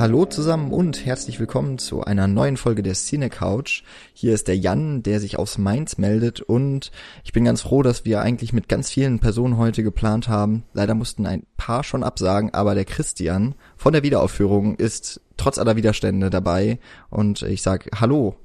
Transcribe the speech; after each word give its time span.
Hallo 0.00 0.24
zusammen 0.24 0.72
und 0.72 1.04
herzlich 1.04 1.40
willkommen 1.40 1.76
zu 1.76 2.02
einer 2.02 2.26
neuen 2.26 2.56
Folge 2.56 2.82
der 2.82 2.94
Cine 2.94 3.28
Couch. 3.28 3.82
Hier 4.14 4.32
ist 4.32 4.48
der 4.48 4.56
Jan, 4.56 5.02
der 5.02 5.20
sich 5.20 5.38
aus 5.38 5.58
Mainz 5.58 5.98
meldet 5.98 6.40
und 6.40 6.90
ich 7.22 7.34
bin 7.34 7.44
ganz 7.44 7.60
froh, 7.60 7.82
dass 7.82 8.06
wir 8.06 8.22
eigentlich 8.22 8.54
mit 8.54 8.66
ganz 8.66 8.88
vielen 8.88 9.18
Personen 9.18 9.58
heute 9.58 9.82
geplant 9.82 10.26
haben. 10.26 10.64
Leider 10.72 10.94
mussten 10.94 11.26
ein 11.26 11.42
paar 11.58 11.84
schon 11.84 12.02
absagen, 12.02 12.54
aber 12.54 12.74
der 12.74 12.86
Christian 12.86 13.54
von 13.76 13.92
der 13.92 14.02
Wiederaufführung 14.02 14.76
ist 14.76 15.20
trotz 15.36 15.58
aller 15.58 15.76
Widerstände 15.76 16.30
dabei 16.30 16.78
und 17.10 17.42
ich 17.42 17.60
sag 17.60 17.90
Hallo. 18.00 18.36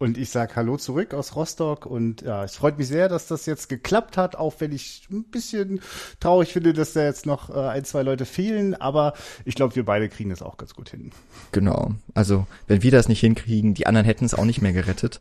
Und 0.00 0.16
ich 0.16 0.30
sage 0.30 0.56
Hallo 0.56 0.78
zurück 0.78 1.12
aus 1.12 1.36
Rostock 1.36 1.84
und 1.84 2.22
ja, 2.22 2.42
es 2.42 2.56
freut 2.56 2.78
mich 2.78 2.88
sehr, 2.88 3.10
dass 3.10 3.26
das 3.26 3.44
jetzt 3.44 3.68
geklappt 3.68 4.16
hat, 4.16 4.34
auch 4.34 4.54
wenn 4.58 4.72
ich 4.72 5.06
ein 5.12 5.24
bisschen 5.24 5.82
traurig 6.20 6.54
finde, 6.54 6.72
dass 6.72 6.94
da 6.94 7.04
jetzt 7.04 7.26
noch 7.26 7.50
äh, 7.50 7.68
ein, 7.68 7.84
zwei 7.84 8.00
Leute 8.00 8.24
fehlen, 8.24 8.74
aber 8.74 9.12
ich 9.44 9.56
glaube, 9.56 9.76
wir 9.76 9.84
beide 9.84 10.08
kriegen 10.08 10.30
das 10.30 10.40
auch 10.40 10.56
ganz 10.56 10.72
gut 10.72 10.88
hin. 10.88 11.10
Genau. 11.52 11.92
Also, 12.14 12.46
wenn 12.66 12.82
wir 12.82 12.90
das 12.90 13.08
nicht 13.08 13.20
hinkriegen, 13.20 13.74
die 13.74 13.86
anderen 13.86 14.06
hätten 14.06 14.24
es 14.24 14.32
auch 14.32 14.46
nicht 14.46 14.62
mehr 14.62 14.72
gerettet. 14.72 15.20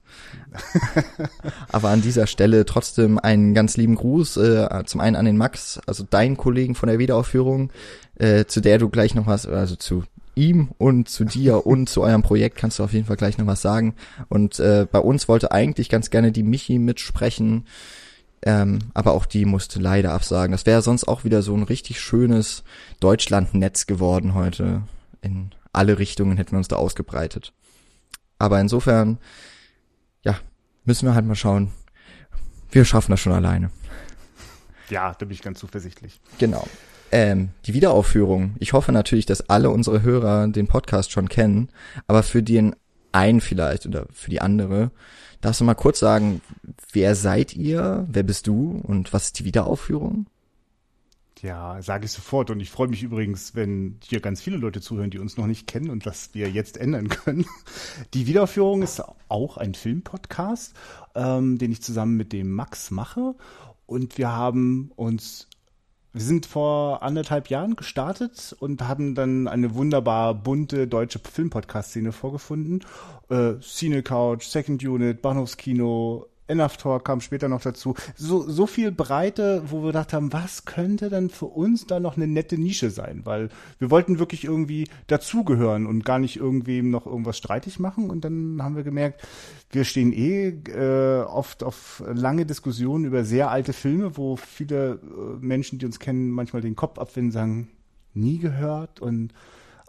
aber 1.73 1.89
an 1.89 2.01
dieser 2.01 2.25
Stelle 2.25 2.63
trotzdem 2.63 3.19
einen 3.19 3.53
ganz 3.53 3.75
lieben 3.75 3.95
Gruß, 3.95 4.37
äh, 4.37 4.83
zum 4.85 5.01
einen 5.01 5.17
an 5.17 5.25
den 5.25 5.35
Max, 5.35 5.81
also 5.87 6.05
deinen 6.09 6.37
Kollegen 6.37 6.75
von 6.75 6.87
der 6.87 6.99
Wiederaufführung, 6.99 7.73
äh, 8.15 8.45
zu 8.45 8.61
der 8.61 8.77
du 8.77 8.87
gleich 8.87 9.13
noch 9.13 9.27
was, 9.27 9.45
also 9.45 9.75
zu 9.75 10.05
ihm 10.39 10.69
und 10.77 11.09
zu 11.09 11.25
dir 11.25 11.65
und 11.65 11.89
zu 11.89 12.01
eurem 12.01 12.23
Projekt 12.23 12.57
kannst 12.57 12.79
du 12.79 12.83
auf 12.83 12.93
jeden 12.93 13.05
Fall 13.05 13.17
gleich 13.17 13.37
noch 13.37 13.47
was 13.47 13.61
sagen. 13.61 13.95
Und 14.29 14.59
äh, 14.59 14.87
bei 14.89 14.99
uns 14.99 15.27
wollte 15.27 15.51
eigentlich 15.51 15.89
ganz 15.89 16.09
gerne 16.09 16.31
die 16.31 16.43
Michi 16.43 16.79
mitsprechen, 16.79 17.67
ähm, 18.41 18.79
aber 18.93 19.11
auch 19.11 19.25
die 19.25 19.45
musste 19.45 19.79
leider 19.79 20.13
absagen. 20.13 20.51
Das 20.51 20.65
wäre 20.65 20.81
sonst 20.81 21.07
auch 21.07 21.23
wieder 21.23 21.41
so 21.41 21.55
ein 21.55 21.63
richtig 21.63 21.99
schönes 21.99 22.63
Deutschlandnetz 22.99 23.85
geworden 23.85 24.33
heute. 24.33 24.83
In 25.21 25.51
alle 25.73 25.99
Richtungen 25.99 26.37
hätten 26.37 26.51
wir 26.51 26.57
uns 26.57 26.69
da 26.69 26.77
ausgebreitet. 26.77 27.53
Aber 28.37 28.59
insofern, 28.61 29.17
ja, 30.23 30.39
müssen 30.85 31.05
wir 31.05 31.13
halt 31.13 31.25
mal 31.25 31.35
schauen. 31.35 31.71
Wir 32.71 32.85
schaffen 32.85 33.11
das 33.11 33.19
schon 33.19 33.33
alleine. 33.33 33.71
Ja, 34.89 35.13
da 35.13 35.25
bin 35.25 35.31
ich 35.31 35.41
ganz 35.41 35.59
zuversichtlich. 35.59 36.19
Genau. 36.39 36.65
Ähm, 37.11 37.49
die 37.65 37.73
Wiederaufführung. 37.73 38.55
Ich 38.59 38.73
hoffe 38.73 38.91
natürlich, 38.91 39.25
dass 39.25 39.49
alle 39.49 39.71
unsere 39.71 40.03
Hörer 40.03 40.47
den 40.47 40.67
Podcast 40.67 41.11
schon 41.11 41.29
kennen, 41.29 41.69
aber 42.07 42.23
für 42.23 42.43
den 42.43 42.75
einen 43.11 43.41
vielleicht 43.41 43.85
oder 43.85 44.05
für 44.11 44.29
die 44.29 44.41
andere, 44.41 44.91
darfst 45.41 45.61
du 45.61 45.65
mal 45.65 45.73
kurz 45.73 45.99
sagen, 45.99 46.41
wer 46.91 47.15
seid 47.15 47.55
ihr, 47.55 48.05
wer 48.09 48.23
bist 48.23 48.47
du 48.47 48.79
und 48.83 49.13
was 49.13 49.25
ist 49.25 49.39
die 49.39 49.45
Wiederaufführung? 49.45 50.27
Ja, 51.41 51.81
sage 51.81 52.05
ich 52.05 52.11
sofort. 52.11 52.49
Und 52.49 52.59
ich 52.59 52.69
freue 52.69 52.89
mich 52.89 53.01
übrigens, 53.01 53.55
wenn 53.55 53.97
hier 54.03 54.19
ganz 54.19 54.41
viele 54.41 54.57
Leute 54.57 54.81
zuhören, 54.81 55.09
die 55.09 55.19
uns 55.19 55.37
noch 55.37 55.47
nicht 55.47 55.67
kennen 55.67 55.89
und 55.89 56.05
das 56.05 56.33
wir 56.33 56.49
jetzt 56.49 56.77
ändern 56.77 57.07
können. 57.09 57.45
Die 58.13 58.27
Wiederaufführung 58.27 58.81
ist 58.81 59.01
auch 59.29 59.57
ein 59.57 59.73
Filmpodcast, 59.73 60.73
ähm, 61.15 61.57
den 61.57 61.71
ich 61.71 61.81
zusammen 61.81 62.17
mit 62.17 62.33
dem 62.33 62.51
Max 62.51 62.91
mache. 62.91 63.35
Und 63.85 64.17
wir 64.17 64.31
haben 64.31 64.91
uns 64.95 65.47
wir 66.11 66.21
sind 66.21 66.47
vor 66.47 67.03
anderthalb 67.03 67.49
Jahren 67.49 67.75
gestartet 67.75 68.55
und 68.59 68.81
haben 68.81 69.13
dann 69.13 69.47
eine 69.47 69.75
wunderbar 69.75 70.33
bunte 70.33 70.87
deutsche 70.87 71.19
Filmpodcast-Szene 71.19 72.11
vorgefunden. 72.11 72.83
Äh, 73.29 73.59
Cine 73.61 74.01
Couch, 74.01 74.45
Second 74.45 74.83
Unit, 74.83 75.21
Bahnhofskino, 75.21 76.28
Enough 76.49 76.77
Talk 76.77 77.05
kam 77.05 77.21
später 77.21 77.47
noch 77.47 77.61
dazu. 77.61 77.95
So, 78.15 78.47
so 78.49 78.65
viel 78.67 78.91
Breite, 78.91 79.63
wo 79.67 79.81
wir 79.81 79.87
gedacht 79.87 80.13
haben, 80.13 80.33
was 80.33 80.65
könnte 80.65 81.09
denn 81.09 81.29
für 81.29 81.45
uns 81.45 81.87
da 81.87 81.99
noch 81.99 82.17
eine 82.17 82.27
nette 82.27 82.57
Nische 82.57 82.89
sein? 82.89 83.21
Weil 83.23 83.49
wir 83.77 83.91
wollten 83.91 84.19
wirklich 84.19 84.43
irgendwie 84.43 84.87
dazugehören 85.07 85.85
und 85.85 86.05
gar 86.05 86.19
nicht 86.19 86.37
irgendwem 86.37 86.89
noch 86.89 87.05
irgendwas 87.05 87.37
streitig 87.37 87.79
machen. 87.79 88.09
Und 88.09 88.25
dann 88.25 88.61
haben 88.61 88.75
wir 88.75 88.83
gemerkt, 88.83 89.21
wir 89.71 89.85
stehen 89.85 90.11
eh 90.11 90.49
äh, 90.49 91.21
oft 91.23 91.63
auf 91.63 92.03
lange 92.11 92.45
Diskussionen 92.45 93.05
über 93.05 93.23
sehr 93.23 93.51
alte 93.51 93.73
Filme, 93.73 94.17
wo 94.17 94.35
viele 94.35 94.93
äh, 94.93 95.37
Menschen, 95.39 95.79
die 95.79 95.85
uns 95.85 95.99
kennen, 95.99 96.31
manchmal 96.31 96.61
den 96.61 96.75
Kopf 96.75 96.97
abwenden, 96.97 97.31
sagen, 97.31 97.69
nie 98.13 98.39
gehört 98.39 98.99
und 98.99 99.33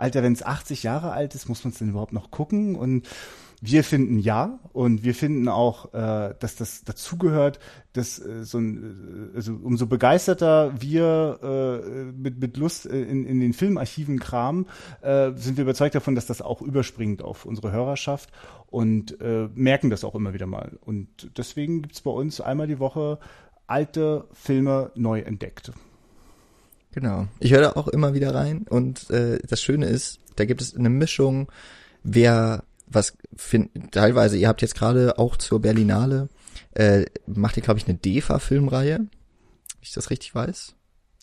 Alter, 0.00 0.22
wenn 0.22 0.32
es 0.32 0.42
80 0.42 0.82
Jahre 0.82 1.12
alt 1.12 1.34
ist, 1.34 1.48
muss 1.48 1.62
man 1.62 1.72
es 1.72 1.78
denn 1.78 1.90
überhaupt 1.90 2.14
noch 2.14 2.30
gucken? 2.30 2.74
Und 2.74 3.06
wir 3.60 3.84
finden 3.84 4.18
ja 4.18 4.58
und 4.72 5.04
wir 5.04 5.14
finden 5.14 5.48
auch, 5.48 5.92
äh, 5.92 6.34
dass 6.38 6.56
das 6.56 6.82
dazugehört, 6.84 7.60
dass 7.92 8.18
äh, 8.18 8.44
so 8.44 8.58
ein, 8.58 9.32
äh, 9.32 9.36
also 9.36 9.54
umso 9.62 9.86
begeisterter 9.86 10.72
wir 10.80 11.38
äh, 11.42 12.12
mit, 12.12 12.40
mit 12.40 12.56
Lust 12.56 12.86
in, 12.86 13.26
in 13.26 13.40
den 13.40 13.52
Filmarchiven 13.52 14.18
kramen, 14.18 14.66
äh, 15.02 15.32
sind 15.34 15.58
wir 15.58 15.62
überzeugt 15.62 15.94
davon, 15.94 16.14
dass 16.14 16.26
das 16.26 16.40
auch 16.40 16.62
überspringt 16.62 17.22
auf 17.22 17.44
unsere 17.44 17.70
Hörerschaft 17.70 18.30
und 18.68 19.20
äh, 19.20 19.48
merken 19.54 19.90
das 19.90 20.04
auch 20.04 20.14
immer 20.14 20.32
wieder 20.32 20.46
mal. 20.46 20.78
Und 20.80 21.30
deswegen 21.36 21.82
gibt's 21.82 22.00
bei 22.00 22.10
uns 22.10 22.40
einmal 22.40 22.66
die 22.66 22.78
Woche 22.78 23.18
alte 23.66 24.26
Filme 24.32 24.90
neu 24.94 25.20
entdeckt. 25.20 25.72
Genau. 26.92 27.28
Ich 27.38 27.52
höre 27.52 27.60
da 27.60 27.72
auch 27.72 27.88
immer 27.88 28.14
wieder 28.14 28.34
rein 28.34 28.64
und 28.68 29.10
äh, 29.10 29.38
das 29.46 29.62
Schöne 29.62 29.86
ist, 29.86 30.18
da 30.36 30.44
gibt 30.44 30.60
es 30.60 30.74
eine 30.74 30.88
Mischung, 30.88 31.52
wer 32.02 32.64
was 32.90 33.16
find, 33.36 33.70
teilweise, 33.92 34.36
ihr 34.36 34.48
habt 34.48 34.62
jetzt 34.62 34.74
gerade 34.74 35.18
auch 35.18 35.36
zur 35.36 35.60
Berlinale, 35.60 36.28
äh, 36.74 37.06
macht 37.26 37.56
ihr, 37.56 37.62
glaube 37.62 37.78
ich, 37.78 37.88
eine 37.88 37.96
DEFA-Filmreihe, 37.96 38.98
wenn 38.98 39.08
ich 39.80 39.92
das 39.92 40.10
richtig 40.10 40.34
weiß. 40.34 40.74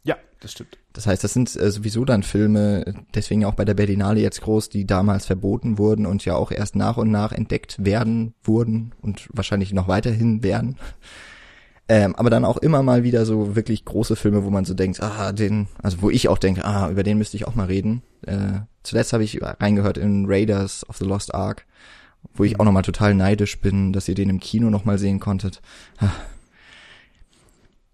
Ja, 0.03 0.17
das 0.39 0.53
stimmt. 0.53 0.77
Das 0.93 1.05
heißt, 1.05 1.23
das 1.23 1.33
sind 1.33 1.55
äh, 1.55 1.69
sowieso 1.69 2.05
dann 2.05 2.23
Filme, 2.23 2.95
deswegen 3.13 3.45
auch 3.45 3.53
bei 3.53 3.65
der 3.65 3.73
Berlinale 3.73 4.19
jetzt 4.19 4.41
groß, 4.41 4.69
die 4.69 4.85
damals 4.85 5.25
verboten 5.25 5.77
wurden 5.77 6.05
und 6.05 6.25
ja 6.25 6.35
auch 6.35 6.51
erst 6.51 6.75
nach 6.75 6.97
und 6.97 7.11
nach 7.11 7.31
entdeckt 7.31 7.83
werden 7.83 8.33
wurden 8.43 8.93
und 9.01 9.29
wahrscheinlich 9.31 9.73
noch 9.73 9.87
weiterhin 9.87 10.43
werden. 10.43 10.77
Ähm, 11.89 12.17
aber 12.17 12.29
dann 12.29 12.43
auch 12.43 12.57
immer 12.57 12.83
mal 12.83 13.03
wieder 13.03 13.25
so 13.25 13.55
wirklich 13.55 13.85
große 13.85 14.17
Filme, 14.17 14.43
wo 14.43 14.49
man 14.49 14.65
so 14.65 14.73
denkt, 14.73 15.01
ah, 15.01 15.31
den, 15.31 15.69
also 15.81 16.01
wo 16.01 16.09
ich 16.09 16.27
auch 16.27 16.37
denke, 16.37 16.65
ah, 16.65 16.89
über 16.89 17.01
den 17.01 17.17
müsste 17.17 17.37
ich 17.37 17.47
auch 17.47 17.55
mal 17.55 17.67
reden. 17.67 18.03
Äh, 18.25 18.59
zuletzt 18.87 19.13
habe 19.13 19.23
ich 19.23 19.39
reingehört 19.41 19.97
in 19.97 20.25
Raiders 20.27 20.87
of 20.89 20.97
the 20.97 21.05
Lost 21.05 21.35
Ark, 21.35 21.65
wo 22.33 22.43
ich 22.43 22.59
auch 22.59 22.65
nochmal 22.65 22.83
total 22.83 23.13
neidisch 23.13 23.59
bin, 23.59 23.93
dass 23.93 24.07
ihr 24.07 24.15
den 24.15 24.29
im 24.29 24.39
Kino 24.39 24.69
nochmal 24.69 24.97
sehen 24.97 25.19
konntet. 25.19 25.61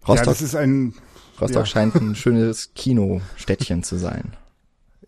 Rostock, 0.07 0.17
ja, 0.17 0.23
das 0.25 0.41
ist 0.41 0.55
ein 0.55 0.93
Rostock 1.39 1.61
ja. 1.61 1.65
scheint 1.65 1.95
ein 1.95 2.15
schönes 2.15 2.73
Kinostädtchen 2.75 3.83
zu 3.83 3.97
sein. 3.97 4.35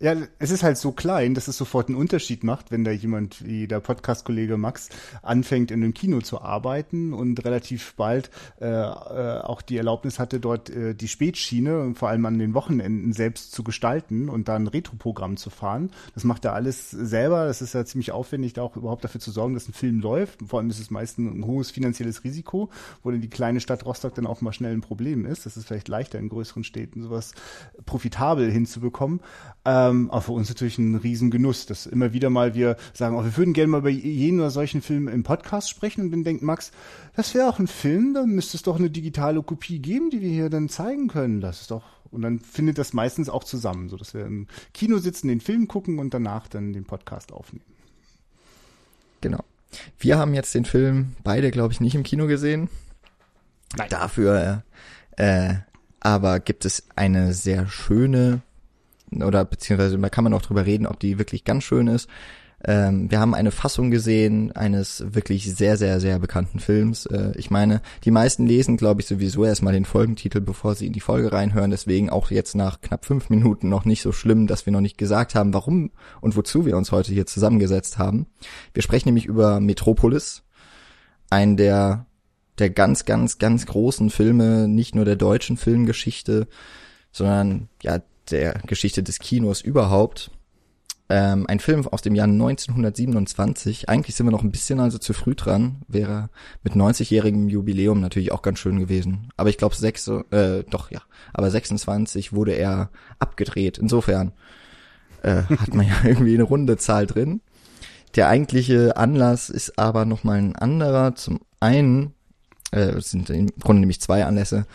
Ja, 0.02 0.14
es 0.40 0.52
ist 0.52 0.64
halt 0.64 0.78
so 0.78 0.92
klein, 0.92 1.36
dass 1.36 1.48
es 1.48 1.58
sofort 1.58 1.88
einen 1.88 1.98
Unterschied 1.98 2.44
macht, 2.44 2.70
wenn 2.70 2.84
da 2.84 2.92
jemand 2.92 3.46
wie 3.46 3.66
der 3.66 3.80
Podcast-Kollege 3.80 4.58
Max 4.58 4.90
anfängt, 5.22 5.72
in 5.72 5.82
einem 5.82 5.94
Kino 5.94 6.20
zu 6.20 6.42
arbeiten 6.42 7.14
und 7.14 7.46
relativ 7.46 7.94
bald 7.96 8.30
äh, 8.60 8.66
äh, 8.66 9.40
auch 9.40 9.62
die 9.62 9.78
Erlaubnis 9.78 10.20
hatte, 10.20 10.42
dort 10.42 10.70
äh, 10.70 10.96
die 10.96 11.08
Spätschiene 11.08 11.80
und 11.80 11.98
vor 11.98 12.10
allem 12.10 12.26
an 12.26 12.40
den 12.40 12.54
Wochenenden 12.54 13.14
selbst 13.14 13.54
zu 13.54 13.64
gestalten 13.64 14.28
und 14.28 14.50
da 14.50 14.56
ein 14.56 14.68
Retro-Programm 14.68 15.38
zu 15.38 15.50
fahren. 15.50 15.92
Das 16.14 16.26
macht 16.26 16.44
er 16.44 16.54
alles 16.54 16.92
selber. 16.92 17.46
Das 17.46 17.62
ist 17.62 17.74
ja 17.74 17.86
ziemlich 17.86 18.12
aufwendig, 18.12 18.52
da 18.52 18.64
auch 18.64 18.76
überhaupt 18.76 19.06
dafür 19.06 19.22
zu 19.22 19.32
sorgen, 19.32 19.54
dass 19.54 19.70
ein 19.70 19.74
Film 19.74 20.02
läuft. 20.02 20.42
Vor 20.46 20.60
allem 20.60 20.70
ist 20.70 20.80
es 20.80 20.92
meistens 20.92 21.34
ein 21.34 21.46
hohes 21.46 21.72
finanzielles 21.72 22.26
Risiko, 22.26 22.70
wo 23.02 23.12
dann 23.12 23.22
die 23.22 23.30
kleine 23.30 23.62
Stadt 23.62 23.86
Rostock 23.86 24.14
dann 24.16 24.28
auch 24.28 24.42
mal 24.42 24.52
schnell 24.52 24.74
ein 24.74 24.82
Problem 24.82 25.26
ist. 25.26 25.46
Das 25.46 25.56
ist 25.56 25.68
vielleicht 25.68 25.88
leichter 25.88 26.20
in 26.20 26.28
größeren 26.28 26.66
Städten 26.66 27.02
sowas 27.02 27.34
profitabel 27.86 28.52
hinzubekommen. 28.52 29.22
Äh, 29.64 29.85
ähm, 29.90 30.12
aber 30.12 30.22
für 30.22 30.32
uns 30.32 30.50
natürlich 30.50 30.78
ein 30.78 30.96
Riesengenuss, 30.96 31.66
dass 31.66 31.86
immer 31.86 32.14
wieder 32.14 32.30
mal 32.30 32.56
wir 32.56 32.78
sagen, 32.94 33.16
oh, 33.16 33.24
wir 33.24 33.36
würden 33.38 33.54
gerne 33.54 33.70
mal 33.70 33.80
über 33.80 33.90
jeden 33.90 34.40
oder 34.40 34.52
solchen 34.52 34.82
Film 34.82 35.08
im 35.08 35.24
Podcast 35.24 35.70
sprechen 35.70 36.02
und 36.02 36.12
dann 36.12 36.24
denkt 36.24 36.44
Max, 36.44 36.72
das 37.16 37.34
wäre 37.34 37.50
auch 37.50 37.60
ein 37.60 37.68
Film, 37.68 38.14
dann 38.14 38.30
müsste 38.30 38.58
es 38.58 38.64
doch 38.64 38.78
eine 38.78 38.90
digitale 38.90 39.42
Kopie 39.42 39.80
geben, 39.80 40.10
die 40.10 40.22
wir 40.22 40.30
hier 40.30 40.50
dann 40.50 40.70
zeigen 40.70 41.08
können. 41.08 41.42
Das 41.42 41.62
ist 41.62 41.72
doch 41.72 41.84
und 42.12 42.22
dann 42.22 42.40
findet 42.40 42.78
das 42.78 42.94
meistens 42.94 43.30
auch 43.30 43.44
zusammen, 43.44 43.90
so 43.90 43.98
dass 43.98 44.14
wir 44.14 44.26
im 44.26 44.48
Kino 44.74 45.00
sitzen, 45.00 45.28
den 45.28 45.42
Film 45.42 45.68
gucken 45.68 46.00
und 46.00 46.14
danach 46.14 46.48
dann 46.48 46.72
den 46.72 46.86
Podcast 46.86 47.34
aufnehmen. 47.34 47.66
Genau. 49.22 49.44
Wir 50.00 50.18
haben 50.18 50.34
jetzt 50.34 50.56
den 50.56 50.64
Film 50.64 51.16
beide, 51.24 51.52
glaube 51.52 51.74
ich, 51.74 51.82
nicht 51.82 51.96
im 51.96 52.04
Kino 52.04 52.28
gesehen. 52.28 52.70
Nein. 53.76 53.90
Dafür, 53.90 54.64
äh, 55.18 55.56
aber 56.00 56.40
gibt 56.40 56.64
es 56.66 56.84
eine 56.96 57.34
sehr 57.34 57.68
schöne 57.68 58.42
oder 59.24 59.46
beziehungsweise 59.46 59.98
da 59.98 60.10
kann 60.10 60.24
man 60.24 60.34
auch 60.34 60.42
drüber 60.42 60.66
reden, 60.66 60.88
ob 60.88 61.00
die 61.00 61.18
wirklich 61.18 61.44
ganz 61.44 61.64
schön 61.64 61.88
ist. 61.88 62.10
Ähm, 62.64 63.12
wir 63.12 63.20
haben 63.20 63.36
eine 63.36 63.52
Fassung 63.52 63.92
gesehen 63.92 64.52
eines 64.54 65.04
wirklich 65.14 65.54
sehr, 65.56 65.78
sehr, 65.78 66.00
sehr 66.00 66.20
bekannten 66.20 66.60
Films. 66.60 67.06
Äh, 67.06 67.34
ich 67.36 67.52
meine, 67.52 67.82
die 68.06 68.12
meisten 68.12 68.48
lesen, 68.48 68.78
glaube 68.78 69.02
ich, 69.02 69.08
sowieso 69.08 69.46
erstmal 69.46 69.74
den 69.74 69.86
Folgentitel, 69.86 70.42
bevor 70.42 70.74
sie 70.74 70.88
in 70.88 70.94
die 70.94 71.02
Folge 71.02 71.32
reinhören. 71.32 71.70
Deswegen 71.70 72.10
auch 72.10 72.32
jetzt 72.32 72.56
nach 72.56 72.82
knapp 72.82 73.06
fünf 73.06 73.30
Minuten 73.30 73.70
noch 73.70 73.86
nicht 73.86 74.02
so 74.02 74.12
schlimm, 74.12 74.48
dass 74.48 74.66
wir 74.66 74.74
noch 74.74 74.82
nicht 74.82 74.98
gesagt 74.98 75.36
haben, 75.36 75.54
warum 75.54 75.92
und 76.22 76.36
wozu 76.36 76.66
wir 76.66 76.78
uns 76.78 76.92
heute 76.92 77.14
hier 77.14 77.26
zusammengesetzt 77.26 77.98
haben. 77.98 78.28
Wir 78.74 78.82
sprechen 78.82 79.10
nämlich 79.10 79.26
über 79.26 79.60
Metropolis, 79.60 80.44
einen 81.30 81.58
der 81.58 82.08
der 82.58 82.70
ganz, 82.70 83.04
ganz, 83.04 83.38
ganz 83.38 83.66
großen 83.66 84.10
Filme, 84.10 84.70
nicht 84.70 84.96
nur 84.96 85.04
der 85.04 85.18
deutschen 85.18 85.58
Filmgeschichte, 85.58 86.48
sondern 87.12 87.68
ja 87.84 88.00
der 88.32 88.54
Geschichte 88.66 89.04
des 89.04 89.20
Kinos 89.20 89.62
überhaupt. 89.62 90.32
Ähm, 91.08 91.46
ein 91.48 91.60
Film 91.60 91.88
aus 91.88 92.02
dem 92.02 92.16
Jahr 92.16 92.28
1927. 92.28 93.90
Eigentlich 93.90 94.16
sind 94.16 94.26
wir 94.26 94.32
noch 94.32 94.44
ein 94.44 94.52
bisschen 94.52 94.80
also 94.80 94.98
zu 94.98 95.14
früh 95.14 95.36
dran. 95.36 95.84
Wäre 95.88 96.30
mit 96.64 96.74
90-jährigem 96.74 97.48
Jubiläum 97.48 98.02
natürlich 98.02 98.32
auch 98.32 98.42
ganz 98.42 98.58
schön 98.58 98.80
gewesen. 98.80 99.30
Aber 99.38 99.50
ich 99.50 99.58
glaube, 99.58 99.76
sechs, 99.76 100.08
äh, 100.08 100.64
doch 100.70 100.90
ja. 100.90 101.02
Aber 101.32 101.52
26 101.52 102.34
wurde 102.34 102.54
er 102.54 102.90
abgedreht. 103.20 103.78
Insofern 103.78 104.32
äh, 105.22 105.44
hat 105.44 105.76
man 105.76 105.88
ja 105.88 105.96
irgendwie 106.04 106.34
eine 106.34 106.44
runde 106.44 106.78
Zahl 106.78 107.06
drin. 107.06 107.42
Der 108.16 108.30
eigentliche 108.30 108.98
Anlass 108.98 109.50
ist 109.50 109.78
aber 109.78 110.06
nochmal 110.06 110.40
ein 110.40 110.56
anderer. 110.56 111.16
Zum 111.16 111.42
einen, 111.60 112.14
äh, 112.72 112.80
es 112.80 113.12
sind 113.12 113.30
im 113.30 113.52
Grunde 113.60 113.82
nämlich 113.82 114.02
zwei 114.02 114.26
Anlässe. 114.26 114.66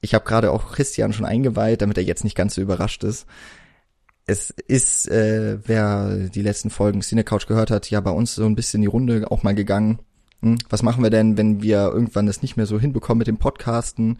Ich 0.00 0.14
habe 0.14 0.24
gerade 0.24 0.50
auch 0.50 0.72
Christian 0.72 1.12
schon 1.12 1.26
eingeweiht, 1.26 1.82
damit 1.82 1.98
er 1.98 2.04
jetzt 2.04 2.24
nicht 2.24 2.36
ganz 2.36 2.54
so 2.54 2.60
überrascht 2.60 3.04
ist 3.04 3.26
es 4.30 4.50
ist, 4.50 5.08
äh, 5.08 5.58
wer 5.66 6.28
die 6.28 6.42
letzten 6.42 6.70
Folgen 6.70 7.00
Cinecouch 7.00 7.46
gehört 7.46 7.70
hat, 7.70 7.90
ja 7.90 8.00
bei 8.00 8.12
uns 8.12 8.34
so 8.34 8.44
ein 8.44 8.54
bisschen 8.54 8.80
die 8.80 8.86
Runde 8.86 9.30
auch 9.30 9.42
mal 9.42 9.54
gegangen. 9.54 9.98
Hm, 10.40 10.58
was 10.68 10.82
machen 10.82 11.02
wir 11.02 11.10
denn, 11.10 11.36
wenn 11.36 11.62
wir 11.62 11.90
irgendwann 11.92 12.26
das 12.26 12.40
nicht 12.40 12.56
mehr 12.56 12.66
so 12.66 12.78
hinbekommen 12.78 13.18
mit 13.18 13.26
dem 13.26 13.38
Podcasten? 13.38 14.18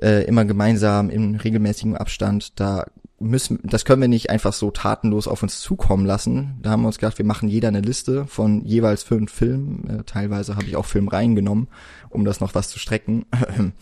Äh, 0.00 0.24
immer 0.24 0.44
gemeinsam 0.44 1.10
in 1.10 1.36
regelmäßigem 1.36 1.94
Abstand. 1.94 2.58
Da 2.58 2.86
müssen, 3.20 3.60
das 3.62 3.84
können 3.84 4.00
wir 4.00 4.08
nicht 4.08 4.30
einfach 4.30 4.52
so 4.52 4.70
tatenlos 4.70 5.28
auf 5.28 5.42
uns 5.42 5.60
zukommen 5.60 6.06
lassen. 6.06 6.58
Da 6.62 6.70
haben 6.70 6.82
wir 6.82 6.88
uns 6.88 6.98
gedacht, 6.98 7.18
wir 7.18 7.26
machen 7.26 7.48
jeder 7.48 7.68
eine 7.68 7.82
Liste 7.82 8.26
von 8.26 8.64
jeweils 8.64 9.04
fünf 9.04 9.30
Filmen. 9.30 10.00
Äh, 10.00 10.04
teilweise 10.04 10.56
habe 10.56 10.64
ich 10.64 10.76
auch 10.76 10.86
Film 10.86 11.06
reingenommen, 11.06 11.68
um 12.08 12.24
das 12.24 12.40
noch 12.40 12.54
was 12.54 12.68
zu 12.68 12.80
strecken. 12.80 13.26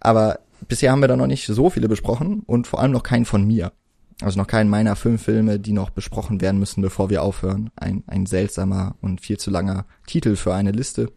Aber 0.00 0.40
bisher 0.68 0.92
haben 0.92 1.00
wir 1.00 1.08
da 1.08 1.16
noch 1.16 1.26
nicht 1.26 1.46
so 1.46 1.70
viele 1.70 1.88
besprochen 1.88 2.42
und 2.46 2.66
vor 2.66 2.80
allem 2.80 2.92
noch 2.92 3.02
keinen 3.02 3.24
von 3.24 3.46
mir. 3.46 3.72
Also 4.20 4.38
noch 4.38 4.46
keinen 4.46 4.70
meiner 4.70 4.94
fünf 4.94 5.22
Filme, 5.22 5.58
die 5.58 5.72
noch 5.72 5.90
besprochen 5.90 6.40
werden 6.40 6.60
müssen, 6.60 6.82
bevor 6.82 7.10
wir 7.10 7.22
aufhören. 7.22 7.70
Ein, 7.76 8.04
ein 8.06 8.26
seltsamer 8.26 8.94
und 9.00 9.20
viel 9.20 9.38
zu 9.38 9.50
langer 9.50 9.86
Titel 10.06 10.36
für 10.36 10.54
eine 10.54 10.70
Liste. 10.70 11.10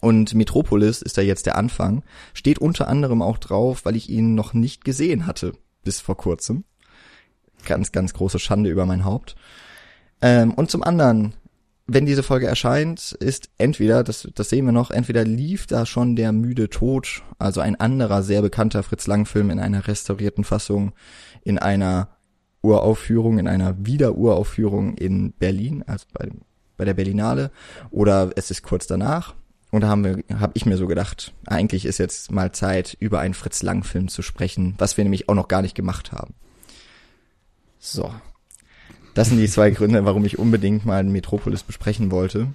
Und 0.00 0.34
Metropolis 0.34 1.02
ist 1.02 1.18
da 1.18 1.22
jetzt 1.22 1.46
der 1.46 1.56
Anfang. 1.56 2.02
Steht 2.32 2.58
unter 2.58 2.88
anderem 2.88 3.22
auch 3.22 3.38
drauf, 3.38 3.84
weil 3.84 3.96
ich 3.96 4.08
ihn 4.08 4.34
noch 4.34 4.54
nicht 4.54 4.84
gesehen 4.84 5.26
hatte 5.26 5.52
bis 5.86 6.00
vor 6.00 6.16
kurzem. 6.16 6.64
Ganz, 7.64 7.92
ganz 7.92 8.12
große 8.12 8.38
Schande 8.38 8.70
über 8.70 8.86
mein 8.86 9.04
Haupt. 9.04 9.36
Ähm, 10.20 10.52
und 10.52 10.70
zum 10.70 10.82
anderen, 10.82 11.34
wenn 11.86 12.06
diese 12.06 12.22
Folge 12.22 12.46
erscheint, 12.46 13.12
ist 13.12 13.48
entweder, 13.58 14.02
das, 14.02 14.28
das 14.34 14.48
sehen 14.48 14.66
wir 14.66 14.72
noch, 14.72 14.90
entweder 14.90 15.24
lief 15.24 15.66
da 15.66 15.86
schon 15.86 16.16
der 16.16 16.32
müde 16.32 16.68
Tod, 16.68 17.22
also 17.38 17.60
ein 17.60 17.76
anderer 17.76 18.22
sehr 18.22 18.42
bekannter 18.42 18.82
Fritz 18.82 19.06
Lang 19.06 19.24
Film 19.24 19.50
in 19.50 19.60
einer 19.60 19.86
restaurierten 19.86 20.42
Fassung, 20.42 20.92
in 21.44 21.58
einer 21.58 22.08
Uraufführung, 22.62 23.38
in 23.38 23.46
einer 23.46 23.86
Wiederuraufführung 23.86 24.94
in 24.94 25.32
Berlin, 25.32 25.84
also 25.86 26.06
bei, 26.12 26.28
bei 26.76 26.84
der 26.84 26.94
Berlinale, 26.94 27.52
oder 27.90 28.32
es 28.34 28.50
ist 28.50 28.62
kurz 28.62 28.88
danach. 28.88 29.34
Und 29.70 29.82
da 29.82 29.88
haben 29.88 30.04
wir, 30.04 30.22
habe 30.40 30.52
ich 30.54 30.66
mir 30.66 30.76
so 30.76 30.86
gedacht, 30.86 31.34
eigentlich 31.46 31.86
ist 31.86 31.98
jetzt 31.98 32.32
mal 32.32 32.50
Zeit, 32.52 32.96
über 32.98 33.20
einen 33.20 33.34
Fritz 33.34 33.62
Lang 33.62 33.84
Film 33.84 34.08
zu 34.08 34.22
sprechen, 34.22 34.74
was 34.78 34.96
wir 34.96 35.04
nämlich 35.04 35.28
auch 35.28 35.34
noch 35.34 35.48
gar 35.48 35.62
nicht 35.62 35.74
gemacht 35.74 36.12
haben. 36.12 36.34
So. 37.78 38.12
Das 39.16 39.28
sind 39.28 39.38
die 39.38 39.48
zwei 39.48 39.70
Gründe, 39.70 40.04
warum 40.04 40.26
ich 40.26 40.38
unbedingt 40.38 40.84
mal 40.84 41.02
Metropolis 41.02 41.62
besprechen 41.62 42.10
wollte. 42.10 42.48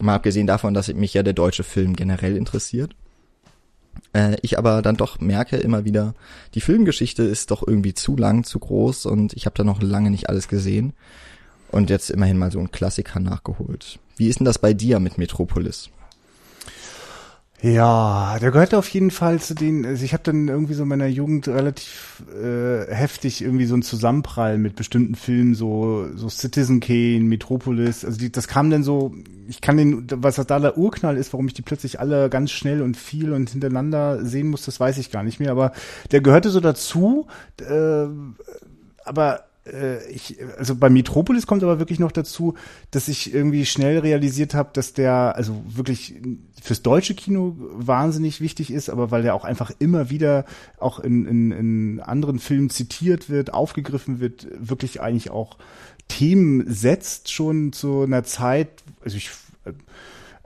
Mal 0.00 0.14
abgesehen 0.14 0.46
davon, 0.46 0.72
dass 0.72 0.86
mich 0.94 1.12
ja 1.14 1.24
der 1.24 1.32
deutsche 1.32 1.64
Film 1.64 1.96
generell 1.96 2.36
interessiert. 2.36 2.94
Äh, 4.12 4.36
ich 4.42 4.56
aber 4.56 4.82
dann 4.82 4.96
doch 4.96 5.18
merke 5.18 5.56
immer 5.56 5.84
wieder, 5.84 6.14
die 6.54 6.60
Filmgeschichte 6.60 7.24
ist 7.24 7.50
doch 7.50 7.66
irgendwie 7.66 7.92
zu 7.92 8.16
lang, 8.16 8.44
zu 8.44 8.60
groß 8.60 9.06
und 9.06 9.32
ich 9.32 9.46
habe 9.46 9.56
da 9.56 9.64
noch 9.64 9.82
lange 9.82 10.12
nicht 10.12 10.28
alles 10.28 10.46
gesehen. 10.46 10.92
Und 11.72 11.90
jetzt 11.90 12.10
immerhin 12.10 12.38
mal 12.38 12.52
so 12.52 12.60
ein 12.60 12.70
Klassiker 12.70 13.18
nachgeholt. 13.18 13.98
Wie 14.16 14.28
ist 14.28 14.38
denn 14.38 14.44
das 14.44 14.60
bei 14.60 14.74
dir 14.74 15.00
mit 15.00 15.18
Metropolis? 15.18 15.90
Ja, 17.62 18.38
der 18.38 18.50
gehört 18.50 18.74
auf 18.74 18.86
jeden 18.90 19.10
Fall 19.10 19.40
zu 19.40 19.54
den, 19.54 19.86
also 19.86 20.04
ich 20.04 20.12
habe 20.12 20.22
dann 20.22 20.48
irgendwie 20.48 20.74
so 20.74 20.82
in 20.82 20.90
meiner 20.90 21.06
Jugend 21.06 21.48
relativ 21.48 22.22
äh, 22.30 22.94
heftig 22.94 23.40
irgendwie 23.40 23.64
so 23.64 23.74
ein 23.74 23.82
Zusammenprall 23.82 24.58
mit 24.58 24.76
bestimmten 24.76 25.14
Filmen, 25.14 25.54
so, 25.54 26.06
so 26.14 26.28
Citizen 26.28 26.80
Kane, 26.80 27.20
Metropolis, 27.20 28.04
also 28.04 28.18
die, 28.18 28.30
das 28.30 28.46
kam 28.46 28.68
dann 28.68 28.82
so, 28.82 29.14
ich 29.48 29.62
kann 29.62 29.78
den, 29.78 30.06
was 30.16 30.36
da 30.36 30.58
der 30.58 30.76
Urknall 30.76 31.16
ist, 31.16 31.32
warum 31.32 31.46
ich 31.46 31.54
die 31.54 31.62
plötzlich 31.62 31.98
alle 31.98 32.28
ganz 32.28 32.50
schnell 32.50 32.82
und 32.82 32.94
viel 32.94 33.32
und 33.32 33.48
hintereinander 33.48 34.22
sehen 34.22 34.48
muss, 34.48 34.66
das 34.66 34.78
weiß 34.78 34.98
ich 34.98 35.10
gar 35.10 35.22
nicht 35.22 35.40
mehr, 35.40 35.50
aber 35.50 35.72
der 36.12 36.20
gehörte 36.20 36.50
so 36.50 36.60
dazu, 36.60 37.26
äh, 37.58 38.06
aber 39.06 39.45
ich, 40.10 40.36
also 40.58 40.76
bei 40.76 40.88
Metropolis 40.88 41.46
kommt 41.46 41.62
aber 41.62 41.78
wirklich 41.78 41.98
noch 41.98 42.12
dazu, 42.12 42.54
dass 42.90 43.08
ich 43.08 43.34
irgendwie 43.34 43.66
schnell 43.66 43.98
realisiert 43.98 44.54
habe, 44.54 44.70
dass 44.72 44.92
der 44.92 45.34
also 45.36 45.62
wirklich 45.66 46.14
fürs 46.62 46.82
deutsche 46.82 47.14
Kino 47.14 47.56
wahnsinnig 47.58 48.40
wichtig 48.40 48.70
ist, 48.70 48.88
aber 48.90 49.10
weil 49.10 49.22
der 49.22 49.34
auch 49.34 49.44
einfach 49.44 49.72
immer 49.78 50.10
wieder 50.10 50.44
auch 50.78 51.00
in, 51.00 51.26
in, 51.26 51.50
in 51.52 52.00
anderen 52.00 52.38
Filmen 52.38 52.70
zitiert 52.70 53.28
wird, 53.28 53.52
aufgegriffen 53.52 54.20
wird, 54.20 54.46
wirklich 54.58 55.00
eigentlich 55.00 55.30
auch 55.30 55.58
Themen 56.08 56.72
setzt 56.72 57.32
schon 57.32 57.72
zu 57.72 58.02
einer 58.02 58.22
Zeit, 58.22 58.68
also 59.02 59.16
ich 59.16 59.30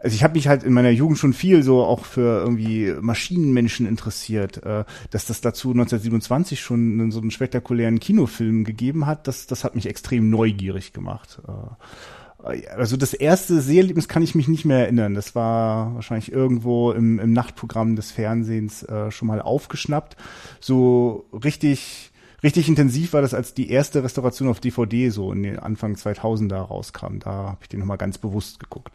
also 0.03 0.15
ich 0.15 0.25
habe 0.25 0.35
mich 0.35 0.49
halt 0.49 0.63
in 0.63 0.73
meiner 0.73 0.91
Jugend 0.91 1.19
schon 1.19 1.33
viel 1.33 1.63
so 1.63 1.85
auch 1.85 2.05
für 2.05 2.41
irgendwie 2.41 2.95
Maschinenmenschen 3.01 3.87
interessiert, 3.87 4.65
äh, 4.65 4.85
dass 5.11 5.27
das 5.27 5.41
dazu 5.41 5.71
1927 5.71 6.61
schon 6.61 7.11
so 7.11 7.21
einen 7.21 7.31
spektakulären 7.31 8.01
Kinofilm 8.01 8.65
gegeben 8.65 9.07
hat, 9.07 9.27
das, 9.29 9.47
das 9.47 9.65
hat 9.65 9.75
mich 9.75 9.87
extrem 9.87 10.31
neugierig 10.31 10.93
gemacht. 10.93 11.41
Äh, 11.47 12.67
also 12.75 12.97
das 12.97 13.13
erste 13.13 13.61
Seherlebnis 13.61 14.09
kann 14.09 14.23
ich 14.23 14.35
mich 14.35 14.49
nicht 14.49 14.65
mehr 14.65 14.79
erinnern. 14.79 15.15
Das 15.15 15.35
war 15.35 15.95
wahrscheinlich 15.95 16.33
irgendwo 16.33 16.91
im, 16.93 17.19
im 17.19 17.35
Nachtprogramm 17.35 17.97
des 17.97 18.13
Fernsehens 18.13 18.83
äh, 18.85 19.11
schon 19.11 19.29
mal 19.29 19.43
aufgeschnappt. 19.43 20.17
So 20.59 21.27
richtig 21.33 22.11
richtig 22.43 22.69
intensiv 22.69 23.13
war 23.13 23.21
das, 23.21 23.35
als 23.35 23.53
die 23.53 23.71
erste 23.71 24.03
Restauration 24.03 24.49
auf 24.49 24.61
DVD 24.61 25.11
so 25.11 25.33
in 25.33 25.43
den 25.43 25.59
Anfang 25.59 25.95
2000er 25.95 26.57
rauskam. 26.57 27.19
Da 27.19 27.31
habe 27.31 27.59
ich 27.61 27.69
den 27.69 27.81
nochmal 27.81 27.99
ganz 27.99 28.17
bewusst 28.17 28.59
geguckt. 28.59 28.93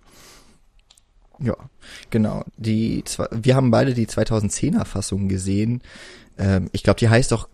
Ja, 1.39 1.55
genau. 2.09 2.43
Die, 2.57 3.03
wir 3.31 3.55
haben 3.55 3.71
beide 3.71 3.93
die 3.93 4.07
2010er 4.07 4.85
Fassung 4.85 5.27
gesehen. 5.27 5.81
Ähm, 6.37 6.69
ich 6.71 6.83
glaube, 6.83 6.99
die 6.99 7.09
heißt 7.09 7.31
doch 7.31 7.49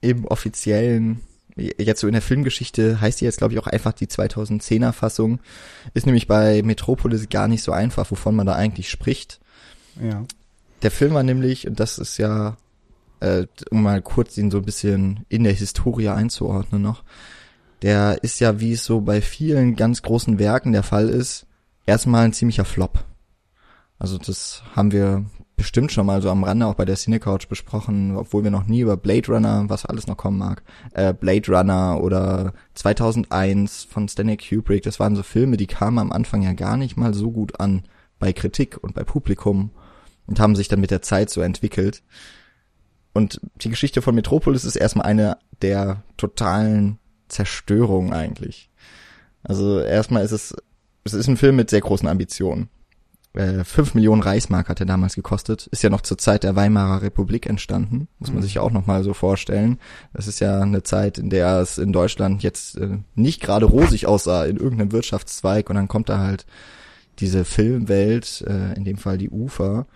im 0.00 0.24
offiziellen, 0.24 1.20
jetzt 1.56 2.00
so 2.00 2.06
in 2.06 2.12
der 2.12 2.22
Filmgeschichte 2.22 3.00
heißt 3.00 3.20
die 3.20 3.24
jetzt, 3.24 3.38
glaube 3.38 3.54
ich, 3.54 3.60
auch 3.60 3.66
einfach 3.66 3.92
die 3.92 4.06
2010er 4.06 4.92
Fassung. 4.92 5.40
Ist 5.94 6.06
nämlich 6.06 6.26
bei 6.26 6.62
Metropolis 6.62 7.28
gar 7.28 7.48
nicht 7.48 7.62
so 7.62 7.72
einfach, 7.72 8.10
wovon 8.10 8.36
man 8.36 8.46
da 8.46 8.54
eigentlich 8.54 8.90
spricht. 8.90 9.40
Ja. 10.00 10.24
Der 10.82 10.90
Film 10.90 11.14
war 11.14 11.22
nämlich, 11.22 11.66
und 11.66 11.80
das 11.80 11.98
ist 11.98 12.18
ja, 12.18 12.56
äh, 13.20 13.46
um 13.70 13.82
mal 13.82 14.02
kurz 14.02 14.36
ihn 14.36 14.50
so 14.50 14.58
ein 14.58 14.64
bisschen 14.64 15.24
in 15.28 15.44
der 15.44 15.54
Historie 15.54 16.08
einzuordnen 16.08 16.82
noch, 16.82 17.02
der 17.82 18.22
ist 18.22 18.40
ja, 18.40 18.60
wie 18.60 18.72
es 18.72 18.84
so 18.84 19.00
bei 19.00 19.20
vielen 19.20 19.76
ganz 19.76 20.02
großen 20.02 20.38
Werken 20.38 20.72
der 20.72 20.82
Fall 20.82 21.08
ist, 21.08 21.46
erstmal 21.86 22.24
ein 22.24 22.32
ziemlicher 22.32 22.64
Flop. 22.64 23.04
Also 23.98 24.18
das 24.18 24.62
haben 24.74 24.92
wir 24.92 25.24
bestimmt 25.56 25.90
schon 25.90 26.06
mal 26.06 26.20
so 26.20 26.30
am 26.30 26.44
Rande 26.44 26.66
auch 26.66 26.74
bei 26.74 26.84
der 26.84 26.96
Cinecouch 26.96 27.48
besprochen, 27.48 28.14
obwohl 28.16 28.44
wir 28.44 28.50
noch 28.50 28.66
nie 28.66 28.80
über 28.80 28.96
Blade 28.96 29.32
Runner, 29.32 29.64
was 29.68 29.86
alles 29.86 30.06
noch 30.06 30.18
kommen 30.18 30.38
mag, 30.38 30.62
äh, 30.92 31.14
Blade 31.14 31.50
Runner 31.50 31.98
oder 32.02 32.52
2001 32.74 33.84
von 33.84 34.06
Stanley 34.08 34.36
Kubrick, 34.36 34.82
das 34.82 35.00
waren 35.00 35.16
so 35.16 35.22
Filme, 35.22 35.56
die 35.56 35.66
kamen 35.66 35.98
am 35.98 36.12
Anfang 36.12 36.42
ja 36.42 36.52
gar 36.52 36.76
nicht 36.76 36.96
mal 36.96 37.14
so 37.14 37.30
gut 37.30 37.58
an 37.58 37.84
bei 38.18 38.32
Kritik 38.32 38.78
und 38.82 38.94
bei 38.94 39.02
Publikum 39.02 39.70
und 40.26 40.40
haben 40.40 40.56
sich 40.56 40.68
dann 40.68 40.80
mit 40.80 40.90
der 40.90 41.02
Zeit 41.02 41.30
so 41.30 41.40
entwickelt. 41.40 42.02
Und 43.14 43.40
die 43.62 43.70
Geschichte 43.70 44.02
von 44.02 44.14
Metropolis 44.14 44.66
ist 44.66 44.76
erstmal 44.76 45.06
eine 45.06 45.38
der 45.62 46.02
totalen 46.18 46.98
Zerstörung 47.28 48.12
eigentlich. 48.12 48.70
Also 49.42 49.80
erstmal 49.80 50.22
ist 50.22 50.32
es, 50.32 50.54
es 51.04 51.14
ist 51.14 51.28
ein 51.28 51.38
Film 51.38 51.56
mit 51.56 51.70
sehr 51.70 51.80
großen 51.80 52.08
Ambitionen 52.08 52.68
äh, 53.36 53.64
5 53.64 53.94
Millionen 53.94 54.22
Reichsmark 54.22 54.68
hat 54.68 54.80
er 54.80 54.86
damals 54.86 55.14
gekostet. 55.14 55.66
Ist 55.68 55.82
ja 55.82 55.90
noch 55.90 56.00
zur 56.00 56.18
Zeit 56.18 56.42
der 56.42 56.56
Weimarer 56.56 57.02
Republik 57.02 57.46
entstanden. 57.46 58.08
Muss 58.18 58.30
man 58.30 58.38
mhm. 58.38 58.42
sich 58.42 58.54
ja 58.54 58.62
auch 58.62 58.70
nochmal 58.70 59.04
so 59.04 59.14
vorstellen. 59.14 59.78
Das 60.12 60.26
ist 60.26 60.40
ja 60.40 60.60
eine 60.60 60.82
Zeit, 60.82 61.18
in 61.18 61.30
der 61.30 61.60
es 61.60 61.78
in 61.78 61.92
Deutschland 61.92 62.42
jetzt 62.42 62.76
äh, 62.76 62.98
nicht 63.14 63.40
gerade 63.40 63.66
rosig 63.66 64.06
aussah 64.06 64.44
in 64.44 64.56
irgendeinem 64.56 64.92
Wirtschaftszweig. 64.92 65.70
Und 65.70 65.76
dann 65.76 65.88
kommt 65.88 66.08
da 66.08 66.18
halt 66.18 66.46
diese 67.18 67.44
Filmwelt, 67.44 68.44
äh, 68.46 68.74
in 68.74 68.84
dem 68.84 68.98
Fall 68.98 69.18
die 69.18 69.30
UFA. 69.30 69.86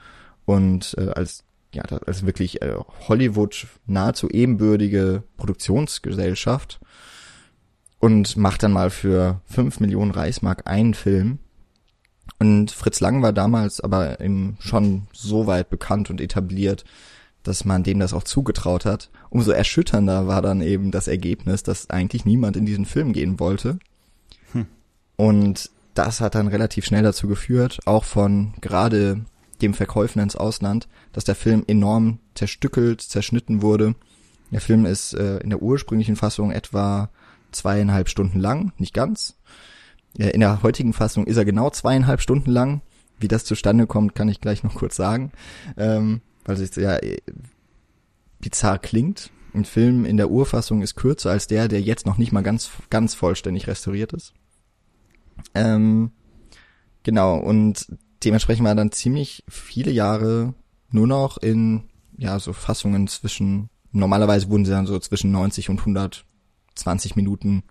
Und 0.44 0.94
äh, 0.98 1.10
als 1.10 1.44
ja, 1.72 1.84
als 1.84 2.26
wirklich 2.26 2.62
äh, 2.62 2.74
Hollywood 3.08 3.66
nahezu 3.86 4.28
ebenbürdige 4.28 5.22
Produktionsgesellschaft 5.36 6.80
und 8.00 8.36
macht 8.36 8.62
dann 8.64 8.72
mal 8.72 8.90
für 8.90 9.40
5 9.44 9.78
Millionen 9.78 10.10
Reichsmark 10.10 10.68
einen 10.68 10.94
Film 10.94 11.38
und 12.38 12.70
Fritz 12.70 13.00
Lang 13.00 13.22
war 13.22 13.32
damals 13.32 13.80
aber 13.80 14.20
eben 14.20 14.56
schon 14.60 15.06
so 15.12 15.46
weit 15.46 15.70
bekannt 15.70 16.10
und 16.10 16.20
etabliert, 16.20 16.84
dass 17.42 17.64
man 17.64 17.82
dem 17.82 17.98
das 17.98 18.12
auch 18.12 18.24
zugetraut 18.24 18.84
hat. 18.84 19.10
Umso 19.30 19.50
erschütternder 19.50 20.26
war 20.26 20.42
dann 20.42 20.60
eben 20.60 20.90
das 20.90 21.08
Ergebnis, 21.08 21.62
dass 21.62 21.90
eigentlich 21.90 22.24
niemand 22.24 22.56
in 22.56 22.66
diesen 22.66 22.84
Film 22.84 23.12
gehen 23.12 23.40
wollte. 23.40 23.78
Hm. 24.52 24.66
Und 25.16 25.70
das 25.94 26.20
hat 26.20 26.34
dann 26.34 26.48
relativ 26.48 26.84
schnell 26.84 27.02
dazu 27.02 27.28
geführt, 27.28 27.80
auch 27.86 28.04
von 28.04 28.54
gerade 28.60 29.24
dem 29.60 29.74
Verkäufen 29.74 30.20
ins 30.22 30.36
Ausland, 30.36 30.88
dass 31.12 31.24
der 31.24 31.34
Film 31.34 31.64
enorm 31.66 32.18
zerstückelt, 32.34 33.00
zerschnitten 33.00 33.62
wurde. 33.62 33.94
Der 34.50 34.60
Film 34.60 34.86
ist 34.86 35.14
äh, 35.14 35.38
in 35.38 35.50
der 35.50 35.62
ursprünglichen 35.62 36.16
Fassung 36.16 36.50
etwa 36.50 37.10
zweieinhalb 37.52 38.08
Stunden 38.08 38.40
lang, 38.40 38.72
nicht 38.78 38.94
ganz. 38.94 39.36
In 40.16 40.40
der 40.40 40.62
heutigen 40.62 40.92
Fassung 40.92 41.26
ist 41.26 41.36
er 41.36 41.44
genau 41.44 41.70
zweieinhalb 41.70 42.20
Stunden 42.20 42.50
lang. 42.50 42.82
Wie 43.18 43.28
das 43.28 43.44
zustande 43.44 43.86
kommt, 43.86 44.14
kann 44.14 44.28
ich 44.28 44.40
gleich 44.40 44.64
noch 44.64 44.74
kurz 44.74 44.96
sagen, 44.96 45.30
ähm, 45.76 46.22
weil 46.44 46.60
es 46.60 46.74
ja 46.76 46.96
äh, 46.96 47.18
bizarr 48.40 48.78
klingt. 48.78 49.30
Ein 49.52 49.64
Film 49.64 50.04
in 50.04 50.16
der 50.16 50.30
Urfassung 50.30 50.80
ist 50.82 50.94
kürzer 50.94 51.30
als 51.30 51.46
der, 51.46 51.68
der 51.68 51.82
jetzt 51.82 52.06
noch 52.06 52.18
nicht 52.18 52.32
mal 52.32 52.42
ganz 52.42 52.70
ganz 52.88 53.14
vollständig 53.14 53.66
restauriert 53.66 54.12
ist. 54.12 54.32
Ähm, 55.54 56.12
genau 57.02 57.36
und 57.36 57.86
dementsprechend 58.24 58.66
war 58.66 58.74
dann 58.74 58.92
ziemlich 58.92 59.44
viele 59.48 59.90
Jahre 59.90 60.54
nur 60.90 61.06
noch 61.06 61.36
in 61.38 61.84
ja 62.16 62.38
so 62.38 62.52
Fassungen 62.52 63.06
zwischen 63.06 63.70
normalerweise 63.92 64.48
wurden 64.48 64.64
sie 64.64 64.70
dann 64.70 64.86
so 64.86 64.98
zwischen 64.98 65.30
90 65.32 65.68
und 65.68 65.80
120 65.80 67.16
Minuten 67.16 67.64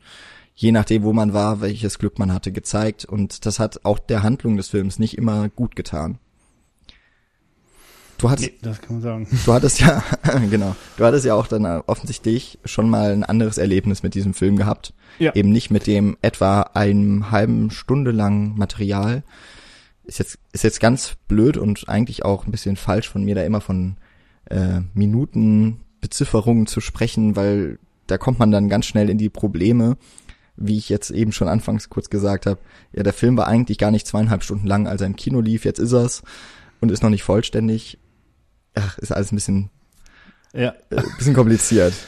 je 0.59 0.73
nachdem, 0.73 1.03
wo 1.03 1.13
man 1.13 1.33
war, 1.33 1.61
welches 1.61 1.99
Glück 1.99 2.19
man 2.19 2.33
hatte, 2.33 2.51
gezeigt. 2.51 3.05
Und 3.05 3.45
das 3.45 3.59
hat 3.59 3.85
auch 3.85 3.97
der 3.97 4.23
Handlung 4.23 4.57
des 4.57 4.67
Films 4.67 4.99
nicht 4.99 5.17
immer 5.17 5.47
gut 5.47 5.73
getan. 5.77 6.19
Du 8.17 8.29
hattest, 8.29 8.51
das 8.61 8.81
kann 8.81 8.97
man 8.97 9.01
sagen. 9.01 9.27
Du 9.45 9.53
hattest 9.53 9.79
ja, 9.79 10.03
genau, 10.51 10.75
du 10.97 11.05
hattest 11.05 11.23
ja 11.23 11.33
auch 11.35 11.47
dann 11.47 11.65
offensichtlich 11.65 12.59
schon 12.65 12.89
mal 12.89 13.13
ein 13.13 13.23
anderes 13.23 13.57
Erlebnis 13.57 14.03
mit 14.03 14.13
diesem 14.15 14.33
Film 14.33 14.57
gehabt. 14.57 14.93
Ja. 15.17 15.33
Eben 15.33 15.53
nicht 15.53 15.71
mit 15.71 15.87
dem 15.87 16.17
etwa 16.21 16.63
einem 16.73 17.31
halben 17.31 17.71
Stunde 17.71 18.11
lang 18.11 18.57
Material. 18.57 19.23
Ist 20.03 20.19
jetzt, 20.19 20.39
ist 20.51 20.65
jetzt 20.65 20.81
ganz 20.81 21.15
blöd 21.29 21.55
und 21.55 21.87
eigentlich 21.87 22.25
auch 22.25 22.45
ein 22.45 22.51
bisschen 22.51 22.75
falsch 22.75 23.07
von 23.07 23.23
mir, 23.23 23.35
da 23.35 23.43
immer 23.43 23.61
von 23.61 23.95
äh, 24.49 24.81
Minutenbezifferungen 24.93 26.67
zu 26.67 26.81
sprechen, 26.81 27.37
weil 27.37 27.79
da 28.07 28.17
kommt 28.17 28.39
man 28.39 28.51
dann 28.51 28.67
ganz 28.67 28.87
schnell 28.87 29.09
in 29.09 29.17
die 29.17 29.29
Probleme, 29.29 29.95
wie 30.59 30.77
ich 30.77 30.89
jetzt 30.89 31.09
eben 31.09 31.31
schon 31.31 31.47
anfangs 31.47 31.89
kurz 31.89 32.09
gesagt 32.09 32.45
habe, 32.45 32.59
ja, 32.91 33.03
der 33.03 33.13
Film 33.13 33.37
war 33.37 33.47
eigentlich 33.47 33.77
gar 33.77 33.91
nicht 33.91 34.05
zweieinhalb 34.05 34.43
Stunden 34.43 34.67
lang, 34.67 34.87
als 34.87 35.01
er 35.01 35.07
im 35.07 35.15
Kino 35.15 35.39
lief, 35.41 35.65
jetzt 35.65 35.79
ist 35.79 35.93
er's 35.93 36.21
und 36.81 36.91
ist 36.91 37.01
noch 37.01 37.09
nicht 37.09 37.23
vollständig. 37.23 37.97
Ach, 38.75 38.97
ist 38.97 39.11
alles 39.11 39.31
ein 39.31 39.35
bisschen, 39.35 39.69
ja. 40.53 40.73
äh, 40.89 41.01
bisschen 41.17 41.33
kompliziert. 41.33 41.93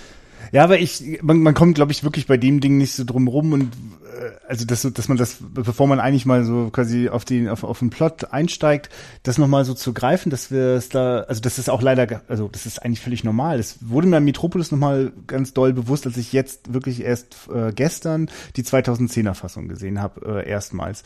Ja, 0.52 0.64
aber 0.64 0.80
ich, 0.80 1.20
man, 1.22 1.40
man 1.40 1.54
kommt, 1.54 1.76
glaube 1.76 1.92
ich, 1.92 2.04
wirklich 2.04 2.28
bei 2.28 2.38
dem 2.38 2.60
Ding 2.60 2.78
nicht 2.78 2.94
so 2.94 3.04
drum 3.04 3.28
rum 3.28 3.54
und 3.54 3.74
äh, 4.22 4.32
also 4.48 4.66
dass, 4.66 4.82
dass 4.82 5.08
man 5.08 5.18
das, 5.18 5.38
bevor 5.40 5.88
man 5.88 6.00
eigentlich 6.00 6.26
mal 6.26 6.44
so 6.44 6.70
quasi 6.72 7.10
auf 7.10 7.26
den, 7.26 7.48
auf, 7.48 7.64
auf 7.64 7.80
den 7.80 7.90
Plot 7.90 8.32
einsteigt, 8.32 8.90
das 9.24 9.38
nochmal 9.38 9.66
so 9.66 9.74
zu 9.74 9.94
greifen, 9.94 10.30
dass 10.30 10.52
wir 10.52 10.76
es 10.76 10.90
da, 10.90 11.22
also 11.22 11.42
das 11.42 11.58
ist 11.58 11.70
auch 11.70 11.82
leider, 11.82 12.22
also 12.28 12.48
das 12.48 12.66
ist 12.66 12.84
eigentlich 12.84 13.02
völlig 13.02 13.24
normal. 13.24 13.58
Das 13.58 13.78
wurde 13.82 14.08
mir 14.08 14.20
Metropolis 14.20 14.72
nochmal 14.72 15.12
ganz 15.28 15.54
doll 15.54 15.74
bewusst, 15.74 16.06
als 16.06 16.18
ich 16.18 16.34
jetzt 16.34 16.74
wirklich 16.74 17.02
erst 17.02 17.50
äh, 17.54 17.72
gestern 17.74 18.30
die 18.56 18.64
2010er 18.64 19.34
Fassung 19.34 19.68
gesehen 19.68 20.02
habe, 20.02 20.44
äh, 20.44 20.50
erstmals. 20.50 21.04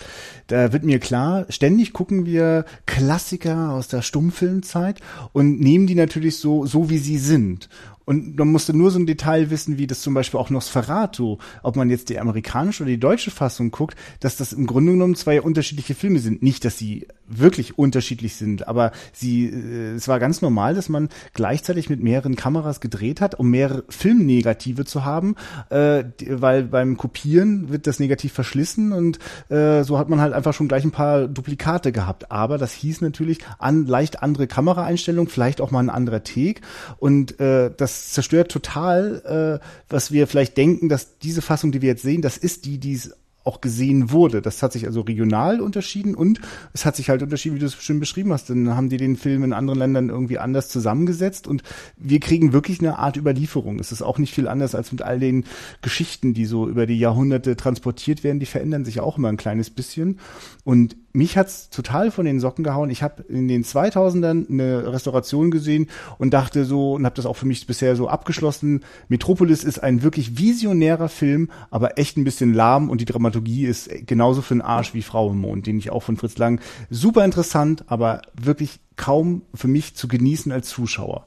Da 0.47 0.73
wird 0.73 0.83
mir 0.83 0.99
klar, 0.99 1.45
ständig 1.49 1.93
gucken 1.93 2.25
wir 2.25 2.65
Klassiker 2.85 3.71
aus 3.71 3.87
der 3.87 4.01
Stummfilmzeit 4.01 5.01
und 5.33 5.59
nehmen 5.59 5.87
die 5.87 5.95
natürlich 5.95 6.37
so, 6.37 6.65
so 6.65 6.89
wie 6.89 6.97
sie 6.97 7.17
sind. 7.17 7.69
Und 8.05 8.37
man 8.37 8.49
musste 8.49 8.75
nur 8.75 8.91
so 8.91 8.99
ein 8.99 9.05
Detail 9.05 9.49
wissen, 9.49 9.77
wie 9.77 9.87
das 9.87 10.01
zum 10.01 10.13
Beispiel 10.13 10.39
auch 10.39 10.49
Nosferatu, 10.49 11.37
ob 11.63 11.75
man 11.75 11.89
jetzt 11.89 12.09
die 12.09 12.19
amerikanische 12.19 12.83
oder 12.83 12.91
die 12.91 12.99
deutsche 12.99 13.31
Fassung 13.31 13.71
guckt, 13.71 13.97
dass 14.19 14.37
das 14.37 14.53
im 14.53 14.67
Grunde 14.67 14.91
genommen 14.91 15.15
zwei 15.15 15.41
unterschiedliche 15.41 15.95
Filme 15.95 16.19
sind. 16.19 16.43
Nicht, 16.43 16.65
dass 16.65 16.77
sie 16.77 17.07
wirklich 17.27 17.79
unterschiedlich 17.79 18.35
sind, 18.35 18.67
aber 18.67 18.91
sie, 19.11 19.47
äh, 19.47 19.95
es 19.95 20.07
war 20.07 20.19
ganz 20.19 20.41
normal, 20.41 20.75
dass 20.75 20.89
man 20.89 21.09
gleichzeitig 21.33 21.89
mit 21.89 22.01
mehreren 22.01 22.35
Kameras 22.35 22.79
gedreht 22.79 23.21
hat, 23.21 23.35
um 23.35 23.49
mehrere 23.49 23.83
Filmnegative 23.89 24.85
zu 24.85 25.05
haben, 25.05 25.35
äh, 25.69 26.03
weil 26.29 26.63
beim 26.63 26.97
Kopieren 26.97 27.69
wird 27.69 27.87
das 27.87 27.99
Negativ 27.99 28.33
verschlissen 28.33 28.91
und 28.91 29.17
äh, 29.49 29.83
so 29.83 29.97
hat 29.97 30.09
man 30.09 30.21
halt 30.21 30.33
einfach 30.33 30.53
schon 30.53 30.67
gleich 30.67 30.83
ein 30.83 30.91
paar 30.91 31.27
Duplikate 31.27 31.91
gehabt. 31.91 32.31
Aber 32.31 32.59
das 32.59 32.73
hieß 32.73 33.01
natürlich 33.01 33.39
an 33.57 33.87
leicht 33.87 34.21
andere 34.21 34.45
Kameraeinstellungen, 34.45 35.29
vielleicht 35.29 35.61
auch 35.61 35.71
mal 35.71 35.79
ein 35.79 35.89
anderer 35.89 36.23
Take 36.23 36.61
und 36.97 37.39
äh, 37.39 37.71
das 37.75 37.94
das 37.95 38.11
zerstört 38.11 38.51
total, 38.51 39.59
äh, 39.61 39.65
was 39.89 40.11
wir 40.11 40.27
vielleicht 40.27 40.57
denken, 40.57 40.89
dass 40.89 41.17
diese 41.19 41.41
Fassung, 41.41 41.71
die 41.71 41.81
wir 41.81 41.89
jetzt 41.89 42.03
sehen, 42.03 42.21
das 42.21 42.37
ist 42.37 42.65
die, 42.65 42.77
die 42.77 42.93
es 42.93 43.13
auch 43.45 43.61
gesehen 43.61 44.11
wurde. 44.11 44.41
Das 44.41 44.63
hat 44.63 44.73
sich 44.73 44.85
also 44.85 45.01
regional 45.01 45.61
unterschieden 45.61 46.15
und 46.15 46.41
es 46.73 46.83
hat 46.83 46.95
sich 46.95 47.09
halt 47.09 47.21
unterschieden, 47.21 47.55
wie 47.55 47.59
du 47.59 47.67
es 47.67 47.75
schön 47.75 47.99
beschrieben 47.99 48.33
hast. 48.33 48.49
Dann 48.49 48.75
haben 48.75 48.89
die 48.89 48.97
den 48.97 49.15
Film 49.15 49.43
in 49.43 49.53
anderen 49.53 49.77
Ländern 49.77 50.09
irgendwie 50.09 50.39
anders 50.39 50.67
zusammengesetzt 50.67 51.47
und 51.47 51.61
wir 51.95 52.19
kriegen 52.19 52.53
wirklich 52.53 52.79
eine 52.79 52.97
Art 52.97 53.17
Überlieferung. 53.17 53.79
Es 53.79 53.91
ist 53.91 54.01
auch 54.01 54.17
nicht 54.17 54.33
viel 54.33 54.47
anders 54.47 54.73
als 54.73 54.91
mit 54.91 55.03
all 55.03 55.19
den 55.19 55.45
Geschichten, 55.83 56.33
die 56.33 56.45
so 56.45 56.67
über 56.67 56.87
die 56.87 56.97
Jahrhunderte 56.97 57.55
transportiert 57.55 58.23
werden. 58.23 58.39
Die 58.39 58.47
verändern 58.47 58.83
sich 58.83 58.99
auch 58.99 59.17
immer 59.19 59.29
ein 59.29 59.37
kleines 59.37 59.69
bisschen. 59.69 60.19
Und 60.63 60.95
mich 61.15 61.37
hat's 61.37 61.69
total 61.69 62.11
von 62.11 62.25
den 62.25 62.39
Socken 62.39 62.63
gehauen. 62.63 62.89
Ich 62.89 63.01
habe 63.01 63.23
in 63.23 63.47
den 63.47 63.63
2000ern 63.63 64.49
eine 64.49 64.91
Restauration 64.91 65.49
gesehen 65.49 65.87
und 66.17 66.33
dachte 66.33 66.65
so 66.65 66.93
und 66.93 67.05
habe 67.05 67.15
das 67.15 67.25
auch 67.25 67.37
für 67.37 67.45
mich 67.45 67.65
bisher 67.65 67.95
so 67.95 68.07
abgeschlossen. 68.07 68.83
Metropolis 69.07 69.63
ist 69.63 69.79
ein 69.79 70.03
wirklich 70.03 70.37
visionärer 70.37 71.09
Film, 71.09 71.49
aber 71.71 71.97
echt 71.97 72.17
ein 72.17 72.23
bisschen 72.23 72.53
lahm 72.53 72.89
und 72.89 73.01
die 73.01 73.05
Dramaturgie 73.05 73.65
ist 73.65 73.89
genauso 74.05 74.41
für 74.41 74.55
den 74.55 74.61
Arsch 74.61 74.93
wie 74.93 75.01
Frau 75.01 75.31
im 75.31 75.39
Mond, 75.39 75.67
den 75.67 75.77
ich 75.77 75.89
auch 75.89 76.03
von 76.03 76.17
Fritz 76.17 76.37
Lang 76.37 76.59
super 76.89 77.23
interessant, 77.23 77.85
aber 77.87 78.21
wirklich 78.39 78.79
kaum 78.97 79.43
für 79.53 79.67
mich 79.67 79.95
zu 79.95 80.07
genießen 80.07 80.51
als 80.51 80.69
Zuschauer. 80.69 81.25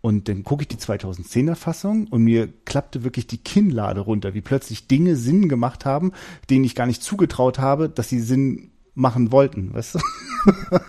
Und 0.00 0.28
dann 0.28 0.44
gucke 0.44 0.62
ich 0.62 0.68
die 0.68 0.76
2010er 0.76 1.54
Fassung 1.54 2.08
und 2.08 2.22
mir 2.22 2.52
klappte 2.66 3.04
wirklich 3.04 3.26
die 3.26 3.38
Kinnlade 3.38 4.00
runter, 4.00 4.34
wie 4.34 4.42
plötzlich 4.42 4.86
Dinge 4.86 5.16
Sinn 5.16 5.48
gemacht 5.48 5.86
haben, 5.86 6.12
denen 6.50 6.64
ich 6.64 6.74
gar 6.74 6.86
nicht 6.86 7.02
zugetraut 7.02 7.58
habe, 7.58 7.88
dass 7.88 8.10
sie 8.10 8.20
Sinn 8.20 8.70
machen 8.94 9.32
wollten, 9.32 9.74
weißt 9.74 9.96
du? 9.96 10.00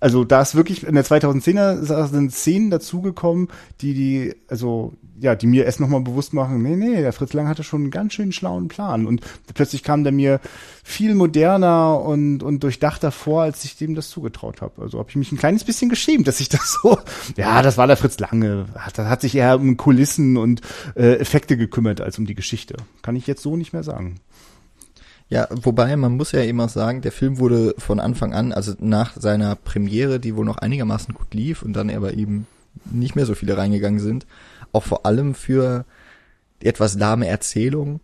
also 0.00 0.24
da 0.24 0.42
ist 0.42 0.54
wirklich 0.54 0.84
in 0.84 0.94
der 0.94 1.04
2010er 1.04 2.06
sind 2.08 2.32
Szenen 2.32 2.70
dazugekommen, 2.70 3.48
die 3.80 3.94
die 3.94 4.34
also 4.48 4.92
ja, 5.20 5.34
die 5.34 5.46
mir 5.46 5.64
erst 5.64 5.80
nochmal 5.80 6.00
bewusst 6.00 6.34
machen, 6.34 6.62
nee, 6.62 6.76
nee, 6.76 7.00
der 7.00 7.12
Fritz 7.12 7.32
Lang 7.32 7.48
hatte 7.48 7.62
schon 7.62 7.82
einen 7.82 7.90
ganz 7.90 8.14
schön 8.14 8.32
schlauen 8.32 8.68
Plan 8.68 9.06
und 9.06 9.20
plötzlich 9.54 9.82
kam 9.84 10.02
der 10.02 10.12
mir 10.12 10.40
viel 10.82 11.14
moderner 11.14 12.00
und 12.00 12.42
und 12.42 12.62
durchdachter 12.62 13.12
vor, 13.12 13.42
als 13.42 13.64
ich 13.64 13.76
dem 13.76 13.94
das 13.94 14.10
zugetraut 14.10 14.60
habe. 14.60 14.82
Also 14.82 14.98
habe 14.98 15.08
ich 15.10 15.16
mich 15.16 15.30
ein 15.30 15.38
kleines 15.38 15.64
bisschen 15.64 15.88
geschämt, 15.88 16.26
dass 16.26 16.40
ich 16.40 16.48
das 16.48 16.78
so 16.82 16.98
ja, 17.36 17.62
das 17.62 17.78
war 17.78 17.86
der 17.86 17.96
Fritz 17.96 18.18
Lange, 18.18 18.66
hat, 18.74 18.98
hat 18.98 19.20
sich 19.20 19.34
eher 19.36 19.58
um 19.58 19.76
Kulissen 19.76 20.36
und 20.36 20.60
äh, 20.96 21.14
Effekte 21.14 21.56
gekümmert 21.56 22.00
als 22.00 22.18
um 22.18 22.26
die 22.26 22.34
Geschichte. 22.34 22.76
Kann 23.02 23.16
ich 23.16 23.26
jetzt 23.26 23.42
so 23.42 23.56
nicht 23.56 23.72
mehr 23.72 23.84
sagen. 23.84 24.16
Ja, 25.34 25.48
wobei 25.50 25.96
man 25.96 26.16
muss 26.16 26.30
ja 26.30 26.44
eben 26.44 26.60
auch 26.60 26.68
sagen, 26.68 27.00
der 27.00 27.10
Film 27.10 27.40
wurde 27.40 27.74
von 27.76 27.98
Anfang 27.98 28.32
an, 28.32 28.52
also 28.52 28.72
nach 28.78 29.16
seiner 29.16 29.56
Premiere, 29.56 30.20
die 30.20 30.36
wohl 30.36 30.44
noch 30.44 30.58
einigermaßen 30.58 31.12
gut 31.12 31.34
lief 31.34 31.62
und 31.62 31.72
dann 31.72 31.90
aber 31.90 32.14
eben 32.14 32.46
nicht 32.84 33.16
mehr 33.16 33.26
so 33.26 33.34
viele 33.34 33.56
reingegangen 33.56 33.98
sind, 33.98 34.26
auch 34.70 34.84
vor 34.84 35.06
allem 35.06 35.34
für 35.34 35.86
die 36.62 36.66
etwas 36.66 36.96
lahme 36.96 37.26
Erzählung, 37.26 37.98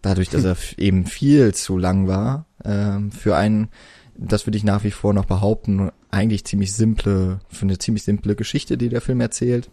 dadurch, 0.00 0.28
dass 0.28 0.44
er 0.44 0.56
eben 0.76 1.06
viel 1.06 1.52
zu 1.54 1.76
lang 1.76 2.06
war, 2.06 2.46
ähm, 2.64 3.10
für 3.10 3.34
einen, 3.34 3.66
das 4.14 4.46
würde 4.46 4.56
ich 4.56 4.62
nach 4.62 4.84
wie 4.84 4.92
vor 4.92 5.12
noch 5.12 5.24
behaupten, 5.24 5.90
eigentlich 6.12 6.44
ziemlich 6.44 6.72
simple, 6.72 7.40
für 7.48 7.62
eine 7.62 7.78
ziemlich 7.78 8.04
simple 8.04 8.36
Geschichte, 8.36 8.78
die 8.78 8.90
der 8.90 9.00
Film 9.00 9.20
erzählt. 9.20 9.70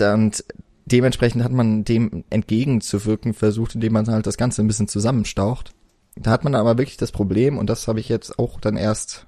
Und 0.00 0.44
dementsprechend 0.92 1.44
hat 1.44 1.52
man 1.52 1.84
dem 1.84 2.24
entgegenzuwirken 2.30 3.34
versucht, 3.34 3.74
indem 3.74 3.92
man 3.92 4.06
halt 4.06 4.26
das 4.26 4.36
Ganze 4.36 4.62
ein 4.62 4.66
bisschen 4.66 4.88
zusammenstaucht. 4.88 5.72
Da 6.16 6.30
hat 6.30 6.44
man 6.44 6.54
aber 6.54 6.78
wirklich 6.78 6.96
das 6.96 7.12
Problem, 7.12 7.58
und 7.58 7.70
das 7.70 7.86
habe 7.86 8.00
ich 8.00 8.08
jetzt 8.08 8.38
auch 8.38 8.60
dann 8.60 8.76
erst 8.76 9.26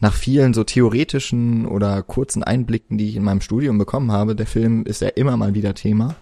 nach 0.00 0.14
vielen 0.14 0.54
so 0.54 0.64
theoretischen 0.64 1.66
oder 1.66 2.02
kurzen 2.02 2.42
Einblicken, 2.42 2.98
die 2.98 3.08
ich 3.08 3.16
in 3.16 3.22
meinem 3.22 3.40
Studium 3.42 3.78
bekommen 3.78 4.12
habe, 4.12 4.34
der 4.34 4.46
Film 4.46 4.84
ist 4.84 5.02
ja 5.02 5.08
immer 5.08 5.36
mal 5.36 5.54
wieder 5.54 5.74
Thema, 5.74 6.16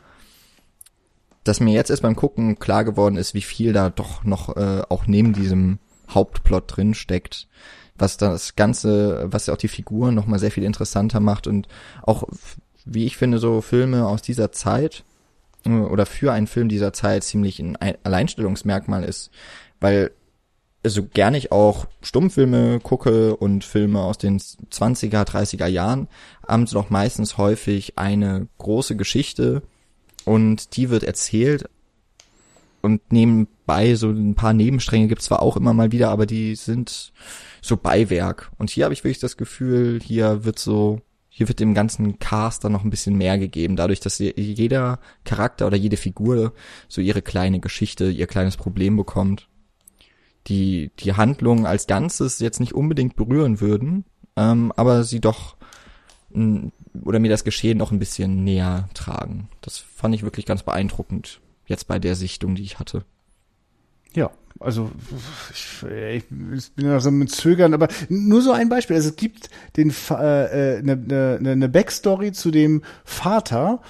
dass 1.45 1.61
mir 1.61 1.73
jetzt 1.73 1.91
erst 1.91 2.03
beim 2.03 2.17
Gucken 2.17 2.59
klar 2.59 2.85
geworden 2.85 3.17
ist, 3.17 3.35
wie 3.35 3.43
viel 3.43 3.73
da 3.73 3.89
doch 3.89 4.25
noch 4.25 4.57
äh, 4.57 4.83
auch 4.89 5.07
neben 5.07 5.33
diesem 5.33 5.79
Hauptplot 6.11 6.77
drin 6.77 6.95
steckt, 6.95 7.47
was 7.97 8.17
das 8.17 8.57
Ganze, 8.57 9.27
was 9.31 9.47
ja 9.47 9.55
auch 9.55 9.59
die 9.59 9.69
Figuren 9.69 10.15
nochmal 10.15 10.39
sehr 10.41 10.51
viel 10.51 10.65
interessanter 10.65 11.21
macht 11.21 11.47
und 11.47 11.69
auch 12.03 12.25
wie 12.85 13.07
ich 13.07 13.17
finde, 13.17 13.39
so 13.39 13.61
Filme 13.61 14.07
aus 14.07 14.23
dieser 14.23 14.53
Zeit 14.53 15.05
äh, 15.65 15.71
oder 15.71 16.07
für 16.07 16.33
einen 16.33 16.47
Film 16.47 16.69
dieser 16.69 16.93
Zeit 16.93 17.25
ziemlich 17.25 17.61
ein 17.61 17.77
Alleinstellungsmerkmal 17.77 19.05
ist, 19.05 19.31
weil 19.81 20.13
also 20.85 21.05
gerne 21.05 21.37
ich 21.37 21.51
auch 21.51 21.87
Stummfilme 22.03 22.79
gucke 22.81 23.37
und 23.37 23.65
Filme 23.65 24.01
aus 24.01 24.17
den 24.17 24.39
20er, 24.39 25.25
30er 25.25 25.67
Jahren, 25.67 26.09
haben 26.47 26.67
sie 26.67 26.75
doch 26.75 26.89
meistens 26.89 27.37
häufig 27.37 27.99
eine 27.99 28.47
große 28.59 28.97
Geschichte 28.97 29.63
und 30.25 30.77
die 30.77 30.89
wird 30.89 31.03
erzählt 31.03 31.69
und 32.81 33.13
nebenbei 33.13 33.95
so 33.97 34.09
ein 34.09 34.35
paar 34.35 34.53
Nebenstränge 34.53 35.09
gibt's 35.09 35.27
zwar 35.27 35.43
auch 35.43 35.57
immer 35.57 35.73
mal 35.73 35.93
wieder, 35.93 36.11
aber 36.11 36.27
die 36.27 36.55
sind 36.55 37.13
so 37.61 37.77
Beiwerk. 37.77 38.51
Und 38.57 38.71
hier 38.71 38.85
habe 38.85 38.95
ich 38.95 39.05
wirklich 39.05 39.19
das 39.19 39.37
Gefühl, 39.37 40.01
hier 40.03 40.45
wird 40.45 40.59
so, 40.59 41.01
hier 41.39 41.47
wird 41.47 41.61
dem 41.61 41.73
ganzen 41.73 42.19
Cast 42.19 42.65
dann 42.65 42.73
noch 42.73 42.83
ein 42.83 42.91
bisschen 42.91 43.17
mehr 43.17 43.39
gegeben, 43.39 43.77
dadurch, 43.77 44.01
dass 44.01 44.19
jeder 44.19 44.99
Charakter 45.23 45.69
oder 45.69 45.77
jede 45.77 45.97
Figur 45.97 46.53
so 46.89 47.01
ihre 47.01 47.23
kleine 47.23 47.61
Geschichte, 47.61 48.11
ihr 48.11 48.27
kleines 48.27 48.57
Problem 48.57 48.97
bekommt 48.97 49.49
die 50.49 50.91
die 50.99 51.13
Handlung 51.13 51.65
als 51.65 51.87
Ganzes 51.87 52.41
jetzt 52.41 52.59
nicht 52.59 52.75
unbedingt 52.75 53.15
berühren 53.15 53.61
würden, 53.61 54.05
ähm, 54.35 54.73
aber 54.75 55.05
sie 55.05 55.21
doch 55.21 55.57
oder 57.05 57.21
mir 57.21 57.31
das 57.31 57.45
Geschehen 57.45 57.79
noch 57.79 57.93
ein 57.93 58.01
bisschen 58.01 58.43
näher 58.43 58.89
tragen. 58.95 59.49
Das 59.61 59.79
fand 59.79 60.17
ich 60.17 60.25
wirklich 60.25 60.45
ganz 60.45 60.65
beeindruckend 60.65 61.41
jetzt 61.67 61.87
bei 61.87 62.01
der 62.01 62.17
Sichtung, 62.17 62.57
die 62.57 62.65
ich 62.65 62.81
hatte. 62.81 63.05
Ja, 64.13 64.33
also 64.61 64.91
ich, 65.53 65.83
ich 65.83 66.27
bin 66.29 66.87
ja 66.87 67.01
so 67.01 67.11
mit 67.11 67.31
Zögern, 67.31 67.75
aber 67.75 67.89
nur 68.09 68.43
so 68.43 68.53
ein 68.53 68.69
Beispiel. 68.69 68.97
Also 68.97 69.11
es 69.11 69.17
gibt 69.17 69.51
den 69.77 69.91
äh, 69.91 70.13
eine, 70.13 70.93
eine, 70.93 71.51
eine 71.51 71.69
Backstory 71.69 72.33
zu 72.33 72.51
dem 72.51 72.83
Vater 73.05 73.81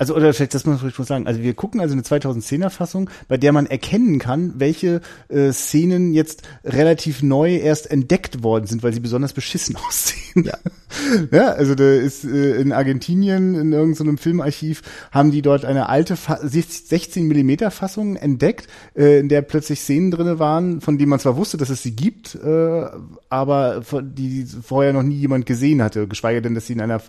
also 0.00 0.16
oder 0.16 0.32
vielleicht 0.32 0.54
das 0.54 0.64
muss 0.64 0.82
ich 0.82 0.98
mal 0.98 1.04
sagen, 1.04 1.26
also 1.26 1.42
wir 1.42 1.52
gucken 1.52 1.78
also 1.78 1.92
eine 1.92 2.00
2010er 2.00 2.70
Fassung, 2.70 3.10
bei 3.28 3.36
der 3.36 3.52
man 3.52 3.66
erkennen 3.66 4.18
kann, 4.18 4.54
welche 4.56 5.02
äh, 5.28 5.52
Szenen 5.52 6.14
jetzt 6.14 6.40
relativ 6.64 7.22
neu 7.22 7.56
erst 7.56 7.90
entdeckt 7.90 8.42
worden 8.42 8.66
sind, 8.66 8.82
weil 8.82 8.94
sie 8.94 9.00
besonders 9.00 9.34
beschissen 9.34 9.76
aussehen. 9.86 10.46
Ja, 10.46 10.58
ja 11.30 11.48
also 11.48 11.74
da 11.74 11.92
ist 11.92 12.24
äh, 12.24 12.54
in 12.62 12.72
Argentinien 12.72 13.54
in 13.54 13.72
irgendeinem 13.74 14.16
Filmarchiv 14.16 14.80
haben 15.12 15.32
die 15.32 15.42
dort 15.42 15.66
eine 15.66 15.90
alte 15.90 16.16
Fa 16.16 16.38
16 16.42 17.28
Millimeter 17.28 17.70
Fassung 17.70 18.16
entdeckt, 18.16 18.68
äh, 18.96 19.18
in 19.18 19.28
der 19.28 19.42
plötzlich 19.42 19.80
Szenen 19.80 20.10
drinne 20.10 20.38
waren, 20.38 20.80
von 20.80 20.96
denen 20.96 21.10
man 21.10 21.20
zwar 21.20 21.36
wusste, 21.36 21.58
dass 21.58 21.68
es 21.68 21.82
sie 21.82 21.94
gibt, 21.94 22.36
äh, 22.36 22.86
aber 23.28 23.82
die 24.02 24.46
vorher 24.62 24.94
noch 24.94 25.02
nie 25.02 25.16
jemand 25.16 25.44
gesehen 25.44 25.82
hatte, 25.82 26.08
geschweige 26.08 26.40
denn, 26.40 26.54
dass 26.54 26.68
sie 26.68 26.72
in 26.72 26.80
einer 26.80 27.02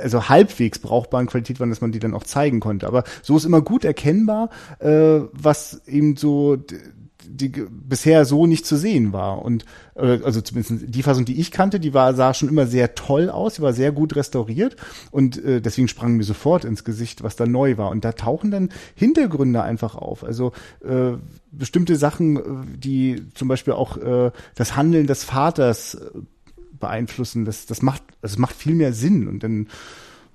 also 0.00 0.28
halbwegs 0.28 0.78
brauchbaren 0.78 1.26
Qualität 1.26 1.60
waren, 1.60 1.70
dass 1.70 1.80
man 1.80 1.92
die 1.92 1.98
dann 1.98 2.14
auch 2.14 2.24
zeigen 2.24 2.60
konnte. 2.60 2.86
Aber 2.86 3.04
so 3.22 3.36
ist 3.36 3.44
immer 3.44 3.62
gut 3.62 3.84
erkennbar, 3.84 4.50
äh, 4.80 5.20
was 5.32 5.82
eben 5.86 6.16
so 6.16 6.58
die, 7.26 7.48
bisher 7.48 8.24
so 8.24 8.46
nicht 8.46 8.66
zu 8.66 8.76
sehen 8.76 9.12
war. 9.12 9.42
Und 9.42 9.64
äh, 9.94 10.20
also 10.24 10.40
zumindest 10.40 10.94
die 10.94 11.02
Fassung, 11.02 11.24
die 11.24 11.40
ich 11.40 11.50
kannte, 11.50 11.80
die 11.80 11.94
war 11.94 12.14
sah 12.14 12.34
schon 12.34 12.48
immer 12.48 12.66
sehr 12.66 12.94
toll 12.94 13.30
aus, 13.30 13.54
die 13.54 13.62
war 13.62 13.72
sehr 13.72 13.92
gut 13.92 14.16
restauriert 14.16 14.76
und 15.10 15.42
äh, 15.42 15.60
deswegen 15.60 15.88
sprang 15.88 16.16
mir 16.16 16.24
sofort 16.24 16.64
ins 16.64 16.84
Gesicht, 16.84 17.22
was 17.22 17.36
da 17.36 17.46
neu 17.46 17.76
war. 17.76 17.90
Und 17.90 18.04
da 18.04 18.12
tauchen 18.12 18.50
dann 18.50 18.70
Hintergründe 18.94 19.62
einfach 19.62 19.94
auf. 19.94 20.24
Also 20.24 20.52
äh, 20.84 21.12
bestimmte 21.50 21.96
Sachen, 21.96 22.36
äh, 22.36 22.76
die 22.76 23.22
zum 23.34 23.48
Beispiel 23.48 23.74
auch 23.74 23.96
äh, 23.96 24.30
das 24.54 24.76
Handeln 24.76 25.06
des 25.06 25.24
Vaters 25.24 25.94
äh, 25.94 26.10
beeinflussen. 26.78 27.44
Das, 27.44 27.66
das 27.66 27.82
macht, 27.82 28.02
das 28.20 28.38
macht 28.38 28.54
viel 28.54 28.74
mehr 28.74 28.92
Sinn. 28.92 29.28
Und 29.28 29.42
dann, 29.42 29.68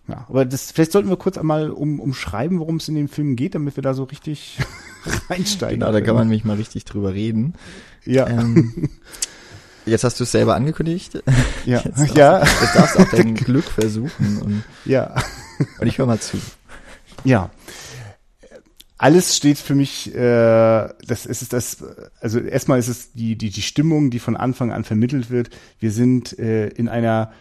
ja, 0.07 0.25
aber 0.27 0.45
das, 0.45 0.71
vielleicht 0.71 0.91
sollten 0.91 1.09
wir 1.09 1.17
kurz 1.17 1.37
einmal 1.37 1.69
um, 1.69 1.99
umschreiben, 1.99 2.59
worum 2.59 2.77
es 2.77 2.87
in 2.87 2.95
dem 2.95 3.07
Film 3.07 3.35
geht, 3.35 3.55
damit 3.55 3.75
wir 3.75 3.83
da 3.83 3.93
so 3.93 4.03
richtig 4.03 4.59
reinsteigen. 5.29 5.79
Genau, 5.79 5.91
da 5.91 6.01
kann 6.01 6.15
man 6.15 6.29
mich 6.29 6.43
mal 6.43 6.57
richtig 6.57 6.85
drüber 6.85 7.13
reden. 7.13 7.53
Ja. 8.05 8.27
Ähm, 8.27 8.89
jetzt 9.85 10.03
hast 10.03 10.19
du 10.19 10.23
es 10.23 10.31
selber 10.31 10.55
angekündigt. 10.55 11.21
Ja. 11.65 11.81
Jetzt 11.85 11.99
darfst, 11.99 12.17
ja. 12.17 12.39
Jetzt 12.39 12.75
darfst 12.75 12.95
du 12.95 12.99
auch 12.99 13.09
dein 13.09 13.35
Glück 13.35 13.65
versuchen. 13.65 14.37
Und, 14.41 14.63
ja. 14.85 15.15
und 15.79 15.87
ich 15.87 15.97
höre 15.97 16.07
mal 16.07 16.19
zu. 16.19 16.37
Ja 17.23 17.51
alles 18.99 19.37
steht 19.37 19.57
für 19.57 19.75
mich, 19.75 20.13
äh, 20.13 20.19
das 20.19 21.25
ist 21.25 21.53
das, 21.53 21.77
also 22.19 22.39
erstmal 22.39 22.79
ist 22.79 22.89
es 22.89 23.13
die, 23.13 23.37
die, 23.37 23.49
die 23.49 23.61
Stimmung, 23.61 24.11
die 24.11 24.19
von 24.19 24.35
Anfang 24.35 24.73
an 24.73 24.83
vermittelt 24.83 25.29
wird. 25.31 25.49
Wir 25.79 25.91
sind 25.91 26.37
äh, 26.37 26.67
in 26.67 26.89
einer 26.89 27.31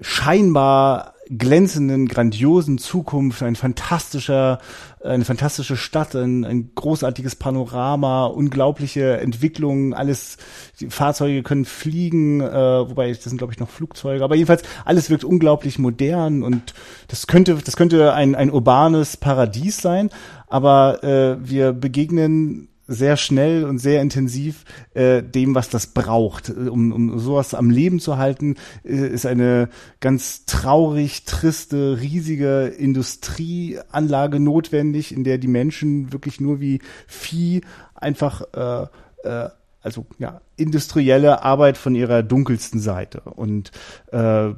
scheinbar 0.00 1.14
glänzenden, 1.28 2.06
grandiosen 2.06 2.78
Zukunft, 2.78 3.42
ein 3.42 3.56
fantastischer, 3.56 4.58
eine 5.02 5.24
fantastische 5.24 5.76
Stadt, 5.76 6.14
ein, 6.14 6.44
ein 6.44 6.72
großartiges 6.74 7.36
Panorama, 7.36 8.26
unglaubliche 8.26 9.18
Entwicklungen, 9.18 9.94
alles, 9.94 10.36
die 10.80 10.90
Fahrzeuge 10.90 11.42
können 11.42 11.64
fliegen, 11.64 12.40
äh, 12.40 12.52
wobei 12.52 13.10
das 13.10 13.24
sind 13.24 13.38
glaube 13.38 13.52
ich 13.52 13.60
noch 13.60 13.70
Flugzeuge, 13.70 14.22
aber 14.22 14.34
jedenfalls 14.34 14.62
alles 14.84 15.10
wirkt 15.10 15.24
unglaublich 15.24 15.78
modern 15.78 16.42
und 16.42 16.74
das 17.08 17.26
könnte, 17.26 17.54
das 17.64 17.76
könnte 17.76 18.12
ein, 18.12 18.34
ein 18.34 18.50
urbanes 18.50 19.16
Paradies 19.16 19.78
sein, 19.78 20.10
aber 20.46 21.02
äh, 21.02 21.36
wir 21.40 21.72
begegnen 21.72 22.68
sehr 22.86 23.16
schnell 23.16 23.64
und 23.64 23.78
sehr 23.78 24.02
intensiv 24.02 24.64
äh, 24.94 25.22
dem, 25.22 25.54
was 25.54 25.70
das 25.70 25.88
braucht. 25.88 26.50
Um, 26.50 26.92
um 26.92 27.18
sowas 27.18 27.54
am 27.54 27.70
Leben 27.70 28.00
zu 28.00 28.18
halten, 28.18 28.56
äh, 28.84 29.08
ist 29.08 29.26
eine 29.26 29.68
ganz 30.00 30.44
traurig, 30.44 31.24
triste, 31.24 31.98
riesige 32.00 32.66
Industrieanlage 32.66 34.40
notwendig, 34.40 35.12
in 35.12 35.24
der 35.24 35.38
die 35.38 35.48
Menschen 35.48 36.12
wirklich 36.12 36.40
nur 36.40 36.60
wie 36.60 36.80
Vieh 37.06 37.62
einfach 37.94 38.42
äh, 38.52 38.86
äh, 39.28 39.50
also 39.82 40.06
ja 40.18 40.40
industrielle 40.56 41.42
Arbeit 41.42 41.76
von 41.76 41.94
ihrer 41.94 42.22
dunkelsten 42.22 42.80
Seite 42.80 43.20
und 43.20 43.70
äh, 44.12 44.50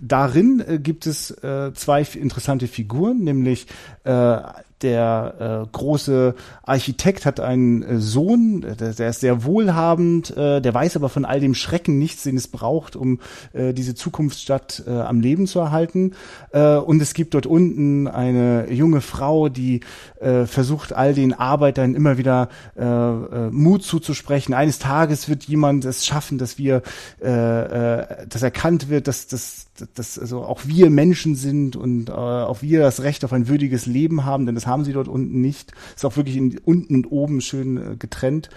darin 0.00 0.64
äh, 0.66 0.78
gibt 0.78 1.06
es 1.06 1.30
äh, 1.42 1.72
zwei 1.74 2.02
interessante 2.02 2.68
Figuren, 2.68 3.18
nämlich 3.24 3.66
äh, 4.04 4.38
der 4.82 5.64
äh, 5.64 5.68
große 5.72 6.34
Architekt 6.62 7.26
hat 7.26 7.40
einen 7.40 7.82
äh, 7.82 7.98
Sohn, 7.98 8.60
der, 8.60 8.92
der, 8.92 9.08
ist 9.08 9.20
sehr 9.20 9.44
wohlhabend, 9.44 10.36
äh, 10.36 10.60
der 10.60 10.74
weiß 10.74 10.96
aber 10.96 11.08
von 11.08 11.24
all 11.24 11.40
dem 11.40 11.54
Schrecken 11.54 11.98
nichts, 11.98 12.24
den 12.24 12.36
es 12.36 12.48
braucht, 12.48 12.96
um 12.96 13.20
äh, 13.52 13.72
diese 13.72 13.94
Zukunftsstadt 13.94 14.84
äh, 14.86 14.90
am 14.90 15.20
Leben 15.20 15.46
zu 15.46 15.58
erhalten. 15.58 16.12
Äh, 16.52 16.76
und 16.76 17.00
es 17.00 17.14
gibt 17.14 17.34
dort 17.34 17.46
unten 17.46 18.08
eine 18.08 18.70
junge 18.70 19.00
Frau, 19.00 19.48
die 19.48 19.80
äh, 20.20 20.46
versucht, 20.46 20.92
all 20.92 21.14
den 21.14 21.32
Arbeitern 21.32 21.94
immer 21.94 22.18
wieder 22.18 22.48
äh, 22.76 22.84
äh, 22.84 23.50
Mut 23.50 23.82
zuzusprechen. 23.82 24.54
Eines 24.54 24.78
Tages 24.78 25.28
wird 25.28 25.44
jemand 25.44 25.84
es 25.84 26.04
schaffen, 26.06 26.38
dass 26.38 26.58
wir, 26.58 26.82
äh, 27.22 27.28
äh, 27.28 28.26
dass 28.28 28.42
erkannt 28.42 28.88
wird, 28.88 29.08
dass, 29.08 29.26
dass, 29.26 29.69
dass 29.94 30.18
also 30.18 30.42
auch 30.42 30.60
wir 30.66 30.90
Menschen 30.90 31.34
sind 31.34 31.76
und 31.76 32.08
äh, 32.08 32.12
auch 32.12 32.62
wir 32.62 32.80
das 32.80 33.02
Recht 33.02 33.24
auf 33.24 33.32
ein 33.32 33.48
würdiges 33.48 33.86
Leben 33.86 34.24
haben, 34.24 34.46
denn 34.46 34.54
das 34.54 34.66
haben 34.66 34.84
sie 34.84 34.92
dort 34.92 35.08
unten 35.08 35.40
nicht. 35.40 35.72
Ist 35.94 36.04
auch 36.04 36.16
wirklich 36.16 36.36
in, 36.36 36.58
unten 36.58 36.94
und 36.94 37.06
oben 37.06 37.40
schön 37.40 37.76
äh, 37.76 37.96
getrennt. 37.96 38.50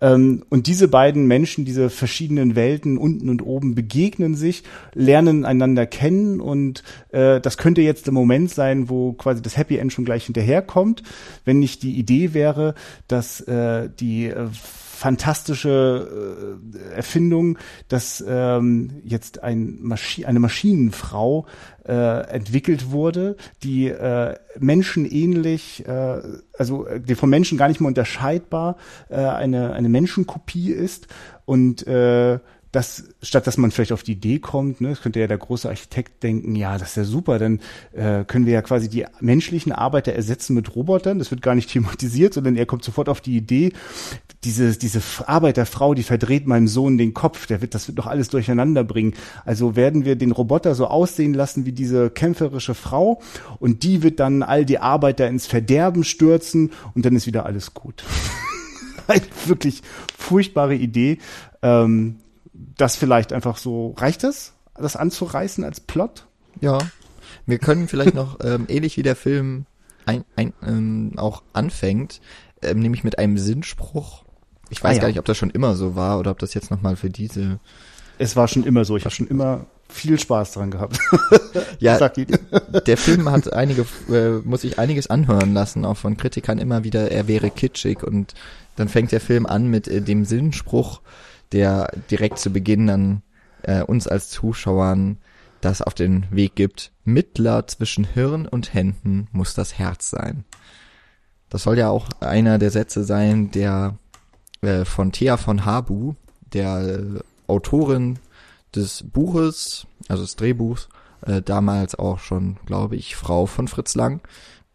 Ähm, 0.00 0.44
und 0.48 0.66
diese 0.66 0.88
beiden 0.88 1.26
Menschen, 1.26 1.64
diese 1.64 1.88
verschiedenen 1.88 2.56
Welten 2.56 2.98
unten 2.98 3.28
und 3.28 3.40
oben 3.40 3.74
begegnen 3.74 4.34
sich, 4.34 4.64
lernen 4.94 5.44
einander 5.44 5.86
kennen 5.86 6.40
und 6.40 6.82
äh, 7.10 7.40
das 7.40 7.56
könnte 7.56 7.82
jetzt 7.82 8.06
der 8.06 8.12
Moment 8.12 8.50
sein, 8.50 8.88
wo 8.88 9.12
quasi 9.12 9.40
das 9.42 9.56
Happy 9.56 9.76
End 9.76 9.92
schon 9.92 10.04
gleich 10.04 10.24
hinterherkommt, 10.24 11.02
wenn 11.44 11.60
nicht 11.60 11.82
die 11.82 11.98
Idee 11.98 12.34
wäre, 12.34 12.74
dass 13.06 13.40
äh, 13.42 13.88
die 14.00 14.26
äh, 14.26 14.48
fantastische 15.02 16.60
äh, 16.72 16.94
Erfindung, 16.94 17.58
dass 17.88 18.24
ähm, 18.26 19.00
jetzt 19.02 19.42
ein 19.42 19.78
Maschi 19.80 20.24
eine 20.26 20.38
Maschinenfrau 20.38 21.46
äh, 21.84 22.20
entwickelt 22.30 22.92
wurde, 22.92 23.36
die 23.64 23.88
äh, 23.88 24.36
menschenähnlich, 24.60 25.84
äh, 25.88 26.20
also 26.56 26.86
die 26.96 27.16
vom 27.16 27.30
Menschen 27.30 27.58
gar 27.58 27.66
nicht 27.66 27.80
mehr 27.80 27.88
unterscheidbar 27.88 28.76
äh, 29.08 29.16
eine, 29.16 29.72
eine 29.72 29.88
Menschenkopie 29.88 30.70
ist 30.70 31.08
und 31.46 31.84
äh, 31.88 32.38
dass 32.72 33.04
statt 33.22 33.46
dass 33.46 33.58
man 33.58 33.70
vielleicht 33.70 33.92
auf 33.92 34.02
die 34.02 34.12
Idee 34.12 34.38
kommt, 34.38 34.80
ne, 34.80 34.88
das 34.88 35.02
könnte 35.02 35.20
ja 35.20 35.26
der 35.26 35.36
große 35.36 35.68
Architekt 35.68 36.22
denken, 36.22 36.56
ja, 36.56 36.78
das 36.78 36.90
ist 36.90 36.96
ja 36.96 37.04
super, 37.04 37.38
dann 37.38 37.60
äh, 37.92 38.24
können 38.24 38.46
wir 38.46 38.54
ja 38.54 38.62
quasi 38.62 38.88
die 38.88 39.04
menschlichen 39.20 39.72
Arbeiter 39.72 40.14
ersetzen 40.14 40.54
mit 40.54 40.74
Robotern. 40.74 41.18
Das 41.18 41.30
wird 41.30 41.42
gar 41.42 41.54
nicht 41.54 41.70
thematisiert, 41.72 42.32
sondern 42.32 42.56
er 42.56 42.64
kommt 42.64 42.82
sofort 42.82 43.10
auf 43.10 43.20
die 43.20 43.36
Idee, 43.36 43.72
diese 44.44 44.76
diese 44.76 45.02
Arbeiterfrau, 45.26 45.92
die 45.92 46.02
verdreht 46.02 46.46
meinem 46.46 46.66
Sohn 46.66 46.96
den 46.96 47.12
Kopf, 47.12 47.46
der 47.46 47.60
wird 47.60 47.74
das 47.74 47.88
wird 47.88 47.98
doch 47.98 48.06
alles 48.06 48.30
durcheinander 48.30 48.84
bringen. 48.84 49.14
Also 49.44 49.76
werden 49.76 50.06
wir 50.06 50.16
den 50.16 50.32
Roboter 50.32 50.74
so 50.74 50.86
aussehen 50.86 51.34
lassen 51.34 51.66
wie 51.66 51.72
diese 51.72 52.08
kämpferische 52.10 52.74
Frau 52.74 53.20
und 53.60 53.82
die 53.82 54.02
wird 54.02 54.18
dann 54.18 54.42
all 54.42 54.64
die 54.64 54.78
Arbeiter 54.78 55.28
ins 55.28 55.46
Verderben 55.46 56.04
stürzen 56.04 56.70
und 56.94 57.04
dann 57.04 57.14
ist 57.14 57.26
wieder 57.26 57.44
alles 57.44 57.74
gut. 57.74 58.02
Eine 59.06 59.22
wirklich 59.46 59.82
furchtbare 60.16 60.74
Idee. 60.74 61.18
Ähm, 61.60 62.16
das 62.82 62.96
vielleicht 62.96 63.32
einfach 63.32 63.56
so, 63.56 63.94
reicht 63.96 64.22
das, 64.24 64.52
das 64.74 64.96
anzureißen 64.96 65.64
als 65.64 65.80
Plot? 65.80 66.26
Ja. 66.60 66.78
Wir 67.46 67.58
können 67.58 67.88
vielleicht 67.88 68.14
noch, 68.14 68.38
ähm, 68.44 68.66
ähnlich 68.68 68.96
wie 68.96 69.02
der 69.02 69.16
Film 69.16 69.66
ein, 70.04 70.24
ein, 70.36 70.52
ähm, 70.66 71.12
auch 71.16 71.42
anfängt, 71.52 72.20
ähm, 72.60 72.80
nämlich 72.80 73.04
mit 73.04 73.18
einem 73.18 73.38
Sinnspruch 73.38 74.24
ich 74.72 74.82
weiß 74.82 74.92
ah, 74.92 74.94
ja. 74.94 75.00
gar 75.02 75.08
nicht, 75.08 75.18
ob 75.18 75.26
das 75.26 75.36
schon 75.36 75.50
immer 75.50 75.74
so 75.74 75.96
war 75.96 76.18
oder 76.18 76.30
ob 76.30 76.38
das 76.38 76.54
jetzt 76.54 76.70
nochmal 76.70 76.96
für 76.96 77.10
diese. 77.10 77.60
Es 78.16 78.36
war 78.36 78.48
schon 78.48 78.64
immer 78.64 78.86
so. 78.86 78.96
Ich 78.96 79.04
habe 79.04 79.14
schon 79.14 79.26
immer 79.26 79.66
viel 79.90 80.18
Spaß 80.18 80.52
dran 80.52 80.70
gehabt. 80.70 80.98
ja, 81.78 82.08
der 82.86 82.96
Film 82.96 83.30
hat 83.30 83.52
einige, 83.52 83.84
äh, 84.10 84.38
muss 84.42 84.64
ich 84.64 84.78
einiges 84.78 85.08
anhören 85.08 85.52
lassen, 85.52 85.84
auch 85.84 85.98
von 85.98 86.16
Kritikern 86.16 86.56
immer 86.56 86.84
wieder, 86.84 87.10
er 87.10 87.28
wäre 87.28 87.50
kitschig 87.50 88.02
und 88.02 88.32
dann 88.76 88.88
fängt 88.88 89.12
der 89.12 89.20
Film 89.20 89.44
an 89.44 89.66
mit 89.66 89.88
äh, 89.88 90.00
dem 90.00 90.24
Sinnspruch, 90.24 91.02
der 91.52 91.90
direkt 92.10 92.38
zu 92.38 92.50
Beginn 92.50 92.86
dann 92.86 93.22
äh, 93.62 93.82
uns 93.82 94.08
als 94.08 94.30
Zuschauern 94.30 95.18
das 95.60 95.82
auf 95.82 95.94
den 95.94 96.26
Weg 96.30 96.56
gibt. 96.56 96.92
Mittler 97.04 97.66
zwischen 97.66 98.04
Hirn 98.04 98.46
und 98.46 98.74
Händen 98.74 99.28
muss 99.32 99.54
das 99.54 99.78
Herz 99.78 100.10
sein. 100.10 100.44
Das 101.48 101.64
soll 101.64 101.78
ja 101.78 101.90
auch 101.90 102.08
einer 102.20 102.58
der 102.58 102.70
Sätze 102.70 103.04
sein, 103.04 103.50
der 103.50 103.98
äh, 104.62 104.84
von 104.84 105.12
Thea 105.12 105.36
von 105.36 105.64
Habu, 105.64 106.14
der 106.52 106.80
äh, 106.80 107.20
Autorin 107.46 108.18
des 108.74 109.04
Buches, 109.12 109.86
also 110.08 110.22
des 110.22 110.36
Drehbuchs, 110.36 110.88
äh, 111.26 111.42
damals 111.42 111.94
auch 111.94 112.18
schon, 112.18 112.56
glaube 112.66 112.96
ich, 112.96 113.16
Frau 113.16 113.46
von 113.46 113.68
Fritz 113.68 113.94
Lang, 113.94 114.20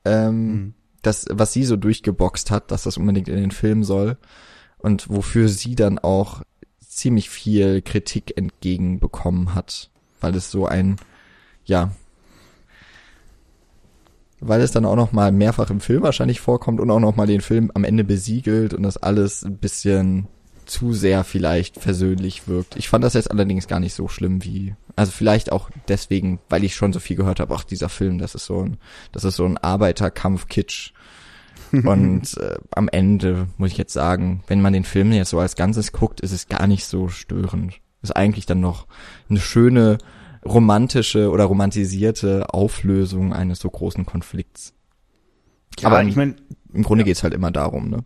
ähm, 0.05 0.51
mhm. 0.51 0.73
das, 1.01 1.25
was 1.31 1.53
sie 1.53 1.63
so 1.63 1.75
durchgeboxt 1.75 2.51
hat, 2.51 2.71
dass 2.71 2.83
das 2.83 2.97
unbedingt 2.97 3.27
in 3.27 3.37
den 3.37 3.51
Film 3.51 3.83
soll 3.83 4.17
und 4.77 5.09
wofür 5.09 5.49
sie 5.49 5.75
dann 5.75 5.99
auch 5.99 6.43
ziemlich 6.97 7.29
viel 7.29 7.81
Kritik 7.81 8.37
entgegenbekommen 8.37 9.55
hat, 9.55 9.89
weil 10.19 10.35
es 10.35 10.51
so 10.51 10.65
ein, 10.65 10.97
ja, 11.65 11.91
weil 14.39 14.61
es 14.61 14.71
dann 14.71 14.85
auch 14.85 14.95
noch 14.95 15.11
mal 15.11 15.31
mehrfach 15.31 15.69
im 15.69 15.79
Film 15.79 16.03
wahrscheinlich 16.03 16.41
vorkommt 16.41 16.79
und 16.79 16.91
auch 16.91 16.99
noch 16.99 17.15
mal 17.15 17.27
den 17.27 17.41
Film 17.41 17.71
am 17.73 17.83
Ende 17.83 18.03
besiegelt 18.03 18.73
und 18.73 18.83
das 18.83 18.97
alles 18.97 19.43
ein 19.43 19.57
bisschen 19.57 20.27
zu 20.65 20.93
sehr 20.93 21.23
vielleicht 21.23 21.79
versöhnlich 21.79 22.47
wirkt. 22.47 22.75
Ich 22.75 22.89
fand 22.89 23.03
das 23.03 23.13
jetzt 23.13 23.31
allerdings 23.31 23.67
gar 23.67 23.79
nicht 23.79 23.93
so 23.93 24.07
schlimm 24.07 24.43
wie, 24.43 24.75
also 24.95 25.11
vielleicht 25.11 25.51
auch 25.51 25.69
deswegen, 25.87 26.39
weil 26.49 26.63
ich 26.63 26.75
schon 26.75 26.93
so 26.93 26.99
viel 26.99 27.15
gehört 27.15 27.39
habe, 27.39 27.55
ach 27.55 27.63
dieser 27.63 27.89
Film, 27.89 28.17
das 28.17 28.35
ist 28.35 28.45
so 28.45 28.63
ein, 28.63 28.77
das 29.11 29.23
ist 29.23 29.37
so 29.37 29.45
ein 29.45 29.57
Arbeiterkampf-Kitsch. 29.57 30.91
Und 31.71 32.37
äh, 32.37 32.55
am 32.71 32.89
Ende 32.89 33.47
muss 33.57 33.71
ich 33.71 33.77
jetzt 33.77 33.93
sagen, 33.93 34.43
wenn 34.47 34.61
man 34.61 34.73
den 34.73 34.83
Film 34.83 35.11
jetzt 35.11 35.29
so 35.29 35.39
als 35.39 35.55
Ganzes 35.55 35.91
guckt, 35.91 36.21
ist 36.21 36.31
es 36.31 36.47
gar 36.47 36.67
nicht 36.67 36.85
so 36.85 37.07
störend. 37.07 37.79
Ist 38.01 38.15
eigentlich 38.15 38.45
dann 38.45 38.59
noch 38.59 38.87
eine 39.29 39.39
schöne 39.39 39.97
romantische 40.45 41.29
oder 41.29 41.45
romantisierte 41.45 42.53
Auflösung 42.53 43.33
eines 43.33 43.59
so 43.59 43.69
großen 43.69 44.05
Konflikts. 44.05 44.73
Ja, 45.79 45.89
Aber 45.89 46.03
ich 46.03 46.15
meine, 46.15 46.35
im 46.73 46.83
Grunde 46.83 47.03
ja. 47.03 47.05
geht's 47.05 47.23
halt 47.23 47.33
immer 47.33 47.51
darum, 47.51 47.89
ne? 47.89 48.03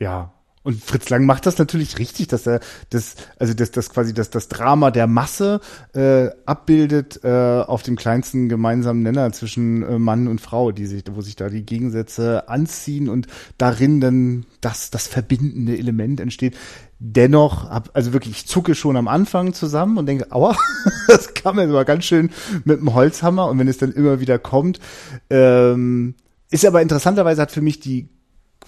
Ja, 0.00 0.33
und 0.64 0.82
Fritz 0.82 1.10
Lang 1.10 1.26
macht 1.26 1.44
das 1.44 1.58
natürlich 1.58 1.98
richtig, 1.98 2.28
dass 2.28 2.46
er 2.46 2.60
das, 2.88 3.16
also 3.38 3.52
das, 3.52 3.70
das 3.70 3.90
quasi 3.90 4.14
das, 4.14 4.30
das 4.30 4.48
Drama 4.48 4.90
der 4.90 5.06
Masse 5.06 5.60
äh, 5.94 6.30
abbildet 6.46 7.20
äh, 7.22 7.28
auf 7.28 7.82
dem 7.82 7.96
kleinsten 7.96 8.48
gemeinsamen 8.48 9.02
Nenner 9.02 9.30
zwischen 9.32 9.82
äh, 9.82 9.98
Mann 9.98 10.26
und 10.26 10.40
Frau, 10.40 10.72
die 10.72 10.86
sich, 10.86 11.04
wo 11.10 11.20
sich 11.20 11.36
da 11.36 11.50
die 11.50 11.66
Gegensätze 11.66 12.48
anziehen 12.48 13.10
und 13.10 13.26
darin 13.58 14.00
dann 14.00 14.46
das, 14.62 14.90
das 14.90 15.06
verbindende 15.06 15.76
Element 15.76 16.18
entsteht. 16.18 16.56
Dennoch, 16.98 17.68
hab, 17.68 17.90
also 17.92 18.14
wirklich, 18.14 18.34
ich 18.34 18.46
zucke 18.46 18.74
schon 18.74 18.96
am 18.96 19.06
Anfang 19.06 19.52
zusammen 19.52 19.98
und 19.98 20.06
denke, 20.06 20.32
aua, 20.32 20.56
das 21.08 21.34
kam 21.34 21.56
mir 21.56 21.64
aber 21.64 21.84
ganz 21.84 22.06
schön 22.06 22.30
mit 22.64 22.80
dem 22.80 22.94
Holzhammer 22.94 23.48
und 23.48 23.58
wenn 23.58 23.68
es 23.68 23.76
dann 23.76 23.92
immer 23.92 24.18
wieder 24.18 24.38
kommt, 24.38 24.80
ähm, 25.28 26.14
ist 26.50 26.64
aber 26.64 26.80
interessanterweise 26.80 27.42
hat 27.42 27.52
für 27.52 27.60
mich 27.60 27.80
die 27.80 28.08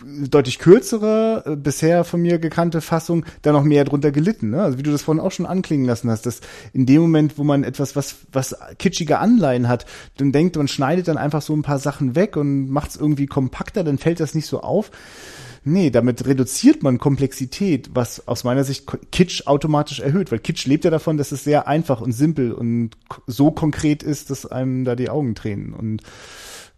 deutlich 0.04 0.58
kürzere, 0.58 1.42
äh, 1.46 1.56
bisher 1.56 2.04
von 2.04 2.20
mir 2.20 2.38
gekannte 2.38 2.80
Fassung 2.80 3.24
da 3.42 3.52
noch 3.52 3.64
mehr 3.64 3.84
drunter 3.84 4.12
gelitten. 4.12 4.50
Ne? 4.50 4.62
Also 4.62 4.78
wie 4.78 4.82
du 4.82 4.90
das 4.90 5.02
vorhin 5.02 5.22
auch 5.22 5.32
schon 5.32 5.46
anklingen 5.46 5.86
lassen 5.86 6.10
hast, 6.10 6.26
dass 6.26 6.40
in 6.72 6.86
dem 6.86 7.02
Moment, 7.02 7.38
wo 7.38 7.44
man 7.44 7.64
etwas, 7.64 7.96
was, 7.96 8.16
was 8.32 8.56
kitschige 8.78 9.18
Anleihen 9.18 9.68
hat, 9.68 9.86
dann 10.16 10.32
denkt 10.32 10.56
man 10.56 10.68
schneidet 10.68 11.08
dann 11.08 11.18
einfach 11.18 11.42
so 11.42 11.54
ein 11.54 11.62
paar 11.62 11.78
Sachen 11.78 12.14
weg 12.14 12.36
und 12.36 12.68
macht 12.68 12.90
es 12.90 12.96
irgendwie 12.96 13.26
kompakter, 13.26 13.84
dann 13.84 13.98
fällt 13.98 14.20
das 14.20 14.34
nicht 14.34 14.46
so 14.46 14.60
auf. 14.60 14.90
Nee, 15.68 15.90
damit 15.90 16.24
reduziert 16.26 16.84
man 16.84 16.98
Komplexität, 16.98 17.90
was 17.92 18.28
aus 18.28 18.44
meiner 18.44 18.62
Sicht 18.62 18.86
Kitsch 19.10 19.48
automatisch 19.48 19.98
erhöht, 19.98 20.30
weil 20.30 20.38
Kitsch 20.38 20.64
lebt 20.66 20.84
ja 20.84 20.92
davon, 20.92 21.16
dass 21.16 21.32
es 21.32 21.42
sehr 21.42 21.66
einfach 21.66 22.00
und 22.00 22.12
simpel 22.12 22.52
und 22.52 22.90
so 23.26 23.50
konkret 23.50 24.04
ist, 24.04 24.30
dass 24.30 24.46
einem 24.46 24.84
da 24.84 24.94
die 24.94 25.10
Augen 25.10 25.34
tränen. 25.34 25.74
Und 25.74 26.02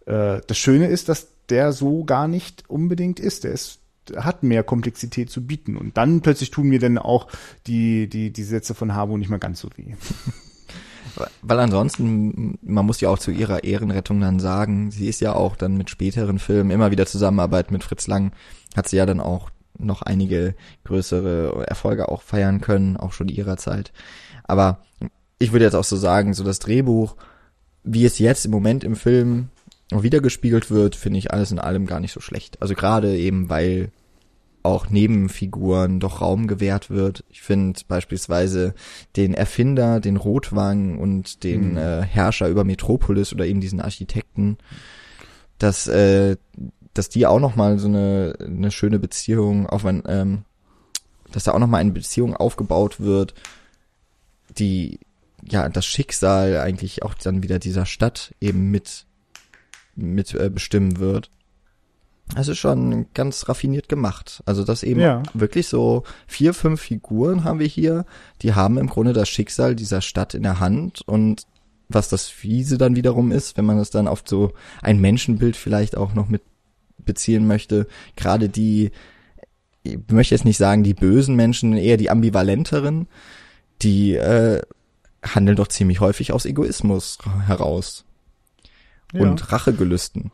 äh, 0.07 0.41
das 0.45 0.57
Schöne 0.57 0.87
ist, 0.87 1.07
dass 1.07 1.27
der 1.51 1.71
so 1.71 2.03
gar 2.03 2.27
nicht 2.27 2.69
unbedingt 2.69 3.19
ist. 3.19 3.43
Der 3.43 3.51
ist 3.51 3.79
hat 4.15 4.43
mehr 4.43 4.63
Komplexität 4.63 5.29
zu 5.29 5.45
bieten. 5.45 5.77
Und 5.77 5.97
dann 5.97 6.21
plötzlich 6.21 6.49
tun 6.51 6.67
mir 6.67 6.79
dann 6.79 6.97
auch 6.97 7.27
die, 7.67 8.07
die, 8.09 8.31
die 8.31 8.43
Sätze 8.43 8.73
von 8.73 8.95
Harbo 8.95 9.17
nicht 9.17 9.29
mehr 9.29 9.39
ganz 9.39 9.59
so 9.59 9.69
weh. 9.75 9.93
Weil 11.41 11.59
ansonsten, 11.59 12.57
man 12.61 12.85
muss 12.85 13.01
ja 13.01 13.09
auch 13.09 13.19
zu 13.19 13.31
ihrer 13.31 13.63
Ehrenrettung 13.63 14.21
dann 14.21 14.39
sagen, 14.39 14.91
sie 14.91 15.07
ist 15.07 15.21
ja 15.21 15.33
auch 15.33 15.55
dann 15.55 15.75
mit 15.75 15.89
späteren 15.89 16.39
Filmen 16.39 16.71
immer 16.71 16.91
wieder 16.91 17.05
Zusammenarbeit 17.05 17.71
mit 17.71 17.83
Fritz 17.83 18.07
Lang, 18.07 18.31
hat 18.75 18.87
sie 18.87 18.97
ja 18.97 19.05
dann 19.05 19.19
auch 19.19 19.49
noch 19.77 20.01
einige 20.01 20.55
größere 20.85 21.65
Erfolge 21.67 22.09
auch 22.09 22.21
feiern 22.21 22.61
können, 22.61 22.97
auch 22.97 23.13
schon 23.13 23.27
ihrer 23.27 23.57
Zeit. 23.57 23.91
Aber 24.43 24.79
ich 25.39 25.51
würde 25.51 25.65
jetzt 25.65 25.75
auch 25.75 25.83
so 25.83 25.95
sagen, 25.95 26.33
so 26.33 26.43
das 26.43 26.59
Drehbuch, 26.59 27.15
wie 27.83 28.05
es 28.05 28.19
jetzt 28.19 28.45
im 28.45 28.51
Moment 28.51 28.83
im 28.83 28.95
Film 28.95 29.49
wiedergespiegelt 29.91 30.69
wird, 30.69 30.95
finde 30.95 31.19
ich 31.19 31.31
alles 31.31 31.51
in 31.51 31.59
allem 31.59 31.85
gar 31.85 31.99
nicht 31.99 32.13
so 32.13 32.19
schlecht. 32.19 32.61
Also 32.61 32.75
gerade 32.75 33.17
eben, 33.17 33.49
weil 33.49 33.91
auch 34.61 34.89
Nebenfiguren 34.89 35.99
doch 35.99 36.21
Raum 36.21 36.47
gewährt 36.47 36.89
wird. 36.89 37.23
Ich 37.29 37.41
finde 37.41 37.79
beispielsweise 37.87 38.73
den 39.15 39.33
Erfinder, 39.33 39.99
den 39.99 40.17
Rotwang 40.17 40.97
und 40.97 41.43
den 41.43 41.71
mhm. 41.71 41.77
äh, 41.77 42.01
Herrscher 42.01 42.49
über 42.49 42.63
Metropolis 42.63 43.33
oder 43.33 43.45
eben 43.45 43.61
diesen 43.61 43.79
Architekten, 43.79 44.57
dass 45.57 45.87
äh, 45.87 46.37
dass 46.93 47.09
die 47.09 47.25
auch 47.25 47.39
noch 47.39 47.55
mal 47.55 47.79
so 47.79 47.87
eine 47.87 48.35
eine 48.39 48.71
schöne 48.71 48.99
Beziehung 48.99 49.67
auf 49.67 49.85
ein 49.85 50.03
ähm, 50.07 50.43
dass 51.31 51.45
da 51.45 51.53
auch 51.53 51.59
noch 51.59 51.67
mal 51.67 51.77
eine 51.77 51.91
Beziehung 51.91 52.35
aufgebaut 52.35 52.99
wird, 52.99 53.35
die 54.57 54.99
ja 55.47 55.69
das 55.69 55.85
Schicksal 55.85 56.57
eigentlich 56.57 57.03
auch 57.03 57.13
dann 57.13 57.43
wieder 57.43 57.59
dieser 57.59 57.85
Stadt 57.85 58.35
eben 58.41 58.71
mit 58.71 59.05
mit 59.99 60.33
äh, 60.33 60.49
bestimmen 60.49 60.99
wird. 60.99 61.31
Es 62.35 62.47
ist 62.47 62.59
schon 62.59 63.07
ganz 63.13 63.49
raffiniert 63.49 63.89
gemacht. 63.89 64.43
Also 64.45 64.63
das 64.63 64.83
eben 64.83 64.99
ja. 64.99 65.23
wirklich 65.33 65.67
so 65.67 66.03
vier, 66.27 66.53
fünf 66.53 66.81
Figuren 66.81 67.43
haben 67.43 67.59
wir 67.59 67.67
hier, 67.67 68.05
die 68.41 68.53
haben 68.53 68.77
im 68.77 68.87
Grunde 68.87 69.13
das 69.13 69.29
Schicksal 69.29 69.75
dieser 69.75 70.01
Stadt 70.01 70.35
in 70.35 70.43
der 70.43 70.59
Hand 70.59 71.01
und 71.01 71.47
was 71.87 72.07
das 72.07 72.27
Fiese 72.27 72.77
dann 72.77 72.95
wiederum 72.95 73.31
ist, 73.31 73.57
wenn 73.57 73.65
man 73.65 73.79
es 73.79 73.89
dann 73.89 74.07
auf 74.07 74.21
so 74.25 74.53
ein 74.83 75.01
Menschenbild 75.01 75.57
vielleicht 75.57 75.97
auch 75.97 76.13
noch 76.13 76.29
mit 76.29 76.43
beziehen 76.99 77.47
möchte, 77.47 77.87
gerade 78.15 78.47
die, 78.47 78.91
ich 79.81 79.97
möchte 80.11 80.35
jetzt 80.35 80.45
nicht 80.45 80.57
sagen 80.57 80.83
die 80.83 80.93
bösen 80.93 81.35
Menschen, 81.35 81.73
eher 81.73 81.97
die 81.97 82.11
ambivalenteren, 82.11 83.07
die 83.81 84.13
äh, 84.13 84.61
handeln 85.23 85.55
doch 85.55 85.67
ziemlich 85.67 85.99
häufig 85.99 86.31
aus 86.31 86.45
Egoismus 86.45 87.17
heraus 87.47 88.05
ja. 89.13 89.21
und 89.21 89.51
Rachegelüsten. 89.51 90.31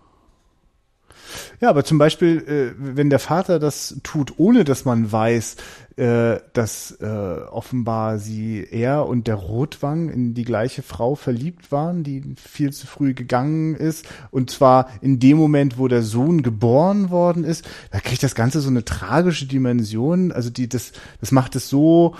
Ja, 1.61 1.69
aber 1.69 1.83
zum 1.83 1.97
Beispiel, 1.97 2.37
äh, 2.47 2.75
wenn 2.77 3.09
der 3.09 3.19
Vater 3.19 3.59
das 3.59 3.99
tut, 4.03 4.33
ohne 4.37 4.63
dass 4.63 4.85
man 4.85 5.11
weiß, 5.11 5.55
äh, 5.97 6.39
dass 6.53 6.91
äh, 7.01 7.05
offenbar 7.05 8.19
sie 8.19 8.65
er 8.69 9.07
und 9.07 9.27
der 9.27 9.35
Rotwang 9.35 10.09
in 10.09 10.33
die 10.33 10.43
gleiche 10.43 10.81
Frau 10.81 11.15
verliebt 11.15 11.71
waren, 11.71 12.03
die 12.03 12.35
viel 12.35 12.73
zu 12.73 12.87
früh 12.87 13.13
gegangen 13.13 13.75
ist, 13.75 14.05
und 14.31 14.49
zwar 14.49 14.89
in 15.01 15.19
dem 15.19 15.37
Moment, 15.37 15.77
wo 15.77 15.87
der 15.87 16.03
Sohn 16.03 16.43
geboren 16.43 17.09
worden 17.09 17.43
ist, 17.43 17.65
da 17.91 17.99
kriegt 17.99 18.23
das 18.23 18.35
Ganze 18.35 18.59
so 18.59 18.69
eine 18.69 18.85
tragische 18.85 19.45
Dimension. 19.45 20.31
Also 20.31 20.49
die, 20.49 20.67
das, 20.67 20.91
das 21.19 21.31
macht 21.31 21.55
es 21.55 21.69
so, 21.69 22.15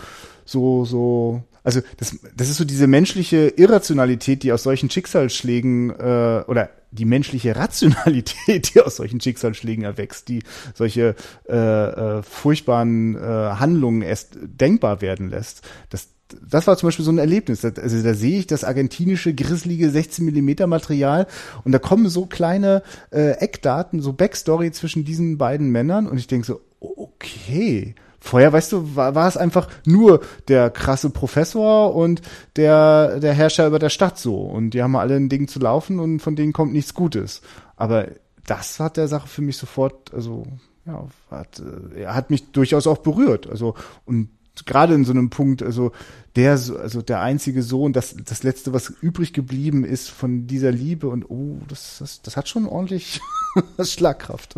so, 0.46 0.86
so 0.86 1.44
also 1.66 1.82
das, 1.98 2.18
das 2.38 2.50
ist 2.50 2.58
so 2.58 2.64
diese 2.64 2.86
menschliche 2.86 3.48
Irrationalität, 3.48 4.44
die 4.44 4.54
aus 4.54 4.64
solchen 4.64 4.90
Schicksalsschlägen 4.90 5.90
äh, 5.90 6.44
oder 6.48 6.70
die 6.92 7.06
menschliche 7.06 7.56
Rationalität, 7.56 8.74
die 8.74 8.82
aus 8.82 8.98
solchen 8.98 9.20
Schicksalsschlägen 9.20 9.84
erwächst, 9.84 10.30
die 10.30 10.44
solche 10.76 11.16
äh, 11.50 11.56
äh, 11.56 12.24
furchtbaren 12.24 13.16
äh, 13.16 13.20
Handlungen 13.20 14.04
erst 14.04 14.38
denkbar 14.42 15.02
werden 15.02 15.30
lässt. 15.30 15.64
Das, 15.90 16.10
das 16.48 16.68
war 16.68 16.78
zum 16.78 16.88
Beispiel 16.88 17.06
so 17.06 17.12
ein 17.12 17.18
Erlebnis. 17.18 17.66
Also 17.66 18.04
da 18.04 18.14
sehe 18.14 18.38
ich 18.38 18.48
das 18.48 18.64
argentinische 18.64 19.34
grisselige 19.34 19.90
16 19.90 20.24
Millimeter 20.24 20.68
Material 20.68 21.26
und 21.64 21.72
da 21.72 21.80
kommen 21.80 22.10
so 22.10 22.28
kleine 22.28 22.84
äh, 23.12 23.32
Eckdaten, 23.40 24.02
so 24.02 24.14
Backstory 24.14 24.72
zwischen 24.72 25.04
diesen 25.04 25.40
beiden 25.40 25.72
Männern 25.72 26.08
und 26.08 26.20
ich 26.20 26.28
denke 26.28 26.46
so, 26.46 26.62
okay, 26.80 27.96
Vorher, 28.26 28.52
weißt 28.52 28.72
du, 28.72 28.96
war, 28.96 29.14
war 29.14 29.28
es 29.28 29.38
einfach 29.38 29.68
nur 29.86 30.20
der 30.48 30.72
krasse 30.72 31.12
Professor 31.12 31.94
und 31.94 32.24
der, 32.56 33.20
der 33.20 33.34
Herrscher 33.34 33.68
über 33.68 33.78
der 33.78 33.90
Stadt 33.90 34.18
so. 34.18 34.38
Und 34.38 34.72
die 34.72 34.82
haben 34.82 34.96
alle 34.96 35.16
ein 35.16 35.30
Ding 35.30 35.48
zu 35.48 35.60
laufen 35.60 36.00
und 36.00 36.22
von 36.22 36.36
denen 36.36 36.52
kommt 36.52 36.74
nichts 36.74 36.96
Gutes. 36.96 37.44
Aber 37.76 38.08
das 38.48 38.80
hat 38.80 38.98
der 38.98 39.08
Sache 39.08 39.28
für 39.28 39.44
mich 39.44 39.58
sofort, 39.58 40.12
also 40.12 40.44
ja, 40.88 41.08
hat, 41.30 41.60
äh, 41.60 42.02
er 42.02 42.16
hat 42.16 42.32
mich 42.32 42.52
durchaus 42.52 42.88
auch 42.88 42.98
berührt. 42.98 43.48
Also, 43.48 43.76
und 44.06 44.30
gerade 44.66 44.94
in 44.94 45.06
so 45.06 45.12
einem 45.12 45.30
Punkt, 45.30 45.62
also 45.62 45.92
der, 46.36 46.52
also 46.52 47.02
der 47.02 47.22
einzige 47.22 47.64
Sohn, 47.64 47.94
das, 47.94 48.16
das 48.26 48.44
letzte, 48.44 48.74
was 48.74 48.90
übrig 49.02 49.34
geblieben 49.34 49.84
ist 49.84 50.10
von 50.10 50.48
dieser 50.48 50.72
Liebe 50.72 51.08
und 51.08 51.30
oh, 51.30 51.60
das, 51.68 51.98
das, 52.00 52.22
das 52.22 52.38
hat 52.38 52.50
schon 52.50 52.66
ordentlich 52.66 53.22
Schlagkraft. 53.82 54.56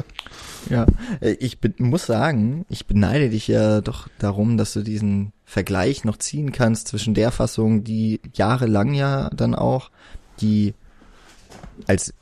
Ja, 0.70 0.86
äh, 1.22 1.32
ich 1.34 1.58
muss 1.78 2.06
sagen, 2.06 2.66
ich 2.70 2.88
beneide 2.88 3.30
dich 3.30 3.48
ja 3.48 3.82
doch 3.82 4.08
darum, 4.20 4.58
dass 4.58 4.74
du 4.74 4.82
diesen 4.82 5.34
Vergleich 5.46 6.04
noch 6.04 6.18
ziehen 6.18 6.52
kannst 6.52 6.88
zwischen 6.88 7.14
der 7.14 7.32
Fassung, 7.32 7.84
die 7.84 8.20
jahrelang 8.34 8.94
ja 8.94 9.30
dann 9.30 9.56
auch 9.56 9.92
die 10.42 10.74
als 11.88 12.14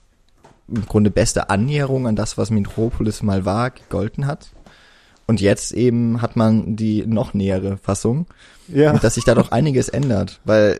im 0.68 0.86
Grunde 0.86 1.12
beste 1.12 1.50
Annäherung 1.50 2.08
an 2.08 2.16
das, 2.16 2.38
was 2.38 2.50
Metropolis 2.50 3.22
mal 3.22 3.46
war, 3.46 3.72
gegolten 3.72 4.26
hat. 4.26 4.50
Und 5.28 5.42
jetzt 5.42 5.72
eben 5.72 6.22
hat 6.22 6.36
man 6.36 6.76
die 6.76 7.06
noch 7.06 7.34
nähere 7.34 7.78
Fassung. 7.78 8.28
Ja. 8.68 8.94
Dass 8.98 9.16
sich 9.16 9.24
da 9.24 9.36
doch 9.36 9.52
einiges 9.52 9.90
ändert, 9.90 10.40
weil 10.44 10.80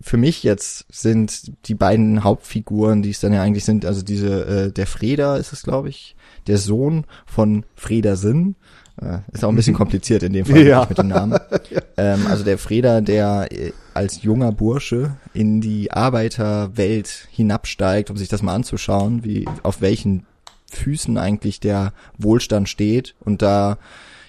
für 0.00 0.16
mich 0.16 0.42
jetzt 0.42 0.86
sind 0.90 1.52
die 1.66 1.74
beiden 1.74 2.22
Hauptfiguren, 2.22 3.02
die 3.02 3.10
es 3.10 3.20
dann 3.20 3.32
ja 3.32 3.42
eigentlich 3.42 3.64
sind, 3.64 3.84
also 3.84 4.02
diese, 4.02 4.46
äh, 4.46 4.72
der 4.72 4.86
Freda 4.86 5.36
ist 5.36 5.52
es, 5.52 5.62
glaube 5.62 5.88
ich, 5.88 6.16
der 6.46 6.58
Sohn 6.58 7.04
von 7.26 7.64
Freda 7.74 8.16
Sinn. 8.16 8.54
Äh, 9.00 9.18
ist 9.32 9.44
auch 9.44 9.48
ein 9.48 9.56
bisschen 9.56 9.74
mhm. 9.74 9.78
kompliziert 9.78 10.22
in 10.22 10.32
dem 10.32 10.44
Fall 10.44 10.66
ja. 10.66 10.86
mit 10.88 10.98
dem 10.98 11.08
Namen. 11.08 11.38
ja. 11.70 11.80
ähm, 11.96 12.26
also 12.28 12.44
der 12.44 12.58
Freda, 12.58 13.00
der 13.00 13.48
äh, 13.50 13.72
als 13.94 14.22
junger 14.22 14.52
Bursche 14.52 15.16
in 15.34 15.60
die 15.60 15.92
Arbeiterwelt 15.92 17.28
hinabsteigt, 17.30 18.10
um 18.10 18.16
sich 18.16 18.28
das 18.28 18.42
mal 18.42 18.54
anzuschauen, 18.54 19.24
wie 19.24 19.46
auf 19.62 19.80
welchen 19.80 20.26
Füßen 20.70 21.18
eigentlich 21.18 21.60
der 21.60 21.92
Wohlstand 22.18 22.68
steht 22.68 23.14
und 23.20 23.42
da 23.42 23.78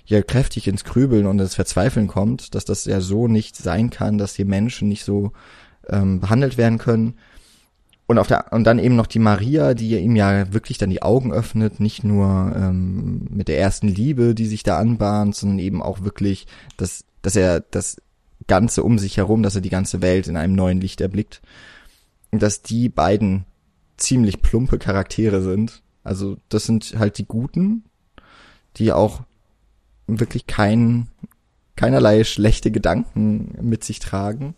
ja 0.06 0.22
kräftig 0.22 0.68
ins 0.68 0.84
Grübeln 0.84 1.28
und 1.28 1.40
ins 1.40 1.56
Verzweifeln 1.56 2.08
kommt, 2.08 2.56
dass 2.56 2.66
das 2.66 2.86
ja 2.86 3.00
so 3.00 3.28
nicht 3.28 3.56
sein 3.56 3.90
kann, 3.90 4.18
dass 4.18 4.34
die 4.34 4.46
Menschen 4.46 4.88
nicht 4.88 5.04
so 5.04 5.34
ähm, 5.88 6.20
behandelt 6.20 6.58
werden 6.58 6.78
können. 6.80 7.16
Und 8.08 8.18
auf 8.18 8.26
der 8.26 8.52
und 8.52 8.64
dann 8.64 8.80
eben 8.80 8.96
noch 8.96 9.06
die 9.06 9.20
Maria, 9.20 9.76
die 9.76 9.96
ihm 9.96 10.16
ja 10.16 10.52
wirklich 10.52 10.80
dann 10.80 10.90
die 10.90 11.04
Augen 11.04 11.32
öffnet, 11.32 11.80
nicht 11.80 12.04
nur 12.04 12.54
ähm, 12.56 13.28
mit 13.30 13.48
der 13.48 13.60
ersten 13.60 13.88
Liebe, 13.88 14.34
die 14.34 14.48
sich 14.48 14.64
da 14.64 14.80
anbahnt, 14.80 15.36
sondern 15.36 15.60
eben 15.60 15.84
auch 15.84 16.02
wirklich, 16.02 16.48
dass 16.76 17.06
dass 17.22 17.36
er 17.36 17.60
das 17.60 17.98
Ganze 18.48 18.82
um 18.84 18.98
sich 18.98 19.18
herum, 19.18 19.44
dass 19.44 19.56
er 19.56 19.62
die 19.62 19.70
ganze 19.70 20.02
Welt 20.02 20.28
in 20.28 20.38
einem 20.38 20.56
neuen 20.56 20.82
Licht 20.82 21.02
erblickt. 21.02 21.42
Und 22.32 22.42
dass 22.42 22.64
die 22.64 22.90
beiden 22.90 23.46
ziemlich 23.98 24.42
plumpe 24.42 24.80
Charaktere 24.80 25.42
sind, 25.42 25.84
also 26.04 26.38
das 26.50 26.66
sind 26.66 26.96
halt 26.98 27.18
die 27.18 27.26
Guten, 27.26 27.84
die 28.78 28.92
auch 28.92 29.22
wirklich 30.08 30.48
kein, 30.48 31.08
keinerlei 31.76 32.24
schlechte 32.24 32.72
Gedanken 32.72 33.56
mit 33.62 33.84
sich 33.84 34.00
tragen. 34.00 34.56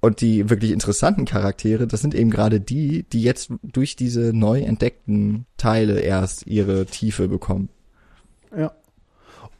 Und 0.00 0.20
die 0.20 0.50
wirklich 0.50 0.72
interessanten 0.72 1.26
Charaktere, 1.26 1.86
das 1.86 2.00
sind 2.00 2.14
eben 2.14 2.30
gerade 2.30 2.60
die, 2.60 3.04
die 3.04 3.22
jetzt 3.22 3.52
durch 3.62 3.94
diese 3.94 4.32
neu 4.32 4.60
entdeckten 4.60 5.46
Teile 5.56 6.00
erst 6.00 6.44
ihre 6.48 6.86
Tiefe 6.86 7.28
bekommen. 7.28 7.68
Ja. 8.56 8.72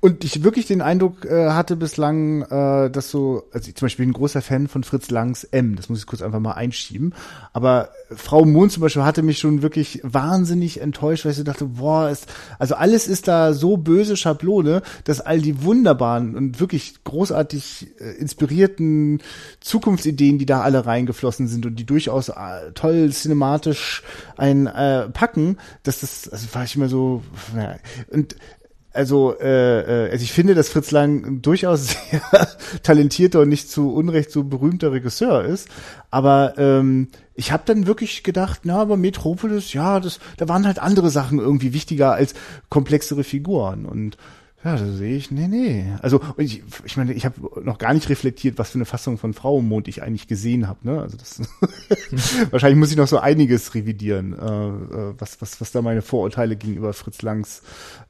Und 0.05 0.25
ich 0.25 0.43
wirklich 0.43 0.67
den 0.67 0.83
Eindruck 0.83 1.25
äh, 1.27 1.51
hatte 1.51 1.77
bislang, 1.77 2.43
äh, 2.43 2.91
dass 2.91 3.09
so, 3.09 3.45
also 3.53 3.69
ich 3.69 3.77
zum 3.77 3.87
Beispiel 3.87 4.05
bin 4.05 4.11
ein 4.11 4.15
großer 4.15 4.43
Fan 4.43 4.67
von 4.67 4.83
Fritz 4.83 5.11
Langs 5.11 5.45
M, 5.45 5.77
das 5.77 5.89
muss 5.89 6.01
ich 6.01 6.07
kurz 6.07 6.23
einfach 6.23 6.41
mal 6.41 6.55
einschieben. 6.55 7.15
Aber 7.53 7.91
Frau 8.11 8.45
Mond 8.45 8.73
zum 8.73 8.81
Beispiel 8.81 9.05
hatte 9.05 9.23
mich 9.23 9.39
schon 9.39 9.63
wirklich 9.63 10.01
wahnsinnig 10.03 10.81
enttäuscht, 10.81 11.25
weil 11.25 11.31
ich 11.31 11.39
so 11.39 11.45
dachte, 11.45 11.67
boah, 11.67 12.11
ist, 12.11 12.27
also 12.59 12.75
alles 12.75 13.07
ist 13.07 13.29
da 13.29 13.53
so 13.53 13.77
böse 13.77 14.17
Schablone, 14.17 14.83
dass 15.05 15.21
all 15.21 15.41
die 15.41 15.63
wunderbaren 15.63 16.35
und 16.35 16.59
wirklich 16.59 17.05
großartig 17.05 17.93
äh, 18.01 18.11
inspirierten 18.19 19.23
Zukunftsideen, 19.61 20.37
die 20.37 20.47
da 20.47 20.63
alle 20.63 20.85
reingeflossen 20.85 21.47
sind 21.47 21.65
und 21.65 21.77
die 21.77 21.87
durchaus 21.87 22.29
äh, 22.29 22.73
toll 22.75 23.13
cinematisch 23.13 24.03
ein 24.37 24.67
äh, 24.67 25.11
packen, 25.11 25.59
dass 25.85 26.01
das, 26.01 26.29
also 26.29 26.53
war 26.55 26.65
ich 26.65 26.75
immer 26.75 26.89
so, 26.89 27.23
naja, 27.55 27.77
und 28.11 28.35
also, 28.93 29.35
äh, 29.39 30.07
äh, 30.07 30.11
also 30.11 30.23
ich 30.23 30.33
finde, 30.33 30.55
dass 30.55 30.69
Fritz 30.69 30.91
Lang 30.91 31.41
durchaus 31.43 31.89
sehr 32.11 32.49
talentierter 32.83 33.41
und 33.41 33.49
nicht 33.49 33.71
zu 33.71 33.93
Unrecht 33.93 34.31
so 34.31 34.45
berühmter 34.45 34.93
Regisseur 34.93 35.45
ist. 35.45 35.69
Aber 36.11 36.55
ähm, 36.59 37.09
ich 37.35 37.53
habe 37.53 37.63
dann 37.67 37.87
wirklich 37.87 38.23
gedacht, 38.23 38.61
na, 38.65 38.81
aber 38.81 38.97
Metropolis, 38.97 39.73
ja, 39.73 40.01
das, 40.01 40.21
da 40.37 40.49
waren 40.49 40.67
halt 40.67 40.79
andere 40.79 41.11
Sachen 41.11 41.39
irgendwie 41.39 41.73
wichtiger 41.73 42.13
als 42.13 42.35
komplexere 42.69 43.25
Figuren. 43.25 43.87
Und 43.87 44.17
ja, 44.65 44.77
da 44.77 44.87
sehe 44.87 45.17
ich, 45.17 45.33
nee, 45.33 45.49
nee. 45.49 45.93
Also 46.03 46.21
ich, 46.37 46.63
ich 46.85 46.97
meine, 46.97 47.13
ich 47.13 47.25
habe 47.25 47.35
noch 47.65 47.79
gar 47.79 47.93
nicht 47.95 48.09
reflektiert, 48.09 48.59
was 48.59 48.71
für 48.71 48.77
eine 48.77 48.85
Fassung 48.85 49.19
von 49.19 49.35
Frauenmond 49.35 49.89
ich 49.89 50.05
eigentlich 50.05 50.29
gesehen 50.29 50.69
habe. 50.69 50.79
Ne? 50.85 51.01
Also 51.01 51.17
das 51.17 51.41
wahrscheinlich 52.53 52.79
muss 52.79 52.93
ich 52.93 52.97
noch 52.97 53.09
so 53.09 53.19
einiges 53.19 53.75
revidieren, 53.75 54.33
äh, 54.33 54.37
äh, 54.37 55.15
was, 55.19 55.43
was, 55.43 55.61
was 55.61 55.73
da 55.73 55.83
meine 55.83 56.01
Vorurteile 56.01 56.55
gegenüber 56.55 56.93
Fritz 56.93 57.23
Langs. 57.23 57.63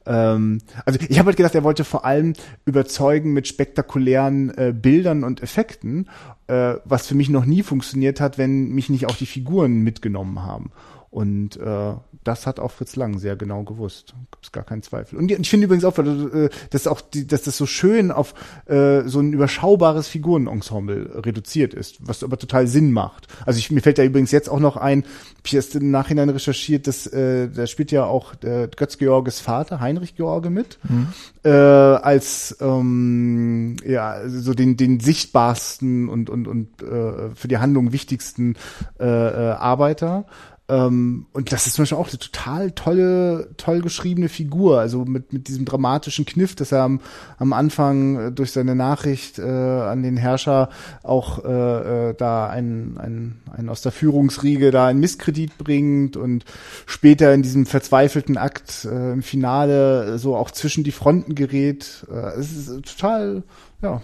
Ähm, 0.05 0.59
also 0.85 0.99
ich 1.09 1.17
habe 1.17 1.27
halt 1.27 1.37
gedacht, 1.37 1.55
er 1.55 1.63
wollte 1.63 1.83
vor 1.85 2.05
allem 2.05 2.33
überzeugen 2.65 3.33
mit 3.33 3.47
spektakulären 3.47 4.55
äh, 4.55 4.73
Bildern 4.79 5.23
und 5.23 5.41
Effekten, 5.41 6.07
äh, 6.45 6.75
was 6.85 7.07
für 7.07 7.15
mich 7.15 7.29
noch 7.29 7.45
nie 7.45 7.63
funktioniert 7.63 8.21
hat, 8.21 8.37
wenn 8.37 8.69
mich 8.69 8.89
nicht 8.89 9.07
auch 9.07 9.15
die 9.15 9.25
Figuren 9.25 9.79
mitgenommen 9.79 10.43
haben. 10.43 10.71
Und 11.13 11.57
äh, 11.57 11.93
das 12.23 12.47
hat 12.47 12.59
auch 12.59 12.71
Fritz 12.71 12.95
Lang 12.95 13.19
sehr 13.19 13.35
genau 13.35 13.61
gewusst. 13.61 14.15
Gibt 14.31 14.51
gar 14.51 14.63
keinen 14.63 14.81
Zweifel. 14.81 15.19
Und 15.19 15.29
ich 15.29 15.47
finde 15.47 15.65
übrigens 15.65 15.85
auch, 15.85 15.95
äh, 15.99 16.49
dass 16.71 16.87
auch 16.87 17.01
die, 17.01 17.27
dass 17.27 17.43
das 17.43 17.55
so 17.55 17.67
schön 17.67 18.09
auf 18.09 18.33
äh, 18.65 19.01
so 19.01 19.19
ein 19.19 19.31
überschaubares 19.31 20.07
Figurenensemble 20.07 21.23
reduziert 21.23 21.75
ist, 21.75 21.97
was 21.99 22.23
aber 22.23 22.39
total 22.39 22.65
Sinn 22.65 22.91
macht. 22.91 23.27
Also 23.45 23.59
ich, 23.59 23.69
mir 23.69 23.81
fällt 23.81 23.99
da 23.99 24.03
übrigens 24.03 24.31
jetzt 24.31 24.49
auch 24.49 24.59
noch 24.59 24.75
ein, 24.75 25.05
ich 25.45 25.53
erst 25.53 25.75
im 25.75 25.91
Nachhinein 25.91 26.29
recherchiert, 26.29 26.87
dass 26.87 27.05
äh, 27.05 27.47
da 27.47 27.67
spielt 27.67 27.91
ja 27.91 28.05
auch 28.05 28.33
äh, 28.41 28.67
Götz 28.75 28.97
Georges 28.97 29.39
Vater, 29.39 29.79
Heinrich 29.79 30.15
George, 30.15 30.49
mit, 30.49 30.79
mhm. 30.89 31.09
äh, 31.43 31.49
als 31.51 32.57
ähm, 32.59 33.75
ja, 33.85 34.27
so 34.27 34.55
den, 34.55 34.77
den 34.77 34.99
sichtbarsten 34.99 36.09
und, 36.09 36.31
und, 36.31 36.47
und 36.47 36.81
äh, 36.81 37.35
für 37.35 37.47
die 37.47 37.59
Handlung 37.59 37.91
wichtigsten 37.91 38.55
äh, 38.99 39.05
äh, 39.05 39.51
Arbeiter. 39.51 40.25
Ähm, 40.73 41.27
und 41.33 41.51
das 41.51 41.67
ist 41.67 41.73
zum 41.73 41.83
Beispiel 41.83 41.97
auch 41.99 42.09
eine 42.09 42.17
total 42.17 42.71
tolle, 42.71 43.49
toll 43.57 43.81
geschriebene 43.81 44.27
Figur. 44.27 44.79
Also 44.79 45.05
mit, 45.05 45.31
mit 45.31 45.47
diesem 45.47 45.65
dramatischen 45.65 46.25
Kniff, 46.25 46.55
dass 46.55 46.71
er 46.71 46.81
am, 46.81 46.99
am 47.37 47.53
Anfang 47.53 48.15
äh, 48.19 48.31
durch 48.31 48.51
seine 48.51 48.73
Nachricht 48.73 49.37
äh, 49.37 49.43
an 49.43 50.01
den 50.01 50.17
Herrscher 50.17 50.69
auch 51.03 51.45
äh, 51.45 52.09
äh, 52.09 52.15
da 52.15 52.47
einen, 52.47 52.97
einen, 52.97 53.41
einen 53.55 53.69
aus 53.69 53.81
der 53.81 53.91
Führungsriege 53.91 54.71
da 54.71 54.87
einen 54.87 54.99
Misskredit 54.99 55.57
bringt 55.59 56.17
und 56.17 56.43
später 56.87 57.33
in 57.33 57.43
diesem 57.43 57.67
verzweifelten 57.67 58.37
Akt 58.37 58.85
äh, 58.85 59.13
im 59.13 59.21
Finale 59.21 60.17
so 60.17 60.35
auch 60.35 60.49
zwischen 60.49 60.83
die 60.83 60.91
Fronten 60.91 61.35
gerät. 61.35 62.07
Äh, 62.11 62.39
es 62.39 62.51
ist 62.51 62.97
total, 62.97 63.43
ja, 63.83 64.01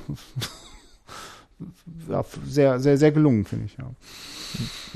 ja 2.09 2.25
sehr, 2.47 2.79
sehr, 2.79 2.97
sehr 2.97 3.11
gelungen, 3.11 3.45
finde 3.45 3.65
ich, 3.65 3.77
ja. 3.77 3.89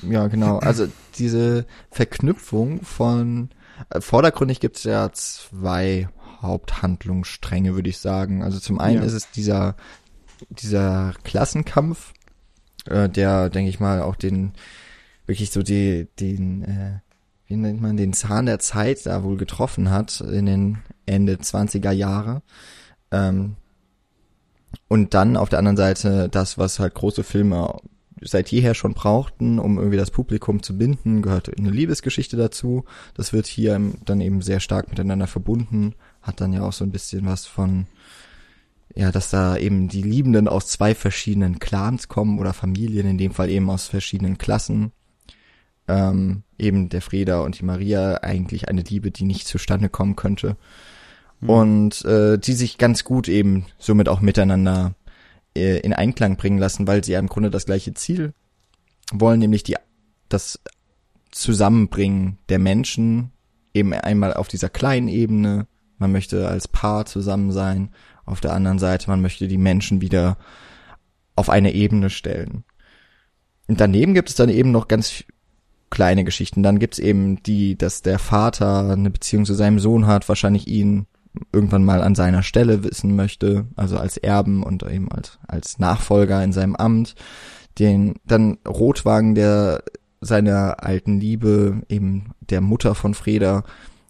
Ja, 0.10 0.28
genau. 0.28 0.58
Also 0.60 0.88
diese 1.20 1.66
Verknüpfung 1.92 2.82
von 2.84 3.50
äh, 3.90 4.02
vordergründig 4.02 4.60
gibt 4.60 4.78
es 4.78 4.84
ja 4.84 5.12
zwei 5.14 6.10
Haupthandlungsstränge, 6.42 7.76
würde 7.76 7.90
ich 7.90 8.00
sagen. 8.00 8.44
Also 8.44 8.60
zum 8.60 8.80
einen 8.80 9.00
ja. 9.00 9.04
ist 9.04 9.14
es 9.14 9.32
dieser 9.32 9.76
dieser 10.50 11.14
Klassenkampf, 11.24 12.14
äh, 12.86 13.08
der, 13.08 13.50
denke 13.50 13.70
ich 13.70 13.80
mal, 13.80 14.02
auch 14.02 14.16
den 14.16 14.54
wirklich 15.26 15.52
so 15.52 15.64
die 15.64 16.08
den 16.20 16.64
äh, 16.64 17.00
wie 17.48 17.56
nennt 17.56 17.82
man 17.82 17.98
den 17.98 18.14
Zahn 18.14 18.46
der 18.46 18.60
Zeit 18.60 19.06
da 19.06 19.24
wohl 19.24 19.38
getroffen 19.38 19.92
hat 19.92 20.22
in 20.22 20.46
den 20.46 20.78
Ende 21.06 21.36
20er 21.36 21.92
Jahre. 21.92 22.42
Ähm, 23.12 23.56
und 24.88 25.14
dann 25.14 25.38
auf 25.38 25.50
der 25.50 25.60
anderen 25.60 25.78
Seite 25.78 26.30
das, 26.30 26.58
was 26.58 26.80
halt 26.80 26.94
große 26.96 27.24
Filme 27.24 27.80
seit 28.26 28.52
jeher 28.52 28.74
schon 28.74 28.94
brauchten, 28.94 29.60
um 29.60 29.78
irgendwie 29.78 29.98
das 29.98 30.12
Publikum 30.12 30.64
zu 30.64 30.78
binden, 30.78 31.22
gehört 31.22 31.56
eine 31.58 31.70
Liebesgeschichte 31.70 32.38
dazu. 32.38 32.86
Das 33.14 33.34
wird 33.34 33.48
hier 33.48 33.80
dann 34.06 34.22
eben 34.22 34.42
sehr 34.42 34.60
stark 34.60 34.90
miteinander 34.90 35.28
verbunden, 35.28 35.96
hat 36.22 36.42
dann 36.42 36.54
ja 36.54 36.64
auch 36.64 36.74
so 36.74 36.84
ein 36.84 36.92
bisschen 36.92 37.26
was 37.26 37.46
von, 37.46 37.88
ja, 38.96 39.12
dass 39.12 39.30
da 39.30 39.58
eben 39.58 39.88
die 39.88 40.04
Liebenden 40.04 40.48
aus 40.48 40.68
zwei 40.68 40.96
verschiedenen 40.96 41.60
Clans 41.60 42.08
kommen 42.08 42.40
oder 42.40 42.54
Familien, 42.54 43.08
in 43.08 43.18
dem 43.18 43.32
Fall 43.32 43.50
eben 43.50 43.70
aus 43.70 43.88
verschiedenen 43.88 44.38
Klassen. 44.38 44.92
Ähm, 45.88 46.44
eben 46.58 46.88
der 46.88 47.02
Freda 47.02 47.42
und 47.42 47.60
die 47.60 47.66
Maria 47.66 48.16
eigentlich 48.22 48.70
eine 48.70 48.84
Liebe, 48.84 49.12
die 49.12 49.26
nicht 49.26 49.48
zustande 49.48 49.90
kommen 49.90 50.16
könnte. 50.16 50.56
Mhm. 51.42 51.50
Und 51.50 52.06
äh, 52.06 52.38
die 52.38 52.54
sich 52.54 52.78
ganz 52.78 53.04
gut 53.04 53.28
eben 53.28 53.66
somit 53.78 54.08
auch 54.08 54.22
miteinander 54.22 54.96
äh, 55.56 55.80
in 55.80 55.94
Einklang 55.94 56.38
bringen 56.38 56.58
lassen, 56.58 56.88
weil 56.88 57.04
sie 57.04 57.14
ja 57.14 57.20
im 57.20 57.28
Grunde 57.28 57.50
das 57.50 57.66
gleiche 57.66 57.94
Ziel 57.94 58.34
wollen, 59.12 59.40
nämlich 59.40 59.64
die, 59.64 59.76
das 60.30 60.60
Zusammenbringen 61.32 62.38
der 62.50 62.60
Menschen 62.60 63.32
eben 63.74 63.94
einmal 63.94 64.34
auf 64.34 64.48
dieser 64.48 64.70
kleinen 64.70 65.08
Ebene, 65.08 65.68
man 65.98 66.12
möchte 66.12 66.48
als 66.48 66.68
Paar 66.68 67.06
zusammen 67.06 67.52
sein, 67.52 67.90
auf 68.26 68.40
der 68.40 68.54
anderen 68.54 68.80
Seite, 68.80 69.10
man 69.10 69.22
möchte 69.22 69.48
die 69.48 69.58
Menschen 69.58 70.02
wieder 70.02 70.38
auf 71.36 71.50
eine 71.50 71.74
Ebene 71.74 72.10
stellen. 72.10 72.64
Und 73.68 73.82
daneben 73.82 74.14
gibt 74.14 74.30
es 74.30 74.36
dann 74.36 74.50
eben 74.50 74.72
noch 74.72 74.88
ganz 74.88 75.24
kleine 75.90 76.24
Geschichten. 76.24 76.64
Dann 76.64 76.80
gibt's 76.80 77.00
eben 77.00 77.42
die, 77.44 77.78
dass 77.78 78.02
der 78.02 78.20
Vater 78.20 78.92
eine 78.92 79.10
Beziehung 79.10 79.46
zu 79.46 79.54
seinem 79.54 79.80
Sohn 79.80 80.08
hat, 80.08 80.28
wahrscheinlich 80.30 80.68
ihn 80.68 81.08
irgendwann 81.52 81.84
mal 81.84 82.02
an 82.02 82.16
seiner 82.16 82.44
Stelle 82.44 82.84
wissen 82.84 83.16
möchte, 83.16 83.66
also 83.76 83.98
als 83.98 84.18
Erben 84.18 84.64
und 84.64 84.84
eben 84.84 85.12
als, 85.12 85.40
als 85.48 85.80
Nachfolger 85.80 86.44
in 86.44 86.54
seinem 86.54 86.76
Amt. 86.76 87.16
Den, 87.80 88.16
dann 88.26 88.60
Rotwagen, 88.68 89.34
der 89.34 89.84
seiner 90.22 90.84
alten 90.84 91.20
Liebe, 91.20 91.82
eben 91.90 92.34
der 92.40 92.62
Mutter 92.62 92.96
von 92.96 93.14
Freda, 93.14 93.64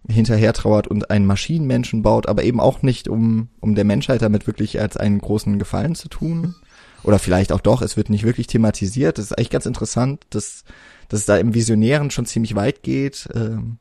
hinterher 0.08 0.54
trauert 0.54 0.88
und 0.88 1.10
einen 1.10 1.26
Maschinenmenschen 1.26 2.02
baut, 2.02 2.28
aber 2.28 2.44
eben 2.44 2.60
auch 2.60 2.82
nicht, 2.82 3.08
um, 3.08 3.48
um 3.62 3.74
der 3.74 3.86
Menschheit 3.86 4.22
damit 4.22 4.48
wirklich 4.48 4.82
als 4.82 4.98
einen 4.98 5.20
großen 5.20 5.60
Gefallen 5.60 5.96
zu 5.96 6.10
tun. 6.10 6.56
Oder 7.04 7.20
vielleicht 7.20 7.52
auch 7.52 7.62
doch, 7.62 7.82
es 7.82 7.98
wird 7.98 8.10
nicht 8.10 8.24
wirklich 8.24 8.48
thematisiert. 8.48 9.18
Das 9.18 9.26
ist 9.26 9.38
eigentlich 9.38 9.50
ganz 9.50 9.66
interessant, 9.66 10.26
dass, 10.30 10.64
dass 11.10 11.22
es 11.22 11.26
da 11.26 11.38
im 11.38 11.54
Visionären 11.54 12.12
schon 12.12 12.26
ziemlich 12.26 12.56
weit 12.56 12.82
geht. 12.84 13.28
Ähm, 13.34 13.78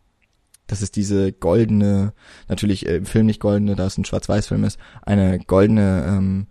dass 0.72 0.80
es 0.80 0.90
diese 0.90 1.32
goldene, 1.32 2.14
natürlich 2.48 2.88
äh, 2.88 2.96
im 2.96 3.04
Film 3.04 3.26
nicht 3.26 3.40
goldene, 3.40 3.76
da 3.76 3.86
es 3.86 3.98
ein 3.98 4.06
Schwarz-Weiß-Film 4.06 4.64
ist, 4.64 4.78
eine 5.02 5.38
goldene 5.38 6.06
ähm, 6.08 6.46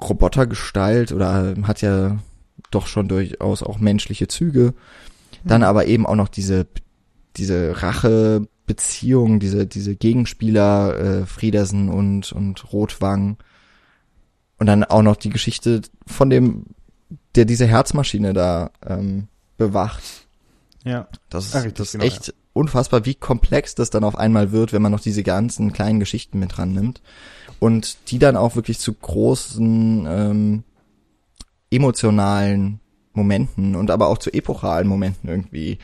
Robotergestalt 0.00 1.10
oder 1.10 1.56
äh, 1.56 1.62
hat 1.64 1.82
ja 1.82 2.18
doch 2.70 2.86
schon 2.86 3.08
durchaus 3.08 3.64
auch 3.64 3.80
menschliche 3.80 4.28
Züge. 4.28 4.74
Dann 5.42 5.62
mhm. 5.62 5.66
aber 5.66 5.86
eben 5.86 6.06
auch 6.06 6.14
noch 6.14 6.28
diese, 6.28 6.68
diese 7.36 7.82
Rache-Beziehung, 7.82 9.40
diese, 9.40 9.66
diese 9.66 9.96
Gegenspieler, 9.96 10.96
äh, 10.96 11.26
Friedersen 11.26 11.88
und, 11.88 12.30
und 12.30 12.72
Rotwang. 12.72 13.38
Und 14.56 14.66
dann 14.66 14.84
auch 14.84 15.02
noch 15.02 15.16
die 15.16 15.30
Geschichte 15.30 15.82
von 16.06 16.30
dem, 16.30 16.66
der 17.34 17.44
diese 17.44 17.66
Herzmaschine 17.66 18.34
da 18.34 18.70
ähm, 18.86 19.26
bewacht. 19.56 20.28
Ja. 20.84 21.08
Das 21.28 21.46
ist, 21.46 21.56
Ach, 21.56 21.64
das 21.72 21.88
ist 21.88 21.92
genau, 21.92 22.04
echt 22.04 22.28
ja. 22.28 22.34
Unfassbar, 22.60 23.06
wie 23.06 23.14
komplex 23.14 23.74
das 23.74 23.90
dann 23.90 24.04
auf 24.04 24.16
einmal 24.16 24.52
wird, 24.52 24.72
wenn 24.72 24.82
man 24.82 24.92
noch 24.92 25.00
diese 25.00 25.22
ganzen 25.22 25.72
kleinen 25.72 25.98
Geschichten 25.98 26.38
mit 26.38 26.56
dran 26.56 26.72
nimmt. 26.72 27.00
Und 27.58 28.10
die 28.10 28.18
dann 28.18 28.36
auch 28.36 28.54
wirklich 28.54 28.78
zu 28.78 28.92
großen 28.92 30.06
ähm, 30.08 30.64
emotionalen 31.70 32.80
Momenten 33.12 33.76
und 33.76 33.90
aber 33.90 34.08
auch 34.08 34.18
zu 34.18 34.32
epochalen 34.32 34.86
Momenten 34.86 35.28
irgendwie 35.28 35.78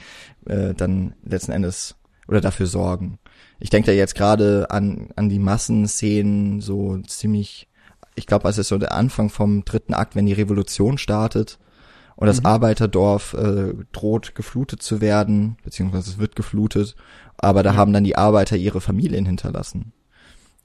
äh, 0.46 0.74
dann 0.74 1.14
letzten 1.24 1.52
Endes 1.52 1.96
oder 2.28 2.40
dafür 2.40 2.66
sorgen. 2.66 3.18
Ich 3.58 3.70
denke 3.70 3.86
da 3.86 3.92
jetzt 3.92 4.14
gerade 4.14 4.70
an, 4.70 5.08
an 5.16 5.28
die 5.28 5.38
Massenszenen 5.38 6.60
so 6.60 6.98
ziemlich, 6.98 7.68
ich 8.14 8.26
glaube, 8.26 8.48
es 8.48 8.58
ist 8.58 8.68
so 8.68 8.78
der 8.78 8.92
Anfang 8.92 9.30
vom 9.30 9.64
dritten 9.64 9.94
Akt, 9.94 10.14
wenn 10.14 10.26
die 10.26 10.32
Revolution 10.32 10.98
startet 10.98 11.58
und 12.16 12.26
das 12.26 12.40
mhm. 12.40 12.46
Arbeiterdorf 12.46 13.34
äh, 13.34 13.74
droht 13.92 14.34
geflutet 14.34 14.82
zu 14.82 15.00
werden, 15.00 15.58
beziehungsweise 15.62 16.10
es 16.10 16.18
wird 16.18 16.34
geflutet, 16.34 16.96
aber 17.36 17.62
da 17.62 17.72
mhm. 17.72 17.76
haben 17.76 17.92
dann 17.92 18.04
die 18.04 18.16
Arbeiter 18.16 18.56
ihre 18.56 18.80
Familien 18.80 19.26
hinterlassen. 19.26 19.92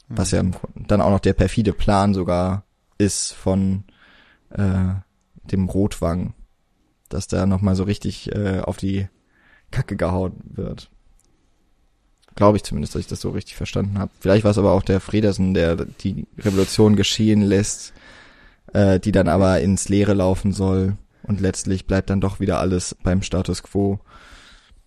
Mhm. 0.08 0.18
Was 0.18 0.32
ja 0.32 0.44
dann 0.76 1.02
auch 1.02 1.10
noch 1.10 1.20
der 1.20 1.34
perfide 1.34 1.74
Plan 1.74 2.14
sogar 2.14 2.64
ist 2.98 3.34
von 3.34 3.84
äh, 4.50 4.94
dem 5.44 5.68
Rotwang, 5.68 6.34
dass 7.10 7.28
da 7.28 7.46
nochmal 7.46 7.76
so 7.76 7.84
richtig 7.84 8.34
äh, 8.34 8.60
auf 8.60 8.78
die 8.78 9.08
Kacke 9.72 9.98
gehauen 9.98 10.36
wird. 10.46 10.90
Glaube 12.36 12.56
ich 12.56 12.64
zumindest, 12.64 12.96
dass 12.96 13.02
ich 13.02 13.08
das 13.08 13.20
so 13.20 13.32
richtig 13.32 13.58
verstanden 13.58 14.00
habe. 14.00 14.12
Vielleicht 14.22 14.46
war 14.46 14.52
es 14.52 14.58
aber 14.58 14.72
auch 14.72 14.84
der 14.84 15.02
Fredersen, 15.02 15.54
der 15.54 15.76
die 15.76 16.28
Revolution 16.38 16.96
geschehen 16.96 17.42
lässt, 17.42 17.92
äh, 18.72 19.02
die 19.02 19.12
dann 19.12 19.28
aber 19.28 19.60
ins 19.60 19.90
Leere 19.90 20.14
laufen 20.14 20.54
soll 20.54 20.96
und 21.32 21.40
letztlich 21.40 21.88
bleibt 21.88 22.10
dann 22.10 22.20
doch 22.20 22.42
wieder 22.42 22.60
alles 22.60 22.94
beim 23.04 23.22
Status 23.22 23.64
quo. 23.64 24.00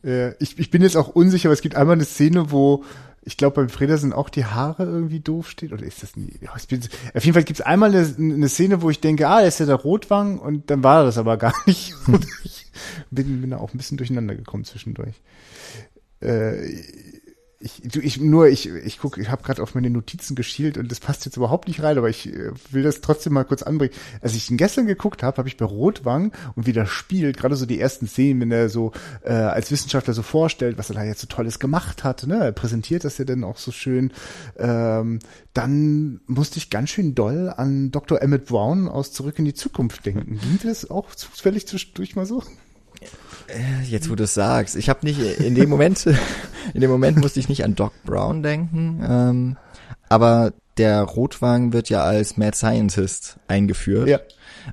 Äh, 0.05 0.35
ich, 0.43 0.59
ich 0.59 0.71
bin 0.71 0.83
jetzt 0.83 0.95
auch 0.95 1.09
unsicher, 1.09 1.49
aber 1.49 1.55
es 1.55 1.63
gibt 1.63 1.75
einmal 1.75 1.95
eine 1.95 2.05
Szene, 2.05 2.51
wo 2.51 2.85
ich 3.23 3.39
glaube, 3.39 3.57
beim 3.57 3.71
Fredersen 3.71 4.13
auch 4.13 4.29
die 4.29 4.45
Haare 4.45 4.85
irgendwie 4.85 5.21
doof 5.21 5.49
steht. 5.49 5.73
Oder 5.73 5.85
ist 5.85 6.03
das 6.03 6.17
nie? 6.17 6.35
Ja, 6.43 6.51
bin, 6.69 6.83
auf 7.15 7.25
jeden 7.25 7.33
Fall 7.33 7.45
gibt 7.45 7.61
es 7.61 7.65
einmal 7.65 7.89
eine, 7.89 8.15
eine, 8.19 8.49
Szene, 8.51 8.83
wo 8.83 8.91
ich 8.91 9.01
denke, 9.01 9.27
ah, 9.27 9.39
der 9.39 9.49
ist 9.49 9.61
ja 9.61 9.65
der 9.65 9.77
Rotwang 9.77 10.39
und 10.39 10.71
dann 10.71 10.85
war 10.85 11.03
das 11.05 11.17
aber 11.17 11.39
gar 11.39 11.55
nicht. 11.67 11.95
Und 12.07 12.27
ich 12.45 12.67
bin, 13.11 13.41
bin 13.41 13.49
da 13.49 13.57
auch 13.57 13.73
ein 13.73 13.79
bisschen 13.79 13.97
durcheinander 13.97 14.35
gekommen 14.35 14.65
zwischendurch. 14.65 15.23
Äh, 16.21 16.69
ich, 17.64 17.81
du, 17.83 18.00
ich 18.00 18.20
nur, 18.20 18.48
ich, 18.48 18.68
ich 18.68 18.98
gucke, 18.98 19.20
ich 19.20 19.31
habe 19.31 19.42
gerade 19.42 19.62
auf 19.62 19.74
meine 19.74 19.88
Notizen 19.88 20.35
geschielt 20.35 20.77
und 20.77 20.90
das 20.90 21.00
passt 21.00 21.24
jetzt 21.24 21.38
überhaupt 21.38 21.66
nicht 21.66 21.83
rein, 21.83 21.96
aber 21.96 22.11
ich 22.11 22.29
äh, 22.29 22.50
will 22.70 22.83
das 22.83 23.00
trotzdem 23.00 23.33
mal 23.33 23.44
kurz 23.44 23.62
anbringen. 23.62 23.94
Als 24.20 24.35
ich 24.35 24.50
ihn 24.50 24.59
gestern 24.59 24.87
geguckt 24.87 25.22
habe, 25.22 25.38
habe 25.38 25.48
ich 25.48 25.57
bei 25.57 25.64
Rotwang 25.64 26.33
und 26.57 26.66
wie 26.66 26.74
das 26.74 26.90
spielt, 26.90 27.38
gerade 27.38 27.57
so 27.57 27.64
die 27.64 27.81
ersten 27.81 28.07
Szenen, 28.07 28.42
wenn 28.42 28.53
er 28.53 28.68
so 28.68 28.92
äh, 29.22 29.33
als 29.33 29.70
Wissenschaftler 29.70 30.12
so 30.12 30.22
vorstellt, 30.22 30.77
was 30.77 30.90
er 30.90 30.96
da 30.96 31.05
jetzt 31.05 31.22
so 31.22 31.27
Tolles 31.27 31.59
gemacht 31.59 32.05
hat, 32.05 32.27
ne? 32.27 32.37
Er 32.37 32.53
präsentiert 32.53 33.05
das 33.05 33.16
ja 33.16 33.24
dann 33.24 33.44
auch 33.44 33.57
so 33.57 33.72
schön. 33.72 34.12
Ähm, 34.59 35.20
dann 35.55 36.20
musste 36.27 36.59
ich 36.59 36.68
ganz 36.68 36.90
schön 36.90 37.14
doll 37.14 37.53
an 37.57 37.90
Dr. 37.90 38.20
Emmett 38.20 38.44
Brown 38.44 38.88
aus 38.88 39.12
Zurück 39.12 39.38
in 39.38 39.46
die 39.46 39.55
Zukunft 39.55 40.05
denken. 40.05 40.38
Ging 40.38 40.59
das 40.64 40.90
auch 40.90 41.14
zufällig 41.14 41.66
zwischendurch 41.66 42.14
mal 42.14 42.27
so? 42.27 42.42
Äh, 43.49 43.85
jetzt, 43.89 44.11
wo 44.11 44.15
du 44.15 44.25
es 44.25 44.35
sagst, 44.35 44.77
ich 44.77 44.89
habe 44.89 45.07
nicht 45.07 45.21
in 45.41 45.55
dem 45.55 45.69
Moment, 45.69 46.07
in 46.75 46.81
dem 46.81 46.91
Moment 46.91 47.19
musste 47.19 47.41
ich 47.41 47.49
nicht 47.49 47.65
an 47.65 47.75
Doc 47.75 47.93
Brown 48.05 48.43
denken, 48.43 49.05
ähm, 49.09 49.57
aber 50.09 50.53
der 50.77 51.03
Rotwagen 51.03 51.73
wird 51.73 51.89
ja 51.89 52.03
als 52.03 52.37
Mad 52.37 52.57
Scientist 52.57 53.39
eingeführt 53.47 54.09
ja. 54.09 54.19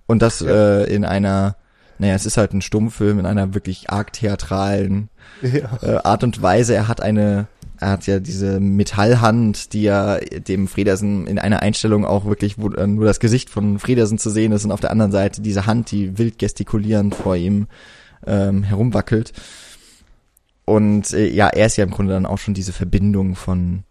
und 0.08 0.22
das 0.22 0.40
ja. 0.40 0.82
äh, 0.82 0.94
in 0.94 1.06
einer, 1.06 1.56
naja, 2.00 2.16
es 2.16 2.26
ist 2.26 2.38
halt 2.38 2.54
ein 2.54 2.62
Stummfilm 2.62 3.20
in 3.20 3.26
einer 3.26 3.54
wirklich 3.54 3.90
arg 3.90 4.14
theatralen 4.14 5.10
ja. 5.42 5.80
äh, 5.82 5.98
Art 6.04 6.24
und 6.24 6.42
Weise. 6.42 6.74
Er 6.74 6.88
hat 6.88 7.02
eine 7.02 7.48
er 7.82 7.90
hat 7.90 8.06
ja 8.06 8.20
diese 8.20 8.60
Metallhand, 8.60 9.74
die 9.74 9.82
ja 9.82 10.20
dem 10.20 10.68
Fredersen 10.68 11.26
in 11.26 11.40
einer 11.40 11.64
Einstellung 11.64 12.06
auch 12.06 12.26
wirklich, 12.26 12.60
wo 12.60 12.70
nur 12.70 13.06
das 13.06 13.20
Gesicht 13.20 13.50
von 13.50 13.80
Fredersen 13.80 14.20
zu 14.20 14.30
sehen 14.30 14.52
ist 14.52 14.64
und 14.64 14.72
auf 14.72 14.82
der 14.82 14.92
anderen 14.92 15.12
Seite 15.12 15.42
diese 15.42 15.66
Hand, 15.66 15.90
die 15.90 16.20
wild 16.20 16.38
gestikulierend 16.38 17.16
vor 17.16 17.36
ihm 17.36 17.68
ähm, 18.26 18.64
herumwackelt. 18.64 19.34
Und 20.66 21.14
äh, 21.14 21.28
ja, 21.28 21.48
er 21.48 21.66
ist 21.66 21.78
ja 21.78 21.84
im 21.84 21.92
Grunde 21.92 22.14
dann 22.14 22.26
auch 22.26 22.38
schon 22.38 22.54
diese 22.54 22.74
Verbindung 22.74 23.36
von 23.36 23.84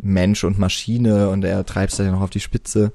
Mensch 0.00 0.44
und 0.44 0.58
Maschine 0.58 1.28
und 1.28 1.44
er 1.44 1.64
treibt 1.64 1.92
es 1.92 1.98
ja 1.98 2.10
noch 2.10 2.22
auf 2.22 2.30
die 2.30 2.40
Spitze. 2.40 2.92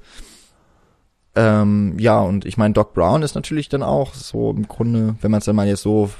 Ähm, 1.34 1.94
ja, 1.98 2.20
und 2.20 2.44
ich 2.44 2.56
meine, 2.56 2.74
Doc 2.74 2.94
Brown 2.94 3.22
ist 3.22 3.34
natürlich 3.34 3.68
dann 3.68 3.82
auch 3.82 4.14
so 4.14 4.50
im 4.50 4.66
Grunde, 4.66 5.16
wenn 5.20 5.30
man 5.30 5.38
es 5.38 5.44
dann 5.44 5.56
mal 5.56 5.68
jetzt 5.68 5.82
so 5.82 6.10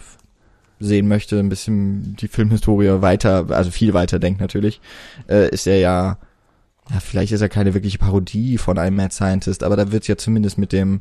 sehen 0.81 1.09
möchte, 1.09 1.38
ein 1.38 1.49
bisschen 1.49 2.17
die 2.17 2.29
Filmhistorie 2.29 3.03
weiter, 3.03 3.47
also 3.51 3.71
viel 3.71 3.95
weiter 3.95 4.19
denkt 4.19 4.41
natürlich, 4.41 4.81
äh, 5.29 5.51
ist 5.51 5.67
er 5.67 5.79
ja, 5.79 6.19
ja, 6.91 7.01
vielleicht 7.01 7.33
ist 7.33 7.41
er 7.41 7.49
keine 7.49 7.75
wirkliche 7.75 7.99
Parodie 7.99 8.59
von 8.59 8.79
einem 8.79 8.97
Mad 8.97 9.12
Scientist, 9.12 9.62
aber 9.62 9.77
da 9.77 9.91
wird 9.91 10.07
ja 10.07 10.17
zumindest 10.17 10.57
mit 10.57 10.73
dem 10.73 11.01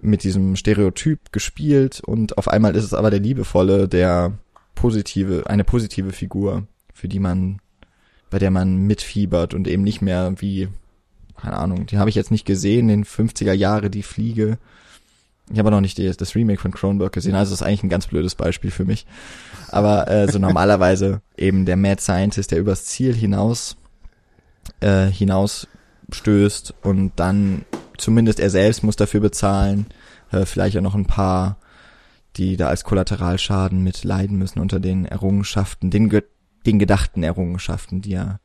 mit 0.00 0.24
diesem 0.24 0.56
Stereotyp 0.56 1.32
gespielt 1.32 2.00
und 2.00 2.38
auf 2.38 2.48
einmal 2.48 2.76
ist 2.76 2.84
es 2.84 2.94
aber 2.94 3.10
der 3.10 3.20
liebevolle, 3.20 3.88
der 3.88 4.32
positive, 4.74 5.44
eine 5.46 5.64
positive 5.64 6.12
Figur, 6.12 6.66
für 6.92 7.08
die 7.08 7.18
man, 7.18 7.60
bei 8.30 8.38
der 8.38 8.50
man 8.50 8.76
mitfiebert 8.76 9.54
und 9.54 9.66
eben 9.66 9.82
nicht 9.82 10.02
mehr 10.02 10.34
wie, 10.38 10.68
keine 11.36 11.56
Ahnung, 11.56 11.86
die 11.86 11.98
habe 11.98 12.10
ich 12.10 12.16
jetzt 12.16 12.30
nicht 12.30 12.44
gesehen, 12.44 12.88
in 12.88 13.04
50er 13.04 13.52
Jahre 13.52 13.90
die 13.90 14.02
Fliege. 14.02 14.58
Ich 15.50 15.58
habe 15.58 15.70
noch 15.70 15.80
nicht 15.80 15.98
die, 15.98 16.10
das 16.10 16.34
Remake 16.34 16.60
von 16.60 16.72
Cronenberg 16.72 17.12
gesehen, 17.12 17.34
also 17.34 17.50
das 17.52 17.60
ist 17.60 17.66
eigentlich 17.66 17.84
ein 17.84 17.88
ganz 17.88 18.06
blödes 18.06 18.34
Beispiel 18.34 18.70
für 18.70 18.84
mich. 18.84 19.06
Aber 19.68 20.08
äh, 20.08 20.30
so 20.30 20.38
normalerweise 20.38 21.22
eben 21.36 21.64
der 21.64 21.76
Mad 21.76 22.00
Scientist, 22.00 22.50
der 22.50 22.58
übers 22.58 22.84
Ziel 22.84 23.14
hinaus 23.14 23.76
äh, 24.80 25.06
hinaus 25.06 25.68
stößt 26.12 26.74
und 26.82 27.12
dann 27.16 27.64
zumindest 27.98 28.40
er 28.40 28.50
selbst 28.50 28.82
muss 28.82 28.96
dafür 28.96 29.20
bezahlen, 29.20 29.86
äh, 30.30 30.44
vielleicht 30.46 30.76
auch 30.76 30.82
noch 30.82 30.94
ein 30.94 31.06
paar, 31.06 31.58
die 32.36 32.56
da 32.56 32.68
als 32.68 32.84
Kollateralschaden 32.84 33.82
mit 33.82 34.04
leiden 34.04 34.36
müssen 34.36 34.60
unter 34.60 34.80
den 34.80 35.06
Errungenschaften, 35.06 35.90
den, 35.90 36.08
ge 36.08 36.22
den 36.66 36.78
gedachten 36.78 37.22
Errungenschaften, 37.22 38.02
die 38.02 38.14
er 38.14 38.40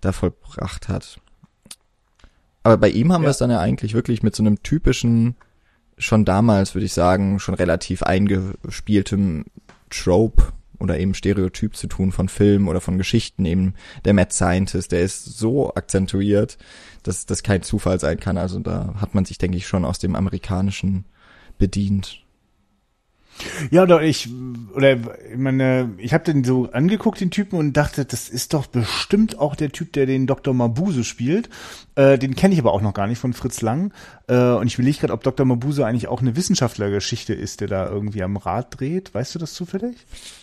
da 0.00 0.12
vollbracht 0.12 0.88
hat. 0.88 1.18
Aber 2.62 2.76
bei 2.76 2.90
ihm 2.90 3.12
haben 3.12 3.22
ja. 3.22 3.28
wir 3.28 3.30
es 3.30 3.38
dann 3.38 3.50
ja 3.50 3.60
eigentlich 3.60 3.94
wirklich 3.94 4.22
mit 4.22 4.36
so 4.36 4.42
einem 4.42 4.62
typischen, 4.62 5.36
schon 5.98 6.24
damals 6.24 6.74
würde 6.74 6.86
ich 6.86 6.92
sagen, 6.92 7.38
schon 7.38 7.54
relativ 7.54 8.02
eingespieltem 8.02 9.46
Trope 9.90 10.52
oder 10.78 10.98
eben 10.98 11.14
Stereotyp 11.14 11.76
zu 11.76 11.86
tun 11.86 12.12
von 12.12 12.28
Filmen 12.28 12.68
oder 12.68 12.80
von 12.80 12.98
Geschichten, 12.98 13.44
eben 13.44 13.74
der 14.04 14.14
Mad 14.14 14.32
Scientist, 14.32 14.92
der 14.92 15.02
ist 15.02 15.24
so 15.24 15.74
akzentuiert, 15.74 16.58
dass 17.02 17.26
das 17.26 17.42
kein 17.42 17.62
Zufall 17.62 18.00
sein 18.00 18.20
kann. 18.20 18.38
Also 18.38 18.58
da 18.58 18.94
hat 18.96 19.14
man 19.14 19.24
sich, 19.24 19.38
denke 19.38 19.56
ich, 19.56 19.66
schon 19.66 19.84
aus 19.84 19.98
dem 19.98 20.16
amerikanischen 20.16 21.04
bedient. 21.58 22.23
Ja, 23.70 23.82
oder 23.82 24.02
ich, 24.02 24.28
oder 24.74 24.94
ich 24.94 25.36
meine, 25.36 25.90
ich 25.98 26.14
habe 26.14 26.24
den 26.24 26.44
so 26.44 26.70
angeguckt, 26.70 27.20
den 27.20 27.30
Typen, 27.30 27.58
und 27.58 27.72
dachte, 27.72 28.04
das 28.04 28.28
ist 28.28 28.54
doch 28.54 28.66
bestimmt 28.66 29.38
auch 29.38 29.56
der 29.56 29.70
Typ, 29.70 29.92
der 29.92 30.06
den 30.06 30.26
Dr. 30.26 30.54
Mabuse 30.54 31.04
spielt. 31.04 31.48
Äh, 31.96 32.18
den 32.18 32.34
kenne 32.34 32.54
ich 32.54 32.60
aber 32.60 32.72
auch 32.72 32.80
noch 32.80 32.94
gar 32.94 33.06
nicht 33.06 33.18
von 33.18 33.32
Fritz 33.32 33.60
Lang. 33.60 33.92
Äh, 34.28 34.36
und 34.36 34.66
ich 34.66 34.74
überlege 34.74 34.98
gerade, 34.98 35.12
ob 35.12 35.22
Dr. 35.22 35.46
Mabuse 35.46 35.84
eigentlich 35.84 36.08
auch 36.08 36.20
eine 36.20 36.36
Wissenschaftlergeschichte 36.36 37.34
ist, 37.34 37.60
der 37.60 37.68
da 37.68 37.88
irgendwie 37.88 38.22
am 38.22 38.36
Rad 38.36 38.80
dreht. 38.80 39.14
Weißt 39.14 39.34
du 39.34 39.38
das 39.38 39.54
zufällig? 39.54 39.96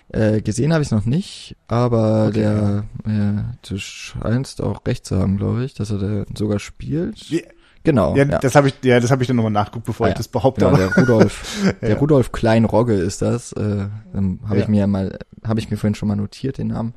Äh, 0.10 0.42
gesehen 0.42 0.74
habe 0.74 0.82
ich 0.82 0.88
es 0.88 0.92
noch 0.92 1.06
nicht, 1.06 1.56
aber 1.68 2.28
okay, 2.28 2.39
der, 2.39 2.86
ja. 3.06 3.39
äh, 3.39 3.44
du 3.68 3.78
scheinst 3.78 4.62
auch 4.62 4.86
recht 4.86 5.06
zu 5.06 5.18
haben, 5.18 5.38
glaube 5.38 5.64
ich, 5.64 5.74
dass 5.74 5.92
er 5.92 5.98
da 5.98 6.26
sogar 6.36 6.60
spielt. 6.60 7.32
Wie, 7.32 7.44
Genau. 7.84 8.15
Ja, 8.15 8.25
ja. 8.25 8.39
das 8.39 8.55
habe 8.55 8.67
ich, 8.67 8.75
ja, 8.84 8.99
das 8.99 9.09
habe 9.09 9.23
ich 9.23 9.27
dann 9.27 9.38
nochmal 9.38 9.51
nachgeguckt, 9.51 9.86
bevor 9.86 10.05
ah, 10.05 10.09
ich 10.09 10.15
das 10.15 10.27
behaupte. 10.27 10.65
Ja, 10.65 10.71
der 10.71 10.95
Rudolf, 10.95 11.73
der 11.82 11.97
Rudolf 11.97 12.32
Kleinrogge 12.32 12.93
ist 12.93 13.21
das. 13.21 13.53
Äh, 13.53 13.88
habe 14.13 14.59
ich 14.59 14.67
mir 14.67 14.86
mal, 14.88 15.17
habe 15.43 15.59
ich 15.59 15.71
mir 15.71 15.77
vorhin 15.77 15.95
schon 15.95 16.07
mal 16.07 16.15
notiert 16.15 16.57
den 16.57 16.67
Namen. 16.67 16.93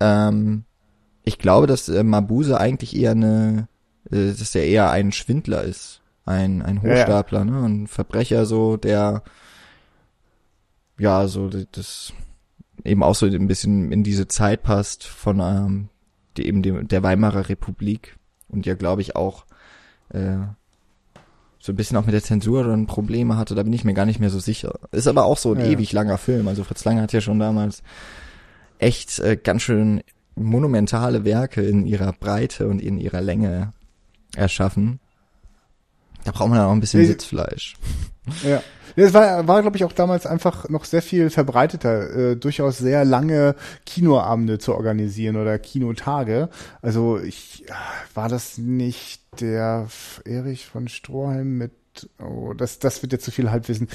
Ähm, 0.00 0.64
ich 1.24 1.38
glaube, 1.38 1.66
dass 1.66 1.88
äh, 1.88 2.04
Mabuse 2.04 2.60
eigentlich 2.60 2.96
eher 2.96 3.12
eine, 3.12 3.68
äh, 4.10 4.32
dass 4.32 4.54
er 4.54 4.66
eher 4.66 4.90
ein 4.90 5.10
Schwindler 5.10 5.62
ist, 5.62 6.02
ein 6.26 6.62
ein 6.62 6.82
Hochstapler, 6.82 7.44
ne, 7.44 7.64
ein 7.64 7.86
Verbrecher 7.86 8.46
so, 8.46 8.76
der 8.76 9.22
ja 10.98 11.26
so 11.26 11.48
das 11.48 12.12
eben 12.84 13.02
auch 13.02 13.14
so 13.14 13.26
ein 13.26 13.48
bisschen 13.48 13.90
in 13.90 14.04
diese 14.04 14.28
Zeit 14.28 14.62
passt 14.62 15.04
von 15.04 15.40
ähm, 15.40 15.88
die, 16.36 16.46
eben 16.46 16.62
dem, 16.62 16.86
der 16.86 17.02
Weimarer 17.02 17.48
Republik 17.48 18.16
und 18.48 18.66
ja 18.66 18.74
glaube 18.74 19.02
ich 19.02 19.16
auch 19.16 19.44
äh, 20.10 20.36
so 21.58 21.72
ein 21.72 21.76
bisschen 21.76 21.96
auch 21.96 22.04
mit 22.04 22.12
der 22.12 22.22
Zensur 22.22 22.64
dann 22.64 22.86
Probleme 22.86 23.38
hatte, 23.38 23.54
da 23.54 23.62
bin 23.62 23.72
ich 23.72 23.84
mir 23.84 23.94
gar 23.94 24.04
nicht 24.04 24.20
mehr 24.20 24.28
so 24.28 24.38
sicher. 24.38 24.78
Ist 24.92 25.08
aber 25.08 25.24
auch 25.24 25.38
so 25.38 25.54
ein 25.54 25.60
ja. 25.60 25.66
ewig 25.66 25.92
langer 25.92 26.18
Film. 26.18 26.46
Also 26.46 26.62
Fritz 26.62 26.84
Lange 26.84 27.00
hat 27.00 27.12
ja 27.14 27.22
schon 27.22 27.38
damals 27.38 27.82
echt 28.78 29.18
äh, 29.20 29.36
ganz 29.36 29.62
schön 29.62 30.02
monumentale 30.36 31.24
Werke 31.24 31.62
in 31.62 31.86
ihrer 31.86 32.12
Breite 32.12 32.68
und 32.68 32.82
in 32.82 32.98
ihrer 32.98 33.22
Länge 33.22 33.72
erschaffen. 34.36 35.00
Da 36.24 36.32
braucht 36.32 36.48
man 36.48 36.58
dann 36.58 36.68
auch 36.68 36.72
ein 36.72 36.80
bisschen 36.80 37.06
Sitzfleisch. 37.06 37.76
Ja. 38.42 38.62
Es 38.96 39.12
war, 39.12 39.46
war 39.46 39.60
glaube 39.60 39.76
ich, 39.76 39.84
auch 39.84 39.92
damals 39.92 40.24
einfach 40.24 40.68
noch 40.70 40.86
sehr 40.86 41.02
viel 41.02 41.28
verbreiteter, 41.28 42.30
äh, 42.30 42.36
durchaus 42.36 42.78
sehr 42.78 43.04
lange 43.04 43.54
Kinoabende 43.84 44.58
zu 44.58 44.74
organisieren 44.74 45.36
oder 45.36 45.58
Kinotage. 45.58 46.48
Also 46.80 47.18
ich 47.18 47.66
war 48.14 48.30
das 48.30 48.56
nicht 48.56 49.20
der 49.40 49.88
Erich 50.24 50.66
von 50.66 50.88
Stroheim 50.88 51.58
mit 51.58 51.72
Oh, 52.18 52.54
das, 52.54 52.80
das 52.80 53.02
wird 53.02 53.12
jetzt 53.12 53.24
zu 53.24 53.30
viel 53.30 53.52
Halbwissen 53.52 53.88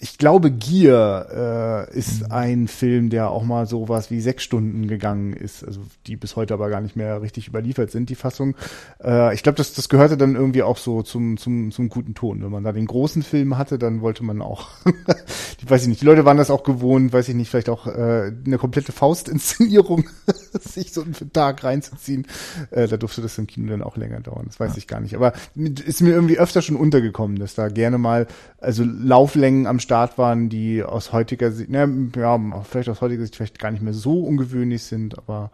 ich 0.00 0.18
glaube, 0.18 0.50
Gier 0.50 1.88
äh, 1.90 1.96
ist 1.98 2.22
mhm. 2.22 2.32
ein 2.32 2.68
Film, 2.68 3.10
der 3.10 3.30
auch 3.30 3.42
mal 3.42 3.66
sowas 3.66 4.10
wie 4.10 4.20
sechs 4.20 4.44
Stunden 4.44 4.86
gegangen 4.86 5.32
ist, 5.32 5.64
also 5.64 5.80
die 6.06 6.16
bis 6.16 6.36
heute 6.36 6.54
aber 6.54 6.70
gar 6.70 6.80
nicht 6.80 6.94
mehr 6.94 7.20
richtig 7.20 7.48
überliefert 7.48 7.90
sind, 7.90 8.08
die 8.08 8.14
Fassung. 8.14 8.54
Äh, 9.02 9.34
ich 9.34 9.42
glaube, 9.42 9.56
das, 9.56 9.72
das 9.72 9.88
gehörte 9.88 10.16
dann 10.16 10.36
irgendwie 10.36 10.62
auch 10.62 10.76
so 10.76 11.02
zum, 11.02 11.36
zum, 11.36 11.72
zum 11.72 11.88
guten 11.88 12.14
Ton. 12.14 12.42
Wenn 12.42 12.50
man 12.50 12.62
da 12.62 12.72
den 12.72 12.86
großen 12.86 13.22
Film 13.22 13.58
hatte, 13.58 13.78
dann 13.78 14.00
wollte 14.00 14.22
man 14.24 14.40
auch, 14.40 14.68
die 15.60 15.68
weiß 15.68 15.82
ich 15.82 15.88
nicht, 15.88 16.00
die 16.00 16.06
Leute 16.06 16.24
waren 16.24 16.36
das 16.36 16.50
auch 16.50 16.62
gewohnt, 16.62 17.12
weiß 17.12 17.28
ich 17.28 17.34
nicht, 17.34 17.50
vielleicht 17.50 17.68
auch 17.68 17.86
äh, 17.86 18.32
eine 18.44 18.58
komplette 18.58 18.92
Faustinszenierung 18.92 20.08
sich 20.60 20.92
so 20.92 21.02
einen 21.02 21.14
Tag 21.32 21.64
reinzuziehen. 21.64 22.26
Äh, 22.70 22.86
da 22.86 22.96
durfte 22.96 23.20
das 23.20 23.36
im 23.38 23.48
Kino 23.48 23.70
dann 23.70 23.82
auch 23.82 23.96
länger 23.96 24.20
dauern, 24.20 24.44
das 24.46 24.60
weiß 24.60 24.72
ja. 24.72 24.78
ich 24.78 24.86
gar 24.86 25.00
nicht. 25.00 25.16
Aber 25.16 25.32
ist 25.56 26.02
mir 26.02 26.10
irgendwie 26.10 26.38
öfter 26.38 26.62
schon 26.62 26.76
untergekommen, 26.76 27.38
dass 27.38 27.56
da 27.56 27.68
gerne 27.68 27.98
mal, 27.98 28.28
also 28.58 28.84
Lauflängen 28.84 29.66
am 29.66 29.80
Start 29.88 30.18
waren, 30.18 30.50
die 30.50 30.82
aus 30.82 31.14
heutiger 31.14 31.50
Sicht, 31.50 31.70
ne, 31.70 32.10
ja, 32.14 32.38
vielleicht 32.68 32.90
aus 32.90 33.00
heutiger 33.00 33.22
Sicht 33.22 33.36
vielleicht 33.36 33.58
gar 33.58 33.70
nicht 33.70 33.82
mehr 33.82 33.94
so 33.94 34.20
ungewöhnlich 34.20 34.82
sind, 34.82 35.16
aber 35.16 35.50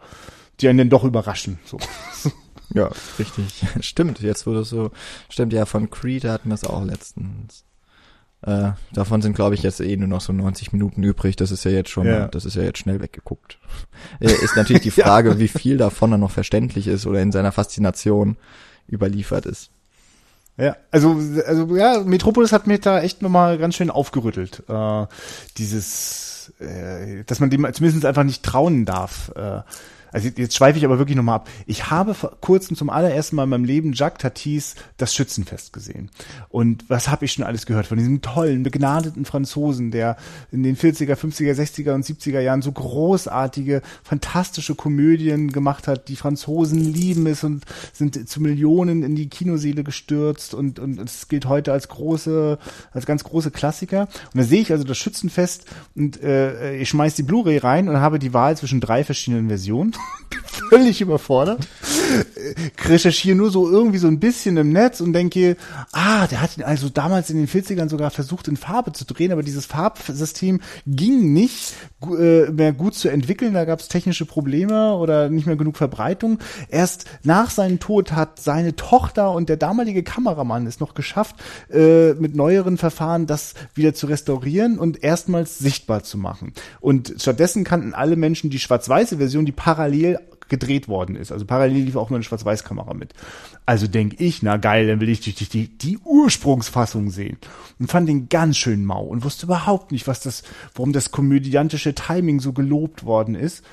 die 0.59 0.67
einen 0.67 0.79
dann 0.79 0.89
doch 0.89 1.05
überraschen. 1.05 1.57
So. 1.63 1.77
Ja, 2.73 2.89
richtig. 3.19 3.63
Stimmt, 3.81 4.21
jetzt 4.21 4.47
wurde 4.47 4.61
es 4.61 4.69
so, 4.69 4.89
stimmt 5.29 5.53
ja, 5.53 5.67
von 5.67 5.91
Creed 5.91 6.25
hatten 6.25 6.49
wir 6.49 6.55
es 6.55 6.63
auch 6.63 6.83
letztens. 6.83 7.63
Äh, 8.41 8.71
davon 8.91 9.21
sind, 9.21 9.35
glaube 9.35 9.53
ich, 9.53 9.61
jetzt 9.61 9.79
eh 9.79 9.95
nur 9.95 10.07
noch 10.07 10.19
so 10.19 10.33
90 10.33 10.73
Minuten 10.73 11.03
übrig. 11.03 11.35
Das 11.35 11.51
ist 11.51 11.63
ja 11.63 11.69
jetzt 11.69 11.91
schon, 11.91 12.07
ja. 12.07 12.27
das 12.27 12.43
ist 12.43 12.55
ja 12.55 12.63
jetzt 12.63 12.79
schnell 12.79 13.01
weggeguckt. 13.01 13.59
Äh, 14.19 14.31
ist 14.31 14.57
natürlich 14.57 14.81
die 14.81 14.91
Frage, 15.01 15.29
ja. 15.29 15.39
wie 15.39 15.47
viel 15.47 15.77
davon 15.77 16.09
dann 16.09 16.19
noch 16.19 16.31
verständlich 16.31 16.87
ist 16.87 17.05
oder 17.05 17.21
in 17.21 17.31
seiner 17.31 17.51
Faszination 17.51 18.35
überliefert 18.91 19.45
ist. 19.45 19.69
Ja, 20.57 20.77
also, 20.89 21.19
also 21.45 21.75
ja, 21.75 22.01
Metropolis 22.03 22.53
hat 22.53 22.65
mir 22.65 22.79
da 22.79 23.01
echt 23.01 23.21
nochmal 23.21 23.57
ganz 23.57 23.75
schön 23.75 23.89
aufgerüttelt. 23.89 24.63
Äh, 24.69 25.05
dieses, 25.57 26.53
äh, 26.59 27.23
dass 27.25 27.41
man 27.41 27.49
dem 27.49 27.67
zumindest 27.73 28.05
einfach 28.05 28.23
nicht 28.23 28.43
trauen 28.43 28.85
darf. 28.85 29.31
Äh, 29.35 29.61
also 30.15 30.29
jetzt 30.33 30.55
schweife 30.55 30.77
ich 30.77 30.85
aber 30.85 30.97
wirklich 30.97 31.17
nochmal 31.17 31.35
ab. 31.35 31.49
Ich 31.65 31.91
habe 31.91 32.13
vor 32.13 32.37
kurzem 32.39 32.77
zum 32.77 32.89
allerersten 32.89 33.35
Mal 33.35 33.43
in 33.43 33.49
meinem 33.49 33.65
Leben 33.65 33.91
Jacques 33.91 34.21
Tatis 34.21 34.75
das 34.95 35.13
Schützenfest 35.13 35.73
gesehen. 35.73 36.09
Und 36.47 36.85
was 36.87 37.09
habe 37.09 37.25
ich 37.25 37.33
schon 37.33 37.43
alles 37.43 37.65
gehört 37.65 37.87
von 37.87 37.97
diesem 37.97 38.21
tollen, 38.21 38.63
begnadeten 38.63 39.25
Franzosen, 39.25 39.91
der 39.91 40.15
in 40.53 40.63
den 40.63 40.77
40er, 40.77 41.15
50er, 41.15 41.53
60er 41.53 41.93
und 41.93 42.05
70er 42.05 42.39
Jahren 42.39 42.61
so 42.61 42.71
großartige, 42.71 43.81
fantastische 44.03 44.73
Komödien 44.73 45.51
gemacht 45.51 45.85
hat. 45.85 46.07
Die 46.07 46.15
Franzosen 46.15 46.79
lieben 46.79 47.27
es 47.27 47.43
und 47.43 47.65
sind 47.91 48.29
zu 48.29 48.41
Millionen 48.41 49.03
in 49.03 49.17
die 49.17 49.27
Kinoseele 49.27 49.83
gestürzt 49.83 50.53
und, 50.53 50.79
und 50.79 50.97
es 50.97 51.27
gilt 51.27 51.45
heute 51.45 51.73
als 51.73 51.89
große, 51.89 52.57
als 52.93 53.05
ganz 53.05 53.25
große 53.25 53.51
Klassiker. 53.51 54.07
Und 54.33 54.39
da 54.39 54.43
sehe 54.43 54.61
ich 54.61 54.71
also 54.71 54.85
das 54.85 54.97
Schützenfest 54.97 55.65
und 55.93 56.23
äh, 56.23 56.77
ich 56.77 56.87
schmeiß 56.87 57.15
die 57.15 57.23
Blu-ray 57.23 57.57
rein 57.57 57.89
und 57.89 57.97
habe 57.97 58.17
die 58.17 58.33
Wahl 58.33 58.55
zwischen 58.55 58.79
drei 58.79 59.03
verschiedenen 59.03 59.49
Versionen. 59.49 59.93
völlig 60.69 61.01
überfordert. 61.01 61.67
Recherchiere 62.85 63.35
nur 63.35 63.49
so 63.49 63.69
irgendwie 63.69 63.97
so 63.97 64.07
ein 64.07 64.19
bisschen 64.19 64.57
im 64.57 64.71
Netz 64.71 65.01
und 65.01 65.13
denke, 65.13 65.57
ah, 65.91 66.27
der 66.27 66.41
hat 66.41 66.61
also 66.63 66.89
damals 66.89 67.29
in 67.29 67.37
den 67.37 67.47
40ern 67.47 67.89
sogar 67.89 68.11
versucht, 68.11 68.47
in 68.47 68.57
Farbe 68.57 68.91
zu 68.93 69.05
drehen, 69.05 69.31
aber 69.31 69.43
dieses 69.43 69.65
Farbsystem 69.65 70.61
ging 70.85 71.33
nicht 71.33 71.73
äh, 72.03 72.51
mehr 72.51 72.73
gut 72.73 72.95
zu 72.95 73.09
entwickeln. 73.09 73.53
Da 73.53 73.65
gab 73.65 73.79
es 73.79 73.87
technische 73.87 74.25
Probleme 74.25 74.95
oder 74.95 75.29
nicht 75.29 75.47
mehr 75.47 75.55
genug 75.55 75.77
Verbreitung. 75.77 76.39
Erst 76.69 77.05
nach 77.23 77.49
seinem 77.49 77.79
Tod 77.79 78.11
hat 78.11 78.39
seine 78.39 78.75
Tochter 78.75 79.31
und 79.31 79.49
der 79.49 79.57
damalige 79.57 80.03
Kameramann 80.03 80.67
es 80.67 80.79
noch 80.79 80.93
geschafft, 80.93 81.35
äh, 81.71 82.13
mit 82.13 82.35
neueren 82.35 82.77
Verfahren 82.77 83.25
das 83.27 83.53
wieder 83.73 83.93
zu 83.93 84.07
restaurieren 84.07 84.77
und 84.77 85.03
erstmals 85.03 85.59
sichtbar 85.59 86.03
zu 86.03 86.17
machen. 86.17 86.53
Und 86.79 87.15
stattdessen 87.19 87.63
kannten 87.63 87.93
alle 87.93 88.15
Menschen 88.15 88.49
die 88.49 88.59
schwarz-weiße 88.59 89.17
Version, 89.17 89.45
die 89.45 89.51
parallel 89.51 89.94
gedreht 90.49 90.87
worden 90.87 91.15
ist. 91.15 91.31
Also 91.31 91.45
parallel 91.45 91.83
lief 91.83 91.95
auch 91.95 92.09
nur 92.09 92.17
eine 92.17 92.23
Schwarz-Weiß-Kamera 92.23 92.93
mit. 92.93 93.13
Also 93.65 93.87
denk 93.87 94.19
ich, 94.19 94.43
na 94.43 94.57
geil, 94.57 94.87
dann 94.87 94.99
will 94.99 95.09
ich 95.09 95.19
die, 95.21 95.33
die, 95.33 95.67
die 95.67 95.97
Ursprungsfassung 95.99 97.09
sehen. 97.09 97.37
Und 97.79 97.89
fand 97.89 98.07
den 98.07 98.29
ganz 98.29 98.57
schön 98.57 98.85
mau 98.85 99.03
und 99.03 99.23
wusste 99.23 99.47
überhaupt 99.47 99.91
nicht, 99.91 100.07
was 100.07 100.19
das, 100.19 100.43
warum 100.75 100.93
das 100.93 101.11
komödiantische 101.11 101.95
Timing 101.95 102.39
so 102.39 102.53
gelobt 102.53 103.05
worden 103.05 103.35
ist. 103.35 103.63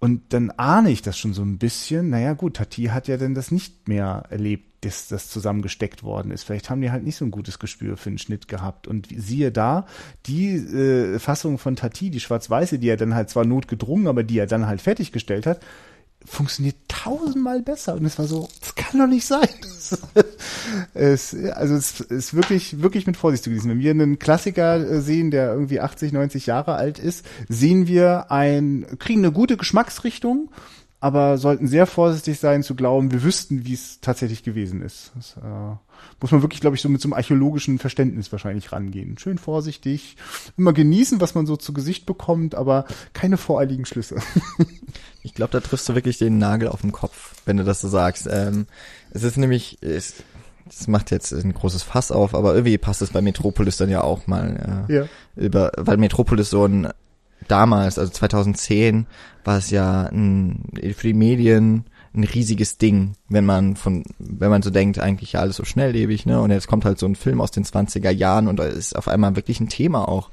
Und 0.00 0.32
dann 0.32 0.50
ahne 0.52 0.90
ich 0.90 1.02
das 1.02 1.18
schon 1.18 1.34
so 1.34 1.42
ein 1.42 1.58
bisschen. 1.58 2.08
Naja, 2.08 2.32
gut, 2.32 2.56
Tati 2.56 2.84
hat 2.84 3.06
ja 3.06 3.18
dann 3.18 3.34
das 3.34 3.50
nicht 3.50 3.86
mehr 3.86 4.24
erlebt, 4.30 4.84
dass 4.84 5.08
das 5.08 5.28
zusammengesteckt 5.28 6.02
worden 6.02 6.30
ist. 6.30 6.44
Vielleicht 6.44 6.70
haben 6.70 6.80
die 6.80 6.90
halt 6.90 7.04
nicht 7.04 7.16
so 7.16 7.26
ein 7.26 7.30
gutes 7.30 7.58
Gespür 7.58 7.98
für 7.98 8.08
den 8.08 8.16
Schnitt 8.16 8.48
gehabt. 8.48 8.88
Und 8.88 9.08
siehe 9.14 9.52
da, 9.52 9.84
die 10.24 10.54
äh, 10.54 11.18
Fassung 11.18 11.58
von 11.58 11.76
Tati, 11.76 12.10
die 12.10 12.20
schwarz-weiße, 12.20 12.78
die 12.78 12.88
er 12.88 12.96
dann 12.96 13.14
halt 13.14 13.28
zwar 13.28 13.44
notgedrungen, 13.44 14.08
aber 14.08 14.22
die 14.22 14.38
er 14.38 14.46
dann 14.46 14.66
halt 14.66 14.80
fertiggestellt 14.80 15.44
hat, 15.44 15.60
funktioniert 16.24 16.76
tausendmal 16.88 17.62
besser. 17.62 17.94
Und 17.94 18.04
es 18.04 18.18
war 18.18 18.26
so, 18.26 18.48
das 18.60 18.74
kann 18.74 19.00
doch 19.00 19.06
nicht 19.06 19.26
sein. 19.26 19.48
es, 20.94 21.34
also 21.34 21.74
es 21.74 22.00
ist 22.00 22.34
wirklich, 22.34 22.82
wirklich 22.82 23.06
mit 23.06 23.16
Vorsicht 23.16 23.44
zu 23.44 23.50
genießen. 23.50 23.70
Wenn 23.70 23.80
wir 23.80 23.90
einen 23.90 24.18
Klassiker 24.18 24.76
äh, 24.76 25.00
sehen, 25.00 25.30
der 25.30 25.52
irgendwie 25.52 25.80
80, 25.80 26.12
90 26.12 26.46
Jahre 26.46 26.74
alt 26.74 26.98
ist, 26.98 27.24
sehen 27.48 27.86
wir 27.86 28.30
ein, 28.30 28.86
kriegen 28.98 29.24
eine 29.24 29.32
gute 29.32 29.56
Geschmacksrichtung 29.56 30.50
aber 31.00 31.38
sollten 31.38 31.66
sehr 31.66 31.86
vorsichtig 31.86 32.38
sein 32.38 32.62
zu 32.62 32.74
glauben, 32.74 33.10
wir 33.10 33.22
wüssten, 33.22 33.64
wie 33.64 33.72
es 33.72 34.00
tatsächlich 34.00 34.42
gewesen 34.42 34.82
ist. 34.82 35.12
Das 35.16 35.36
äh, 35.38 35.76
muss 36.20 36.32
man 36.32 36.42
wirklich, 36.42 36.60
glaube 36.60 36.76
ich, 36.76 36.82
so 36.82 36.88
mit 36.88 37.00
so 37.00 37.06
einem 37.06 37.14
archäologischen 37.14 37.78
Verständnis 37.78 38.30
wahrscheinlich 38.30 38.72
rangehen. 38.72 39.18
Schön 39.18 39.38
vorsichtig, 39.38 40.16
immer 40.56 40.72
genießen, 40.72 41.20
was 41.20 41.34
man 41.34 41.46
so 41.46 41.56
zu 41.56 41.72
Gesicht 41.72 42.06
bekommt, 42.06 42.54
aber 42.54 42.84
keine 43.12 43.36
voreiligen 43.36 43.86
Schlüsse. 43.86 44.16
ich 45.22 45.34
glaube, 45.34 45.52
da 45.52 45.60
triffst 45.60 45.88
du 45.88 45.94
wirklich 45.94 46.18
den 46.18 46.38
Nagel 46.38 46.68
auf 46.68 46.82
den 46.82 46.92
Kopf, 46.92 47.34
wenn 47.46 47.56
du 47.56 47.64
das 47.64 47.80
so 47.80 47.88
sagst. 47.88 48.28
Ähm, 48.30 48.66
es 49.10 49.22
ist 49.22 49.36
nämlich, 49.36 49.78
es, 49.80 50.22
das 50.66 50.88
macht 50.88 51.10
jetzt 51.10 51.32
ein 51.32 51.54
großes 51.54 51.82
Fass 51.82 52.12
auf, 52.12 52.34
aber 52.34 52.54
irgendwie 52.54 52.78
passt 52.78 53.02
es 53.02 53.10
bei 53.10 53.22
Metropolis 53.22 53.78
dann 53.78 53.90
ja 53.90 54.02
auch 54.02 54.26
mal 54.26 54.86
äh, 54.88 54.94
ja. 54.94 55.04
über, 55.36 55.72
weil 55.76 55.96
Metropolis 55.96 56.50
so 56.50 56.66
ein 56.66 56.88
damals, 57.48 57.98
also 57.98 58.12
2010, 58.12 59.06
war 59.44 59.58
es 59.58 59.70
ja 59.70 60.02
ein, 60.02 60.64
für 60.94 61.06
die 61.06 61.14
Medien 61.14 61.84
ein 62.12 62.24
riesiges 62.24 62.76
Ding, 62.78 63.14
wenn 63.28 63.44
man 63.44 63.76
von, 63.76 64.04
wenn 64.18 64.50
man 64.50 64.62
so 64.62 64.70
denkt, 64.70 64.98
eigentlich 64.98 65.32
ja 65.32 65.40
alles 65.40 65.56
so 65.56 65.64
schnelllebig, 65.64 66.26
ne? 66.26 66.40
Und 66.40 66.50
jetzt 66.50 66.66
kommt 66.66 66.84
halt 66.84 66.98
so 66.98 67.06
ein 67.06 67.14
Film 67.14 67.40
aus 67.40 67.52
den 67.52 67.64
20er 67.64 68.10
Jahren 68.10 68.48
und 68.48 68.58
ist 68.58 68.96
auf 68.96 69.06
einmal 69.06 69.36
wirklich 69.36 69.60
ein 69.60 69.68
Thema 69.68 70.08
auch. 70.08 70.30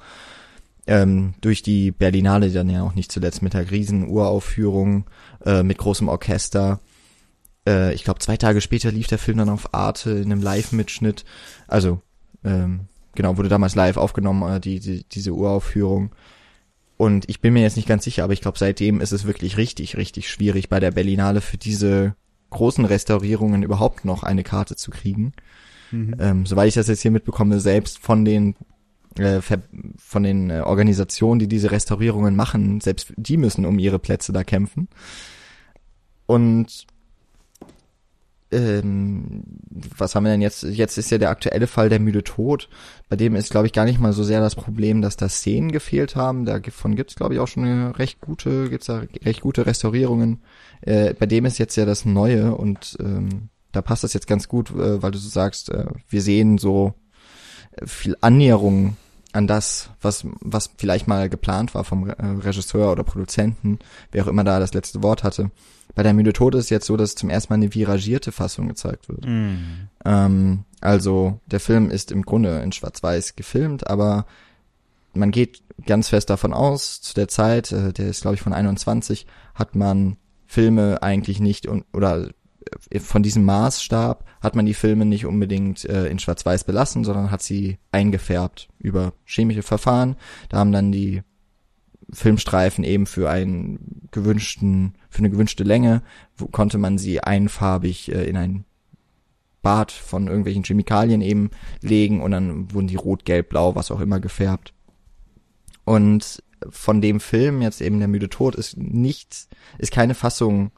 Ähm, 0.87 1.33
durch 1.41 1.61
die 1.61 1.91
Berlinale 1.91 2.49
dann 2.49 2.69
ja 2.69 2.81
auch 2.81 2.95
nicht 2.95 3.11
zuletzt 3.11 3.41
mit 3.41 3.53
der 3.53 3.69
riesen 3.69 4.07
Uraufführung, 4.07 5.05
äh, 5.45 5.61
mit 5.61 5.77
großem 5.77 6.07
Orchester. 6.07 6.79
Äh, 7.67 7.93
ich 7.93 8.03
glaube, 8.05 8.19
zwei 8.19 8.37
Tage 8.37 8.61
später 8.61 8.91
lief 8.91 9.07
der 9.07 9.19
Film 9.19 9.37
dann 9.37 9.49
auf 9.49 9.73
Arte 9.73 10.11
in 10.11 10.31
einem 10.31 10.41
Live-Mitschnitt. 10.41 11.25
Also, 11.67 12.01
ähm, 12.43 12.87
genau, 13.13 13.37
wurde 13.37 13.49
damals 13.49 13.75
live 13.75 13.97
aufgenommen, 13.97 14.49
äh, 14.49 14.59
die, 14.59 14.79
die, 14.79 15.03
diese 15.03 15.33
Uraufführung. 15.33 16.11
Und 16.97 17.29
ich 17.29 17.41
bin 17.41 17.53
mir 17.53 17.61
jetzt 17.61 17.77
nicht 17.77 17.87
ganz 17.87 18.03
sicher, 18.03 18.23
aber 18.23 18.33
ich 18.33 18.41
glaube, 18.41 18.57
seitdem 18.57 19.01
ist 19.01 19.11
es 19.11 19.25
wirklich 19.25 19.57
richtig, 19.57 19.97
richtig 19.97 20.29
schwierig, 20.29 20.67
bei 20.67 20.79
der 20.79 20.91
Berlinale 20.91 21.41
für 21.41 21.57
diese 21.57 22.15
großen 22.49 22.85
Restaurierungen 22.85 23.61
überhaupt 23.61 24.03
noch 24.03 24.23
eine 24.23 24.43
Karte 24.43 24.75
zu 24.75 24.89
kriegen. 24.89 25.33
Mhm. 25.91 26.15
Ähm, 26.19 26.45
soweit 26.45 26.69
ich 26.69 26.73
das 26.73 26.87
jetzt 26.87 27.01
hier 27.01 27.11
mitbekomme, 27.11 27.59
selbst 27.59 27.99
von 27.99 28.25
den 28.25 28.55
äh, 29.17 29.41
von 29.97 30.23
den 30.23 30.49
äh, 30.49 30.61
Organisationen, 30.61 31.39
die 31.39 31.47
diese 31.47 31.71
Restaurierungen 31.71 32.35
machen, 32.35 32.81
selbst 32.81 33.13
die 33.15 33.37
müssen 33.37 33.65
um 33.65 33.79
ihre 33.79 33.99
Plätze 33.99 34.33
da 34.33 34.43
kämpfen. 34.43 34.89
Und 36.25 36.87
ähm, 38.51 39.43
was 39.69 40.15
haben 40.15 40.23
wir 40.23 40.31
denn 40.31 40.41
jetzt? 40.41 40.63
Jetzt 40.63 40.97
ist 40.97 41.11
ja 41.11 41.17
der 41.17 41.29
aktuelle 41.29 41.67
Fall 41.67 41.89
der 41.89 41.99
müde 41.99 42.23
Tod. 42.23 42.69
Bei 43.09 43.15
dem 43.15 43.35
ist, 43.35 43.51
glaube 43.51 43.67
ich, 43.67 43.73
gar 43.73 43.85
nicht 43.85 43.99
mal 43.99 44.13
so 44.13 44.23
sehr 44.23 44.39
das 44.39 44.55
Problem, 44.55 45.01
dass 45.01 45.17
da 45.17 45.27
Szenen 45.27 45.71
gefehlt 45.71 46.15
haben. 46.15 46.45
Davon 46.45 46.95
gibt's, 46.95 47.15
glaube 47.15 47.33
ich, 47.33 47.39
auch 47.39 47.47
schon 47.47 47.63
eine 47.63 47.99
recht 47.99 48.21
gute, 48.21 48.69
gibt's 48.69 48.87
da 48.87 49.03
recht 49.25 49.41
gute 49.41 49.65
Restaurierungen. 49.65 50.41
Äh, 50.81 51.13
bei 51.13 51.25
dem 51.25 51.45
ist 51.45 51.57
jetzt 51.57 51.75
ja 51.75 51.85
das 51.85 52.05
Neue 52.05 52.55
und 52.55 52.97
ähm, 52.99 53.49
da 53.71 53.81
passt 53.81 54.03
das 54.03 54.13
jetzt 54.13 54.27
ganz 54.27 54.47
gut, 54.47 54.71
äh, 54.71 55.01
weil 55.01 55.11
du 55.11 55.17
so 55.17 55.29
sagst, 55.29 55.69
äh, 55.69 55.85
wir 56.09 56.21
sehen 56.21 56.57
so 56.57 56.93
äh, 57.71 57.85
viel 57.85 58.15
Annäherung 58.21 58.95
an 59.33 59.47
das, 59.47 59.89
was, 60.01 60.25
was 60.39 60.71
vielleicht 60.77 61.07
mal 61.07 61.29
geplant 61.29 61.75
war 61.75 61.83
vom 61.83 62.09
äh, 62.09 62.15
Regisseur 62.19 62.91
oder 62.91 63.03
Produzenten, 63.03 63.79
wer 64.11 64.23
auch 64.23 64.27
immer 64.27 64.43
da 64.43 64.59
das 64.59 64.73
letzte 64.73 65.03
Wort 65.03 65.23
hatte. 65.23 65.51
Bei 65.97 66.03
der 66.03 66.13
müde 66.13 66.31
Tod 66.31 66.53
ist 66.53 66.69
jetzt 66.69 66.85
so, 66.85 66.95
dass 66.95 67.15
zum 67.15 67.31
ersten 67.31 67.51
Mal 67.51 67.55
eine 67.55 67.73
viragierte 67.73 68.31
Fassung 68.31 68.67
gezeigt 68.67 69.09
wird. 69.09 69.25
Mm. 69.25 69.89
Ähm, 70.05 70.63
also 70.79 71.39
der 71.47 71.59
Film 71.59 71.89
ist 71.89 72.11
im 72.11 72.21
Grunde 72.21 72.59
in 72.59 72.71
Schwarz-Weiß 72.71 73.35
gefilmt, 73.35 73.87
aber 73.87 74.27
man 75.15 75.31
geht 75.31 75.63
ganz 75.87 76.09
fest 76.09 76.29
davon 76.29 76.53
aus, 76.53 77.01
zu 77.01 77.15
der 77.15 77.29
Zeit, 77.29 77.71
äh, 77.71 77.93
der 77.93 78.09
ist 78.09 78.21
glaube 78.21 78.35
ich 78.35 78.41
von 78.41 78.53
21, 78.53 79.25
hat 79.55 79.75
man 79.75 80.17
Filme 80.45 81.01
eigentlich 81.01 81.39
nicht 81.39 81.65
und 81.65 81.83
oder 81.93 82.29
äh, 82.91 82.99
von 82.99 83.23
diesem 83.23 83.43
Maßstab 83.45 84.23
hat 84.39 84.55
man 84.55 84.67
die 84.67 84.75
Filme 84.75 85.03
nicht 85.03 85.25
unbedingt 85.25 85.83
äh, 85.85 86.05
in 86.09 86.19
Schwarz-Weiß 86.19 86.65
belassen, 86.65 87.05
sondern 87.05 87.31
hat 87.31 87.41
sie 87.41 87.79
eingefärbt 87.91 88.69
über 88.77 89.13
chemische 89.25 89.63
Verfahren. 89.63 90.15
Da 90.49 90.57
haben 90.57 90.71
dann 90.71 90.91
die 90.91 91.23
Filmstreifen 92.11 92.83
eben 92.83 93.05
für 93.05 93.29
einen 93.29 94.07
gewünschten, 94.11 94.95
für 95.09 95.19
eine 95.19 95.29
gewünschte 95.29 95.63
Länge, 95.63 96.01
wo 96.37 96.47
konnte 96.47 96.77
man 96.77 96.97
sie 96.97 97.21
einfarbig 97.21 98.11
äh, 98.11 98.23
in 98.25 98.37
ein 98.37 98.65
Bad 99.61 99.91
von 99.91 100.27
irgendwelchen 100.27 100.63
Chemikalien 100.63 101.21
eben 101.21 101.49
legen 101.81 102.21
und 102.21 102.31
dann 102.31 102.73
wurden 102.73 102.87
die 102.87 102.95
rot, 102.95 103.25
gelb, 103.25 103.49
blau, 103.49 103.75
was 103.75 103.91
auch 103.91 103.99
immer 103.99 104.19
gefärbt. 104.19 104.73
Und 105.83 106.41
von 106.69 107.01
dem 107.01 107.19
Film 107.19 107.61
jetzt 107.61 107.81
eben 107.81 107.99
der 107.99 108.07
müde 108.07 108.29
Tod 108.29 108.55
ist 108.55 108.77
nichts, 108.77 109.49
ist 109.77 109.91
keine 109.91 110.15
Fassung 110.15 110.71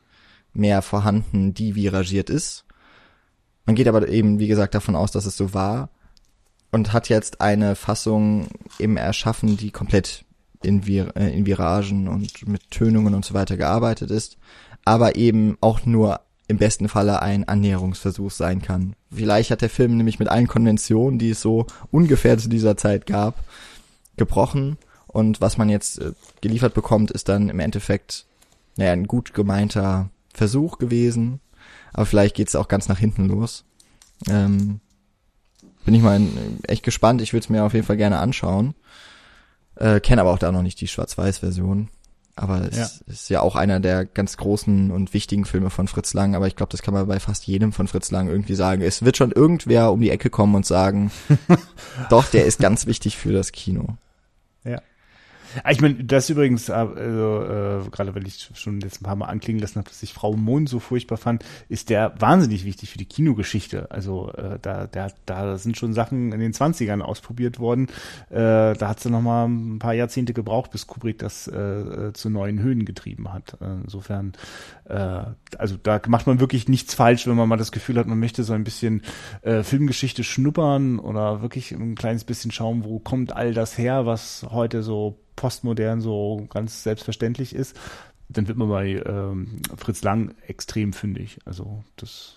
mehr 0.54 0.82
vorhanden, 0.82 1.54
die 1.54 1.76
viragiert 1.76 2.30
ist. 2.30 2.66
Man 3.66 3.76
geht 3.76 3.88
aber 3.88 4.08
eben, 4.08 4.40
wie 4.40 4.48
gesagt, 4.48 4.74
davon 4.74 4.96
aus, 4.96 5.12
dass 5.12 5.26
es 5.26 5.38
so 5.38 5.54
war 5.54 5.90
und 6.72 6.94
hat 6.94 7.10
jetzt 7.10 7.42
eine 7.42 7.76
Fassung 7.76 8.48
eben 8.80 8.98
erschaffen, 8.98 9.58
die 9.58 9.72
komplett 9.72 10.26
in, 10.64 10.86
Vir 10.86 11.16
äh, 11.16 11.36
in 11.36 11.45
Viragen 11.45 12.07
und 12.07 12.47
mit 12.47 12.72
Tönungen 12.72 13.14
und 13.14 13.26
so 13.26 13.34
weiter 13.34 13.57
gearbeitet 13.57 14.12
ist, 14.12 14.38
aber 14.86 15.16
eben 15.16 15.57
auch 15.62 15.86
nur 15.86 16.22
im 16.47 16.57
besten 16.57 16.89
Falle 16.89 17.22
ein 17.22 17.47
Annäherungsversuch 17.47 18.32
sein 18.32 18.62
kann. 18.62 18.95
Vielleicht 19.14 19.51
hat 19.51 19.62
der 19.62 19.70
Film 19.70 19.97
nämlich 19.97 20.20
mit 20.20 20.30
allen 20.30 20.47
Konventionen, 20.47 21.20
die 21.20 21.30
es 21.30 21.41
so 21.41 21.68
ungefähr 21.91 22.38
zu 22.38 22.49
dieser 22.49 22.76
Zeit 22.76 23.05
gab, 23.05 23.36
gebrochen 24.18 24.78
und 25.07 25.41
was 25.41 25.57
man 25.57 25.70
jetzt 25.70 25.99
äh, 25.99 26.14
geliefert 26.41 26.74
bekommt, 26.74 27.12
ist 27.12 27.30
dann 27.30 27.49
im 27.49 27.60
Endeffekt 27.60 28.26
naja, 28.76 28.93
ein 28.93 29.07
gut 29.07 29.34
gemeinter 29.34 30.10
Versuch 30.34 30.78
gewesen, 30.78 31.39
aber 31.93 32.05
vielleicht 32.05 32.36
geht's 32.36 32.55
auch 32.55 32.68
ganz 32.68 32.88
nach 32.88 32.99
hinten 32.99 33.26
los. 33.26 33.66
Ähm, 34.28 34.80
bin 35.86 35.95
ich 35.95 36.01
mal 36.01 36.22
echt 36.68 36.84
gespannt. 36.84 37.22
Ich 37.22 37.34
würde 37.34 37.43
es 37.43 37.49
mir 37.49 37.64
auf 37.64 37.74
jeden 37.74 37.86
Fall 37.86 37.97
gerne 37.97 38.20
anschauen. 38.20 38.76
Äh, 39.80 40.00
Kenne 40.02 40.22
aber 40.22 40.32
auch 40.32 40.40
da 40.40 40.52
noch 40.52 40.62
nicht 40.62 40.80
die 40.82 40.88
Schwarz-Weiß-Version. 40.88 41.90
Aber 42.36 42.62
es 42.70 42.78
ja. 42.78 42.90
ist 43.08 43.30
ja 43.30 43.42
auch 43.42 43.58
einer 43.58 43.82
der 43.82 44.06
ganz 44.06 44.38
großen 44.38 44.92
und 44.92 45.14
wichtigen 45.14 45.44
Filme 45.44 45.70
von 45.70 45.90
Fritz 45.90 46.14
Lang. 46.14 46.36
Aber 46.36 46.48
ich 46.48 46.56
glaube, 46.56 46.72
das 46.72 46.82
kann 46.82 46.94
man 46.94 47.08
bei 47.08 47.20
fast 47.20 47.48
jedem 47.48 47.74
von 47.74 47.88
Fritz 47.88 48.12
Lang 48.12 48.30
irgendwie 48.30 48.56
sagen. 48.56 48.82
Es 48.82 49.04
wird 49.04 49.18
schon 49.18 49.32
irgendwer 49.32 49.92
um 49.92 50.00
die 50.00 50.10
Ecke 50.10 50.30
kommen 50.30 50.56
und 50.56 50.66
sagen, 50.66 51.12
doch, 52.10 52.28
der 52.28 52.46
ist 52.46 52.60
ganz 52.60 52.86
wichtig 52.86 53.18
für 53.18 53.34
das 53.34 53.52
Kino. 53.52 53.98
Ah, 55.64 55.72
ich 55.72 55.82
meine, 55.82 55.95
das 55.95 56.30
übrigens, 56.30 56.70
äh, 56.70 56.74
also, 56.74 57.43
äh, 57.43 57.89
gerade 57.89 58.16
weil 58.16 58.28
ich 58.28 58.50
schon 58.54 58.80
jetzt 58.82 59.02
ein 59.02 59.04
paar 59.04 59.16
Mal 59.16 59.28
anklingen 59.28 59.62
lassen 59.62 59.78
habe, 59.78 59.89
dass 59.89 60.04
ich 60.04 60.14
Frau 60.14 60.34
Mond 60.34 60.70
so 60.70 60.80
furchtbar 60.80 61.18
fand, 61.18 61.43
ist 61.68 61.89
der 61.89 62.14
wahnsinnig 62.20 62.66
wichtig 62.66 62.89
für 62.89 62.97
die 62.97 63.06
Kinogeschichte. 63.06 63.89
Also 63.91 64.32
äh, 64.34 64.60
da, 64.62 64.88
da, 64.88 65.08
da 65.26 65.58
sind 65.58 65.78
schon 65.78 65.93
Sachen 65.93 66.32
in 66.32 66.39
den 66.39 66.54
20ern 66.54 67.02
ausprobiert 67.02 67.60
worden. 67.60 67.88
Äh, 68.30 68.74
da 68.74 68.88
hat 68.88 68.97
es 68.97 69.04
dann 69.04 69.14
nochmal 69.14 69.47
ein 69.47 69.80
paar 69.80 69.93
Jahrzehnte 69.93 70.34
gebraucht, 70.34 70.72
bis 70.72 70.88
Kubrick 70.88 71.20
das 71.20 71.47
äh, 71.47 71.60
äh, 71.60 72.14
zu 72.14 72.30
neuen 72.30 72.60
Höhen 72.60 72.86
getrieben 72.86 73.34
hat. 73.34 73.58
Äh, 73.62 73.82
insofern, 73.84 74.34
äh, 74.86 75.24
also 75.58 75.78
da 75.82 76.02
macht 76.08 76.28
man 76.28 76.39
wirklich 76.39 76.68
nichts 76.68 76.93
falsch, 76.93 77.28
wenn 77.28 77.36
man 77.36 77.50
mal 77.50 77.58
das 77.58 77.72
Gefühl 77.72 77.97
hat, 77.97 78.08
man 78.08 78.20
möchte 78.20 78.43
so 78.43 78.54
ein 78.54 78.64
bisschen 78.64 79.02
äh, 79.41 79.64
Filmgeschichte 79.64 80.24
schnuppern 80.24 81.00
oder 81.00 81.41
wirklich 81.41 81.72
ein 81.72 81.95
kleines 81.95 82.24
bisschen 82.24 82.52
schauen, 82.52 82.84
wo 82.84 83.00
kommt 83.00 83.36
all 83.36 83.54
das 83.54 83.78
her, 83.78 84.06
was 84.06 84.45
heute 84.50 84.84
so 84.84 85.20
postmodern 85.40 86.02
so 86.02 86.46
ganz 86.50 86.84
selbstverständlich 86.84 87.56
ist, 87.56 87.80
dann 88.28 88.48
wird 88.48 88.58
man 88.58 88.68
bei 88.68 89.02
ähm, 89.06 89.62
Fritz 89.78 90.04
Lang 90.04 90.36
extrem 90.48 90.92
fündig. 90.92 91.40
Also 91.46 91.84
das 91.96 92.36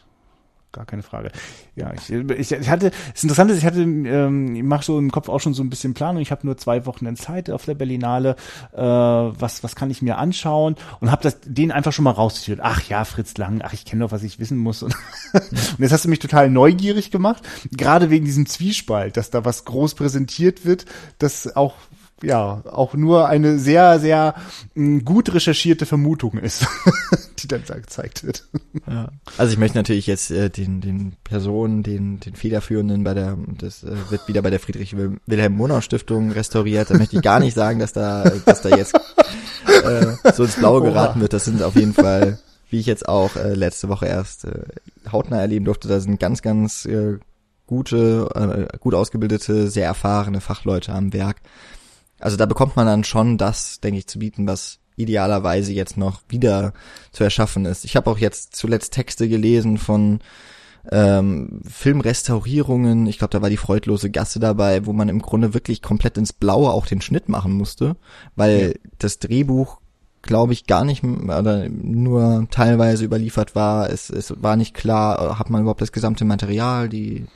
gar 0.73 0.87
keine 0.87 1.03
Frage. 1.03 1.31
Ja, 1.77 1.93
ich, 1.93 2.11
ich, 2.11 2.53
ich 2.53 2.71
hatte, 2.71 2.93
das 3.13 3.23
Interessante 3.23 3.53
ist, 3.53 3.59
ich 3.59 3.67
hatte, 3.67 3.83
ähm, 3.83 4.57
ich 4.57 4.63
mache 4.63 4.85
so 4.85 4.99
im 4.99 5.11
Kopf 5.11 5.29
auch 5.29 5.41
schon 5.41 5.53
so 5.53 5.63
ein 5.63 5.69
bisschen 5.69 5.93
Planung. 5.93 6.23
Ich 6.23 6.31
habe 6.31 6.47
nur 6.47 6.57
zwei 6.57 6.87
Wochen 6.87 7.05
in 7.05 7.17
Zeit 7.17 7.51
auf 7.51 7.67
der 7.67 7.75
Berlinale. 7.75 8.37
Äh, 8.73 8.81
was, 8.81 9.63
was 9.63 9.77
kann 9.77 9.91
ich 9.91 10.01
mir 10.01 10.17
anschauen? 10.17 10.77
Und 11.01 11.11
habe 11.11 11.23
das 11.23 11.41
den 11.45 11.73
einfach 11.73 11.93
schon 11.93 12.05
mal 12.05 12.13
rausgeführt. 12.13 12.61
Ach 12.63 12.83
ja, 12.89 13.05
Fritz 13.05 13.37
Lang. 13.37 13.61
Ach, 13.63 13.75
ich 13.75 13.85
kenne 13.85 14.05
doch, 14.05 14.13
was 14.13 14.23
ich 14.23 14.39
wissen 14.39 14.57
muss. 14.57 14.83
Und, 14.83 14.95
und 15.35 15.79
jetzt 15.79 15.93
hast 15.93 16.07
du 16.07 16.09
mich 16.09 16.21
total 16.21 16.49
neugierig 16.49 17.11
gemacht, 17.11 17.47
gerade 17.71 18.09
wegen 18.09 18.25
diesem 18.25 18.47
Zwiespalt, 18.47 19.19
dass 19.19 19.29
da 19.29 19.45
was 19.45 19.67
groß 19.67 19.95
präsentiert 19.95 20.65
wird, 20.65 20.87
das 21.19 21.55
auch 21.55 21.75
ja 22.23 22.63
auch 22.71 22.95
nur 22.95 23.29
eine 23.29 23.59
sehr, 23.59 23.99
sehr 24.01 24.35
mm, 24.75 25.01
gut 25.01 25.35
recherchierte 25.35 25.87
Vermutung 25.87 26.39
ist, 26.39 26.67
die 27.39 27.49
dann 27.49 27.63
da 27.67 27.75
gezeigt 27.75 28.25
wird. 28.25 28.45
Ja. 28.89 29.09
Also 29.39 29.53
ich 29.53 29.59
möchte 29.59 29.79
natürlich 29.79 30.07
jetzt 30.07 30.31
äh, 30.31 30.51
den, 30.51 30.81
den 30.81 31.15
Personen, 31.25 31.83
den, 31.83 32.21
den 32.21 32.35
Federführenden 32.35 33.05
bei 33.05 33.15
der, 33.15 33.37
das 33.59 33.83
äh, 33.83 33.95
wird 34.11 34.29
wieder 34.29 34.43
bei 34.43 34.51
der 34.51 34.61
Friedrich 34.61 34.97
Wilhelm 34.97 35.55
Monau 35.55 35.81
Stiftung 35.81 36.33
restauriert. 36.33 36.91
Da 36.91 36.99
möchte 36.99 37.17
ich 37.17 37.23
gar 37.23 37.41
nicht 37.41 37.55
sagen, 37.55 37.79
dass 37.79 37.93
da, 37.93 38.25
dass 38.45 38.63
da 38.63 38.77
jetzt 38.77 38.95
äh, 39.67 40.33
so 40.33 40.45
ins 40.45 40.57
Blaue 40.57 40.83
geraten 40.83 41.21
wird. 41.21 41.33
Das 41.33 41.45
sind 41.45 41.63
auf 41.63 41.77
jeden 41.77 41.95
Fall, 41.95 42.39
wie 42.71 42.81
ich 42.81 42.87
jetzt 42.87 43.09
auch 43.09 43.37
äh, 43.37 43.55
letzte 43.55 43.89
Woche 43.89 44.07
erst 44.07 44.45
äh, 44.45 44.65
hautnah 45.11 45.41
erleben 45.41 45.65
durfte, 45.65 45.89
da 45.89 46.01
sind 46.01 46.21
ganz, 46.21 46.43
ganz 46.43 46.85
äh, 46.85 47.19
gute, 47.67 48.69
äh, 48.73 48.79
gut 48.79 48.95
ausgebildete, 48.95 49.69
sehr 49.69 49.87
erfahrene 49.87 50.41
Fachleute 50.41 50.93
am 50.93 51.13
Werk 51.13 51.37
also 52.23 52.37
da 52.37 52.47
bekommt 52.47 52.77
man 52.77 52.87
dann 52.87 53.05
schon 53.05 53.39
das, 53.39 53.81
denke 53.81 53.99
ich, 53.99 54.07
zu 54.07 54.19
bieten, 54.19 54.47
was 54.47 54.79
idealerweise 54.97 55.73
jetzt 55.73 55.97
noch 55.97 56.23
wieder 56.29 56.73
zu 57.13 57.25
erschaffen 57.25 57.65
ist. 57.65 57.85
Ich 57.85 57.97
habe 57.97 58.11
auch 58.11 58.19
jetzt 58.19 58.55
zuletzt 58.55 58.93
Texte 58.93 59.29
gelesen 59.29 59.79
von 59.79 60.21
ähm, 60.91 61.61
Filmrestaurierungen. 61.69 63.07
Ich 63.07 63.19
glaube, 63.19 63.31
da 63.31 63.43
war 63.43 63.51
die 63.51 63.57
freudlose 63.57 64.11
Gasse 64.11 64.41
dabei, 64.41 64.87
wo 64.87 64.93
man 64.93 65.09
im 65.09 65.21
Grunde 65.21 65.55
wirklich 65.55 65.83
komplett 65.83 66.19
ins 66.19 66.33
Blaue 66.33 66.73
auch 66.73 66.87
den 66.87 67.01
Schnitt 67.01 67.29
machen 67.29 67.53
musste, 67.53 67.97
weil 68.37 68.75
ja. 68.75 68.91
das 68.99 69.19
Drehbuch 69.19 69.79
glaube 70.23 70.53
ich, 70.53 70.67
gar 70.67 70.85
nicht 70.85 71.03
oder 71.03 71.69
nur 71.69 72.47
teilweise 72.51 73.05
überliefert 73.05 73.57
war. 73.57 73.91
Es, 73.91 74.09
es 74.09 74.33
war 74.41 74.55
nicht 74.55 74.73
klar, 74.73 75.37
hat 75.37 75.51
man 75.51 75.63
überhaupt 75.63 75.81
das 75.81 75.91
gesamte 75.91 76.25
Material, 76.25 76.89
die 76.89 77.27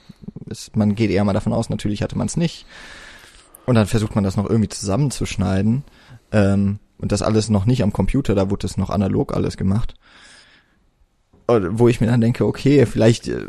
es, 0.49 0.71
man 0.75 0.95
geht 0.95 1.11
eher 1.11 1.25
mal 1.25 1.33
davon 1.33 1.53
aus, 1.53 1.69
natürlich 1.69 2.03
hatte 2.03 2.17
man 2.17 2.29
es 2.29 2.37
nicht. 2.37 2.65
Und 3.67 3.75
dann 3.75 3.87
versucht 3.87 4.15
man 4.15 4.25
das 4.25 4.37
noch 4.37 4.49
irgendwie 4.49 4.69
zusammenzuschneiden. 4.69 5.85
Ähm, 6.33 6.79
und 6.99 7.13
das 7.13 7.23
alles 7.23 7.51
noch 7.51 7.67
nicht 7.67 7.83
am 7.83 7.93
Computer, 7.93 8.35
da 8.35 8.49
wurde 8.51 8.63
das 8.63 8.77
noch 8.77 8.91
analog 8.91 9.35
alles 9.35 9.57
gemacht. 9.57 9.95
wo 11.49 11.87
ich 11.87 12.01
mir 12.01 12.09
dann 12.09 12.21
denke, 12.21 12.45
okay, 12.45 12.87
vielleicht, 12.87 13.29
äh, 13.29 13.47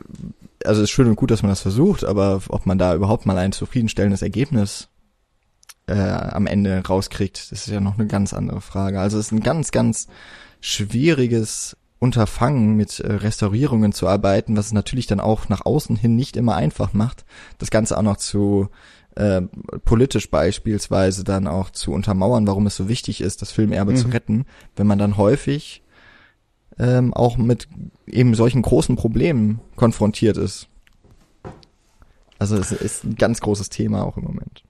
also 0.63 0.84
ist 0.84 0.91
schön 0.91 1.07
und 1.07 1.15
gut, 1.15 1.32
dass 1.32 1.41
man 1.41 1.49
das 1.49 1.61
versucht, 1.61 2.03
aber 2.03 2.41
ob 2.49 2.65
man 2.65 2.78
da 2.78 2.93
überhaupt 2.93 3.26
mal 3.26 3.38
ein 3.38 3.51
zufriedenstellendes 3.53 4.22
Ergebnis 4.22 4.89
äh, 5.88 5.95
am 5.97 6.45
Ende 6.45 6.84
rauskriegt, 6.86 7.51
das 7.51 7.65
ist 7.65 7.74
ja 7.74 7.80
noch 7.80 7.97
eine 7.97 8.05
ganz 8.07 8.34
andere 8.34 8.61
Frage. 8.61 8.99
Also 8.99 9.18
es 9.18 9.28
ist 9.28 9.32
ein 9.32 9.41
ganz, 9.41 9.72
ganz 9.72 10.07
schwieriges 10.61 11.76
Unterfangen, 11.99 12.76
mit 12.76 12.99
äh, 12.99 13.13
Restaurierungen 13.13 13.91
zu 13.93 14.07
arbeiten, 14.07 14.55
was 14.55 14.68
es 14.68 14.74
natürlich 14.74 15.07
dann 15.07 15.20
auch 15.20 15.49
nach 15.49 15.65
außen 15.65 15.95
hin 15.95 16.15
nicht 16.15 16.38
immer 16.38 16.55
einfach 16.55 16.93
macht, 16.93 17.26
das 17.57 17.72
Ganze 17.72 17.97
auch 17.97 18.03
noch 18.03 18.18
zu 18.18 18.70
äh, 19.18 19.41
politisch 19.84 20.30
beispielsweise 20.30 21.24
dann 21.24 21.47
auch 21.47 21.72
zu 21.72 21.91
untermauern, 21.91 22.45
warum 22.45 22.68
es 22.68 22.76
so 22.76 22.88
wichtig 22.88 23.22
ist, 23.22 23.41
das 23.41 23.51
Filmerbe 23.51 23.93
mhm. 23.93 23.97
zu 23.97 24.07
retten, 24.09 24.45
wenn 24.76 24.86
man 24.86 24.99
dann 24.99 25.18
häufig 25.18 25.82
ähm, 26.78 27.13
auch 27.15 27.38
mit 27.38 27.68
eben 28.05 28.36
solchen 28.36 28.61
großen 28.61 28.95
Problemen 28.95 29.59
konfrontiert 29.76 30.38
ist. 30.38 30.68
Also 32.38 32.57
es 32.57 32.72
ist 32.72 33.03
ein 33.03 33.15
ganz 33.15 33.41
großes 33.41 33.70
Thema 33.70 34.05
auch 34.05 34.18
im 34.18 34.24
Moment. 34.24 34.63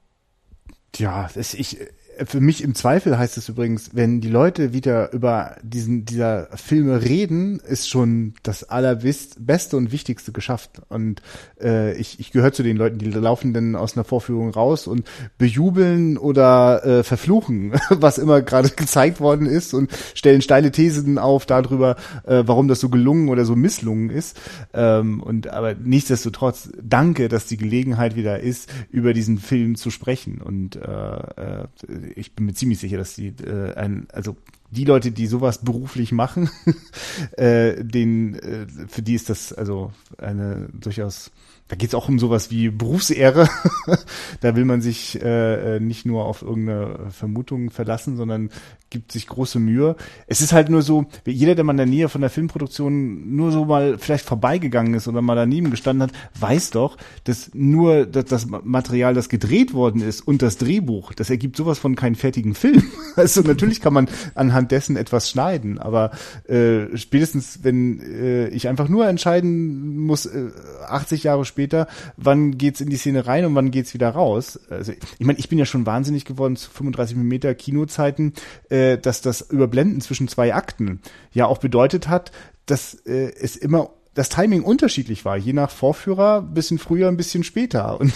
Ja, 0.96 1.30
es, 1.36 1.54
ich, 1.54 1.78
für 2.26 2.42
mich 2.42 2.64
im 2.64 2.76
Zweifel 2.76 3.18
heißt 3.18 3.38
es 3.38 3.50
übrigens, 3.50 3.92
wenn 3.94 4.22
die 4.22 4.30
Leute 4.30 4.74
wieder 4.74 5.12
über 5.14 5.56
diesen 5.62 6.06
dieser 6.06 6.48
Filme 6.56 7.04
reden, 7.04 7.60
ist 7.60 7.90
schon 7.90 8.34
das 8.44 8.64
allerbeste 8.64 9.78
und 9.78 9.92
wichtigste 9.92 10.32
geschafft. 10.32 10.82
Und 10.90 11.22
äh, 11.62 11.96
ich, 11.98 12.20
ich 12.20 12.32
gehöre 12.32 12.54
zu 12.54 12.64
den 12.64 12.78
Leuten, 12.78 12.98
die 12.98 13.10
laufen 13.10 13.54
dann 13.54 13.76
aus 13.76 13.96
einer 13.96 14.04
Vorführung 14.04 14.50
raus 14.50 14.88
und 14.88 15.08
bejubeln 15.38 16.18
oder 16.18 16.86
äh, 16.86 17.04
verfluchen, 17.04 17.74
was 17.90 18.18
immer 18.18 18.42
gerade 18.42 18.70
gezeigt 18.70 19.20
worden 19.20 19.46
ist 19.46 19.74
und 19.74 19.92
stellen 20.14 20.42
steile 20.42 20.72
Thesen 20.72 21.18
auf 21.18 21.46
darüber, 21.46 21.96
äh, 22.26 22.44
warum 22.46 22.68
das 22.68 22.80
so 22.80 22.90
gelungen 22.90 23.30
oder 23.30 23.46
so 23.46 23.56
misslungen 23.56 24.10
ist. 24.10 24.40
Ähm, 24.74 25.22
und 25.22 25.48
aber 25.48 25.76
nichtsdestotrotz 25.76 26.70
danke, 26.82 27.28
dass 27.28 27.46
die 27.46 27.58
Gelegenheit 27.58 28.16
wieder 28.16 28.40
ist, 28.40 28.70
über 28.90 29.14
diesen 29.14 29.38
Film 29.38 29.76
zu 29.76 29.92
sprechen 29.92 30.42
und 30.42 30.76
äh, 30.76 30.82
äh, 30.82 31.68
ich 32.16 32.34
bin 32.34 32.46
mir 32.46 32.54
ziemlich 32.54 32.80
sicher, 32.80 32.98
dass 32.98 33.16
die 33.16 33.28
äh, 33.28 33.74
ein, 33.76 34.08
also 34.12 34.36
die 34.72 34.86
Leute, 34.86 35.12
die 35.12 35.28
sowas 35.28 35.60
beruflich 35.60 36.12
machen, 36.12 36.50
äh, 37.38 37.84
den, 37.84 38.36
äh, 38.36 38.68
für 38.88 39.02
die 39.02 39.16
ist 39.16 39.30
das 39.30 39.54
also 39.54 39.92
eine 40.18 40.70
durchaus 40.74 41.32
da 41.68 41.76
geht 41.76 41.90
es 41.90 41.96
auch 41.96 42.08
um 42.08 42.20
sowas 42.20 42.50
wie 42.52 42.70
Berufsehre. 42.70 43.50
da 44.42 44.56
will 44.56 44.66
man 44.66 44.82
sich 44.82 45.22
äh, 45.22 45.76
äh, 45.76 45.80
nicht 45.80 46.06
nur 46.06 46.26
auf 46.26 46.42
irgendeine 46.42 47.12
Vermutung 47.12 47.70
verlassen, 47.70 48.16
sondern 48.16 48.50
gibt 48.90 49.12
sich 49.12 49.28
große 49.28 49.60
Mühe. 49.60 49.96
Es 50.28 50.42
ist 50.42 50.54
halt 50.54 50.70
nur 50.70 50.82
so, 50.82 51.06
jeder, 51.26 51.56
der 51.56 51.64
mal 51.64 51.74
in 51.74 51.78
der 51.78 51.86
Nähe 51.86 52.10
von 52.10 52.22
der 52.22 52.30
Filmproduktion 52.30 53.36
nur 53.36 53.52
so 53.52 53.66
mal 53.66 53.98
vielleicht 53.98 54.26
vorbeigegangen 54.26 54.94
ist 54.94 55.08
oder 55.08 55.22
mal 55.22 55.36
daneben 55.36 55.72
gestanden 55.72 56.04
hat, 56.04 56.12
weiß 56.40 56.72
doch, 56.72 56.98
dass 57.26 57.52
nur 57.54 58.06
dass 58.06 58.26
das 58.26 58.46
Material, 58.46 59.14
das 59.14 59.30
gedreht 59.30 59.74
worden 59.74 60.02
ist 60.02 60.22
und 60.22 60.42
das 60.42 60.58
Drehbuch, 60.58 61.14
das 61.14 61.30
ergibt 61.30 61.58
sowas 61.58 61.80
von 61.80 61.96
keinen 61.96 62.16
fertigen 62.16 62.56
Film. 62.56 62.84
Also 63.18 63.42
natürlich 63.42 63.82
kann 63.82 63.94
man 63.94 64.08
anhand 64.36 64.72
dessen 64.72 64.96
etwas 64.96 65.28
schneiden, 65.28 65.80
aber 65.80 66.12
äh, 66.48 66.96
spätestens, 66.96 67.64
wenn 67.64 68.00
äh, 68.00 68.48
ich 68.50 68.68
einfach 68.68 68.90
nur 68.90 69.08
entscheiden 69.08 69.98
muss, 69.98 70.28
äh, 70.28 70.52
80 70.88 71.24
Jahre 71.24 71.44
später, 71.44 71.57
später, 71.58 71.88
wann 72.18 72.60
geht's 72.60 72.82
in 72.82 72.90
die 72.92 72.98
Szene 72.98 73.26
rein 73.26 73.44
und 73.44 73.56
wann 73.56 73.72
geht's 73.72 73.96
wieder 73.96 74.10
raus. 74.10 74.60
Also 74.70 74.92
ich 74.92 75.26
meine, 75.26 75.40
ich 75.40 75.50
bin 75.50 75.58
ja 75.58 75.66
schon 75.66 75.88
wahnsinnig 75.88 76.24
geworden 76.24 76.56
zu 76.56 76.70
35 76.70 77.18
mm 77.18 77.56
Kinozeiten, 77.58 78.34
äh, 78.70 79.00
dass 79.00 79.22
das 79.22 79.42
Überblenden 79.42 80.02
zwischen 80.02 80.28
zwei 80.28 80.54
Akten 80.54 81.02
ja 81.34 81.48
auch 81.48 81.58
bedeutet 81.58 82.10
hat, 82.10 82.32
dass 82.68 82.94
äh, 83.08 83.32
es 83.42 83.56
immer 83.56 83.90
das 84.14 84.30
Timing 84.30 84.64
unterschiedlich 84.64 85.26
war, 85.26 85.38
je 85.38 85.54
nach 85.54 85.70
Vorführer, 85.70 86.40
ein 86.40 86.54
bisschen 86.54 86.80
früher, 86.80 87.08
ein 87.08 87.18
bisschen 87.18 87.44
später. 87.44 88.00
Und 88.00 88.14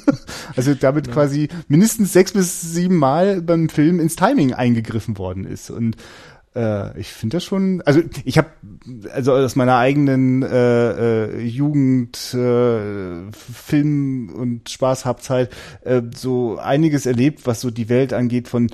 also 0.56 0.74
damit 0.74 1.06
ja. 1.06 1.12
quasi 1.12 1.48
mindestens 1.68 2.12
sechs 2.12 2.32
bis 2.32 2.60
sieben 2.60 2.96
Mal 2.96 3.42
beim 3.42 3.68
Film 3.68 4.00
ins 4.00 4.16
Timing 4.16 4.54
eingegriffen 4.54 5.18
worden 5.18 5.44
ist. 5.44 5.70
Und 5.70 5.96
äh, 6.54 6.98
ich 6.98 7.08
finde 7.08 7.36
das 7.36 7.44
schon, 7.44 7.82
also 7.82 8.00
ich 8.24 8.38
habe 8.38 8.50
also 9.12 9.32
aus 9.32 9.56
meiner 9.56 9.76
eigenen 9.76 10.42
äh, 10.42 11.24
äh, 11.24 11.40
Jugend 11.42 12.34
äh, 12.34 13.32
Film 13.32 14.30
und 14.34 14.68
Spaßhabzeit 14.68 15.50
äh, 15.82 16.02
so 16.14 16.58
einiges 16.58 17.06
erlebt, 17.06 17.46
was 17.46 17.60
so 17.60 17.70
die 17.70 17.88
Welt 17.88 18.12
angeht 18.12 18.48
von 18.48 18.68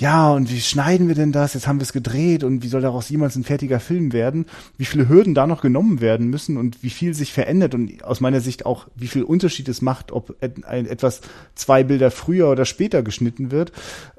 ja, 0.00 0.32
und 0.32 0.50
wie 0.50 0.62
schneiden 0.62 1.08
wir 1.08 1.14
denn 1.14 1.30
das? 1.30 1.52
Jetzt 1.52 1.66
haben 1.66 1.78
wir 1.78 1.82
es 1.82 1.92
gedreht 1.92 2.42
und 2.42 2.62
wie 2.62 2.68
soll 2.68 2.80
daraus 2.80 3.10
jemals 3.10 3.36
ein 3.36 3.44
fertiger 3.44 3.80
Film 3.80 4.14
werden? 4.14 4.46
Wie 4.78 4.86
viele 4.86 5.10
Hürden 5.10 5.34
da 5.34 5.46
noch 5.46 5.60
genommen 5.60 6.00
werden 6.00 6.28
müssen 6.30 6.56
und 6.56 6.82
wie 6.82 6.88
viel 6.88 7.12
sich 7.12 7.34
verändert 7.34 7.74
und 7.74 8.02
aus 8.02 8.22
meiner 8.22 8.40
Sicht 8.40 8.64
auch, 8.64 8.86
wie 8.96 9.08
viel 9.08 9.24
Unterschied 9.24 9.68
es 9.68 9.82
macht, 9.82 10.10
ob 10.10 10.36
etwas 10.40 11.20
zwei 11.54 11.84
Bilder 11.84 12.10
früher 12.10 12.48
oder 12.48 12.64
später 12.64 13.02
geschnitten 13.02 13.50
wird. 13.50 13.72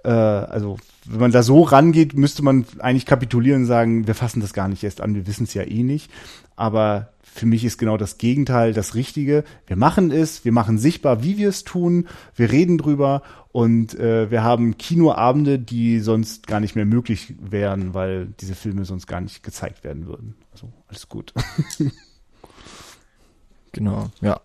Äh, 0.03 0.09
also 0.09 0.77
wenn 1.05 1.19
man 1.19 1.31
da 1.31 1.41
so 1.41 1.63
rangeht, 1.63 2.13
müsste 2.13 2.43
man 2.43 2.65
eigentlich 2.77 3.07
kapitulieren 3.07 3.61
und 3.61 3.67
sagen, 3.67 4.05
wir 4.05 4.13
fassen 4.13 4.39
das 4.39 4.53
gar 4.53 4.67
nicht 4.67 4.83
erst 4.83 5.01
an, 5.01 5.15
wir 5.15 5.25
wissen 5.25 5.45
es 5.45 5.55
ja 5.55 5.63
eh 5.63 5.81
nicht. 5.81 6.11
Aber 6.55 7.09
für 7.33 7.45
mich 7.45 7.63
ist 7.63 7.77
genau 7.77 7.97
das 7.97 8.17
Gegenteil 8.17 8.73
das 8.73 8.93
Richtige. 8.93 9.43
Wir 9.65 9.77
machen 9.77 10.11
es, 10.11 10.43
wir 10.45 10.51
machen 10.51 10.77
sichtbar, 10.77 11.23
wie 11.23 11.37
wir 11.37 11.49
es 11.49 11.63
tun, 11.63 12.07
wir 12.35 12.51
reden 12.51 12.77
drüber 12.77 13.23
und 13.51 13.99
äh, 13.99 14.31
wir 14.31 14.43
haben 14.43 14.77
Kinoabende, 14.77 15.59
die 15.59 15.99
sonst 15.99 16.47
gar 16.47 16.59
nicht 16.61 16.75
mehr 16.75 16.85
möglich 16.85 17.33
wären, 17.39 17.93
weil 17.93 18.27
diese 18.39 18.55
Filme 18.55 18.85
sonst 18.85 19.07
gar 19.07 19.19
nicht 19.19 19.43
gezeigt 19.43 19.83
werden 19.83 20.07
würden. 20.07 20.35
Also 20.53 20.71
alles 20.87 21.09
gut. 21.09 21.33
genau, 23.71 24.09
ja. 24.21 24.39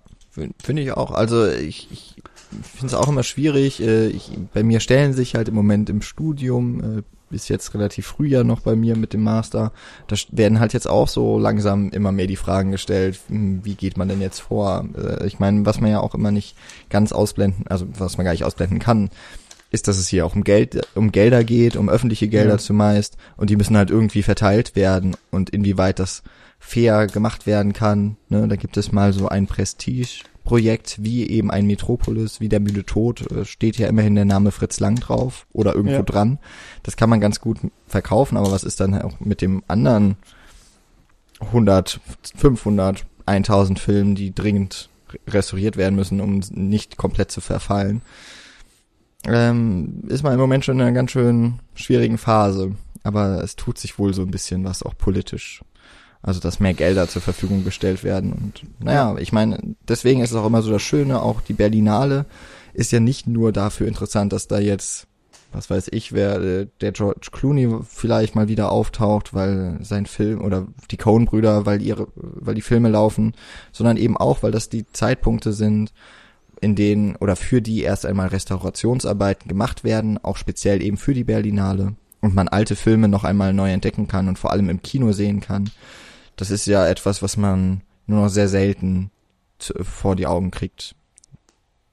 Finde 0.62 0.82
ich 0.82 0.92
auch. 0.92 1.12
Also 1.12 1.46
ich, 1.46 1.88
ich 1.90 2.22
finde 2.62 2.88
es 2.88 2.94
auch 2.94 3.08
immer 3.08 3.22
schwierig. 3.22 3.80
Äh, 3.80 4.08
ich, 4.08 4.30
bei 4.52 4.62
mir 4.62 4.80
stellen 4.80 5.14
sich 5.14 5.34
halt 5.34 5.48
im 5.48 5.54
Moment 5.54 5.88
im 5.88 6.02
Studium, 6.02 6.98
äh, 6.98 7.02
bis 7.30 7.48
jetzt 7.48 7.74
relativ 7.74 8.06
früh 8.06 8.28
ja 8.28 8.44
noch 8.44 8.60
bei 8.60 8.76
mir 8.76 8.96
mit 8.96 9.12
dem 9.12 9.22
Master, 9.22 9.72
da 10.06 10.16
werden 10.30 10.60
halt 10.60 10.72
jetzt 10.72 10.88
auch 10.88 11.08
so 11.08 11.38
langsam 11.38 11.90
immer 11.90 12.12
mehr 12.12 12.26
die 12.26 12.36
Fragen 12.36 12.70
gestellt, 12.70 13.18
hm, 13.28 13.64
wie 13.64 13.74
geht 13.74 13.96
man 13.96 14.08
denn 14.08 14.20
jetzt 14.20 14.40
vor? 14.40 14.86
Äh, 14.96 15.26
ich 15.26 15.38
meine, 15.38 15.66
was 15.66 15.80
man 15.80 15.90
ja 15.90 16.00
auch 16.00 16.14
immer 16.14 16.30
nicht 16.30 16.56
ganz 16.90 17.12
ausblenden, 17.12 17.66
also 17.68 17.86
was 17.98 18.16
man 18.16 18.24
gar 18.24 18.32
nicht 18.32 18.44
ausblenden 18.44 18.78
kann, 18.78 19.10
ist, 19.70 19.88
dass 19.88 19.98
es 19.98 20.08
hier 20.08 20.24
auch 20.24 20.34
um 20.34 20.44
Geld, 20.44 20.86
um 20.94 21.12
Gelder 21.12 21.44
geht, 21.44 21.76
um 21.76 21.88
öffentliche 21.88 22.28
Gelder 22.28 22.52
ja. 22.52 22.58
zumeist 22.58 23.16
und 23.36 23.50
die 23.50 23.56
müssen 23.56 23.76
halt 23.76 23.90
irgendwie 23.90 24.22
verteilt 24.22 24.76
werden 24.76 25.16
und 25.30 25.50
inwieweit 25.50 25.98
das 25.98 26.22
fair 26.58 27.06
gemacht 27.06 27.46
werden 27.46 27.72
kann. 27.72 28.16
Ne? 28.28 28.48
Da 28.48 28.56
gibt 28.56 28.76
es 28.76 28.92
mal 28.92 29.12
so 29.12 29.28
ein 29.28 29.46
Prestige 29.46 30.22
Projekt 30.46 31.02
wie 31.02 31.28
eben 31.28 31.50
ein 31.50 31.66
Metropolis, 31.66 32.40
wie 32.40 32.48
der 32.48 32.60
müde 32.60 32.86
Tod, 32.86 33.30
äh, 33.30 33.44
steht 33.44 33.76
ja 33.76 33.88
immerhin 33.88 34.14
der 34.14 34.24
Name 34.24 34.52
Fritz 34.52 34.80
Lang 34.80 34.96
drauf 34.96 35.46
oder 35.52 35.74
irgendwo 35.74 35.96
ja. 35.96 36.02
dran. 36.02 36.38
Das 36.84 36.96
kann 36.96 37.10
man 37.10 37.20
ganz 37.20 37.40
gut 37.40 37.58
verkaufen, 37.86 38.38
aber 38.38 38.50
was 38.50 38.64
ist 38.64 38.80
dann 38.80 39.00
auch 39.02 39.20
mit 39.20 39.42
dem 39.42 39.62
anderen 39.68 40.16
100, 41.40 42.00
500, 42.36 43.04
1000 43.26 43.78
Filmen, 43.78 44.14
die 44.14 44.34
dringend 44.34 44.88
restauriert 45.26 45.76
werden 45.76 45.96
müssen, 45.96 46.20
um 46.20 46.40
nicht 46.50 46.96
komplett 46.96 47.30
zu 47.30 47.40
verfallen? 47.40 48.00
Ähm, 49.26 50.04
ist 50.08 50.22
man 50.22 50.32
im 50.32 50.38
Moment 50.38 50.64
schon 50.64 50.76
in 50.76 50.82
einer 50.82 50.92
ganz 50.92 51.10
schön 51.10 51.58
schwierigen 51.74 52.18
Phase. 52.18 52.72
Aber 53.02 53.42
es 53.42 53.56
tut 53.56 53.78
sich 53.78 53.98
wohl 53.98 54.14
so 54.14 54.22
ein 54.22 54.30
bisschen 54.30 54.64
was 54.64 54.82
auch 54.82 54.96
politisch. 54.96 55.60
Also 56.26 56.40
dass 56.40 56.58
mehr 56.58 56.74
Gelder 56.74 57.08
zur 57.08 57.22
Verfügung 57.22 57.64
gestellt 57.64 58.02
werden. 58.02 58.32
Und 58.32 58.62
naja, 58.80 59.16
ich 59.18 59.32
meine, 59.32 59.60
deswegen 59.88 60.20
ist 60.20 60.32
es 60.32 60.36
auch 60.36 60.46
immer 60.46 60.60
so 60.60 60.72
das 60.72 60.82
Schöne, 60.82 61.22
auch 61.22 61.40
die 61.40 61.54
Berlinale 61.54 62.26
ist 62.74 62.92
ja 62.92 63.00
nicht 63.00 63.28
nur 63.28 63.52
dafür 63.52 63.86
interessant, 63.86 64.32
dass 64.32 64.48
da 64.48 64.58
jetzt, 64.58 65.06
was 65.52 65.70
weiß 65.70 65.88
ich, 65.92 66.12
wer 66.12 66.40
äh, 66.42 66.66
der 66.80 66.90
George 66.90 67.28
Clooney 67.30 67.78
vielleicht 67.88 68.34
mal 68.34 68.48
wieder 68.48 68.72
auftaucht, 68.72 69.34
weil 69.34 69.78
sein 69.80 70.04
Film 70.04 70.42
oder 70.42 70.66
die 70.90 70.96
Coen-Brüder, 70.98 71.64
weil 71.64 71.80
ihre, 71.80 72.08
weil 72.16 72.56
die 72.56 72.60
Filme 72.60 72.88
laufen, 72.88 73.34
sondern 73.72 73.96
eben 73.96 74.16
auch, 74.16 74.42
weil 74.42 74.52
das 74.52 74.68
die 74.68 74.84
Zeitpunkte 74.92 75.52
sind, 75.52 75.92
in 76.60 76.74
denen 76.74 77.14
oder 77.16 77.36
für 77.36 77.62
die 77.62 77.82
erst 77.82 78.04
einmal 78.04 78.28
Restaurationsarbeiten 78.28 79.48
gemacht 79.48 79.84
werden, 79.84 80.18
auch 80.22 80.36
speziell 80.36 80.82
eben 80.82 80.96
für 80.96 81.14
die 81.14 81.24
Berlinale 81.24 81.94
und 82.20 82.34
man 82.34 82.48
alte 82.48 82.74
Filme 82.74 83.06
noch 83.06 83.22
einmal 83.22 83.52
neu 83.52 83.70
entdecken 83.70 84.08
kann 84.08 84.26
und 84.26 84.40
vor 84.40 84.50
allem 84.50 84.68
im 84.68 84.82
Kino 84.82 85.12
sehen 85.12 85.40
kann 85.40 85.70
das 86.36 86.50
ist 86.50 86.66
ja 86.66 86.86
etwas, 86.86 87.22
was 87.22 87.36
man 87.36 87.82
nur 88.06 88.22
noch 88.22 88.28
sehr 88.28 88.48
selten 88.48 89.10
zu, 89.58 89.72
vor 89.82 90.16
die 90.16 90.26
Augen 90.26 90.50
kriegt. 90.50 90.94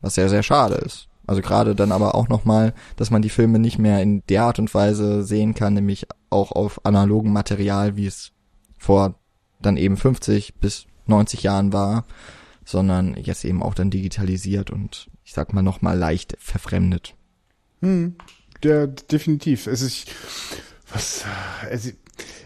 Was 0.01 0.15
sehr, 0.15 0.29
sehr 0.29 0.43
schade 0.43 0.75
ist. 0.75 1.07
Also 1.25 1.41
gerade 1.41 1.75
dann 1.75 1.93
aber 1.93 2.15
auch 2.15 2.27
nochmal, 2.27 2.73
dass 2.97 3.09
man 3.09 3.21
die 3.21 3.29
Filme 3.29 3.57
nicht 3.57 3.79
mehr 3.79 4.01
in 4.01 4.23
der 4.27 4.43
Art 4.43 4.59
und 4.59 4.73
Weise 4.73 5.23
sehen 5.23 5.53
kann, 5.53 5.73
nämlich 5.73 6.07
auch 6.29 6.51
auf 6.51 6.85
analogem 6.85 7.31
Material, 7.31 7.95
wie 7.95 8.05
es 8.05 8.31
vor 8.77 9.15
dann 9.61 9.77
eben 9.77 9.95
50 9.95 10.55
bis 10.55 10.85
90 11.07 11.43
Jahren 11.43 11.71
war, 11.71 12.05
sondern 12.65 13.15
jetzt 13.15 13.45
eben 13.45 13.63
auch 13.63 13.73
dann 13.73 13.89
digitalisiert 13.89 14.69
und 14.69 15.09
ich 15.23 15.33
sag 15.33 15.53
mal 15.53 15.61
nochmal 15.61 15.97
leicht 15.97 16.35
verfremdet. 16.39 17.15
Hm, 17.81 18.15
der, 18.61 18.87
definitiv. 18.87 19.67
Es 19.67 19.81
ist, 19.81 20.11
was, 20.91 21.23
also 21.69 21.91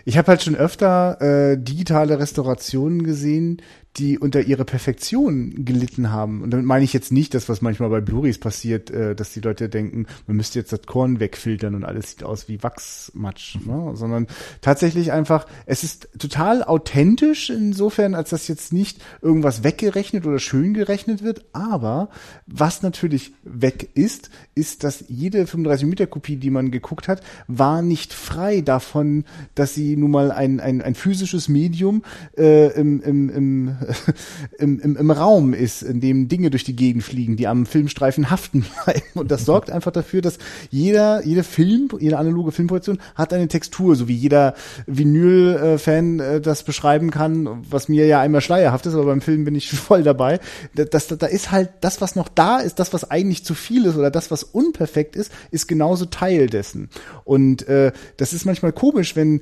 Ich 0.05 0.17
habe 0.17 0.27
halt 0.29 0.43
schon 0.43 0.55
öfter 0.55 1.21
äh, 1.21 1.57
digitale 1.57 2.19
Restaurationen 2.19 3.03
gesehen, 3.03 3.61
die 3.97 4.19
unter 4.19 4.41
ihrer 4.41 4.63
Perfektion 4.63 5.65
gelitten 5.65 6.11
haben. 6.11 6.41
Und 6.41 6.51
damit 6.51 6.65
meine 6.65 6.83
ich 6.83 6.93
jetzt 6.93 7.11
nicht 7.11 7.33
das, 7.33 7.49
was 7.49 7.61
manchmal 7.61 7.89
bei 7.89 8.01
Blu-rays 8.01 8.37
passiert, 8.37 8.91
äh, 8.91 9.15
dass 9.15 9.33
die 9.33 9.39
Leute 9.39 9.69
denken, 9.69 10.05
man 10.27 10.37
müsste 10.37 10.59
jetzt 10.59 10.71
das 10.71 10.83
Korn 10.83 11.19
wegfiltern 11.19 11.75
und 11.75 11.83
alles 11.83 12.11
sieht 12.11 12.23
aus 12.23 12.47
wie 12.47 12.61
Wachsmatsch, 12.61 13.57
ne? 13.65 13.91
sondern 13.95 14.27
tatsächlich 14.61 15.11
einfach, 15.11 15.47
es 15.65 15.83
ist 15.83 16.09
total 16.19 16.63
authentisch 16.63 17.49
insofern, 17.49 18.13
als 18.13 18.29
dass 18.29 18.47
jetzt 18.47 18.73
nicht 18.73 19.01
irgendwas 19.21 19.63
weggerechnet 19.63 20.25
oder 20.25 20.39
schön 20.39 20.73
gerechnet 20.73 21.23
wird, 21.23 21.45
aber 21.53 22.09
was 22.45 22.81
natürlich 22.81 23.33
weg 23.43 23.89
ist, 23.95 24.29
ist, 24.55 24.83
dass 24.83 25.05
jede 25.07 25.47
35 25.47 25.87
Meter 25.87 26.07
Kopie, 26.07 26.37
die 26.37 26.49
man 26.49 26.71
geguckt 26.71 27.07
hat, 27.07 27.21
war 27.47 27.81
nicht 27.81 28.13
frei 28.13 28.61
davon, 28.61 29.25
dass 29.55 29.73
sie 29.73 29.97
nun 29.97 30.11
mal 30.11 30.31
ein, 30.31 30.59
ein, 30.59 30.81
ein 30.81 30.95
physisches 30.95 31.47
Medium 31.47 32.03
äh, 32.37 32.71
im, 32.79 33.01
im, 33.01 33.29
im 33.29 33.77
im, 34.59 34.79
im, 34.79 34.95
im 34.95 35.11
Raum 35.11 35.53
ist, 35.53 35.81
in 35.81 36.01
dem 36.01 36.27
Dinge 36.27 36.49
durch 36.49 36.63
die 36.63 36.75
Gegend 36.75 37.03
fliegen, 37.03 37.37
die 37.37 37.47
am 37.47 37.65
Filmstreifen 37.65 38.29
haften 38.29 38.65
bleiben. 38.83 39.01
Und 39.15 39.31
das 39.31 39.45
sorgt 39.45 39.69
einfach 39.69 39.91
dafür, 39.91 40.21
dass 40.21 40.37
jeder, 40.69 41.25
jeder 41.25 41.43
Film, 41.43 41.89
jede 41.99 42.17
analoge 42.17 42.51
Filmproduktion 42.51 42.99
hat 43.15 43.33
eine 43.33 43.47
Textur, 43.47 43.95
so 43.95 44.07
wie 44.07 44.15
jeder 44.15 44.55
Vinyl-Fan 44.85 46.19
äh, 46.19 46.41
das 46.41 46.63
beschreiben 46.63 47.11
kann, 47.11 47.65
was 47.69 47.89
mir 47.89 48.05
ja 48.05 48.21
einmal 48.21 48.41
schleierhaft 48.41 48.85
ist, 48.85 48.93
aber 48.93 49.05
beim 49.05 49.21
Film 49.21 49.45
bin 49.45 49.55
ich 49.55 49.69
voll 49.71 50.03
dabei. 50.03 50.39
Das, 50.73 51.07
da 51.07 51.25
ist 51.25 51.51
halt 51.51 51.69
das, 51.81 52.01
was 52.01 52.15
noch 52.15 52.27
da 52.27 52.59
ist, 52.59 52.79
das, 52.79 52.93
was 52.93 53.09
eigentlich 53.09 53.45
zu 53.45 53.53
viel 53.53 53.85
ist 53.85 53.97
oder 53.97 54.11
das, 54.11 54.31
was 54.31 54.43
unperfekt 54.43 55.15
ist, 55.15 55.31
ist 55.51 55.67
genauso 55.67 56.05
Teil 56.05 56.47
dessen. 56.47 56.89
Und 57.23 57.67
äh, 57.67 57.91
das 58.17 58.33
ist 58.33 58.45
manchmal 58.45 58.73
komisch, 58.73 59.15
wenn 59.15 59.41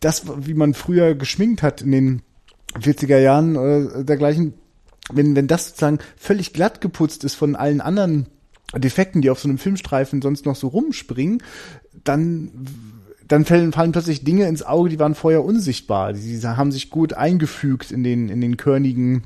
das, 0.00 0.24
wie 0.38 0.54
man 0.54 0.74
früher 0.74 1.14
geschminkt 1.14 1.62
hat 1.62 1.82
in 1.82 1.92
den 1.92 2.22
40er 2.74 3.18
Jahren 3.18 3.56
oder 3.56 4.04
dergleichen, 4.04 4.54
wenn, 5.12 5.34
wenn 5.36 5.46
das 5.46 5.68
sozusagen 5.68 5.98
völlig 6.16 6.52
glatt 6.52 6.80
geputzt 6.80 7.24
ist 7.24 7.34
von 7.34 7.56
allen 7.56 7.80
anderen 7.80 8.26
Defekten, 8.74 9.22
die 9.22 9.30
auf 9.30 9.40
so 9.40 9.48
einem 9.48 9.58
Filmstreifen 9.58 10.20
sonst 10.20 10.44
noch 10.44 10.56
so 10.56 10.68
rumspringen, 10.68 11.42
dann 12.04 12.50
dann 13.28 13.44
fallen, 13.44 13.72
fallen 13.72 13.92
plötzlich 13.92 14.24
Dinge 14.24 14.48
ins 14.48 14.62
Auge, 14.62 14.88
die 14.88 14.98
waren 14.98 15.14
vorher 15.14 15.44
unsichtbar. 15.44 16.14
Die 16.14 16.40
haben 16.42 16.72
sich 16.72 16.88
gut 16.88 17.12
eingefügt 17.12 17.92
in 17.92 18.02
den, 18.02 18.30
in 18.30 18.40
den 18.40 18.56
körnigen 18.56 19.24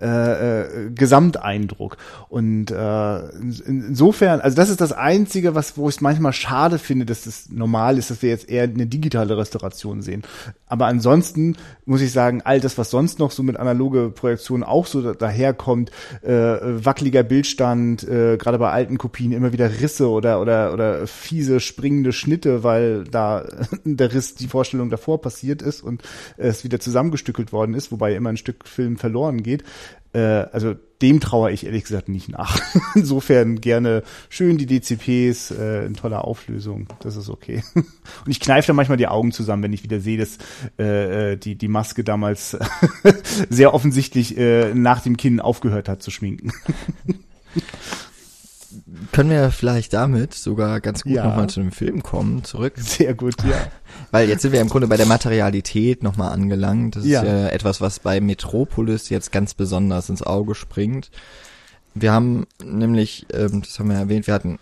äh, 0.00 0.60
äh, 0.60 0.90
Gesamteindruck. 0.90 1.96
Und 2.28 2.70
äh, 2.70 3.28
insofern, 3.66 4.40
also 4.40 4.56
das 4.56 4.70
ist 4.70 4.80
das 4.80 4.92
Einzige, 4.92 5.54
was, 5.54 5.76
wo 5.76 5.88
ich 5.88 5.96
es 5.96 6.00
manchmal 6.00 6.32
schade 6.32 6.78
finde, 6.78 7.04
dass 7.04 7.26
es 7.26 7.50
normal 7.50 7.98
ist, 7.98 8.10
dass 8.10 8.22
wir 8.22 8.30
jetzt 8.30 8.48
eher 8.48 8.64
eine 8.64 8.86
digitale 8.86 9.36
Restauration 9.36 10.02
sehen. 10.02 10.22
Aber 10.66 10.86
ansonsten 10.86 11.56
muss 11.84 12.00
ich 12.00 12.12
sagen, 12.12 12.42
all 12.44 12.60
das, 12.60 12.78
was 12.78 12.90
sonst 12.90 13.18
noch 13.18 13.30
so 13.30 13.42
mit 13.42 13.56
analoge 13.56 14.10
Projektionen 14.10 14.62
auch 14.62 14.86
so 14.86 15.02
da, 15.02 15.14
daherkommt, 15.14 15.90
äh, 16.22 16.30
wackeliger 16.30 17.22
Bildstand, 17.22 18.06
äh, 18.06 18.36
gerade 18.36 18.58
bei 18.58 18.70
alten 18.70 18.98
Kopien 18.98 19.32
immer 19.32 19.52
wieder 19.52 19.80
Risse 19.80 20.08
oder 20.08 20.40
oder 20.40 20.72
oder 20.72 21.06
fiese 21.06 21.60
springende 21.60 22.12
Schnitte, 22.12 22.62
weil 22.62 23.04
da 23.04 23.44
der 23.84 24.12
Riss 24.12 24.34
die 24.34 24.48
Vorstellung 24.48 24.90
davor 24.90 25.20
passiert 25.20 25.62
ist 25.62 25.82
und 25.82 26.02
es 26.36 26.64
wieder 26.64 26.80
zusammengestückelt 26.80 27.52
worden 27.52 27.74
ist, 27.74 27.90
wobei 27.90 28.14
immer 28.14 28.30
ein 28.30 28.36
Stück 28.36 28.68
Film 28.68 28.96
verloren 28.96 29.42
geht. 29.42 29.47
Äh, 30.12 30.18
also 30.52 30.74
dem 31.02 31.20
traue 31.20 31.52
ich 31.52 31.64
ehrlich 31.64 31.84
gesagt 31.84 32.08
nicht 32.08 32.28
nach. 32.28 32.60
Insofern 32.94 33.60
gerne 33.60 34.02
schön 34.28 34.58
die 34.58 34.66
DCPs 34.66 35.52
äh, 35.52 35.86
in 35.86 35.94
toller 35.94 36.24
Auflösung. 36.24 36.88
Das 37.00 37.16
ist 37.16 37.28
okay. 37.28 37.62
Und 37.74 37.86
ich 38.26 38.40
kneife 38.40 38.68
da 38.68 38.72
manchmal 38.72 38.98
die 38.98 39.06
Augen 39.06 39.32
zusammen, 39.32 39.62
wenn 39.62 39.72
ich 39.72 39.84
wieder 39.84 40.00
sehe, 40.00 40.18
dass 40.18 40.38
äh, 40.78 41.32
äh 41.32 41.36
die, 41.36 41.56
die 41.56 41.68
Maske 41.68 42.04
damals 42.04 42.56
sehr 43.48 43.74
offensichtlich 43.74 44.36
äh, 44.36 44.74
nach 44.74 45.02
dem 45.02 45.16
Kinn 45.16 45.40
aufgehört 45.40 45.88
hat 45.88 46.02
zu 46.02 46.10
schminken. 46.10 46.52
Können 49.12 49.30
wir 49.30 49.50
vielleicht 49.50 49.92
damit 49.92 50.34
sogar 50.34 50.80
ganz 50.80 51.02
gut 51.02 51.12
ja. 51.12 51.26
nochmal 51.26 51.48
zu 51.48 51.60
dem 51.60 51.72
Film 51.72 52.02
kommen, 52.02 52.44
zurück. 52.44 52.74
Sehr 52.76 53.14
gut, 53.14 53.42
ja. 53.44 53.68
Weil 54.10 54.28
jetzt 54.28 54.42
sind 54.42 54.52
wir 54.52 54.60
im 54.60 54.68
Grunde 54.68 54.88
bei 54.88 54.96
der 54.96 55.06
Materialität 55.06 56.02
nochmal 56.02 56.32
angelangt. 56.32 56.96
Das 56.96 57.06
ja. 57.06 57.22
ist 57.22 57.26
ja 57.26 57.48
etwas, 57.48 57.80
was 57.80 58.00
bei 58.00 58.20
Metropolis 58.20 59.08
jetzt 59.08 59.32
ganz 59.32 59.54
besonders 59.54 60.08
ins 60.08 60.22
Auge 60.22 60.54
springt. 60.54 61.10
Wir 61.94 62.12
haben 62.12 62.46
nämlich, 62.62 63.26
ähm, 63.32 63.62
das 63.62 63.78
haben 63.78 63.90
wir 63.90 63.96
erwähnt, 63.96 64.26
wir 64.26 64.34
hatten 64.34 64.58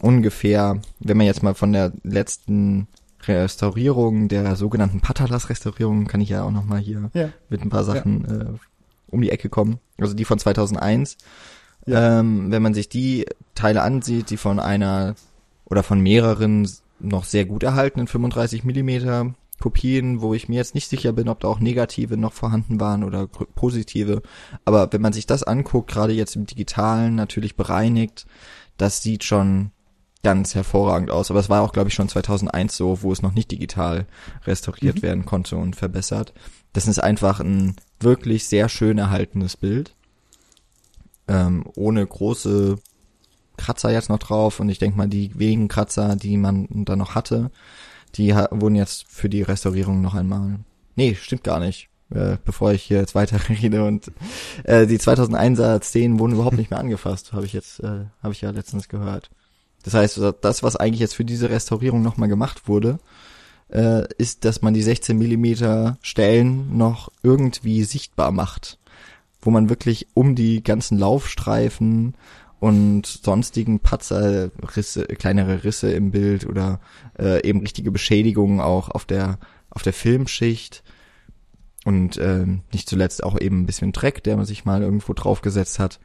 ungefähr, 0.00 0.80
wenn 1.00 1.16
man 1.16 1.26
jetzt 1.26 1.42
mal 1.42 1.54
von 1.54 1.72
der 1.72 1.92
letzten 2.02 2.86
Restaurierung, 3.26 4.28
der 4.28 4.56
sogenannten 4.56 5.00
Patalas-Restaurierung, 5.00 6.06
kann 6.06 6.20
ich 6.20 6.30
ja 6.30 6.42
auch 6.42 6.50
nochmal 6.50 6.78
hier 6.78 7.10
ja. 7.12 7.30
mit 7.48 7.60
ein 7.60 7.68
paar 7.68 7.84
Sachen 7.84 8.24
ja. 8.26 8.36
äh, 8.36 8.54
um 9.08 9.20
die 9.20 9.30
Ecke 9.30 9.48
kommen. 9.48 9.78
Also 9.98 10.14
die 10.14 10.24
von 10.24 10.38
2001 10.38 11.18
ja. 11.90 12.20
Ähm, 12.20 12.50
wenn 12.50 12.62
man 12.62 12.74
sich 12.74 12.88
die 12.88 13.26
Teile 13.54 13.82
ansieht, 13.82 14.30
die 14.30 14.36
von 14.36 14.58
einer 14.58 15.14
oder 15.64 15.82
von 15.82 16.00
mehreren 16.00 16.68
noch 16.98 17.24
sehr 17.24 17.44
gut 17.44 17.62
erhaltenen 17.62 18.06
35 18.06 18.64
Millimeter 18.64 19.34
Kopien, 19.60 20.22
wo 20.22 20.34
ich 20.34 20.48
mir 20.48 20.56
jetzt 20.56 20.74
nicht 20.74 20.88
sicher 20.88 21.12
bin, 21.12 21.28
ob 21.28 21.40
da 21.40 21.48
auch 21.48 21.60
negative 21.60 22.16
noch 22.16 22.32
vorhanden 22.32 22.80
waren 22.80 23.04
oder 23.04 23.26
positive. 23.26 24.22
Aber 24.64 24.92
wenn 24.92 25.02
man 25.02 25.12
sich 25.12 25.26
das 25.26 25.42
anguckt, 25.42 25.90
gerade 25.90 26.14
jetzt 26.14 26.34
im 26.34 26.46
digitalen, 26.46 27.14
natürlich 27.14 27.56
bereinigt, 27.56 28.26
das 28.78 29.02
sieht 29.02 29.22
schon 29.22 29.70
ganz 30.22 30.54
hervorragend 30.54 31.10
aus. 31.10 31.30
Aber 31.30 31.40
es 31.40 31.50
war 31.50 31.62
auch, 31.62 31.72
glaube 31.72 31.88
ich, 31.88 31.94
schon 31.94 32.08
2001 32.08 32.76
so, 32.76 33.02
wo 33.02 33.12
es 33.12 33.22
noch 33.22 33.34
nicht 33.34 33.50
digital 33.50 34.06
restauriert 34.46 34.96
mhm. 34.96 35.02
werden 35.02 35.24
konnte 35.26 35.56
und 35.56 35.76
verbessert. 35.76 36.32
Das 36.72 36.88
ist 36.88 36.98
einfach 36.98 37.40
ein 37.40 37.76
wirklich 38.00 38.46
sehr 38.46 38.68
schön 38.68 38.98
erhaltenes 38.98 39.56
Bild 39.56 39.94
ähm, 41.30 41.64
ohne 41.76 42.04
große 42.04 42.76
Kratzer 43.56 43.90
jetzt 43.90 44.08
noch 44.08 44.18
drauf 44.18 44.58
und 44.58 44.68
ich 44.68 44.78
denke 44.78 44.98
mal, 44.98 45.08
die 45.08 45.30
wenigen 45.38 45.68
Kratzer, 45.68 46.16
die 46.16 46.36
man 46.36 46.66
da 46.70 46.96
noch 46.96 47.14
hatte, 47.14 47.50
die 48.16 48.34
wurden 48.34 48.74
jetzt 48.74 49.06
für 49.08 49.28
die 49.28 49.42
Restaurierung 49.42 50.00
noch 50.00 50.14
einmal. 50.14 50.58
Nee, 50.96 51.14
stimmt 51.14 51.44
gar 51.44 51.60
nicht. 51.60 51.88
Äh, 52.12 52.38
bevor 52.44 52.72
ich 52.72 52.82
hier 52.82 52.98
jetzt 52.98 53.14
weiter 53.14 53.38
rede 53.48 53.84
und 53.84 54.10
äh, 54.64 54.86
die 54.88 54.98
2001er 54.98 55.80
Szenen 55.80 56.18
wurden 56.18 56.32
überhaupt 56.32 56.56
nicht 56.56 56.70
mehr 56.70 56.80
angefasst, 56.80 57.32
habe 57.32 57.46
ich 57.46 57.52
jetzt 57.52 57.78
äh, 57.80 58.06
habe 58.20 58.32
ich 58.32 58.40
ja 58.40 58.50
letztens 58.50 58.88
gehört. 58.88 59.30
Das 59.84 59.94
heißt, 59.94 60.20
das 60.40 60.62
was 60.64 60.74
eigentlich 60.74 61.00
jetzt 61.00 61.14
für 61.14 61.24
diese 61.24 61.50
Restaurierung 61.50 62.02
nochmal 62.02 62.28
gemacht 62.28 62.66
wurde, 62.66 62.98
äh, 63.68 64.02
ist, 64.18 64.44
dass 64.44 64.60
man 64.60 64.74
die 64.74 64.82
16 64.82 65.16
Millimeter 65.16 65.98
Stellen 66.02 66.76
noch 66.76 67.12
irgendwie 67.22 67.84
sichtbar 67.84 68.32
macht 68.32 68.79
wo 69.42 69.50
man 69.50 69.68
wirklich 69.68 70.08
um 70.14 70.34
die 70.34 70.62
ganzen 70.62 70.98
Laufstreifen 70.98 72.14
und 72.60 73.06
sonstigen 73.06 73.80
Patzer, 73.80 74.50
Risse, 74.76 75.04
kleinere 75.06 75.64
Risse 75.64 75.90
im 75.92 76.10
Bild 76.10 76.46
oder 76.46 76.80
äh, 77.18 77.46
eben 77.46 77.60
richtige 77.60 77.90
Beschädigungen 77.90 78.60
auch 78.60 78.90
auf 78.90 79.04
der 79.04 79.38
auf 79.70 79.82
der 79.82 79.92
Filmschicht 79.92 80.82
und 81.84 82.18
äh, 82.18 82.44
nicht 82.72 82.88
zuletzt 82.88 83.22
auch 83.22 83.40
eben 83.40 83.62
ein 83.62 83.66
bisschen 83.66 83.92
Dreck, 83.92 84.22
der 84.24 84.36
man 84.36 84.44
sich 84.44 84.64
mal 84.64 84.82
irgendwo 84.82 85.14
draufgesetzt 85.14 85.78
hat. 85.78 86.00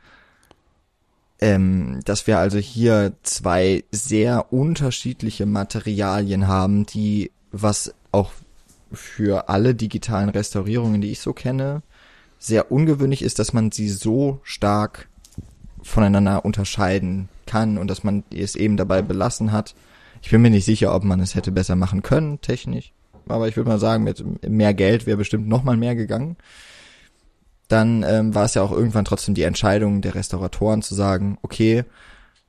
Ähm, 1.41 1.99
dass 2.05 2.27
wir 2.27 2.39
also 2.39 2.59
hier 2.59 3.13
zwei 3.23 3.83
sehr 3.91 4.53
unterschiedliche 4.53 5.45
Materialien 5.45 6.47
haben, 6.47 6.85
die 6.85 7.31
was 7.51 7.93
auch 8.13 8.31
für 8.93 9.49
alle 9.49 9.75
digitalen 9.75 10.29
Restaurierungen, 10.29 11.01
die 11.01 11.11
ich 11.11 11.19
so 11.19 11.33
kenne, 11.33 11.83
sehr 12.39 12.71
ungewöhnlich 12.71 13.21
ist, 13.21 13.39
dass 13.39 13.53
man 13.53 13.71
sie 13.71 13.89
so 13.89 14.39
stark 14.43 15.07
voneinander 15.81 16.45
unterscheiden 16.45 17.29
kann 17.45 17.77
und 17.77 17.87
dass 17.87 18.03
man 18.03 18.23
es 18.33 18.55
eben 18.55 18.77
dabei 18.77 19.01
belassen 19.01 19.51
hat. 19.51 19.75
Ich 20.21 20.31
bin 20.31 20.41
mir 20.41 20.49
nicht 20.49 20.65
sicher, 20.65 20.95
ob 20.95 21.03
man 21.03 21.19
es 21.19 21.35
hätte 21.35 21.51
besser 21.51 21.75
machen 21.75 22.01
können, 22.01 22.41
technisch. 22.41 22.91
Aber 23.27 23.47
ich 23.47 23.55
würde 23.55 23.69
mal 23.69 23.79
sagen, 23.79 24.03
mit 24.03 24.23
mehr 24.47 24.73
Geld 24.73 25.05
wäre 25.05 25.17
bestimmt 25.17 25.47
noch 25.47 25.63
mal 25.63 25.77
mehr 25.77 25.95
gegangen. 25.95 26.37
Dann 27.67 28.03
ähm, 28.03 28.35
war 28.35 28.45
es 28.45 28.53
ja 28.53 28.61
auch 28.61 28.71
irgendwann 28.71 29.05
trotzdem 29.05 29.33
die 29.33 29.43
Entscheidung 29.43 30.01
der 30.01 30.15
Restauratoren 30.15 30.81
zu 30.81 30.93
sagen, 30.93 31.37
okay, 31.41 31.83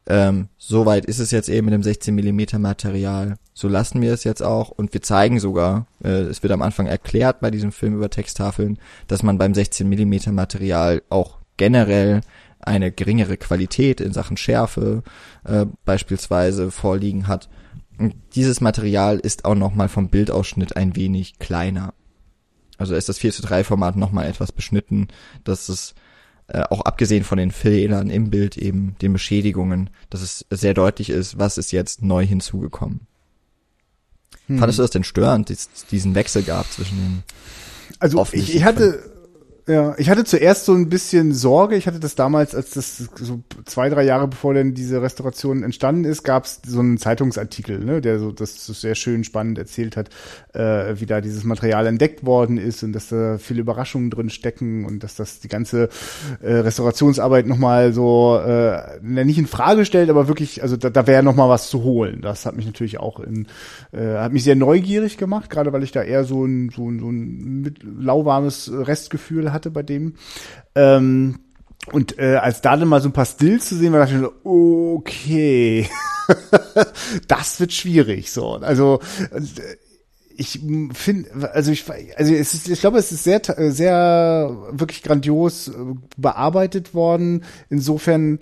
ähm, 0.09 0.49
soweit 0.57 1.05
ist 1.05 1.19
es 1.19 1.31
jetzt 1.31 1.49
eben 1.49 1.67
mit 1.67 1.75
dem 1.75 1.83
16 1.83 2.15
Millimeter 2.15 2.59
Material. 2.59 3.37
So 3.55 3.69
lassen 3.69 4.01
wir 4.01 4.13
es 4.13 4.25
jetzt 4.25 4.43
auch 4.43 4.71
und 4.71 4.93
wir 4.95 5.03
zeigen 5.03 5.41
sogar, 5.41 5.87
äh, 6.03 6.09
es 6.09 6.43
wird 6.43 6.53
am 6.53 6.63
Anfang 6.63 6.87
erklärt 6.87 7.41
bei 7.41 7.51
diesem 7.51 7.73
Film 7.73 7.97
über 7.97 8.09
Texttafeln, 8.09 8.79
dass 9.09 9.23
man 9.23 9.39
beim 9.39 9.55
16 9.55 9.89
Millimeter 9.89 10.33
Material 10.33 11.03
auch 11.09 11.39
generell 11.57 12.21
eine 12.61 12.93
geringere 12.93 13.37
Qualität 13.37 14.01
in 14.01 14.13
Sachen 14.13 14.37
Schärfe 14.37 15.03
äh, 15.45 15.67
beispielsweise 15.85 16.71
vorliegen 16.71 17.27
hat. 17.27 17.49
Und 17.99 18.15
dieses 18.35 18.61
Material 18.61 19.19
ist 19.19 19.45
auch 19.45 19.55
nochmal 19.55 19.89
vom 19.89 20.09
Bildausschnitt 20.09 20.77
ein 20.77 20.97
wenig 20.97 21.39
kleiner. 21.39 21.95
Also 22.79 22.95
ist 22.95 23.09
das 23.09 23.19
4 23.19 23.33
zu 23.33 23.43
3 23.43 23.65
Format 23.65 23.97
nochmal 23.97 24.27
etwas 24.27 24.53
beschnitten, 24.53 25.09
dass 25.45 25.69
es 25.69 25.95
äh, 26.49 26.63
auch 26.71 26.83
abgesehen 26.83 27.25
von 27.25 27.39
den 27.39 27.51
Fehlern 27.51 28.11
im 28.11 28.31
Bild 28.31 28.57
eben, 28.57 28.97
den 29.03 29.13
Beschädigungen, 29.13 29.91
dass 30.11 30.23
es 30.23 30.47
sehr 30.51 30.75
deutlich 30.75 31.11
ist, 31.11 31.39
was 31.39 31.59
ist 31.59 31.73
jetzt 31.73 32.03
neu 32.03 32.25
hinzugekommen. 32.25 33.01
Hm. 34.47 34.59
Fandest 34.59 34.79
du 34.79 34.83
das 34.83 34.91
denn 34.91 35.05
störend, 35.05 35.53
diesen 35.91 36.15
Wechsel 36.15 36.43
gab 36.43 36.71
zwischen 36.71 36.97
den 36.97 37.23
Also 37.99 38.25
ich, 38.33 38.55
ich 38.55 38.65
hatte 38.65 39.16
ja, 39.69 39.97
ich 39.99 40.09
hatte 40.11 40.25
zuerst 40.25 40.65
so 40.65 40.75
ein 40.75 40.89
bisschen 40.89 41.35
Sorge. 41.35 41.75
Ich 41.75 41.89
hatte 41.89 41.99
das 41.99 42.15
damals, 42.15 42.55
als 42.55 42.71
das 42.71 42.99
so 43.17 43.41
zwei, 43.65 43.89
drei 43.89 44.05
Jahre 44.05 44.29
bevor 44.29 44.55
denn 44.55 44.75
diese 44.75 45.03
Restauration 45.03 45.65
entstanden 45.65 46.05
ist, 46.05 46.23
gab 46.23 46.45
es 46.45 46.61
so 46.65 46.79
einen 46.79 46.99
Zeitungsartikel, 46.99 47.81
ne, 47.81 48.01
der 48.01 48.21
so 48.21 48.31
das 48.31 48.65
so 48.65 48.73
sehr 48.73 48.95
schön 48.95 49.25
spannend 49.25 49.59
erzählt 49.59 49.97
hat, 49.97 50.11
äh, 50.53 51.01
wie 51.01 51.07
da 51.07 51.21
dieses 51.21 51.43
Material 51.43 51.85
entdeckt 51.87 52.25
worden 52.25 52.59
ist 52.59 52.85
und 52.85 52.93
dass 52.93 53.09
da 53.09 53.39
viele 53.39 53.61
Überraschungen 53.61 54.09
drin 54.11 54.31
stecken 54.31 54.85
und 54.85 55.03
dass 55.03 55.17
das 55.17 55.41
die 55.41 55.49
ganze 55.49 55.89
äh, 56.43 56.53
Restaurationsarbeit 56.53 57.49
nochmal 57.49 57.93
so 57.93 58.39
äh, 58.39 59.01
nicht 59.03 59.39
in 59.39 59.49
Frage 59.49 59.85
stellt, 59.85 60.11
aber 60.11 60.29
wirklich, 60.29 60.63
also 60.63 60.77
da, 60.77 60.91
da 60.91 61.09
wäre 61.09 61.25
nochmal 61.25 61.49
was 61.49 61.71
zu 61.71 61.83
holen. 61.83 62.21
Das 62.21 62.47
hat 62.47 62.55
mich 62.55 62.67
natürlich 62.67 63.01
auch 63.01 63.19
in, 63.19 63.49
äh, 63.91 64.15
hat 64.19 64.33
mich 64.33 64.45
sehr 64.45 64.55
neugierig 64.55 65.19
gemacht, 65.19 65.51
gerade 65.51 65.73
weil 65.73 65.83
ich 65.83 65.91
da 65.91 66.05
eher 66.05 66.23
so 66.23 66.45
ein, 66.45 66.71
so 66.71 66.89
ein, 66.89 67.01
so 67.01 67.11
ein 67.11 67.75
lauwarmes 67.99 68.71
Restgefühl 68.73 69.53
hatte 69.53 69.56
hatte 69.57 69.71
bei 69.71 69.83
dem. 69.83 70.15
Ähm, 70.75 71.41
und 71.93 72.19
äh, 72.19 72.37
als 72.37 72.63
da 72.63 72.77
dann 72.77 72.89
mal 72.89 73.01
so 73.01 73.09
ein 73.09 73.13
paar 73.13 73.27
Stills 73.27 73.69
zu 73.69 73.77
sehen 73.77 73.93
war, 73.93 74.01
dachte 74.01 74.15
ich 74.15 74.21
so, 74.21 74.33
okay, 74.97 75.89
das 77.29 77.61
wird 77.61 77.73
schwierig. 77.73 78.33
So, 78.33 78.55
also 78.55 79.01
äh, 79.31 79.41
ich 80.39 80.61
finde, 80.93 81.55
also 81.55 81.73
ich, 81.73 81.85
also 82.17 82.35
es 82.35 82.55
ist, 82.55 82.69
ich 82.69 82.81
glaube, 82.81 82.99
es 82.99 83.11
ist 83.11 83.25
sehr, 83.25 83.41
sehr 83.71 84.55
wirklich 84.71 85.03
grandios 85.03 85.69
äh, 85.69 85.73
bearbeitet 86.17 86.93
worden. 86.95 87.45
Insofern 87.71 88.41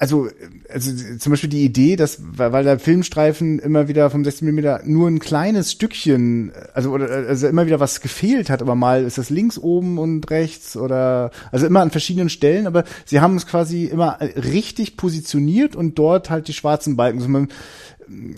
also, 0.00 0.28
also 0.72 1.18
zum 1.18 1.30
Beispiel 1.30 1.50
die 1.50 1.62
Idee, 1.62 1.94
dass, 1.94 2.22
weil 2.22 2.64
der 2.64 2.78
Filmstreifen 2.78 3.58
immer 3.58 3.86
wieder 3.86 4.08
vom 4.08 4.24
16 4.24 4.50
mm 4.50 4.90
nur 4.90 5.06
ein 5.06 5.18
kleines 5.18 5.72
Stückchen, 5.72 6.52
also, 6.72 6.90
oder, 6.92 7.10
also 7.10 7.46
immer 7.46 7.66
wieder 7.66 7.80
was 7.80 8.00
gefehlt 8.00 8.48
hat, 8.48 8.62
aber 8.62 8.74
mal 8.74 9.04
ist 9.04 9.18
das 9.18 9.28
links 9.28 9.58
oben 9.58 9.98
und 9.98 10.30
rechts 10.30 10.74
oder, 10.74 11.30
also 11.52 11.66
immer 11.66 11.82
an 11.82 11.90
verschiedenen 11.90 12.30
Stellen, 12.30 12.66
aber 12.66 12.84
sie 13.04 13.20
haben 13.20 13.36
es 13.36 13.46
quasi 13.46 13.84
immer 13.84 14.18
richtig 14.20 14.96
positioniert 14.96 15.76
und 15.76 15.98
dort 15.98 16.30
halt 16.30 16.48
die 16.48 16.54
schwarzen 16.54 16.96
Balken. 16.96 17.18
Also 17.18 17.28
man, 17.28 17.48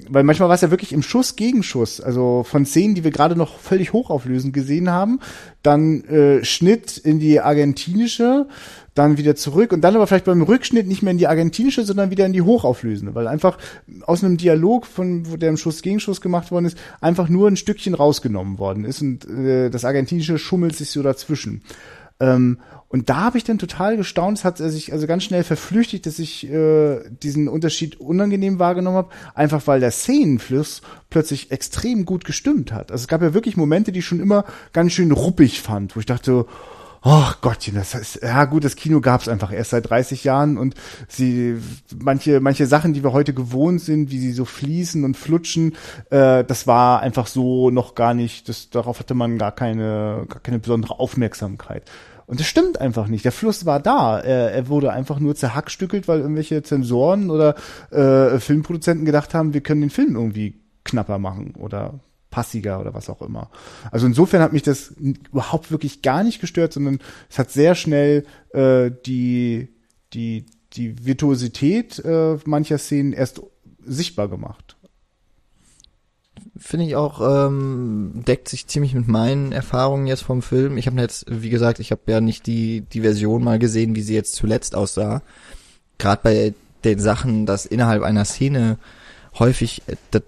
weil 0.08 0.24
manchmal 0.24 0.48
war 0.48 0.56
es 0.56 0.62
ja 0.62 0.70
wirklich 0.72 0.92
im 0.92 1.02
Schuss 1.02 1.36
gegen 1.36 1.62
Schuss, 1.62 2.00
also 2.00 2.44
von 2.44 2.66
Szenen, 2.66 2.96
die 2.96 3.04
wir 3.04 3.12
gerade 3.12 3.36
noch 3.36 3.60
völlig 3.60 3.92
hochauflösend 3.92 4.52
gesehen 4.52 4.90
haben, 4.90 5.20
dann 5.62 6.02
äh, 6.04 6.44
Schnitt 6.44 6.98
in 6.98 7.20
die 7.20 7.40
argentinische, 7.40 8.48
dann 8.94 9.16
wieder 9.16 9.34
zurück 9.36 9.72
und 9.72 9.80
dann 9.80 9.96
aber 9.96 10.06
vielleicht 10.06 10.26
beim 10.26 10.42
Rückschnitt 10.42 10.86
nicht 10.86 11.02
mehr 11.02 11.12
in 11.12 11.18
die 11.18 11.26
argentinische, 11.26 11.84
sondern 11.84 12.10
wieder 12.10 12.26
in 12.26 12.32
die 12.32 12.42
hochauflösende, 12.42 13.14
weil 13.14 13.26
einfach 13.26 13.58
aus 14.02 14.22
einem 14.22 14.36
Dialog, 14.36 14.86
von 14.86 15.30
wo 15.30 15.36
der 15.36 15.48
im 15.48 15.56
Schuss 15.56 15.82
gegen 15.82 16.00
Schuss 16.00 16.20
gemacht 16.20 16.50
worden 16.50 16.66
ist, 16.66 16.78
einfach 17.00 17.28
nur 17.28 17.48
ein 17.48 17.56
Stückchen 17.56 17.94
rausgenommen 17.94 18.58
worden 18.58 18.84
ist 18.84 19.00
und 19.00 19.28
äh, 19.28 19.70
das 19.70 19.84
argentinische 19.84 20.38
schummelt 20.38 20.76
sich 20.76 20.90
so 20.90 21.02
dazwischen. 21.02 21.62
Ähm, 22.20 22.58
und 22.88 23.08
da 23.08 23.16
habe 23.22 23.38
ich 23.38 23.44
dann 23.44 23.58
total 23.58 23.96
gestaunt, 23.96 24.38
es 24.38 24.44
hat 24.44 24.58
sich 24.58 24.92
also 24.92 25.06
ganz 25.06 25.24
schnell 25.24 25.44
verflüchtigt, 25.44 26.04
dass 26.04 26.18
ich 26.18 26.48
äh, 26.48 27.00
diesen 27.08 27.48
Unterschied 27.48 27.98
unangenehm 27.98 28.58
wahrgenommen 28.58 28.98
habe, 28.98 29.08
einfach 29.34 29.66
weil 29.66 29.80
der 29.80 29.90
Szenenfluss 29.90 30.82
plötzlich 31.08 31.50
extrem 31.50 32.04
gut 32.04 32.26
gestimmt 32.26 32.70
hat. 32.70 32.92
Also 32.92 33.02
es 33.02 33.08
gab 33.08 33.22
ja 33.22 33.32
wirklich 33.32 33.56
Momente, 33.56 33.92
die 33.92 34.00
ich 34.00 34.06
schon 34.06 34.20
immer 34.20 34.44
ganz 34.74 34.92
schön 34.92 35.10
ruppig 35.10 35.62
fand, 35.62 35.96
wo 35.96 36.00
ich 36.00 36.06
dachte, 36.06 36.44
Ach 37.04 37.40
Gottchen, 37.40 37.74
das 37.74 37.96
ist, 37.96 38.22
ja 38.22 38.44
gut, 38.44 38.62
das 38.62 38.76
Kino 38.76 39.00
gab 39.00 39.22
es 39.22 39.28
einfach 39.28 39.52
erst 39.52 39.70
seit 39.70 39.90
30 39.90 40.22
Jahren 40.22 40.56
und 40.56 40.76
sie, 41.08 41.56
manche, 42.00 42.38
manche 42.38 42.66
Sachen, 42.66 42.92
die 42.92 43.02
wir 43.02 43.12
heute 43.12 43.34
gewohnt 43.34 43.80
sind, 43.80 44.12
wie 44.12 44.20
sie 44.20 44.30
so 44.30 44.44
fließen 44.44 45.02
und 45.04 45.16
flutschen, 45.16 45.74
äh, 46.10 46.44
das 46.44 46.68
war 46.68 47.00
einfach 47.00 47.26
so 47.26 47.70
noch 47.70 47.96
gar 47.96 48.14
nicht, 48.14 48.48
das, 48.48 48.70
darauf 48.70 49.00
hatte 49.00 49.14
man 49.14 49.36
gar 49.36 49.50
keine, 49.50 50.26
gar 50.28 50.38
keine 50.40 50.60
besondere 50.60 51.00
Aufmerksamkeit. 51.00 51.90
Und 52.26 52.38
das 52.38 52.46
stimmt 52.46 52.80
einfach 52.80 53.08
nicht. 53.08 53.24
Der 53.24 53.32
Fluss 53.32 53.66
war 53.66 53.80
da. 53.80 54.20
Er, 54.20 54.52
er 54.52 54.68
wurde 54.68 54.92
einfach 54.92 55.18
nur 55.18 55.34
zerhackstückelt, 55.34 56.06
weil 56.06 56.20
irgendwelche 56.20 56.62
Zensoren 56.62 57.30
oder 57.30 57.56
äh, 57.90 58.38
Filmproduzenten 58.38 59.04
gedacht 59.04 59.34
haben, 59.34 59.54
wir 59.54 59.60
können 59.60 59.80
den 59.80 59.90
Film 59.90 60.14
irgendwie 60.14 60.54
knapper 60.84 61.18
machen 61.18 61.54
oder 61.58 61.98
passiger 62.32 62.80
oder 62.80 62.94
was 62.94 63.08
auch 63.08 63.22
immer. 63.22 63.50
Also 63.92 64.06
insofern 64.06 64.42
hat 64.42 64.52
mich 64.52 64.62
das 64.62 64.88
überhaupt 64.98 65.70
wirklich 65.70 66.02
gar 66.02 66.24
nicht 66.24 66.40
gestört, 66.40 66.72
sondern 66.72 66.98
es 67.30 67.38
hat 67.38 67.52
sehr 67.52 67.76
schnell 67.76 68.24
äh, 68.50 68.90
die, 69.06 69.68
die, 70.12 70.46
die 70.72 71.06
Virtuosität 71.06 72.00
äh, 72.04 72.38
mancher 72.44 72.78
Szenen 72.78 73.12
erst 73.12 73.40
sichtbar 73.84 74.28
gemacht. 74.28 74.76
Finde 76.56 76.86
ich 76.86 76.96
auch, 76.96 77.20
ähm, 77.20 78.24
deckt 78.26 78.48
sich 78.48 78.66
ziemlich 78.66 78.94
mit 78.94 79.06
meinen 79.06 79.52
Erfahrungen 79.52 80.06
jetzt 80.06 80.22
vom 80.22 80.42
Film. 80.42 80.78
Ich 80.78 80.86
habe 80.86 81.00
jetzt, 81.00 81.26
wie 81.28 81.50
gesagt, 81.50 81.78
ich 81.78 81.90
habe 81.90 82.02
ja 82.06 82.20
nicht 82.20 82.46
die, 82.46 82.80
die 82.80 83.02
Version 83.02 83.44
mal 83.44 83.58
gesehen, 83.58 83.94
wie 83.94 84.02
sie 84.02 84.14
jetzt 84.14 84.34
zuletzt 84.34 84.74
aussah. 84.74 85.22
Gerade 85.98 86.20
bei 86.22 86.54
den 86.84 86.98
Sachen, 86.98 87.46
dass 87.46 87.66
innerhalb 87.66 88.02
einer 88.02 88.24
Szene 88.24 88.78
häufig 89.38 89.82
äh, 89.86 90.20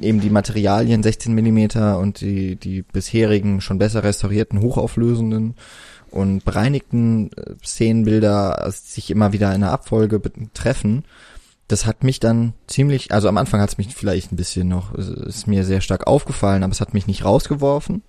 eben 0.00 0.20
die 0.20 0.30
Materialien 0.30 1.02
16 1.02 1.34
Millimeter 1.34 1.98
und 1.98 2.20
die, 2.20 2.56
die 2.56 2.82
bisherigen 2.82 3.60
schon 3.60 3.78
besser 3.78 4.02
restaurierten, 4.02 4.60
hochauflösenden 4.60 5.54
und 6.10 6.44
bereinigten 6.44 7.30
äh, 7.32 7.54
Szenenbilder 7.64 8.70
sich 8.70 9.10
immer 9.10 9.32
wieder 9.32 9.54
in 9.54 9.62
der 9.62 9.72
Abfolge 9.72 10.20
treffen. 10.54 11.04
Das 11.66 11.86
hat 11.86 12.04
mich 12.04 12.20
dann 12.20 12.52
ziemlich, 12.66 13.12
also 13.12 13.28
am 13.28 13.38
Anfang 13.38 13.60
hat 13.60 13.70
es 13.70 13.78
mich 13.78 13.94
vielleicht 13.94 14.30
ein 14.30 14.36
bisschen 14.36 14.68
noch, 14.68 14.94
ist 14.94 15.46
mir 15.46 15.64
sehr 15.64 15.80
stark 15.80 16.06
aufgefallen, 16.06 16.62
aber 16.62 16.72
es 16.72 16.80
hat 16.80 16.92
mich 16.92 17.06
nicht 17.06 17.24
rausgeworfen. 17.24 18.02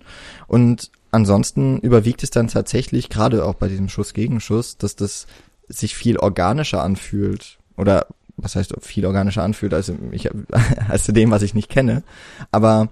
Und 0.46 0.90
ansonsten 1.10 1.78
überwiegt 1.78 2.22
es 2.22 2.30
dann 2.30 2.48
tatsächlich, 2.48 3.08
gerade 3.08 3.44
auch 3.44 3.54
bei 3.54 3.68
diesem 3.68 3.88
Schuss 3.88 4.12
gegen 4.12 4.40
Schuss, 4.40 4.76
dass 4.76 4.94
das 4.94 5.26
sich 5.68 5.96
viel 5.96 6.18
organischer 6.18 6.82
anfühlt. 6.82 7.58
Oder 7.76 8.06
was 8.36 8.56
heißt 8.56 8.74
viel 8.80 9.06
organischer 9.06 9.42
anfühlt 9.42 9.74
als, 9.74 9.92
ich, 10.10 10.30
als 10.88 11.04
zu 11.04 11.12
dem, 11.12 11.30
was 11.30 11.42
ich 11.42 11.54
nicht 11.54 11.70
kenne. 11.70 12.02
Aber 12.50 12.88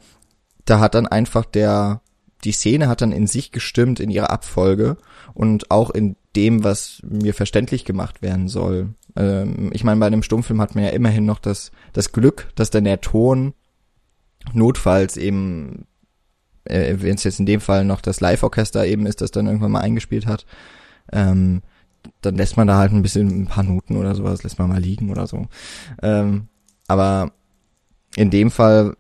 da 0.64 0.80
hat 0.80 0.95
dann 0.95 1.07
einfach 1.07 1.45
der, 1.45 2.01
die 2.45 2.53
Szene 2.53 2.88
hat 2.88 3.03
dann 3.03 3.12
in 3.12 3.26
sich 3.26 3.53
gestimmt 3.53 4.01
in 4.01 4.11
ihrer 4.11 4.30
Abfolge 4.30 4.97
und 5.34 5.70
auch 5.70 5.90
in 5.90 6.16
dem, 6.36 6.64
was 6.64 7.01
mir 7.05 7.34
verständlich 7.34 7.84
gemacht 7.84 8.22
werden 8.22 8.49
soll. 8.49 8.95
Ähm, 9.16 9.70
ich 9.72 9.84
meine, 9.84 10.01
bei 10.01 10.07
einem 10.07 10.22
Stummfilm 10.22 10.61
hat 10.61 10.74
man 10.74 10.84
ja 10.84 10.90
immerhin 10.90 11.26
noch 11.26 11.38
das, 11.38 11.70
das 11.92 12.12
Glück, 12.12 12.49
dass 12.55 12.70
dann 12.70 12.84
der 12.84 13.01
Ton 13.01 13.55
notfalls 14.53 15.16
eben, 15.16 15.86
äh, 16.64 16.97
wenn 16.99 17.14
es 17.14 17.24
jetzt 17.24 17.40
in 17.40 17.47
dem 17.47 17.61
Fall 17.61 17.84
noch 17.84 18.01
das 18.01 18.20
Live-Orchester 18.20 18.86
eben 18.86 19.07
ist, 19.07 19.20
das 19.20 19.30
dann 19.30 19.47
irgendwann 19.47 19.72
mal 19.72 19.80
eingespielt 19.80 20.26
hat, 20.26 20.45
ähm, 21.12 21.62
dann 22.20 22.36
lässt 22.36 22.57
man 22.57 22.66
da 22.66 22.76
halt 22.76 22.92
ein 22.92 23.02
bisschen 23.02 23.42
ein 23.42 23.46
paar 23.46 23.64
Noten 23.64 23.96
oder 23.96 24.14
sowas, 24.14 24.42
lässt 24.42 24.59
man 24.59 24.68
mal 24.68 24.80
liegen 24.80 25.11
oder 25.11 25.26
so. 25.26 25.46
Ähm, 26.02 26.48
aber 26.86 27.32
in 28.16 28.30
dem 28.30 28.50
Fall 28.50 28.96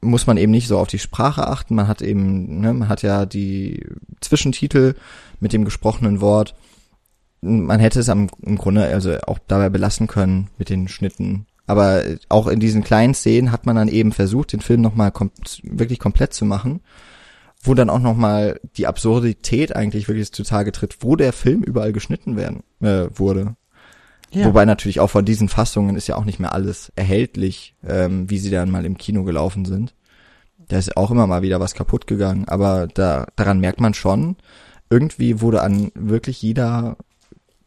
muss 0.00 0.26
man 0.26 0.36
eben 0.36 0.52
nicht 0.52 0.68
so 0.68 0.78
auf 0.78 0.88
die 0.88 0.98
Sprache 0.98 1.46
achten. 1.48 1.74
Man 1.74 1.88
hat 1.88 2.02
eben, 2.02 2.60
ne, 2.60 2.72
man 2.72 2.88
hat 2.88 3.02
ja 3.02 3.26
die 3.26 3.84
Zwischentitel 4.20 4.94
mit 5.40 5.52
dem 5.52 5.64
gesprochenen 5.64 6.20
Wort. 6.20 6.54
Man 7.40 7.80
hätte 7.80 8.00
es 8.00 8.08
am, 8.08 8.28
im 8.42 8.58
Grunde 8.58 8.86
also 8.86 9.18
auch 9.26 9.38
dabei 9.46 9.68
belassen 9.68 10.06
können 10.06 10.48
mit 10.58 10.70
den 10.70 10.88
Schnitten. 10.88 11.46
Aber 11.66 12.02
auch 12.28 12.46
in 12.46 12.60
diesen 12.60 12.82
kleinen 12.82 13.14
Szenen 13.14 13.52
hat 13.52 13.66
man 13.66 13.76
dann 13.76 13.88
eben 13.88 14.12
versucht, 14.12 14.52
den 14.52 14.60
Film 14.60 14.80
nochmal 14.80 15.12
kom 15.12 15.30
wirklich 15.62 15.98
komplett 15.98 16.32
zu 16.32 16.44
machen 16.44 16.80
wo 17.62 17.74
dann 17.74 17.90
auch 17.90 17.98
nochmal 17.98 18.60
die 18.76 18.86
Absurdität 18.86 19.74
eigentlich 19.74 20.08
wirklich 20.08 20.32
zutage 20.32 20.72
tritt, 20.72 20.98
wo 21.00 21.16
der 21.16 21.32
Film 21.32 21.62
überall 21.62 21.92
geschnitten 21.92 22.36
werden 22.36 22.62
äh, 22.80 23.08
wurde. 23.12 23.56
Ja. 24.30 24.46
Wobei 24.46 24.64
natürlich 24.64 25.00
auch 25.00 25.08
von 25.08 25.24
diesen 25.24 25.48
Fassungen 25.48 25.96
ist 25.96 26.06
ja 26.06 26.16
auch 26.16 26.24
nicht 26.24 26.38
mehr 26.38 26.52
alles 26.52 26.92
erhältlich, 26.96 27.74
ähm, 27.86 28.28
wie 28.28 28.38
sie 28.38 28.50
dann 28.50 28.70
mal 28.70 28.84
im 28.84 28.98
Kino 28.98 29.24
gelaufen 29.24 29.64
sind. 29.64 29.94
Da 30.68 30.76
ist 30.78 30.96
auch 30.96 31.10
immer 31.10 31.26
mal 31.26 31.42
wieder 31.42 31.60
was 31.60 31.74
kaputt 31.74 32.06
gegangen, 32.06 32.46
aber 32.46 32.88
da, 32.88 33.26
daran 33.36 33.58
merkt 33.58 33.80
man 33.80 33.94
schon, 33.94 34.36
irgendwie 34.90 35.40
wurde 35.40 35.62
an 35.62 35.90
wirklich 35.94 36.42
jeder, 36.42 36.98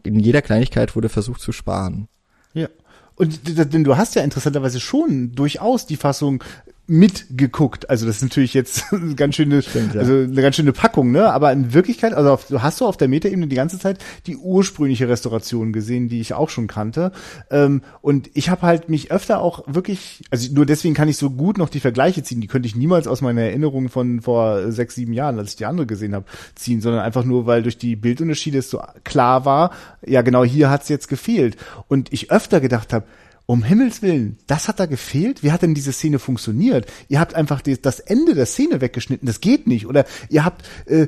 in 0.04 0.20
jeder 0.20 0.44
Kleinigkeit 0.44 0.96
wurde 0.96 1.10
versucht 1.10 1.42
zu 1.42 1.52
sparen. 1.52 2.08
Ja. 2.54 2.68
Und 3.16 3.58
denn 3.74 3.84
du 3.84 3.98
hast 3.98 4.16
ja 4.16 4.24
interessanterweise 4.24 4.80
schon 4.80 5.34
durchaus 5.34 5.86
die 5.86 5.98
Fassung 5.98 6.44
mitgeguckt. 6.92 7.90
Also 7.90 8.06
das 8.06 8.18
ist 8.18 8.22
natürlich 8.22 8.54
jetzt 8.54 8.84
eine 8.92 9.16
ganz 9.16 9.36
schöne, 9.36 9.62
Stimmt, 9.62 9.94
ja. 9.94 10.02
also 10.02 10.14
eine 10.14 10.42
ganz 10.42 10.58
schöne 10.58 10.74
Packung, 10.74 11.12
ne? 11.12 11.32
Aber 11.32 11.52
in 11.54 11.74
Wirklichkeit, 11.74 12.14
also 12.14 12.32
auf, 12.32 12.48
hast 12.58 12.82
du 12.82 12.86
auf 12.86 12.98
der 12.98 13.08
Metaebene 13.08 13.48
die 13.48 13.56
ganze 13.56 13.80
Zeit 13.80 14.00
die 14.28 14.36
ursprüngliche 14.36 15.08
Restauration 15.08 15.72
gesehen, 15.72 16.10
die 16.10 16.20
ich 16.20 16.34
auch 16.34 16.50
schon 16.50 16.68
kannte. 16.68 17.14
Ähm, 17.50 17.82
und 18.02 18.30
ich 18.34 18.50
habe 18.50 18.64
halt 18.64 18.90
mich 18.90 19.10
öfter 19.10 19.42
auch 19.42 19.64
wirklich, 19.68 20.22
also 20.32 20.54
nur 20.54 20.66
deswegen 20.66 20.94
kann 20.94 21.08
ich 21.08 21.16
so 21.16 21.30
gut 21.30 21.58
noch 21.58 21.70
die 21.70 21.80
Vergleiche 21.80 22.24
ziehen. 22.24 22.42
Die 22.42 22.48
könnte 22.48 22.68
ich 22.68 22.76
niemals 22.76 23.08
aus 23.08 23.22
meiner 23.22 23.44
Erinnerung 23.44 23.88
von 23.88 24.20
vor 24.20 24.70
sechs, 24.74 24.96
sieben 24.96 25.14
Jahren, 25.14 25.40
als 25.40 25.52
ich 25.52 25.56
die 25.56 25.66
andere 25.66 25.88
gesehen 25.88 26.14
habe, 26.14 26.26
ziehen, 26.56 26.82
sondern 26.82 27.02
einfach 27.02 27.24
nur, 27.24 27.46
weil 27.46 27.64
durch 27.64 27.78
die 27.78 27.96
Bildunterschiede 27.96 28.58
es 28.58 28.70
so 28.70 28.82
klar 29.06 29.46
war, 29.46 29.72
ja 30.06 30.24
genau 30.24 30.44
hier 30.44 30.70
hat's 30.70 30.90
jetzt 30.90 31.08
gefehlt. 31.08 31.56
Und 31.88 32.12
ich 32.12 32.32
öfter 32.32 32.60
gedacht 32.60 32.92
habe, 32.92 33.06
um 33.52 33.64
Himmels 33.64 34.02
Willen, 34.02 34.38
das 34.48 34.70
hat 34.70 34.80
da 34.80 34.86
gefehlt? 34.86 35.44
Wie 35.44 35.52
hat 35.52 35.62
denn 35.62 35.74
diese 35.74 35.92
Szene 35.92 36.20
funktioniert? 36.20 36.90
Ihr 37.10 37.20
habt 37.20 37.36
einfach 37.36 37.62
das 37.62 38.00
Ende 38.00 38.34
der 38.34 38.46
Szene 38.46 38.80
weggeschnitten, 38.80 39.26
das 39.26 39.42
geht 39.42 39.68
nicht. 39.68 39.88
Oder 39.88 40.06
ihr 40.30 40.46
habt 40.46 40.64
äh, 40.86 41.08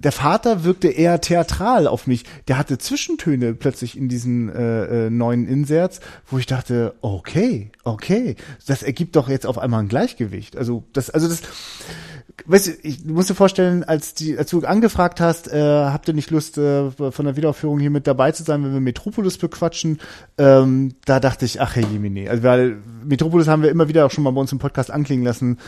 der 0.00 0.12
Vater 0.12 0.64
wirkte 0.64 0.88
eher 0.88 1.20
theatral 1.20 1.86
auf 1.86 2.06
mich. 2.06 2.24
Der 2.48 2.58
hatte 2.58 2.78
Zwischentöne 2.78 3.54
plötzlich 3.54 3.96
in 3.96 4.08
diesen 4.08 4.48
äh, 4.48 5.06
äh, 5.06 5.10
neuen 5.10 5.46
Inserts, 5.46 6.00
wo 6.26 6.38
ich 6.38 6.46
dachte, 6.46 6.94
okay, 7.02 7.70
okay, 7.84 8.36
das 8.66 8.82
ergibt 8.82 9.16
doch 9.16 9.28
jetzt 9.28 9.46
auf 9.46 9.58
einmal 9.58 9.80
ein 9.80 9.88
Gleichgewicht. 9.88 10.56
Also 10.56 10.84
das, 10.92 11.10
also 11.10 11.28
das, 11.28 11.42
weißt 12.46 12.66
du, 12.66 12.70
ich 12.82 13.04
muss 13.04 13.26
dir 13.26 13.34
vorstellen, 13.34 13.84
als 13.84 14.14
die, 14.14 14.36
als 14.38 14.50
du 14.50 14.60
angefragt 14.60 15.20
hast, 15.20 15.48
äh, 15.52 15.60
habt 15.60 16.08
ihr 16.08 16.14
nicht 16.14 16.30
Lust, 16.30 16.56
äh, 16.56 16.90
von 16.90 17.24
der 17.24 17.36
Wiederaufführung 17.36 17.78
hier 17.78 17.90
mit 17.90 18.06
dabei 18.06 18.32
zu 18.32 18.42
sein, 18.42 18.64
wenn 18.64 18.72
wir 18.72 18.80
Metropolis 18.80 19.36
bequatschen? 19.36 20.00
Ähm, 20.38 20.94
da 21.04 21.20
dachte 21.20 21.44
ich, 21.44 21.60
ach 21.60 21.76
hey 21.76 21.84
Jemine, 21.84 22.30
also 22.30 22.42
weil 22.42 22.78
Metropolis 23.04 23.48
haben 23.48 23.62
wir 23.62 23.70
immer 23.70 23.88
wieder 23.88 24.06
auch 24.06 24.10
schon 24.10 24.24
mal 24.24 24.30
bei 24.30 24.40
uns 24.40 24.52
im 24.52 24.58
Podcast 24.58 24.90
anklingen 24.90 25.24
lassen 25.24 25.58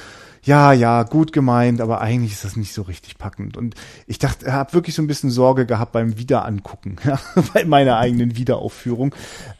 ja, 0.45 0.73
ja, 0.73 1.05
gut 1.05 1.33
gemeint, 1.33 1.81
aber 1.81 2.01
eigentlich 2.01 2.33
ist 2.33 2.45
das 2.45 2.57
nicht 2.57 2.73
so 2.73 2.83
richtig 2.83 3.17
packend. 3.17 3.57
Und 3.57 3.77
ich 4.09 4.19
dachte, 4.19 4.53
habe 4.53 4.73
wirklich 4.73 4.97
so 4.97 5.03
ein 5.03 5.07
bisschen 5.07 5.31
Sorge 5.31 5.67
gehabt 5.67 5.93
beim 5.93 6.19
Wiederangucken, 6.19 6.97
ja, 7.05 7.21
bei 7.55 7.65
meiner 7.65 7.99
eigenen 7.99 8.37
Wiederaufführung. 8.37 9.15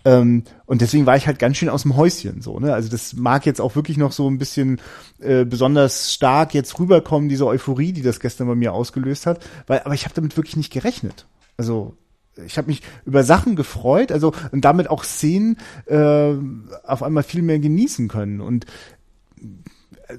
Ähm, 0.05 0.43
und 0.67 0.81
deswegen 0.81 1.07
war 1.07 1.17
ich 1.17 1.29
halt 1.29 1.39
ganz 1.39 1.57
schön 1.57 1.69
aus 1.69 1.83
dem 1.83 1.97
Häuschen 1.97 2.43
so. 2.43 2.59
Ne? 2.59 2.75
Also 2.75 2.89
das 2.89 3.15
mag 3.15 3.47
jetzt 3.47 3.61
auch 3.61 3.77
wirklich 3.77 3.97
noch 3.97 4.11
so 4.11 4.29
ein 4.29 4.39
bisschen 4.39 4.81
äh, 5.21 5.45
besonders 5.45 6.13
stark 6.13 6.53
jetzt 6.53 6.77
rüberkommen, 6.81 7.29
diese 7.29 7.47
Euphorie, 7.47 7.93
die 7.93 8.03
das 8.03 8.19
gestern 8.19 8.49
bei 8.49 8.57
mir 8.57 8.73
ausgelöst 8.73 9.27
hat. 9.27 9.45
Weil, 9.69 9.83
aber 9.85 9.95
ich 9.95 10.05
habe 10.05 10.15
damit 10.15 10.37
wirklich 10.37 10.57
nicht 10.57 10.73
gerechnet. 10.73 11.27
Also 11.57 11.97
ich 12.47 12.57
habe 12.57 12.69
mich 12.69 12.83
über 13.05 13.25
Sachen 13.25 13.57
gefreut, 13.57 14.11
also 14.11 14.33
und 14.53 14.65
damit 14.65 14.89
auch 14.89 15.05
Szenen 15.05 15.59
äh, 15.87 16.33
auf 16.85 17.03
einmal 17.03 17.23
viel 17.23 17.43
mehr 17.43 17.59
genießen 17.59 18.09
können. 18.09 18.41
Und 18.41 18.67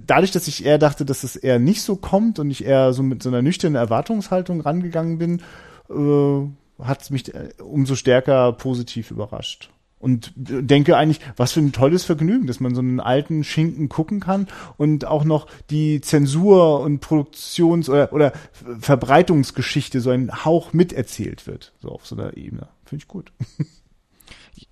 dadurch, 0.05 0.31
dass 0.31 0.47
ich 0.47 0.65
eher 0.65 0.77
dachte, 0.77 1.05
dass 1.05 1.23
es 1.23 1.35
eher 1.35 1.59
nicht 1.59 1.81
so 1.81 1.95
kommt 1.95 2.39
und 2.39 2.51
ich 2.51 2.65
eher 2.65 2.93
so 2.93 3.03
mit 3.03 3.23
so 3.23 3.29
einer 3.29 3.41
nüchternen 3.41 3.75
Erwartungshaltung 3.75 4.61
rangegangen 4.61 5.17
bin, 5.17 5.41
äh, 5.89 6.83
hat 6.83 7.01
es 7.01 7.09
mich 7.09 7.33
äh, 7.33 7.49
umso 7.61 7.95
stärker 7.95 8.53
positiv 8.53 9.11
überrascht. 9.11 9.69
Und 9.99 10.33
denke 10.35 10.97
eigentlich, 10.97 11.21
was 11.37 11.53
für 11.53 11.61
ein 11.61 11.71
tolles 11.71 12.03
Vergnügen, 12.03 12.45
dass 12.45 12.59
man 12.59 12.75
so 12.75 12.81
einen 12.81 12.99
alten 12.99 13.45
Schinken 13.45 13.87
gucken 13.87 14.19
kann 14.19 14.49
und 14.75 15.05
auch 15.05 15.23
noch 15.23 15.47
die 15.69 16.01
Zensur 16.01 16.81
und 16.81 16.99
Produktions- 16.99 17.89
oder, 17.89 18.11
oder 18.11 18.33
Verbreitungsgeschichte 18.81 20.01
so 20.01 20.09
ein 20.09 20.43
Hauch 20.43 20.73
miterzählt 20.73 21.47
wird, 21.47 21.71
so 21.81 21.87
auf 21.87 22.05
so 22.05 22.17
einer 22.17 22.35
Ebene. 22.35 22.67
Finde 22.83 23.03
ich 23.03 23.07
gut. 23.07 23.31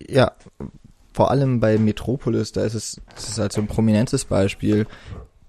Ja, 0.07 0.33
vor 1.13 1.31
allem 1.31 1.59
bei 1.59 1.77
Metropolis, 1.77 2.51
da 2.51 2.63
ist 2.63 2.73
es, 2.73 3.01
das 3.15 3.29
ist 3.29 3.39
halt 3.39 3.51
so 3.51 3.61
ein 3.61 3.67
prominentes 3.67 4.25
Beispiel, 4.25 4.87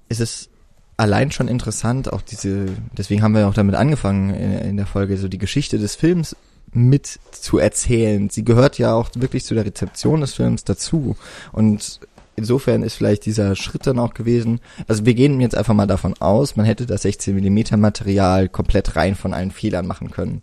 ist 0.08 0.20
es 0.20 0.50
allein 0.96 1.30
schon 1.30 1.48
interessant, 1.48 2.12
auch 2.12 2.22
diese, 2.22 2.66
deswegen 2.96 3.22
haben 3.22 3.34
wir 3.34 3.48
auch 3.48 3.54
damit 3.54 3.74
angefangen 3.74 4.30
in, 4.34 4.52
in 4.58 4.76
der 4.76 4.86
Folge, 4.86 5.16
so 5.16 5.28
die 5.28 5.38
Geschichte 5.38 5.78
des 5.78 5.94
Films 5.94 6.36
mit 6.72 7.18
zu 7.32 7.58
erzählen. 7.58 8.30
Sie 8.30 8.44
gehört 8.44 8.78
ja 8.78 8.94
auch 8.94 9.10
wirklich 9.14 9.44
zu 9.44 9.54
der 9.54 9.66
Rezeption 9.66 10.22
des 10.22 10.34
Films 10.34 10.64
dazu. 10.64 11.16
Und 11.52 12.00
insofern 12.34 12.82
ist 12.82 12.94
vielleicht 12.94 13.26
dieser 13.26 13.56
Schritt 13.56 13.86
dann 13.86 13.98
auch 13.98 14.14
gewesen, 14.14 14.60
also 14.88 15.04
wir 15.04 15.14
gehen 15.14 15.40
jetzt 15.40 15.54
einfach 15.54 15.74
mal 15.74 15.86
davon 15.86 16.14
aus, 16.18 16.56
man 16.56 16.64
hätte 16.64 16.86
das 16.86 17.02
16 17.02 17.36
mm 17.36 17.78
Material 17.78 18.48
komplett 18.48 18.96
rein 18.96 19.14
von 19.14 19.34
allen 19.34 19.50
Fehlern 19.50 19.86
machen 19.86 20.10
können. 20.10 20.42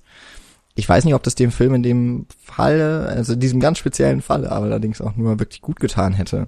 Ich 0.79 0.87
weiß 0.87 1.03
nicht, 1.03 1.13
ob 1.13 1.23
das 1.23 1.35
dem 1.35 1.51
Film 1.51 1.73
in 1.75 1.83
dem 1.83 2.25
Fall, 2.41 3.07
also 3.07 3.35
diesem 3.35 3.59
ganz 3.59 3.77
speziellen 3.77 4.21
Fall, 4.21 4.47
aber 4.47 4.65
allerdings 4.65 5.01
auch 5.01 5.15
nur 5.15 5.37
wirklich 5.37 5.61
gut 5.61 5.79
getan 5.79 6.13
hätte. 6.13 6.47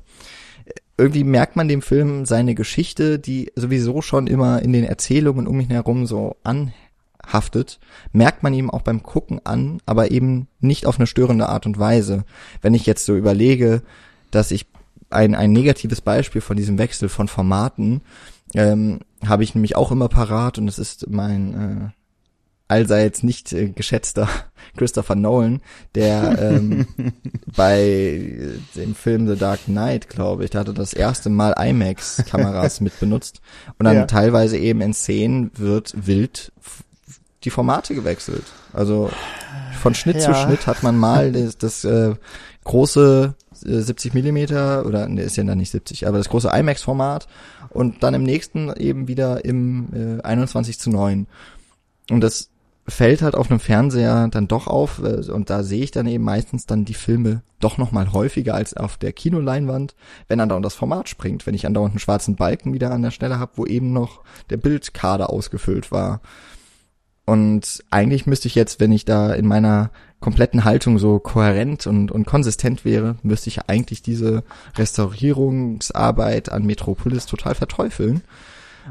Irgendwie 0.97 1.25
merkt 1.25 1.57
man 1.57 1.67
dem 1.67 1.81
Film 1.81 2.25
seine 2.25 2.55
Geschichte, 2.55 3.19
die 3.19 3.51
sowieso 3.55 4.01
schon 4.01 4.27
immer 4.27 4.61
in 4.61 4.71
den 4.71 4.85
Erzählungen 4.85 5.47
um 5.47 5.59
ihn 5.59 5.69
herum 5.69 6.05
so 6.05 6.37
anhaftet, 6.43 7.79
merkt 8.13 8.41
man 8.41 8.53
ihm 8.53 8.69
auch 8.69 8.83
beim 8.83 9.03
Gucken 9.03 9.41
an, 9.43 9.81
aber 9.85 10.11
eben 10.11 10.47
nicht 10.61 10.85
auf 10.85 10.97
eine 10.97 11.07
störende 11.07 11.49
Art 11.49 11.65
und 11.65 11.77
Weise. 11.77 12.23
Wenn 12.61 12.73
ich 12.73 12.85
jetzt 12.85 13.05
so 13.05 13.17
überlege, 13.17 13.81
dass 14.31 14.51
ich 14.51 14.65
ein, 15.09 15.35
ein 15.35 15.51
negatives 15.51 15.99
Beispiel 15.99 16.39
von 16.39 16.55
diesem 16.55 16.77
Wechsel 16.77 17.09
von 17.09 17.27
Formaten 17.27 18.01
ähm, 18.53 18.99
habe 19.25 19.43
ich 19.43 19.55
nämlich 19.55 19.75
auch 19.75 19.91
immer 19.91 20.07
parat 20.07 20.57
und 20.57 20.67
es 20.67 20.79
ist 20.79 21.09
mein 21.09 21.53
äh, 21.53 22.00
allseits 22.71 23.21
nicht 23.21 23.51
äh, 23.53 23.69
geschätzter 23.69 24.27
Christopher 24.77 25.15
Nolan, 25.15 25.61
der 25.93 26.39
ähm, 26.39 26.87
bei 27.55 28.55
dem 28.75 28.95
Film 28.95 29.27
The 29.27 29.35
Dark 29.35 29.65
Knight, 29.65 30.09
glaube 30.09 30.45
ich, 30.45 30.51
da 30.51 30.59
hatte 30.59 30.73
das 30.73 30.93
erste 30.93 31.29
Mal 31.29 31.53
IMAX-Kameras 31.59 32.79
mit 32.81 32.97
benutzt 32.99 33.41
und 33.77 33.85
dann 33.85 33.95
ja. 33.95 34.05
teilweise 34.05 34.57
eben 34.57 34.81
in 34.81 34.93
Szenen 34.93 35.51
wird 35.55 35.93
wild 36.07 36.53
die 37.43 37.49
Formate 37.49 37.95
gewechselt. 37.95 38.45
Also 38.71 39.09
von 39.81 39.93
Schnitt 39.93 40.17
ja. 40.17 40.21
zu 40.21 40.35
Schnitt 40.35 40.67
hat 40.67 40.83
man 40.83 40.95
mal 40.95 41.31
das, 41.31 41.57
das 41.57 41.83
äh, 41.83 42.15
große 42.63 43.33
70 43.51 44.13
äh, 44.13 44.17
Millimeter 44.17 44.85
oder 44.85 45.07
ne, 45.09 45.23
ist 45.23 45.35
ja 45.35 45.43
dann 45.43 45.57
nicht 45.57 45.71
70, 45.71 46.07
aber 46.07 46.19
das 46.19 46.29
große 46.29 46.49
IMAX-Format 46.49 47.27
und 47.69 48.03
dann 48.03 48.13
im 48.13 48.23
nächsten 48.23 48.71
eben 48.77 49.07
wieder 49.07 49.43
im 49.43 50.19
äh, 50.19 50.21
21 50.21 50.79
zu 50.79 50.89
9. 50.89 51.27
Und 52.09 52.21
das 52.21 52.50
fällt 52.87 53.21
halt 53.21 53.35
auf 53.35 53.49
einem 53.49 53.59
Fernseher 53.59 54.27
dann 54.29 54.47
doch 54.47 54.67
auf 54.67 55.01
äh, 55.03 55.31
und 55.31 55.49
da 55.49 55.63
sehe 55.63 55.83
ich 55.83 55.91
dann 55.91 56.07
eben 56.07 56.23
meistens 56.23 56.65
dann 56.65 56.85
die 56.85 56.93
Filme 56.93 57.43
doch 57.59 57.77
noch 57.77 57.91
mal 57.91 58.11
häufiger 58.11 58.55
als 58.55 58.75
auf 58.75 58.97
der 58.97 59.13
Kinoleinwand, 59.13 59.95
wenn 60.27 60.39
andauernd 60.39 60.65
das 60.65 60.75
Format 60.75 61.07
springt, 61.07 61.45
wenn 61.45 61.53
ich 61.53 61.65
andauernd 61.65 61.93
einen 61.93 61.99
schwarzen 61.99 62.35
Balken 62.35 62.73
wieder 62.73 62.91
an 62.91 63.03
der 63.03 63.11
Stelle 63.11 63.39
habe, 63.39 63.51
wo 63.55 63.65
eben 63.65 63.93
noch 63.93 64.23
der 64.49 64.57
Bildkader 64.57 65.29
ausgefüllt 65.29 65.91
war. 65.91 66.21
Und 67.25 67.83
eigentlich 67.91 68.25
müsste 68.25 68.47
ich 68.47 68.55
jetzt, 68.55 68.79
wenn 68.79 68.91
ich 68.91 69.05
da 69.05 69.31
in 69.31 69.47
meiner 69.47 69.91
kompletten 70.19 70.65
Haltung 70.65 70.97
so 70.97 71.19
kohärent 71.19 71.87
und, 71.87 72.11
und 72.11 72.25
konsistent 72.25 72.83
wäre, 72.83 73.15
müsste 73.21 73.49
ich 73.49 73.69
eigentlich 73.69 74.01
diese 74.01 74.43
Restaurierungsarbeit 74.75 76.51
an 76.51 76.65
Metropolis 76.65 77.27
total 77.27 77.55
verteufeln 77.55 78.21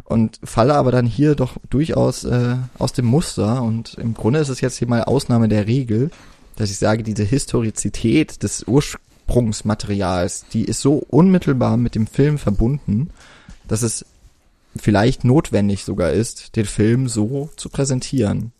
und 0.05 0.38
falle 0.45 0.74
aber 0.74 0.93
dann 0.93 1.07
hier 1.07 1.34
doch 1.34 1.57
durchaus 1.68 2.24
äh, 2.24 2.57
aus 2.78 2.93
dem 2.93 3.07
Muster 3.07 3.62
und 3.62 3.95
im 3.95 4.14
Grunde 4.14 4.41
ist 4.41 4.49
es 4.49 4.61
jetzt 4.61 4.76
hier 4.78 4.88
mal 4.88 5.05
Ausnahme 5.05 5.49
der 5.49 5.66
Regel, 5.66 6.11
dass 6.57 6.70
ich 6.70 6.78
sage, 6.78 7.03
diese 7.03 7.24
Historizität 7.24 8.43
des 8.43 8.64
Ursprungsmaterials, 8.64 10.47
die 10.53 10.64
ist 10.64 10.80
so 10.80 11.05
unmittelbar 11.09 11.76
mit 11.76 11.95
dem 11.95 12.07
Film 12.07 12.38
verbunden, 12.38 13.11
dass 13.66 13.82
es 13.82 14.05
vielleicht 14.76 15.24
notwendig 15.24 15.84
sogar 15.84 16.11
ist, 16.11 16.57
den 16.57 16.66
Film 16.66 17.09
so 17.09 17.51
zu 17.57 17.68
präsentieren. 17.68 18.53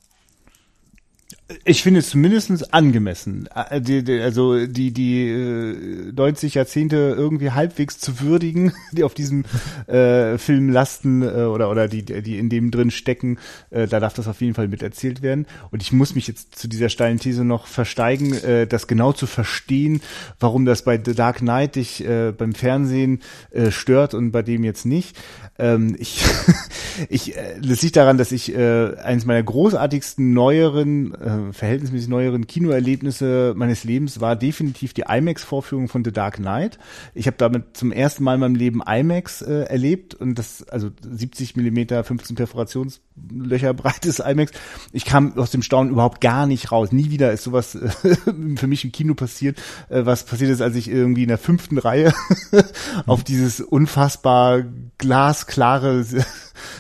Ich 1.65 1.83
finde 1.83 2.01
es 2.01 2.11
zumindest 2.11 2.73
angemessen, 2.73 3.49
äh, 3.55 4.23
also 4.23 4.67
die 4.67 4.93
die 4.93 6.13
90 6.15 6.55
äh, 6.55 6.59
Jahrzehnte 6.59 6.97
irgendwie 7.17 7.51
halbwegs 7.51 7.99
zu 7.99 8.21
würdigen, 8.21 8.73
die 8.93 9.05
auf 9.05 9.15
diesem 9.15 9.45
äh, 9.87 10.39
Film 10.39 10.71
lasten 10.71 11.23
äh, 11.23 11.45
oder 11.45 11.71
oder 11.71 11.89
die 11.89 12.05
die 12.05 12.39
in 12.39 12.49
dem 12.49 12.71
drin 12.71 12.91
stecken, 12.91 13.39
äh, 13.71 13.87
da 13.87 14.01
darf 14.01 14.15
das 14.15 14.29
auf 14.29 14.41
jeden 14.41 14.55
Fall 14.55 14.69
mit 14.69 14.83
erzählt 14.83 15.23
werden. 15.23 15.47
Und 15.71 15.83
ich 15.83 15.93
muss 15.93 16.15
mich 16.15 16.29
jetzt 16.29 16.57
zu 16.59 16.69
dieser 16.69 16.89
steilen 16.89 17.19
These 17.19 17.45
noch 17.45 17.67
versteigen, 17.67 18.33
äh, 18.35 18.67
das 18.67 18.87
genau 18.87 19.13
zu 19.13 19.27
verstehen, 19.27 20.01
warum 20.39 20.65
das 20.65 20.83
bei 20.83 21.01
The 21.03 21.15
Dark 21.15 21.39
Knight 21.39 21.77
dich 21.77 22.05
äh, 22.05 22.33
beim 22.37 22.55
Fernsehen 22.55 23.21
äh, 23.51 23.71
stört 23.71 24.15
und 24.15 24.31
bei 24.31 24.43
dem 24.43 24.65
jetzt 24.65 24.87
nicht. 24.87 25.17
Ähm, 25.59 25.97
ich 25.99 26.25
ich 27.09 27.37
äh, 27.37 27.61
das 27.61 27.83
liegt 27.83 27.97
daran, 27.97 28.19
dass 28.19 28.33
ich 28.33 28.55
äh, 28.55 28.95
eines 28.97 29.25
meiner 29.25 29.43
großartigsten 29.43 30.33
neueren 30.33 31.15
äh, 31.15 31.40
verhältnismäßig 31.53 32.09
neueren 32.09 32.47
Kinoerlebnisse 32.47 33.55
meines 33.57 33.85
Lebens 33.85 34.21
war 34.21 34.37
definitiv 34.37 34.93
die 34.93 35.05
IMAX-Vorführung 35.09 35.89
von 35.89 36.05
The 36.05 36.13
Dark 36.13 36.37
Knight. 36.37 36.79
Ich 37.15 37.27
habe 37.27 37.37
damit 37.37 37.77
zum 37.77 37.93
ersten 37.93 38.25
Mal 38.25 38.35
in 38.35 38.41
meinem 38.41 38.55
Leben 38.55 38.83
IMAX 38.87 39.43
äh, 39.43 39.65
erlebt 39.65 40.15
und 40.15 40.39
das, 40.39 40.63
also 40.69 40.91
70 41.03 41.57
Millimeter, 41.57 42.03
15 42.05 42.37
Perforationslöcher 42.37 43.10
breites 43.77 44.19
IMAX. 44.19 44.53
Ich 44.93 45.05
kam 45.05 45.37
aus 45.39 45.51
dem 45.51 45.63
Staunen 45.63 45.93
überhaupt 45.93 46.21
gar 46.21 46.47
nicht 46.47 46.73
raus. 46.73 46.93
Nie 46.93 47.11
wieder 47.11 47.33
ist 47.33 47.45
sowas 47.45 47.77
für 48.57 48.67
mich 48.67 48.85
im 48.85 48.93
Kino 48.93 49.15
passiert, 49.15 49.59
äh, 49.89 50.05
was 50.05 50.25
passiert 50.25 50.51
ist, 50.51 50.63
als 50.63 50.77
ich 50.77 50.89
irgendwie 50.89 51.23
in 51.23 51.29
der 51.29 51.39
fünften 51.39 51.79
Reihe 51.79 52.13
auf 53.07 53.25
dieses 53.25 53.61
unfassbar 53.61 54.63
glasklare 54.99 56.05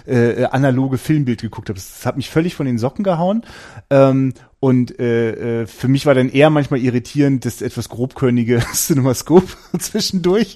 äh, 0.07 0.45
analoge 0.45 0.99
Filmbild 0.99 1.43
geguckt 1.43 1.69
habe. 1.69 1.79
Das 1.79 2.05
hat 2.07 2.17
mich 2.17 2.31
völlig 2.31 2.55
von 2.55 2.67
den 2.67 2.79
Socken 2.79 3.05
gehauen. 3.05 3.43
Ähm, 3.91 4.35
und 4.61 4.99
äh, 5.01 5.63
äh, 5.63 5.67
für 5.67 5.89
mich 5.89 6.05
war 6.05 6.15
dann 6.15 6.29
eher 6.29 6.51
manchmal 6.51 6.81
irritierend 6.81 7.47
das 7.47 7.63
etwas 7.63 7.89
grobkörnige 7.89 8.61
Cinemascope 8.75 9.49
zwischendurch. 9.79 10.55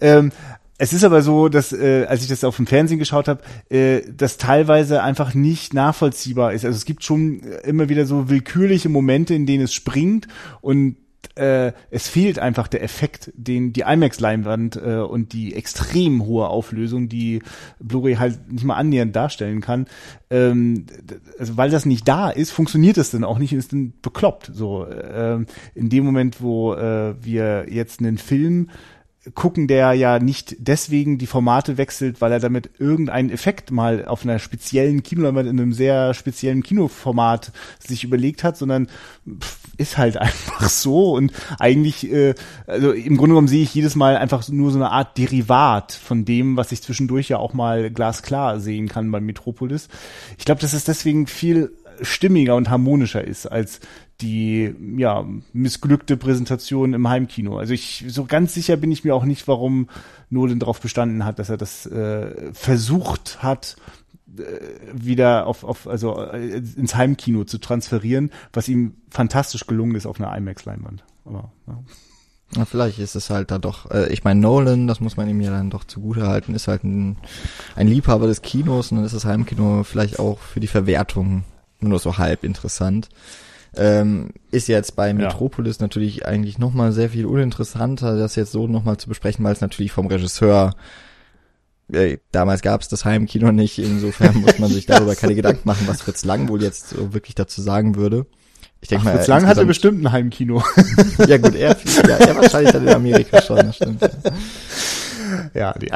Ähm, 0.00 0.32
es 0.76 0.92
ist 0.92 1.04
aber 1.04 1.22
so, 1.22 1.48
dass 1.48 1.72
äh, 1.72 2.04
als 2.08 2.22
ich 2.22 2.28
das 2.28 2.42
auf 2.42 2.56
dem 2.56 2.66
Fernsehen 2.66 2.98
geschaut 2.98 3.28
habe, 3.28 3.42
äh, 3.68 4.02
das 4.10 4.38
teilweise 4.38 5.02
einfach 5.02 5.34
nicht 5.34 5.72
nachvollziehbar 5.72 6.52
ist. 6.52 6.64
Also 6.64 6.76
es 6.76 6.84
gibt 6.84 7.04
schon 7.04 7.40
immer 7.64 7.88
wieder 7.88 8.06
so 8.06 8.28
willkürliche 8.28 8.88
Momente, 8.88 9.34
in 9.34 9.46
denen 9.46 9.64
es 9.64 9.74
springt 9.74 10.26
und 10.60 10.96
äh, 11.36 11.72
es 11.90 12.08
fehlt 12.08 12.38
einfach 12.38 12.68
der 12.68 12.82
Effekt, 12.82 13.32
den 13.34 13.72
die 13.72 13.80
IMAX-Leinwand 13.82 14.76
äh, 14.76 14.96
und 14.98 15.32
die 15.32 15.54
extrem 15.54 16.24
hohe 16.24 16.48
Auflösung, 16.48 17.08
die 17.08 17.42
Blu-ray 17.80 18.16
halt 18.16 18.52
nicht 18.52 18.64
mal 18.64 18.76
annähernd 18.76 19.14
darstellen 19.16 19.60
kann. 19.60 19.86
Ähm, 20.30 20.86
also 21.38 21.56
weil 21.56 21.70
das 21.70 21.86
nicht 21.86 22.06
da 22.06 22.30
ist, 22.30 22.50
funktioniert 22.50 22.98
es 22.98 23.10
dann 23.10 23.24
auch 23.24 23.38
nicht, 23.38 23.52
ist 23.52 23.72
dann 23.72 23.94
bekloppt. 24.00 24.50
So 24.54 24.84
äh, 24.84 25.44
in 25.74 25.88
dem 25.88 26.04
Moment, 26.04 26.40
wo 26.40 26.74
äh, 26.74 27.14
wir 27.20 27.66
jetzt 27.68 28.00
einen 28.00 28.18
Film 28.18 28.70
gucken, 29.32 29.66
der 29.66 29.94
ja 29.94 30.18
nicht 30.18 30.56
deswegen 30.58 31.16
die 31.16 31.26
Formate 31.26 31.78
wechselt, 31.78 32.20
weil 32.20 32.32
er 32.32 32.40
damit 32.40 32.70
irgendeinen 32.78 33.30
Effekt 33.30 33.70
mal 33.70 34.04
auf 34.04 34.24
einer 34.24 34.38
speziellen 34.38 35.02
Kinoleinwand 35.02 35.48
in 35.48 35.58
einem 35.58 35.72
sehr 35.72 36.12
speziellen 36.12 36.62
Kinoformat 36.62 37.52
sich 37.78 38.04
überlegt 38.04 38.44
hat, 38.44 38.58
sondern 38.58 38.88
ist 39.78 39.96
halt 39.96 40.16
einfach 40.18 40.68
so 40.68 41.12
und 41.12 41.32
eigentlich, 41.58 42.10
äh, 42.12 42.34
also 42.66 42.92
im 42.92 43.16
Grunde 43.16 43.32
genommen 43.32 43.48
sehe 43.48 43.62
ich 43.62 43.74
jedes 43.74 43.96
Mal 43.96 44.16
einfach 44.16 44.46
nur 44.48 44.70
so 44.70 44.78
eine 44.78 44.90
Art 44.90 45.16
Derivat 45.16 45.92
von 45.92 46.24
dem, 46.24 46.56
was 46.56 46.72
ich 46.72 46.82
zwischendurch 46.82 47.30
ja 47.30 47.38
auch 47.38 47.54
mal 47.54 47.90
glasklar 47.90 48.60
sehen 48.60 48.88
kann 48.88 49.10
beim 49.10 49.24
Metropolis. 49.24 49.88
Ich 50.38 50.44
glaube, 50.44 50.60
dass 50.60 50.74
es 50.74 50.84
deswegen 50.84 51.26
viel 51.26 51.72
stimmiger 52.02 52.56
und 52.56 52.70
harmonischer 52.70 53.24
ist 53.24 53.46
als 53.46 53.80
die 54.20 54.74
ja 54.96 55.26
missglückte 55.52 56.16
Präsentation 56.16 56.94
im 56.94 57.08
Heimkino. 57.08 57.58
Also 57.58 57.72
ich 57.72 58.04
so 58.08 58.24
ganz 58.24 58.54
sicher 58.54 58.76
bin 58.76 58.92
ich 58.92 59.04
mir 59.04 59.14
auch 59.14 59.24
nicht, 59.24 59.46
warum 59.48 59.88
Nolan 60.30 60.60
darauf 60.60 60.80
bestanden 60.80 61.24
hat, 61.24 61.38
dass 61.38 61.50
er 61.50 61.56
das 61.56 61.86
äh, 61.86 62.52
versucht 62.52 63.42
hat 63.42 63.76
äh, 64.38 64.42
wieder 64.92 65.46
auf, 65.46 65.64
auf 65.64 65.86
also 65.88 66.20
äh, 66.20 66.62
ins 66.76 66.94
Heimkino 66.94 67.44
zu 67.44 67.58
transferieren, 67.58 68.30
was 68.52 68.68
ihm 68.68 68.94
fantastisch 69.10 69.66
gelungen 69.66 69.96
ist 69.96 70.06
auf 70.06 70.20
einer 70.20 70.36
IMAX-Leinwand. 70.36 71.04
Aber 71.24 71.52
ja. 71.66 71.78
Na, 72.56 72.64
vielleicht 72.64 72.98
ist 73.00 73.16
es 73.16 73.30
halt 73.30 73.50
da 73.50 73.58
doch, 73.58 73.90
äh, 73.90 74.12
ich 74.12 74.22
meine, 74.22 74.40
Nolan, 74.40 74.86
das 74.86 75.00
muss 75.00 75.16
man 75.16 75.28
ihm 75.28 75.40
ja 75.40 75.50
dann 75.50 75.70
doch 75.70 75.84
zugute 75.84 76.28
halten, 76.28 76.54
ist 76.54 76.68
halt 76.68 76.84
ein, 76.84 77.16
ein 77.74 77.88
Liebhaber 77.88 78.26
des 78.26 78.42
Kinos 78.42 78.90
und 78.90 78.98
dann 78.98 79.06
ist 79.06 79.14
das 79.14 79.24
Heimkino 79.24 79.82
vielleicht 79.82 80.18
auch 80.18 80.38
für 80.38 80.60
die 80.60 80.68
Verwertung 80.68 81.44
nur 81.80 81.98
so 81.98 82.18
halb 82.18 82.44
interessant. 82.44 83.08
Ähm, 83.76 84.30
ist 84.50 84.68
jetzt 84.68 84.96
bei 84.96 85.12
Metropolis 85.12 85.78
ja. 85.78 85.84
natürlich 85.84 86.26
eigentlich 86.26 86.58
nochmal 86.58 86.92
sehr 86.92 87.10
viel 87.10 87.26
uninteressanter, 87.26 88.16
das 88.18 88.36
jetzt 88.36 88.52
so 88.52 88.66
nochmal 88.66 88.96
zu 88.96 89.08
besprechen, 89.08 89.44
weil 89.44 89.52
es 89.52 89.60
natürlich 89.60 89.92
vom 89.92 90.06
Regisseur 90.06 90.74
äh, 91.92 92.18
damals 92.32 92.62
gab 92.62 92.80
es 92.80 92.88
das 92.88 93.04
Heimkino 93.04 93.52
nicht, 93.52 93.78
insofern 93.78 94.36
muss 94.36 94.58
man 94.58 94.70
sich 94.70 94.86
darüber 94.86 95.14
keine 95.14 95.34
Gedanken 95.34 95.62
machen, 95.64 95.86
was 95.86 96.02
Fritz 96.02 96.24
Lang 96.24 96.48
wohl 96.48 96.62
jetzt 96.62 96.90
so 96.90 97.12
wirklich 97.12 97.34
dazu 97.34 97.60
sagen 97.60 97.96
würde. 97.96 98.26
Ich 98.80 98.88
denke 98.88 99.04
mal, 99.04 99.16
Fritz 99.16 99.28
Lang 99.28 99.46
hatte 99.46 99.66
bestimmt 99.66 100.02
ein 100.02 100.12
Heimkino. 100.12 100.62
ja 101.26 101.38
gut, 101.38 101.54
er, 101.54 101.76
ja, 102.08 102.16
er 102.16 102.36
wahrscheinlich 102.36 102.72
dann 102.72 102.86
in 102.86 102.94
Amerika 102.94 103.42
schon, 103.42 103.56
das 103.56 103.76
stimmt. 103.76 104.00
Ja 104.02 104.10
ja, 105.54 105.72
die, 105.74 105.90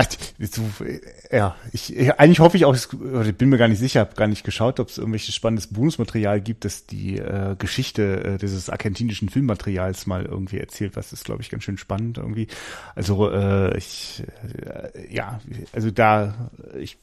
ja, 1.30 1.56
ich, 1.72 2.18
eigentlich 2.18 2.40
hoffe 2.40 2.56
ich 2.56 2.64
auch, 2.64 2.74
ich 2.74 3.36
bin 3.36 3.48
mir 3.48 3.58
gar 3.58 3.68
nicht 3.68 3.78
sicher, 3.78 4.00
habe 4.00 4.14
gar 4.14 4.26
nicht 4.26 4.44
geschaut, 4.44 4.80
ob 4.80 4.88
es 4.88 4.98
irgendwelches 4.98 5.34
spannendes 5.34 5.68
Bonusmaterial 5.68 6.40
gibt, 6.40 6.64
das 6.64 6.86
die 6.86 7.18
äh, 7.18 7.56
Geschichte 7.58 8.24
äh, 8.24 8.38
dieses 8.38 8.70
argentinischen 8.70 9.28
Filmmaterials 9.28 10.06
mal 10.06 10.24
irgendwie 10.24 10.58
erzählt. 10.58 10.96
Was 10.96 11.12
ist, 11.12 11.24
glaube 11.24 11.42
ich, 11.42 11.50
ganz 11.50 11.64
schön 11.64 11.78
spannend 11.78 12.18
irgendwie. 12.18 12.48
Also 12.94 13.30
äh, 13.30 13.76
ich, 13.76 14.22
äh, 14.64 15.14
ja, 15.14 15.40
also 15.72 15.90
da, 15.90 16.50
ich 16.78 16.98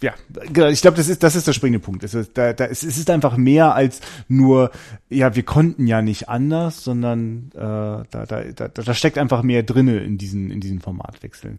ja, 0.00 0.14
genau, 0.52 0.68
ich 0.68 0.80
glaube, 0.80 0.96
das 0.96 1.08
ist, 1.08 1.22
das 1.22 1.36
ist 1.36 1.46
der 1.46 1.52
springende 1.52 1.84
Punkt. 1.84 2.02
Es 2.04 2.14
ist, 2.14 2.36
da, 2.38 2.52
da, 2.52 2.66
es 2.66 2.82
ist 2.82 3.10
einfach 3.10 3.36
mehr 3.36 3.74
als 3.74 4.00
nur, 4.28 4.70
ja, 5.10 5.34
wir 5.34 5.42
konnten 5.42 5.86
ja 5.86 6.02
nicht 6.02 6.28
anders, 6.28 6.82
sondern 6.82 7.50
äh, 7.54 7.58
da, 7.58 8.04
da, 8.10 8.44
da, 8.44 8.68
da 8.68 8.94
steckt 8.94 9.18
einfach 9.18 9.42
mehr 9.42 9.62
drinne 9.62 9.98
in 9.98 10.18
diesen, 10.18 10.50
in 10.50 10.60
diesen 10.60 10.80
Formatwechseln. 10.80 11.58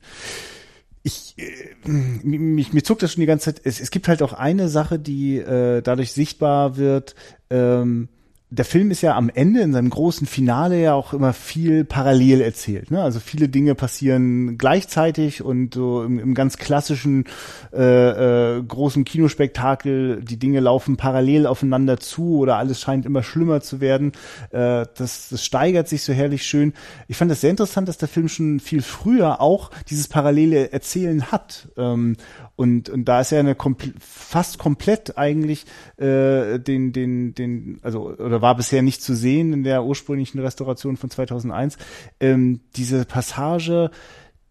Ich, 1.03 1.36
äh, 1.38 1.89
mich, 1.89 2.73
mir 2.73 2.84
zuckt 2.84 3.03
das 3.03 3.13
schon 3.13 3.21
die 3.21 3.28
ganze 3.28 3.53
Zeit. 3.53 3.61
Es, 3.63 3.80
es 3.80 3.91
gibt 3.91 4.07
halt 4.07 4.21
auch 4.21 4.34
eine 4.34 4.69
Sache, 4.69 4.99
die 4.99 5.38
äh, 5.38 5.82
dadurch 5.82 6.13
sichtbar 6.13 6.78
wird, 6.78 7.15
ähm, 7.49 8.09
der 8.50 8.64
Film 8.64 8.91
ist 8.91 9.02
ja 9.02 9.18
am 9.18 9.30
Ende 9.30 9.60
in 9.60 9.74
seinem 9.74 9.89
großen 9.89 10.26
Finale 10.26 10.82
ja 10.82 10.93
auch 10.93 11.14
immer 11.14 11.34
viel 11.34 11.84
parallel 11.84 12.39
erzählt. 12.39 12.91
Ne? 12.91 13.02
Also 13.04 13.20
viele 13.20 13.50
Dinge 13.50 13.76
passieren 13.76 14.58
gleichzeitig 14.58 15.41
und 15.43 15.74
so 15.74 16.02
im, 16.04 16.18
im 16.18 16.34
ganz 16.34 16.56
klassischen 16.56 17.26
äh, 17.74 18.56
äh, 18.58 18.64
großen 18.64 19.04
Kinospektakel, 19.04 20.24
die 20.24 20.39
Dinge 20.39 20.62
laufen 20.62 20.95
parallel 20.95 21.45
aufeinander 21.45 22.00
zu 22.00 22.38
oder 22.38 22.56
alles 22.56 22.80
scheint 22.80 23.06
immer 23.06 23.22
schlimmer 23.22 23.60
zu 23.60 23.82
werden. 23.82 24.14
Äh, 24.52 24.86
das, 24.95 25.28
das 25.30 25.43
steigert 25.43 25.89
sich 25.89 26.04
so 26.04 26.14
herrlich 26.14 26.43
schön. 26.43 26.72
Ich 27.10 27.18
fand 27.18 27.30
das 27.30 27.41
sehr 27.41 27.52
interessant, 27.52 27.89
dass 27.89 27.98
der 27.98 28.08
Film 28.08 28.30
schon 28.30 28.62
viel 28.62 28.82
früher 28.82 29.41
auch 29.41 29.72
dieses 29.89 30.08
parallele 30.08 30.72
Erzählen 30.72 31.34
hat. 31.34 31.68
Ähm, 31.76 32.16
und, 32.56 32.89
und 32.89 33.06
da 33.06 33.22
ist 33.22 33.32
ja 33.32 33.39
eine 33.39 33.56
kompl 33.56 33.93
fast 34.00 34.58
komplett 34.58 35.18
eigentlich 35.18 35.66
äh, 35.98 36.60
den, 36.60 36.91
den, 36.91 37.36
den, 37.36 37.80
also 37.84 38.10
oder 38.10 38.36
war 38.41 38.55
bisher 38.55 38.81
nicht 38.81 39.01
zu 39.01 39.15
sehen 39.15 39.53
in 39.53 39.63
der 39.63 39.83
ursprünglichen 39.83 40.39
Restauration 40.39 40.97
von 40.97 41.09
2001. 41.09 41.77
Ähm, 42.19 42.61
diese 42.75 43.05
Passage 43.05 43.91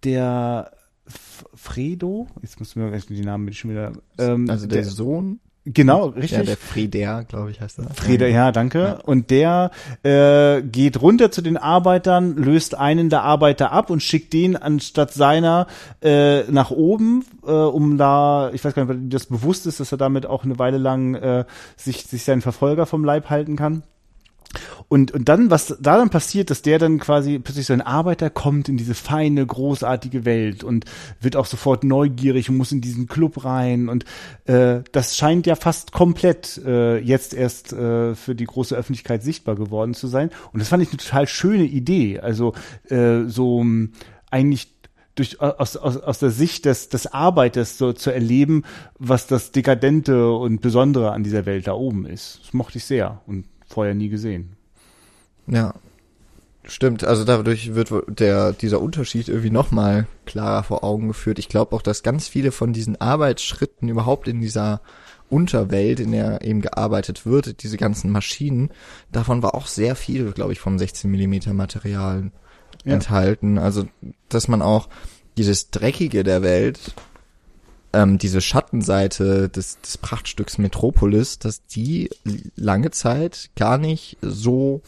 der 0.05 0.73
Fredo, 1.55 2.27
jetzt 2.43 2.59
müssen 2.59 2.83
wir 2.83 2.99
die 2.99 3.21
Namen 3.21 3.53
schon 3.53 3.71
wieder. 3.71 3.93
Ähm, 4.19 4.51
also 4.51 4.67
der, 4.67 4.83
der 4.83 4.91
Sohn 4.91 5.41
Genau, 5.69 6.07
richtig. 6.07 6.39
Ja, 6.39 6.45
der 6.45 6.57
Frieder, 6.57 7.25
glaube 7.25 7.51
ich, 7.51 7.61
heißt 7.61 7.81
er. 7.81 7.91
Frieder, 7.93 8.29
ja, 8.29 8.53
danke. 8.53 8.79
Ja. 8.79 8.93
Und 9.05 9.31
der 9.33 9.73
äh, 10.05 10.63
geht 10.63 11.03
runter 11.03 11.33
zu 11.33 11.43
den 11.43 11.57
Arbeitern, 11.57 12.37
löst 12.37 12.77
einen 12.77 13.11
der 13.11 13.23
Arbeiter 13.23 13.73
ab 13.73 13.91
und 13.91 14.01
schickt 14.01 14.33
den 14.33 14.57
anstatt 14.57 15.13
seiner 15.13 15.67
äh, 16.03 16.45
nach 16.45 16.71
oben, 16.71 17.25
äh, 17.45 17.51
um 17.51 17.99
da, 17.99 18.51
ich 18.53 18.65
weiß 18.65 18.75
gar 18.75 18.85
nicht, 18.85 18.95
ob 18.95 19.11
das 19.11 19.27
bewusst 19.27 19.67
ist, 19.67 19.81
dass 19.81 19.91
er 19.91 19.99
damit 19.99 20.25
auch 20.25 20.45
eine 20.45 20.57
Weile 20.61 20.79
lang 20.79 21.17
äh, 21.17 21.45
sich, 21.77 22.05
sich 22.05 22.23
seinen 22.23 22.43
Verfolger 22.43 22.87
vom 22.87 23.05
Leib 23.05 23.29
halten 23.29 23.57
kann. 23.57 23.83
Und, 24.89 25.13
und 25.13 25.29
dann, 25.29 25.51
was 25.51 25.77
da 25.81 25.97
dann 25.97 26.11
passiert, 26.11 26.51
dass 26.51 26.63
der 26.63 26.79
dann 26.79 26.99
quasi 26.99 27.39
plötzlich 27.39 27.67
so 27.67 27.73
ein 27.73 27.81
Arbeiter 27.81 28.31
kommt 28.31 28.69
in 28.69 28.77
diese 28.77 28.95
feine, 28.95 29.45
großartige 29.45 30.25
Welt 30.25 30.65
und 30.65 30.85
wird 31.21 31.37
auch 31.37 31.47
sofort 31.47 31.85
neugierig 31.85 32.49
und 32.49 32.57
muss 32.57 32.73
in 32.73 32.81
diesen 32.81 33.07
Club 33.07 33.45
rein. 33.45 33.89
Und 33.89 34.05
äh, 34.45 34.81
das 34.93 35.17
scheint 35.17 35.47
ja 35.47 35.57
fast 35.57 35.93
komplett 35.93 36.61
äh, 36.65 36.99
jetzt 36.99 37.35
erst 37.35 37.73
äh, 37.73 38.15
für 38.15 38.35
die 38.35 38.45
große 38.45 38.77
Öffentlichkeit 38.77 39.23
sichtbar 39.23 39.57
geworden 39.57 39.95
zu 39.95 40.07
sein. 40.07 40.31
Und 40.53 40.61
das 40.61 40.69
fand 40.69 40.83
ich 40.83 40.91
eine 40.91 40.99
total 40.99 41.27
schöne 41.27 41.65
Idee. 41.65 42.21
Also 42.21 42.55
äh, 42.89 43.25
so 43.27 43.65
eigentlich 44.31 44.77
durch, 45.17 45.41
aus, 45.41 45.77
aus, 45.77 45.97
aus 45.97 46.19
der 46.19 46.31
Sicht 46.31 46.67
des, 46.67 46.89
des 46.89 47.07
Arbeiters 47.07 47.79
so 47.79 47.93
zu 47.93 48.11
erleben, 48.11 48.63
was 48.99 49.27
das 49.27 49.51
Dekadente 49.51 50.31
und 50.31 50.61
Besondere 50.61 51.13
an 51.13 51.25
dieser 51.25 51.47
Welt 51.47 51.67
da 51.67 51.73
oben 51.73 52.07
ist. 52.07 52.41
Das 52.45 52.53
mochte 52.53 52.79
ich 52.79 52.85
sehr 52.85 53.23
und 53.27 53.47
vorher 53.67 53.95
nie 53.95 54.09
gesehen. 54.09 54.56
Ja, 55.47 55.75
stimmt. 56.65 57.05
Also 57.05 57.25
dadurch 57.25 57.75
wird 57.75 57.91
der 58.09 58.53
dieser 58.53 58.81
Unterschied 58.81 59.29
irgendwie 59.29 59.51
nochmal 59.51 60.07
klarer 60.25 60.63
vor 60.63 60.85
Augen 60.85 61.09
geführt. 61.09 61.39
Ich 61.39 61.49
glaube 61.49 61.75
auch, 61.75 61.83
dass 61.83 62.03
ganz 62.03 62.29
viele 62.29 62.53
von 62.53 62.73
diesen 62.73 63.01
Arbeitsschritten 63.01 63.89
überhaupt 63.89 64.29
in 64.29 64.41
dieser 64.41 64.81
Unterwelt, 65.29 66.01
in 66.01 66.13
der 66.13 66.43
eben 66.43 66.61
gearbeitet 66.61 67.27
wird, 67.27 67.63
diese 67.63 67.77
ganzen 67.77 68.11
Maschinen, 68.11 68.71
davon 69.11 69.43
war 69.43 69.55
auch 69.55 69.67
sehr 69.67 69.97
viel, 69.97 70.31
glaube 70.33 70.53
ich, 70.53 70.61
vom 70.61 70.79
16 70.79 71.11
Millimeter 71.11 71.53
Material 71.53 72.31
ja. 72.85 72.95
enthalten. 72.95 73.59
Also, 73.59 73.89
dass 74.29 74.47
man 74.47 74.63
auch 74.63 74.89
dieses 75.37 75.71
Dreckige 75.71 76.23
der 76.23 76.43
Welt 76.43 76.95
ähm, 77.93 78.19
diese 78.19 78.41
Schattenseite 78.41 79.49
des, 79.49 79.81
des 79.81 79.99
Prachtstücks 79.99 80.59
Metropolis, 80.59 81.39
dass 81.39 81.67
die 81.67 82.11
lange 82.55 82.91
Zeit 82.91 83.51
gar 83.57 83.79
nicht 83.79 84.19
so 84.21 84.83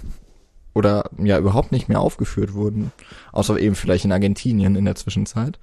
oder 0.74 1.10
ja 1.18 1.38
überhaupt 1.38 1.72
nicht 1.72 1.88
mehr 1.88 2.00
aufgeführt 2.00 2.54
wurden, 2.54 2.92
außer 3.32 3.58
eben 3.58 3.74
vielleicht 3.74 4.04
in 4.04 4.12
Argentinien 4.12 4.76
in 4.76 4.84
der 4.84 4.94
Zwischenzeit. 4.94 5.58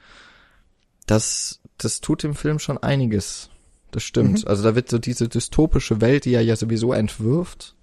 Das, 1.07 1.61
das 1.77 2.01
tut 2.01 2.23
dem 2.23 2.35
Film 2.35 2.59
schon 2.59 2.77
einiges. 2.77 3.49
Das 3.91 4.03
stimmt. 4.03 4.43
Mhm. 4.43 4.47
Also 4.47 4.63
da 4.63 4.75
wird 4.75 4.89
so 4.89 4.97
diese 4.97 5.29
dystopische 5.29 6.01
Welt, 6.01 6.25
die 6.25 6.33
er 6.33 6.41
ja 6.41 6.55
sowieso 6.55 6.91
entwirft, 6.91 7.75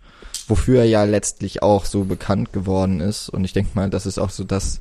wofür 0.47 0.81
er 0.81 0.87
ja 0.87 1.05
letztlich 1.05 1.63
auch 1.63 1.85
so 1.85 2.05
bekannt 2.05 2.53
geworden 2.53 3.01
ist. 3.01 3.29
Und 3.29 3.45
ich 3.45 3.53
denke 3.53 3.71
mal, 3.75 3.89
das 3.89 4.07
ist 4.07 4.19
auch 4.19 4.31
so 4.31 4.45
das, 4.45 4.81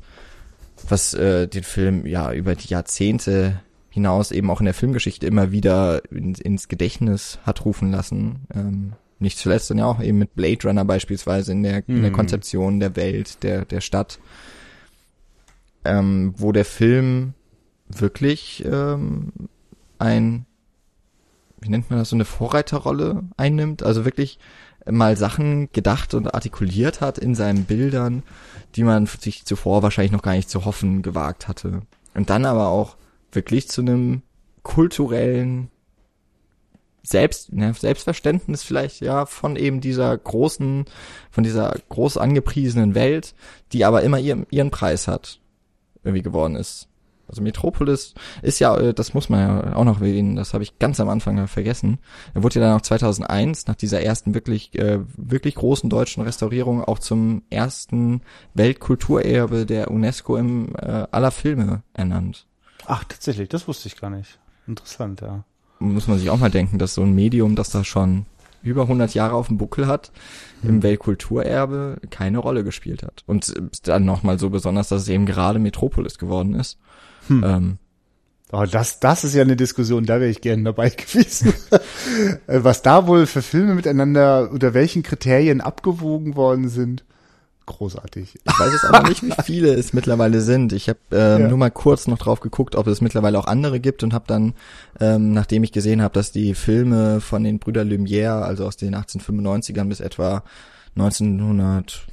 was 0.88 1.14
äh, 1.14 1.46
den 1.48 1.62
Film 1.62 2.06
ja 2.06 2.32
über 2.32 2.54
die 2.54 2.68
Jahrzehnte 2.68 3.62
hinaus 3.88 4.30
eben 4.30 4.50
auch 4.50 4.60
in 4.60 4.64
der 4.64 4.74
Filmgeschichte 4.74 5.26
immer 5.26 5.52
wieder 5.52 6.02
in, 6.10 6.34
ins 6.34 6.68
Gedächtnis 6.68 7.38
hat 7.44 7.64
rufen 7.64 7.90
lassen. 7.90 8.46
Ähm, 8.54 8.92
nicht 9.22 9.38
zuletzt 9.38 9.70
dann 9.70 9.78
ja 9.78 9.86
auch 9.86 10.00
eben 10.02 10.18
mit 10.18 10.34
Blade 10.34 10.68
Runner 10.68 10.84
beispielsweise 10.84 11.52
in 11.52 11.62
der, 11.62 11.82
mhm. 11.86 11.96
in 11.96 12.02
der 12.02 12.10
mhm. 12.10 12.16
Konzeption 12.16 12.80
der 12.80 12.96
Welt, 12.96 13.42
der, 13.42 13.64
der 13.64 13.80
Stadt, 13.80 14.18
ähm, 15.84 16.34
wo 16.36 16.52
der 16.52 16.64
Film 16.64 17.34
wirklich 17.88 18.64
ähm, 18.64 19.32
ein, 19.98 20.46
wie 21.60 21.68
nennt 21.68 21.90
man 21.90 21.98
das, 21.98 22.10
so 22.10 22.16
eine 22.16 22.24
Vorreiterrolle 22.24 23.22
einnimmt, 23.36 23.82
also 23.82 24.04
wirklich 24.04 24.38
mal 24.90 25.16
Sachen 25.16 25.70
gedacht 25.72 26.14
und 26.14 26.34
artikuliert 26.34 27.00
hat 27.00 27.18
in 27.18 27.34
seinen 27.34 27.64
Bildern, 27.64 28.22
die 28.74 28.82
man 28.82 29.06
sich 29.06 29.44
zuvor 29.44 29.82
wahrscheinlich 29.82 30.12
noch 30.12 30.22
gar 30.22 30.34
nicht 30.34 30.50
zu 30.50 30.64
hoffen 30.64 31.02
gewagt 31.02 31.46
hatte. 31.46 31.82
Und 32.14 32.30
dann 32.30 32.44
aber 32.44 32.68
auch 32.68 32.96
wirklich 33.30 33.68
zu 33.68 33.80
einem 33.80 34.22
kulturellen 34.62 35.70
Selbst, 37.02 37.52
ne, 37.52 37.74
Selbstverständnis 37.74 38.62
vielleicht, 38.62 39.00
ja, 39.00 39.26
von 39.26 39.56
eben 39.56 39.80
dieser 39.80 40.16
großen, 40.16 40.84
von 41.30 41.44
dieser 41.44 41.74
groß 41.88 42.16
angepriesenen 42.16 42.94
Welt, 42.94 43.34
die 43.72 43.84
aber 43.84 44.02
immer 44.02 44.18
ihren, 44.18 44.46
ihren 44.50 44.70
Preis 44.70 45.08
hat, 45.08 45.40
irgendwie 46.04 46.22
geworden 46.22 46.54
ist. 46.54 46.88
Also 47.32 47.40
Metropolis 47.42 48.12
ist 48.42 48.58
ja, 48.58 48.76
äh, 48.76 48.92
das 48.92 49.14
muss 49.14 49.30
man 49.30 49.40
ja 49.40 49.74
auch 49.74 49.84
noch 49.84 50.00
erwähnen, 50.00 50.36
das 50.36 50.52
habe 50.52 50.64
ich 50.64 50.78
ganz 50.78 51.00
am 51.00 51.08
Anfang 51.08 51.48
vergessen. 51.48 51.98
Er 52.34 52.42
wurde 52.42 52.60
ja 52.60 52.66
dann 52.66 52.76
auch 52.76 52.82
2001 52.82 53.66
nach 53.68 53.74
dieser 53.74 54.02
ersten 54.02 54.34
wirklich 54.34 54.78
äh, 54.78 55.00
wirklich 55.16 55.54
großen 55.54 55.88
deutschen 55.88 56.22
Restaurierung 56.22 56.84
auch 56.84 56.98
zum 56.98 57.42
ersten 57.48 58.20
Weltkulturerbe 58.52 59.64
der 59.64 59.90
UNESCO 59.90 60.36
im 60.36 60.74
äh, 60.76 61.06
aller 61.10 61.30
Filme 61.30 61.82
ernannt. 61.94 62.46
Ach, 62.86 63.04
tatsächlich, 63.04 63.48
das 63.48 63.66
wusste 63.66 63.88
ich 63.88 63.98
gar 63.98 64.10
nicht. 64.10 64.38
Interessant, 64.66 65.22
ja. 65.22 65.44
Muss 65.82 66.08
man 66.08 66.18
sich 66.18 66.30
auch 66.30 66.38
mal 66.38 66.50
denken, 66.50 66.78
dass 66.78 66.94
so 66.94 67.02
ein 67.02 67.14
Medium, 67.14 67.56
das 67.56 67.70
da 67.70 67.84
schon 67.84 68.26
über 68.62 68.82
100 68.82 69.14
Jahre 69.14 69.34
auf 69.34 69.48
dem 69.48 69.58
Buckel 69.58 69.86
hat, 69.86 70.12
hm. 70.60 70.70
im 70.70 70.82
Weltkulturerbe 70.82 71.98
keine 72.10 72.38
Rolle 72.38 72.64
gespielt 72.64 73.02
hat. 73.02 73.24
Und 73.26 73.52
dann 73.84 74.04
nochmal 74.04 74.38
so 74.38 74.50
besonders, 74.50 74.88
dass 74.88 75.02
es 75.02 75.08
eben 75.08 75.26
gerade 75.26 75.58
Metropolis 75.58 76.18
geworden 76.18 76.54
ist. 76.54 76.78
Hm. 77.28 77.44
Ähm, 77.44 77.78
Oh, 78.54 78.66
das, 78.70 79.00
das 79.00 79.24
ist 79.24 79.34
ja 79.34 79.40
eine 79.40 79.56
Diskussion, 79.56 80.04
da 80.04 80.20
wäre 80.20 80.28
ich 80.28 80.42
gerne 80.42 80.62
dabei 80.64 80.90
gewesen. 80.90 81.54
Äh, 81.70 82.62
was 82.62 82.82
da 82.82 83.06
wohl 83.06 83.24
für 83.24 83.40
Filme 83.40 83.74
miteinander, 83.74 84.50
unter 84.50 84.74
welchen 84.74 85.02
Kriterien 85.02 85.62
abgewogen 85.62 86.36
worden 86.36 86.68
sind. 86.68 87.02
Großartig. 87.66 88.38
Ich 88.44 88.58
weiß 88.58 88.72
jetzt 88.72 88.84
aber 88.84 89.08
nicht, 89.08 89.22
wie 89.22 89.32
viele 89.44 89.74
es 89.74 89.92
mittlerweile 89.92 90.40
sind. 90.40 90.72
Ich 90.72 90.88
habe 90.88 90.98
ähm, 91.12 91.42
ja. 91.42 91.48
nur 91.48 91.58
mal 91.58 91.70
kurz 91.70 92.06
noch 92.06 92.18
drauf 92.18 92.40
geguckt, 92.40 92.74
ob 92.74 92.86
es 92.86 93.00
mittlerweile 93.00 93.38
auch 93.38 93.46
andere 93.46 93.80
gibt 93.80 94.02
und 94.02 94.12
habe 94.12 94.24
dann, 94.26 94.54
ähm, 95.00 95.32
nachdem 95.32 95.62
ich 95.64 95.72
gesehen 95.72 96.02
habe, 96.02 96.14
dass 96.14 96.32
die 96.32 96.54
Filme 96.54 97.20
von 97.20 97.44
den 97.44 97.58
Brüder 97.58 97.82
Lumière, 97.82 98.42
also 98.42 98.66
aus 98.66 98.76
den 98.76 98.94
1895ern 98.96 99.88
bis 99.88 100.00
etwa 100.00 100.42
1900, 100.96 102.06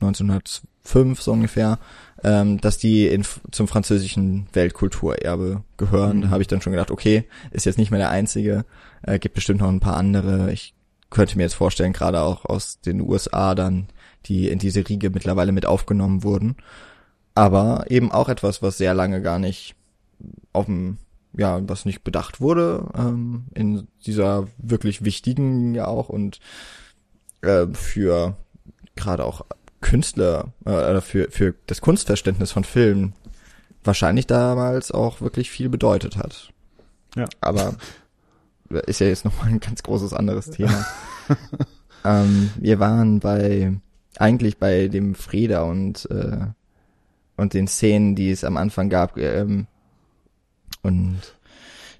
1905 0.00 1.22
so 1.22 1.32
ungefähr, 1.32 1.78
ähm, 2.22 2.60
dass 2.60 2.78
die 2.78 3.06
in, 3.06 3.24
zum 3.50 3.68
französischen 3.68 4.46
Weltkulturerbe 4.52 5.62
gehören. 5.76 6.18
Mhm. 6.18 6.22
Da 6.22 6.30
habe 6.30 6.42
ich 6.42 6.48
dann 6.48 6.60
schon 6.60 6.72
gedacht, 6.72 6.90
okay, 6.90 7.24
ist 7.50 7.66
jetzt 7.66 7.78
nicht 7.78 7.90
mehr 7.90 8.00
der 8.00 8.10
einzige, 8.10 8.64
äh, 9.02 9.18
gibt 9.18 9.34
bestimmt 9.34 9.60
noch 9.60 9.68
ein 9.68 9.80
paar 9.80 9.96
andere. 9.96 10.52
Ich 10.52 10.74
könnte 11.10 11.36
mir 11.36 11.44
jetzt 11.44 11.54
vorstellen, 11.54 11.92
gerade 11.92 12.20
auch 12.20 12.44
aus 12.44 12.80
den 12.80 13.00
USA 13.00 13.54
dann, 13.54 13.86
die 14.26 14.48
in 14.48 14.58
diese 14.58 14.88
Riege 14.88 15.10
mittlerweile 15.10 15.52
mit 15.52 15.66
aufgenommen 15.66 16.22
wurden. 16.22 16.56
Aber 17.34 17.86
eben 17.88 18.12
auch 18.12 18.28
etwas, 18.28 18.62
was 18.62 18.78
sehr 18.78 18.94
lange 18.94 19.20
gar 19.20 19.38
nicht 19.38 19.74
auf 20.52 20.66
dem, 20.66 20.98
ja, 21.36 21.60
was 21.68 21.84
nicht 21.84 22.04
bedacht 22.04 22.40
wurde, 22.40 22.86
ähm, 22.96 23.46
in 23.54 23.88
dieser 24.06 24.46
wirklich 24.58 25.04
wichtigen 25.04 25.74
ja 25.74 25.86
auch 25.86 26.08
und 26.08 26.38
äh, 27.42 27.66
für 27.72 28.36
gerade 28.94 29.24
auch 29.24 29.44
Künstler 29.80 30.52
äh, 30.64 31.00
für, 31.00 31.30
für 31.30 31.54
das 31.66 31.80
Kunstverständnis 31.80 32.52
von 32.52 32.64
Filmen 32.64 33.14
wahrscheinlich 33.82 34.26
damals 34.26 34.92
auch 34.92 35.20
wirklich 35.20 35.50
viel 35.50 35.68
bedeutet 35.68 36.16
hat. 36.16 36.50
Ja. 37.16 37.26
Aber 37.40 37.74
ist 38.86 39.00
ja 39.00 39.06
jetzt 39.06 39.24
nochmal 39.24 39.48
ein 39.48 39.60
ganz 39.60 39.82
großes 39.82 40.12
anderes 40.14 40.50
Thema. 40.50 40.86
ähm, 42.04 42.50
wir 42.56 42.78
waren 42.80 43.20
bei 43.20 43.74
eigentlich 44.18 44.58
bei 44.58 44.88
dem 44.88 45.14
Frieda 45.14 45.62
und 45.62 46.08
äh, 46.10 46.46
und 47.36 47.52
den 47.52 47.66
Szenen, 47.66 48.14
die 48.14 48.30
es 48.30 48.44
am 48.44 48.56
Anfang 48.56 48.88
gab 48.88 49.16
ähm, 49.16 49.66
und 50.82 51.20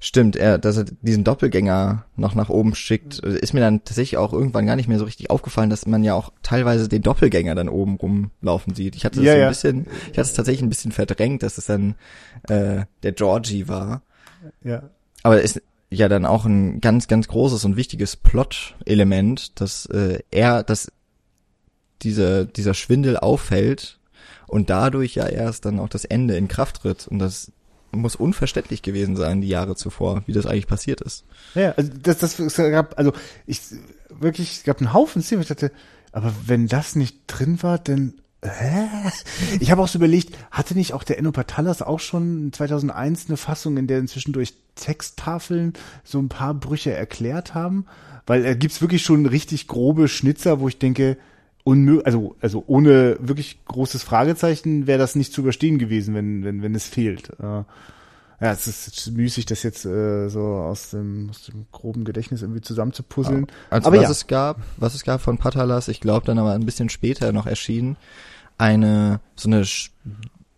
Stimmt, 0.05 0.37
er, 0.37 0.59
dass 0.59 0.77
er 0.77 0.85
diesen 1.01 1.25
Doppelgänger 1.25 2.05
noch 2.17 2.35
nach 2.35 2.51
oben 2.51 2.75
schickt, 2.75 3.21
ist 3.21 3.55
mir 3.55 3.61
dann 3.61 3.85
tatsächlich 3.85 4.19
auch 4.19 4.35
irgendwann 4.35 4.67
gar 4.67 4.77
nicht 4.77 4.87
mehr 4.87 4.99
so 4.99 5.07
richtig 5.07 5.31
aufgefallen, 5.31 5.71
dass 5.71 5.87
man 5.87 6.05
ja 6.05 6.13
auch 6.13 6.31
teilweise 6.43 6.91
den 6.91 7.01
Doppelgänger 7.01 7.55
dann 7.55 7.71
oben 7.71 7.97
rumlaufen 7.97 8.75
sieht. 8.75 8.97
Ich 8.97 9.07
hatte 9.07 9.17
das 9.17 9.25
ja, 9.25 9.33
so 9.33 9.37
ein 9.37 9.43
ja. 9.43 9.49
bisschen, 9.49 9.87
ich 10.13 10.19
hatte 10.19 10.29
es 10.29 10.35
tatsächlich 10.35 10.61
ein 10.61 10.69
bisschen 10.69 10.93
verdrängt, 10.93 11.43
dass 11.43 11.57
es 11.57 11.65
dann 11.65 11.95
äh, 12.51 12.85
der 13.03 13.13
Georgie 13.13 13.67
war. 13.67 14.03
Ja. 14.63 14.91
Aber 15.23 15.41
ist 15.41 15.63
ja 15.89 16.11
dann 16.11 16.27
auch 16.27 16.45
ein 16.45 16.83
ganz, 16.83 17.09
ganz 17.09 17.27
großes 17.27 17.65
und 17.65 17.77
wichtiges 17.77 18.15
Plot-Element, 18.15 19.59
dass 19.59 19.87
äh, 19.87 20.19
er, 20.31 20.65
dass 20.65 20.93
diese, 22.03 22.47
dieser 22.47 22.75
Schwindel 22.75 23.17
auffällt 23.17 23.99
und 24.47 24.71
dadurch 24.71 25.15
ja 25.15 25.27
erst 25.27 25.65
dann 25.65 25.79
auch 25.79 25.89
das 25.89 26.05
Ende 26.05 26.37
in 26.37 26.49
Kraft 26.49 26.83
tritt 26.83 27.09
und 27.09 27.19
das 27.19 27.53
muss 27.93 28.17
unverständlich 28.17 28.83
gewesen 28.83 29.17
sein, 29.17 29.41
die 29.41 29.49
Jahre 29.49 29.77
zuvor, 29.77 30.23
wie 30.27 30.33
das 30.33 30.47
eigentlich 30.47 30.67
passiert 30.67 31.01
ist. 31.01 31.25
Ja, 31.55 31.73
also 31.73 31.91
das, 32.03 32.19
das, 32.19 32.39
es 32.39 32.57
gab, 32.57 32.99
also 32.99 33.13
ich 33.47 33.61
wirklich, 34.11 34.53
es 34.53 34.65
gab 34.65 34.79
einen 34.79 34.93
Haufen 34.93 35.23
Szenen, 35.23 35.43
ich 35.43 35.49
dachte, 35.49 35.71
aber 36.13 36.35
wenn 36.47 36.67
das 36.67 36.97
nicht 36.97 37.19
drin 37.27 37.63
war, 37.63 37.79
dann 37.79 38.15
Hä? 38.45 38.89
Ich 39.59 39.71
habe 39.71 39.81
auch 39.81 39.89
so 39.89 39.99
überlegt, 39.99 40.37
hatte 40.51 40.75
nicht 40.75 40.93
auch 40.93 41.03
der 41.03 41.19
Enno 41.19 41.33
Patalas 41.33 41.81
auch 41.81 42.01
schon 42.01 42.53
2001 42.53 43.29
eine 43.29 43.39
Fassung, 43.39 43.79
in 43.79 43.87
der 43.87 43.99
inzwischen 43.99 44.35
durch 44.35 44.53
Texttafeln 44.75 45.73
so 46.05 46.19
ein 46.19 46.29
paar 46.29 46.53
Brüche 46.53 46.93
erklärt 46.93 47.55
haben? 47.55 47.87
Weil 48.27 48.45
er 48.45 48.55
gibt's 48.55 48.83
wirklich 48.83 49.03
schon 49.03 49.25
richtig 49.25 49.67
grobe 49.67 50.09
Schnitzer, 50.09 50.61
wo 50.61 50.69
ich 50.69 50.79
denke, 50.79 51.17
unmöglich, 51.65 52.07
also, 52.07 52.37
also 52.41 52.63
ohne 52.67 53.17
wirklich 53.21 53.65
großes 53.65 54.03
Fragezeichen 54.03 54.87
wäre 54.87 54.99
das 54.99 55.17
nicht 55.17 55.33
zu 55.33 55.41
überstehen 55.41 55.79
gewesen, 55.79 56.15
wenn, 56.15 56.45
wenn, 56.45 56.63
wenn 56.63 56.75
es 56.75 56.87
fehlt. 56.87 57.31
Äh, 57.41 57.65
ja, 58.41 58.53
es 58.53 58.67
ist 58.67 59.13
müßig, 59.13 59.47
das 59.47 59.63
jetzt 59.63 59.87
äh, 59.87 60.29
so 60.29 60.41
aus 60.41 60.91
dem, 60.91 61.31
aus 61.31 61.47
dem 61.47 61.67
groben 61.73 62.05
Gedächtnis 62.05 62.43
irgendwie 62.43 62.61
zusammenzupuzzeln. 62.61 63.47
Also 63.71 63.89
aber 63.89 63.97
was 63.97 64.05
ja. 64.05 64.11
es 64.11 64.27
gab, 64.27 64.61
was 64.77 64.95
es 64.95 65.05
gab 65.05 65.23
von 65.23 65.39
Patalas, 65.39 65.89
ich 65.89 66.01
glaube 66.01 66.27
dann 66.27 66.39
aber 66.39 66.53
ein 66.53 66.67
bisschen 66.67 66.91
später 66.91 67.33
noch 67.33 67.47
erschienen, 67.47 67.97
eine 68.59 69.21
so 69.35 69.49
eine 69.49 69.65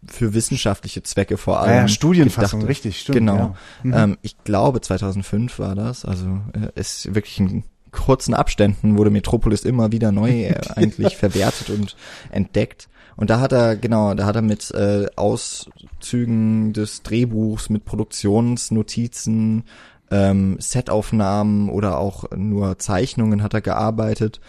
für 0.08 0.34
wissenschaftliche 0.34 1.02
Zwecke 1.02 1.36
vor 1.36 1.60
allem. 1.60 1.70
Ja, 1.70 1.80
ja 1.82 1.88
Studienfassung, 1.88 2.60
gedachte. 2.60 2.70
richtig, 2.70 3.00
stimmt. 3.00 3.18
Genau. 3.18 3.36
Ja. 3.36 3.54
Mhm. 3.82 3.94
Ähm, 3.94 4.18
ich 4.22 4.36
glaube 4.44 4.80
2005 4.80 5.58
war 5.58 5.74
das, 5.74 6.04
also 6.04 6.40
äh, 6.52 6.78
ist 6.78 7.14
wirklich 7.14 7.38
ein 7.40 7.64
kurzen 7.96 8.34
Abständen 8.34 8.96
wurde 8.96 9.10
Metropolis 9.10 9.64
immer 9.64 9.90
wieder 9.92 10.12
neu 10.12 10.30
äh, 10.30 10.60
eigentlich 10.76 11.16
verwertet 11.16 11.70
und 11.70 11.96
entdeckt. 12.30 12.88
Und 13.16 13.30
da 13.30 13.40
hat 13.40 13.52
er, 13.52 13.76
genau, 13.76 14.14
da 14.14 14.26
hat 14.26 14.36
er 14.36 14.42
mit 14.42 14.70
äh, 14.72 15.06
Auszügen 15.16 16.72
des 16.74 17.02
Drehbuchs, 17.02 17.70
mit 17.70 17.84
Produktionsnotizen, 17.84 19.64
ähm, 20.10 20.56
Setaufnahmen 20.60 21.68
oder 21.70 21.98
auch 21.98 22.30
nur 22.36 22.78
Zeichnungen 22.78 23.42
hat 23.42 23.54
er 23.54 23.62
gearbeitet 23.62 24.40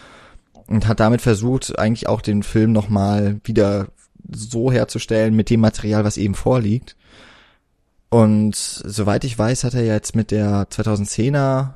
und 0.66 0.86
hat 0.86 1.00
damit 1.00 1.22
versucht, 1.22 1.78
eigentlich 1.78 2.08
auch 2.08 2.20
den 2.20 2.42
Film 2.42 2.72
nochmal 2.72 3.40
wieder 3.42 3.88
so 4.30 4.70
herzustellen 4.70 5.34
mit 5.34 5.50
dem 5.50 5.60
Material, 5.60 6.04
was 6.04 6.18
eben 6.18 6.34
vorliegt. 6.34 6.94
Und 8.10 8.54
soweit 8.54 9.24
ich 9.24 9.38
weiß, 9.38 9.64
hat 9.64 9.74
er 9.74 9.84
jetzt 9.84 10.14
mit 10.14 10.30
der 10.30 10.68
2010er 10.70 11.70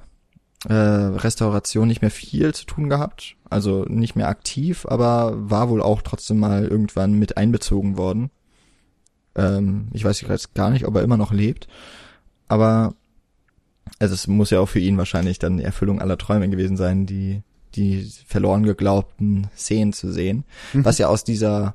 äh, 0.68 0.74
Restauration 0.74 1.88
nicht 1.88 2.02
mehr 2.02 2.10
viel 2.10 2.54
zu 2.54 2.64
tun 2.66 2.88
gehabt. 2.88 3.36
Also 3.50 3.84
nicht 3.88 4.16
mehr 4.16 4.28
aktiv, 4.28 4.86
aber 4.86 5.32
war 5.34 5.68
wohl 5.68 5.82
auch 5.82 6.02
trotzdem 6.02 6.38
mal 6.38 6.64
irgendwann 6.64 7.14
mit 7.14 7.36
einbezogen 7.36 7.96
worden. 7.96 8.30
Ähm, 9.34 9.88
ich 9.92 10.04
weiß 10.04 10.20
jetzt 10.20 10.54
gar 10.54 10.70
nicht, 10.70 10.86
ob 10.86 10.96
er 10.96 11.02
immer 11.02 11.16
noch 11.16 11.32
lebt. 11.32 11.68
Aber 12.48 12.94
also 13.98 14.14
es 14.14 14.26
muss 14.26 14.50
ja 14.50 14.60
auch 14.60 14.68
für 14.68 14.78
ihn 14.78 14.98
wahrscheinlich 14.98 15.38
dann 15.38 15.58
die 15.58 15.64
Erfüllung 15.64 16.00
aller 16.00 16.18
Träume 16.18 16.48
gewesen 16.48 16.76
sein, 16.76 17.06
die, 17.06 17.42
die 17.74 18.10
verloren 18.26 18.62
geglaubten 18.62 19.48
Szenen 19.56 19.92
zu 19.92 20.12
sehen. 20.12 20.44
Mhm. 20.72 20.84
Was 20.84 20.98
ja 20.98 21.08
aus 21.08 21.24
dieser 21.24 21.74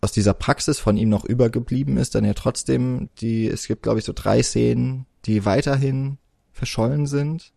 aus 0.00 0.12
dieser 0.12 0.32
Praxis 0.32 0.78
von 0.78 0.96
ihm 0.96 1.08
noch 1.08 1.24
übergeblieben 1.24 1.96
ist, 1.96 2.14
dann 2.14 2.24
ja 2.24 2.32
trotzdem 2.32 3.08
die, 3.20 3.48
es 3.48 3.66
gibt 3.66 3.82
glaube 3.82 3.98
ich 3.98 4.04
so 4.04 4.12
drei 4.14 4.44
Szenen, 4.44 5.06
die 5.24 5.44
weiterhin 5.44 6.18
verschollen 6.52 7.08
sind 7.08 7.52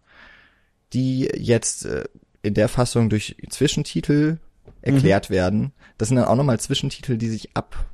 die 0.93 1.29
jetzt 1.35 1.85
äh, 1.85 2.03
in 2.41 2.53
der 2.53 2.67
Fassung 2.67 3.09
durch 3.09 3.37
Zwischentitel 3.49 4.37
erklärt 4.81 5.29
mhm. 5.29 5.33
werden. 5.33 5.71
Das 5.97 6.07
sind 6.07 6.17
dann 6.17 6.25
auch 6.25 6.35
nochmal 6.35 6.59
Zwischentitel, 6.59 7.17
die 7.17 7.29
sich 7.29 7.55
ab, 7.55 7.85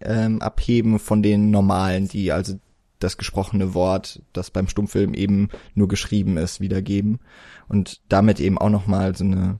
ähm, 0.00 0.42
abheben 0.42 0.98
von 0.98 1.22
den 1.22 1.50
normalen, 1.50 2.08
die 2.08 2.32
also 2.32 2.58
das 2.98 3.16
gesprochene 3.16 3.74
Wort, 3.74 4.22
das 4.32 4.50
beim 4.50 4.68
Stummfilm 4.68 5.14
eben 5.14 5.48
nur 5.74 5.88
geschrieben 5.88 6.36
ist, 6.36 6.60
wiedergeben. 6.60 7.20
Und 7.68 8.00
damit 8.08 8.40
eben 8.40 8.58
auch 8.58 8.70
nochmal 8.70 9.16
so 9.16 9.24
eine, 9.24 9.58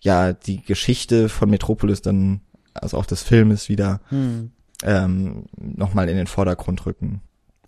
ja, 0.00 0.32
die 0.32 0.62
Geschichte 0.62 1.28
von 1.28 1.50
Metropolis 1.50 2.02
dann, 2.02 2.40
also 2.74 2.98
auch 2.98 3.06
des 3.06 3.22
Filmes 3.22 3.68
wieder, 3.68 4.00
mhm. 4.10 4.52
ähm, 4.82 5.46
nochmal 5.56 6.08
in 6.08 6.16
den 6.16 6.26
Vordergrund 6.26 6.84
rücken. 6.86 7.22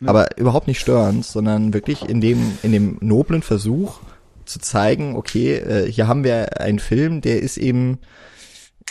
Aber 0.07 0.39
überhaupt 0.39 0.69
nicht 0.69 0.81
störend, 0.81 1.25
sondern 1.25 1.75
wirklich 1.75 2.09
in 2.09 2.21
dem, 2.21 2.59
in 2.63 2.73
dem 2.73 2.99
noblen 3.01 3.43
Versuch, 3.43 3.99
zu 4.45 4.61
zeigen, 4.61 5.17
okay, 5.17 5.57
äh, 5.57 5.91
hier 5.91 6.07
haben 6.09 6.25
wir 6.25 6.61
einen 6.61 6.79
Film, 6.79 7.21
der 7.21 7.43
ist 7.43 7.59
eben, 7.59 7.99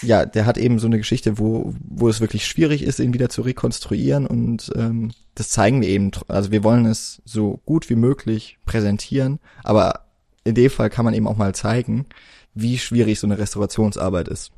ja, 0.04 0.26
der 0.26 0.46
hat 0.46 0.58
eben 0.58 0.80
so 0.80 0.86
eine 0.86 0.98
Geschichte, 0.98 1.40
wo, 1.40 1.74
wo 1.80 2.10
es 2.10 2.20
wirklich 2.22 2.46
schwierig 2.46 2.84
ist, 2.84 3.00
ihn 3.00 3.14
wieder 3.14 3.30
zu 3.30 3.42
rekonstruieren 3.42 4.28
und 4.28 4.72
ähm, 4.76 5.12
das 5.34 5.50
zeigen 5.50 5.82
wir 5.82 5.88
eben. 5.88 6.12
Also 6.28 6.52
wir 6.52 6.64
wollen 6.64 6.86
es 6.86 7.22
so 7.26 7.60
gut 7.66 7.90
wie 7.90 7.96
möglich 7.96 8.58
präsentieren, 8.66 9.40
aber 9.64 10.06
in 10.44 10.56
dem 10.56 10.70
Fall 10.70 10.90
kann 10.90 11.06
man 11.06 11.14
eben 11.14 11.28
auch 11.28 11.38
mal 11.38 11.56
zeigen, 11.56 12.06
wie 12.54 12.78
schwierig 12.78 13.20
so 13.20 13.28
eine 13.28 13.38
Restaurationsarbeit 13.38 14.28
ist. 14.28 14.52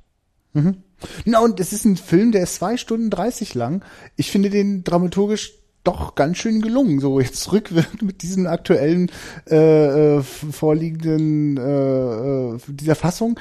Mhm. 0.54 0.78
Na, 1.26 1.40
und 1.40 1.60
es 1.60 1.74
ist 1.74 1.86
ein 1.86 1.96
Film, 1.96 2.32
der 2.32 2.44
ist 2.44 2.56
zwei 2.56 2.76
Stunden 2.76 3.10
dreißig 3.10 3.54
lang. 3.54 3.86
Ich 4.18 4.32
finde 4.32 4.50
den 4.50 4.84
dramaturgisch 4.84 5.54
doch 5.84 6.16
ganz 6.16 6.38
schön 6.38 6.62
gelungen, 6.62 7.00
so 7.00 7.20
jetzt 7.20 7.52
rückwirkend 7.52 8.02
mit 8.02 8.22
diesen 8.22 8.48
aktuellen 8.48 9.12
äh, 9.50 10.18
äh, 10.18 10.22
vorliegenden 10.22 11.58
äh, 11.58 12.56
äh, 12.56 12.60
dieser 12.68 12.96
Fassung 12.96 13.40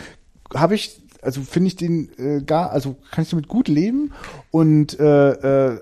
habe 0.55 0.75
ich 0.75 1.01
also 1.21 1.43
finde 1.43 1.69
ich 1.69 1.77
den 1.77 2.11
äh, 2.19 2.43
gar 2.43 2.71
also 2.71 2.97
kann 3.11 3.23
ich 3.23 3.31
damit 3.31 3.49
gut 3.49 3.69
leben 3.69 4.13
und 4.51 4.99
äh, 4.99 5.73
äh, 5.73 5.81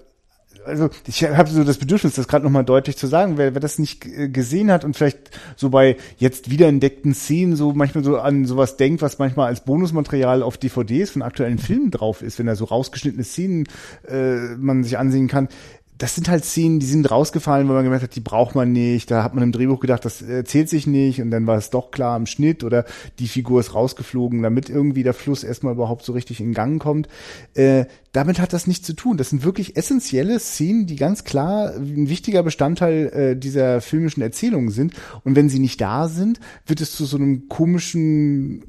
also 0.64 0.90
ich 1.06 1.22
habe 1.22 1.48
so 1.48 1.62
das 1.62 1.78
Bedürfnis, 1.78 2.16
das 2.16 2.26
gerade 2.26 2.44
nochmal 2.44 2.64
deutlich 2.64 2.96
zu 2.96 3.06
sagen, 3.06 3.38
wer, 3.38 3.54
wer 3.54 3.60
das 3.60 3.78
nicht 3.78 4.04
gesehen 4.32 4.72
hat 4.72 4.84
und 4.84 4.96
vielleicht 4.96 5.30
so 5.54 5.70
bei 5.70 5.96
jetzt 6.18 6.50
wiederentdeckten 6.50 7.14
Szenen 7.14 7.54
so 7.54 7.72
manchmal 7.72 8.02
so 8.02 8.18
an 8.18 8.46
sowas 8.46 8.76
denkt, 8.76 9.00
was 9.00 9.20
manchmal 9.20 9.46
als 9.46 9.64
Bonusmaterial 9.64 10.42
auf 10.42 10.58
DVDs 10.58 11.10
von 11.10 11.22
aktuellen 11.22 11.58
Filmen 11.58 11.92
drauf 11.92 12.20
ist, 12.20 12.40
wenn 12.40 12.46
da 12.46 12.56
so 12.56 12.64
rausgeschnittene 12.64 13.22
Szenen 13.22 13.68
äh, 14.08 14.56
man 14.56 14.82
sich 14.82 14.98
ansehen 14.98 15.28
kann 15.28 15.48
das 15.98 16.14
sind 16.14 16.28
halt 16.28 16.44
Szenen, 16.44 16.78
die 16.78 16.86
sind 16.86 17.10
rausgefallen, 17.10 17.68
weil 17.68 17.76
man 17.76 17.84
gemerkt 17.84 18.02
hat, 18.02 18.14
die 18.14 18.20
braucht 18.20 18.54
man 18.54 18.72
nicht. 18.72 19.10
Da 19.10 19.22
hat 19.22 19.34
man 19.34 19.42
im 19.42 19.52
Drehbuch 19.52 19.80
gedacht, 19.80 20.04
das 20.04 20.20
erzählt 20.20 20.68
sich 20.68 20.86
nicht 20.86 21.20
und 21.22 21.30
dann 21.30 21.46
war 21.46 21.56
es 21.56 21.70
doch 21.70 21.90
klar 21.90 22.16
im 22.16 22.26
Schnitt 22.26 22.64
oder 22.64 22.84
die 23.18 23.28
Figur 23.28 23.60
ist 23.60 23.74
rausgeflogen, 23.74 24.42
damit 24.42 24.68
irgendwie 24.68 25.02
der 25.02 25.14
Fluss 25.14 25.42
erstmal 25.42 25.72
überhaupt 25.72 26.04
so 26.04 26.12
richtig 26.12 26.40
in 26.40 26.52
Gang 26.52 26.80
kommt. 26.80 27.08
Äh, 27.54 27.86
damit 28.12 28.40
hat 28.40 28.52
das 28.52 28.66
nichts 28.66 28.86
zu 28.86 28.92
tun. 28.92 29.16
Das 29.16 29.30
sind 29.30 29.44
wirklich 29.44 29.76
essentielle 29.76 30.38
Szenen, 30.38 30.86
die 30.86 30.96
ganz 30.96 31.24
klar 31.24 31.74
ein 31.74 32.08
wichtiger 32.08 32.42
Bestandteil 32.42 33.06
äh, 33.06 33.36
dieser 33.36 33.80
filmischen 33.80 34.22
Erzählung 34.22 34.70
sind. 34.70 34.94
Und 35.24 35.34
wenn 35.34 35.48
sie 35.48 35.58
nicht 35.58 35.80
da 35.80 36.08
sind, 36.08 36.40
wird 36.66 36.80
es 36.80 36.92
zu 36.92 37.06
so 37.06 37.16
einem 37.16 37.48
komischen 37.48 38.64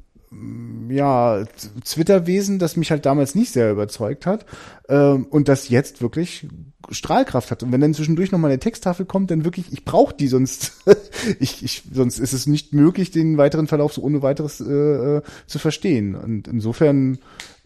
ja, 0.90 1.45
Twitter-Wesen, 1.86 2.60
das 2.60 2.76
mich 2.76 2.91
halt 2.91 3.06
damals 3.06 3.34
nicht 3.34 3.54
sehr 3.54 3.72
überzeugt 3.72 4.26
hat 4.26 4.45
ähm, 4.90 5.26
und 5.30 5.48
das 5.48 5.70
jetzt 5.70 6.02
wirklich 6.02 6.48
Strahlkraft 6.90 7.52
hat. 7.52 7.64
Und 7.64 7.72
wenn 7.72 7.82
dann 7.82 7.94
zwischendurch 7.94 8.32
nochmal 8.32 8.52
eine 8.52 8.60
Texttafel 8.60 9.06
kommt, 9.06 9.32
dann 9.32 9.44
wirklich, 9.44 9.72
ich 9.72 9.86
brauche 9.86 10.16
die, 10.16 10.28
sonst 10.28 10.74
ich, 11.40 11.64
ich, 11.64 11.84
sonst 11.92 12.20
ist 12.20 12.34
es 12.34 12.48
nicht 12.48 12.74
möglich, 12.74 13.12
den 13.12 13.38
weiteren 13.38 13.68
Verlauf 13.68 13.94
so 13.94 14.02
ohne 14.02 14.22
weiteres 14.22 14.62
äh, 14.62 15.18
äh 15.18 15.22
zu 15.46 15.60
verstehen. 15.60 16.16
Und 16.16 16.48
insofern, 16.48 17.20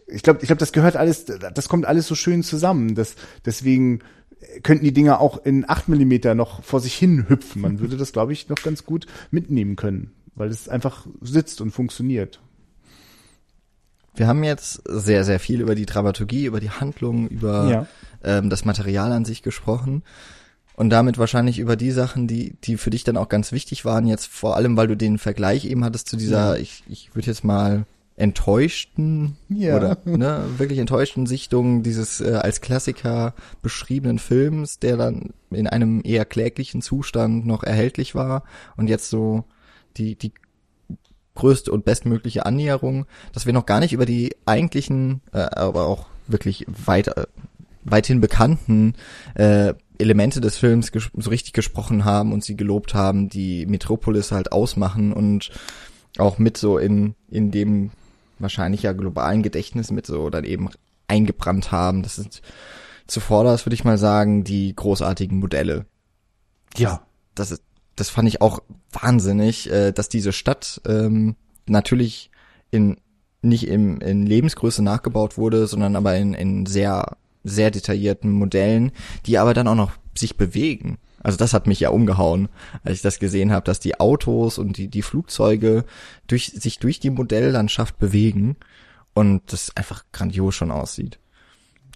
ich 0.06 0.22
glaube, 0.22 0.40
ich 0.42 0.46
glaube, 0.46 0.60
das 0.60 0.72
gehört 0.72 0.96
alles, 0.96 1.24
das 1.24 1.68
kommt 1.68 1.86
alles 1.86 2.06
so 2.06 2.14
schön 2.14 2.42
zusammen. 2.42 2.94
Das, 2.94 3.14
deswegen 3.44 4.00
könnten 4.62 4.84
die 4.84 4.92
Dinger 4.92 5.20
auch 5.20 5.44
in 5.44 5.68
acht 5.68 5.88
Millimeter 5.88 6.34
noch 6.34 6.62
vor 6.62 6.80
sich 6.80 6.94
hin 6.94 7.28
hüpfen. 7.28 7.62
Man 7.62 7.80
würde 7.80 7.96
das, 7.96 8.12
glaube 8.12 8.32
ich, 8.32 8.48
noch 8.48 8.62
ganz 8.62 8.84
gut 8.84 9.06
mitnehmen 9.30 9.76
können, 9.76 10.12
weil 10.34 10.50
es 10.50 10.68
einfach 10.68 11.06
sitzt 11.20 11.60
und 11.60 11.70
funktioniert. 11.70 12.40
Wir 14.14 14.26
haben 14.26 14.44
jetzt 14.44 14.82
sehr, 14.86 15.24
sehr 15.24 15.40
viel 15.40 15.60
über 15.60 15.74
die 15.74 15.86
Dramaturgie, 15.86 16.44
über 16.44 16.60
die 16.60 16.70
Handlung, 16.70 17.28
über 17.28 17.70
ja. 17.70 17.86
Ähm, 18.24 18.50
das 18.50 18.64
Material 18.64 19.12
an 19.12 19.24
sich 19.24 19.42
gesprochen. 19.42 20.02
Und 20.74 20.90
damit 20.90 21.18
wahrscheinlich 21.18 21.58
über 21.58 21.76
die 21.76 21.90
Sachen, 21.90 22.26
die, 22.26 22.56
die 22.64 22.76
für 22.76 22.90
dich 22.90 23.04
dann 23.04 23.16
auch 23.16 23.28
ganz 23.28 23.52
wichtig 23.52 23.84
waren, 23.84 24.06
jetzt 24.06 24.26
vor 24.26 24.56
allem, 24.56 24.76
weil 24.76 24.88
du 24.88 24.96
den 24.96 25.18
Vergleich 25.18 25.66
eben 25.66 25.84
hattest 25.84 26.08
zu 26.08 26.16
dieser, 26.16 26.56
ja. 26.56 26.62
ich, 26.62 26.82
ich 26.88 27.14
würde 27.14 27.26
jetzt 27.26 27.44
mal 27.44 27.84
enttäuschten 28.16 29.36
ja. 29.48 29.76
oder 29.76 29.98
ne, 30.04 30.44
wirklich 30.56 30.78
enttäuschten 30.78 31.26
Sichtung 31.26 31.82
dieses 31.82 32.20
äh, 32.20 32.34
als 32.34 32.60
Klassiker 32.60 33.34
beschriebenen 33.62 34.18
Films, 34.18 34.78
der 34.78 34.96
dann 34.96 35.30
in 35.50 35.66
einem 35.66 36.00
eher 36.04 36.24
kläglichen 36.24 36.82
Zustand 36.82 37.46
noch 37.46 37.62
erhältlich 37.62 38.14
war 38.14 38.44
und 38.76 38.88
jetzt 38.88 39.10
so 39.10 39.44
die, 39.96 40.16
die 40.16 40.32
größte 41.34 41.72
und 41.72 41.84
bestmögliche 41.84 42.44
Annäherung, 42.46 43.06
dass 43.32 43.46
wir 43.46 43.52
noch 43.52 43.66
gar 43.66 43.80
nicht 43.80 43.92
über 43.92 44.06
die 44.06 44.34
eigentlichen, 44.44 45.22
äh, 45.32 45.38
aber 45.38 45.86
auch 45.86 46.06
wirklich 46.26 46.66
weit, 46.68 47.08
äh, 47.08 47.26
weithin 47.84 48.20
bekannten 48.20 48.94
äh, 49.34 49.74
Elemente 49.98 50.40
des 50.40 50.56
Films 50.56 50.90
so 51.14 51.30
richtig 51.30 51.52
gesprochen 51.52 52.04
haben 52.04 52.32
und 52.32 52.42
sie 52.42 52.56
gelobt 52.56 52.94
haben, 52.94 53.28
die 53.28 53.66
Metropolis 53.66 54.32
halt 54.32 54.52
ausmachen 54.52 55.12
und 55.12 55.50
auch 56.18 56.38
mit 56.38 56.56
so 56.56 56.78
in, 56.78 57.14
in 57.28 57.50
dem 57.50 57.90
wahrscheinlich 58.38 58.82
ja 58.82 58.92
globalen 58.92 59.42
Gedächtnis 59.42 59.90
mit 59.90 60.06
so 60.06 60.30
dann 60.30 60.44
eben 60.44 60.68
eingebrannt 61.08 61.72
haben. 61.72 62.02
Das 62.02 62.16
sind 62.16 62.42
zuvor 63.06 63.44
das 63.44 63.66
würde 63.66 63.74
ich 63.74 63.84
mal 63.84 63.98
sagen, 63.98 64.44
die 64.44 64.74
großartigen 64.74 65.38
Modelle. 65.38 65.86
Ja. 66.76 67.02
Das 67.34 67.50
ist 67.50 67.62
das 67.96 68.10
fand 68.10 68.28
ich 68.28 68.40
auch 68.40 68.60
wahnsinnig, 68.90 69.70
äh, 69.70 69.92
dass 69.92 70.08
diese 70.08 70.32
Stadt 70.32 70.80
ähm, 70.86 71.36
natürlich 71.66 72.30
in 72.70 72.96
nicht 73.42 73.66
im, 73.66 74.00
in 74.00 74.24
Lebensgröße 74.24 74.82
nachgebaut 74.82 75.36
wurde, 75.36 75.66
sondern 75.66 75.96
aber 75.96 76.16
in, 76.16 76.32
in 76.32 76.64
sehr, 76.64 77.16
sehr 77.44 77.70
detaillierten 77.70 78.30
Modellen, 78.30 78.92
die 79.26 79.38
aber 79.38 79.54
dann 79.54 79.68
auch 79.68 79.74
noch 79.74 79.92
sich 80.14 80.36
bewegen. 80.36 80.98
Also 81.22 81.38
das 81.38 81.54
hat 81.54 81.66
mich 81.66 81.80
ja 81.80 81.90
umgehauen, 81.90 82.48
als 82.82 82.96
ich 82.96 83.02
das 83.02 83.18
gesehen 83.18 83.52
habe, 83.52 83.64
dass 83.64 83.80
die 83.80 84.00
Autos 84.00 84.58
und 84.58 84.76
die, 84.76 84.88
die 84.88 85.02
Flugzeuge 85.02 85.84
durch, 86.26 86.46
sich 86.46 86.78
durch 86.78 86.98
die 87.00 87.10
Modelllandschaft 87.10 87.98
bewegen 87.98 88.56
und 89.14 89.52
das 89.52 89.76
einfach 89.76 90.04
grandios 90.12 90.54
schon 90.54 90.70
aussieht. 90.70 91.18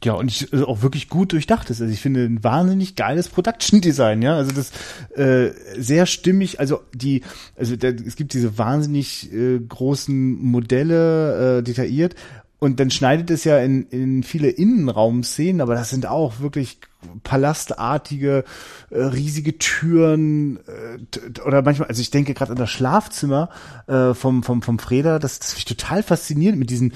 Ja, 0.04 0.12
und 0.12 0.28
ich, 0.28 0.52
also 0.52 0.68
auch 0.68 0.82
wirklich 0.82 1.08
gut 1.08 1.32
durchdacht 1.32 1.70
ist. 1.70 1.80
Also 1.80 1.92
ich 1.92 2.00
finde 2.00 2.24
ein 2.24 2.44
wahnsinnig 2.44 2.96
geiles 2.96 3.28
Production 3.28 3.80
Design, 3.80 4.20
ja. 4.20 4.36
Also 4.36 4.52
das 4.52 4.70
äh, 5.16 5.52
sehr 5.78 6.04
stimmig, 6.04 6.60
also 6.60 6.82
die, 6.94 7.22
also 7.56 7.76
da, 7.76 7.88
es 7.88 8.14
gibt 8.16 8.34
diese 8.34 8.58
wahnsinnig 8.58 9.32
äh, 9.32 9.58
großen 9.58 10.42
Modelle 10.42 11.58
äh, 11.58 11.62
detailliert 11.62 12.14
und 12.58 12.80
dann 12.80 12.90
schneidet 12.90 13.30
es 13.30 13.44
ja 13.44 13.58
in, 13.58 13.84
in 13.88 14.22
viele 14.22 14.48
Innenraumszenen, 14.48 15.60
aber 15.60 15.74
das 15.74 15.90
sind 15.90 16.06
auch 16.06 16.40
wirklich 16.40 16.78
palastartige, 17.22 18.44
äh, 18.90 18.98
riesige 18.98 19.58
Türen 19.58 20.58
äh, 20.66 21.40
oder 21.44 21.62
manchmal, 21.62 21.88
also 21.88 22.00
ich 22.00 22.10
denke 22.10 22.34
gerade 22.34 22.52
an 22.52 22.58
das 22.58 22.70
Schlafzimmer 22.70 23.50
äh, 23.86 24.14
vom, 24.14 24.42
vom, 24.42 24.62
vom 24.62 24.78
Freda, 24.78 25.18
das, 25.18 25.38
das 25.38 25.52
finde 25.52 25.58
ich 25.58 25.76
total 25.76 26.02
faszinierend 26.02 26.58
mit 26.58 26.70
diesen 26.70 26.92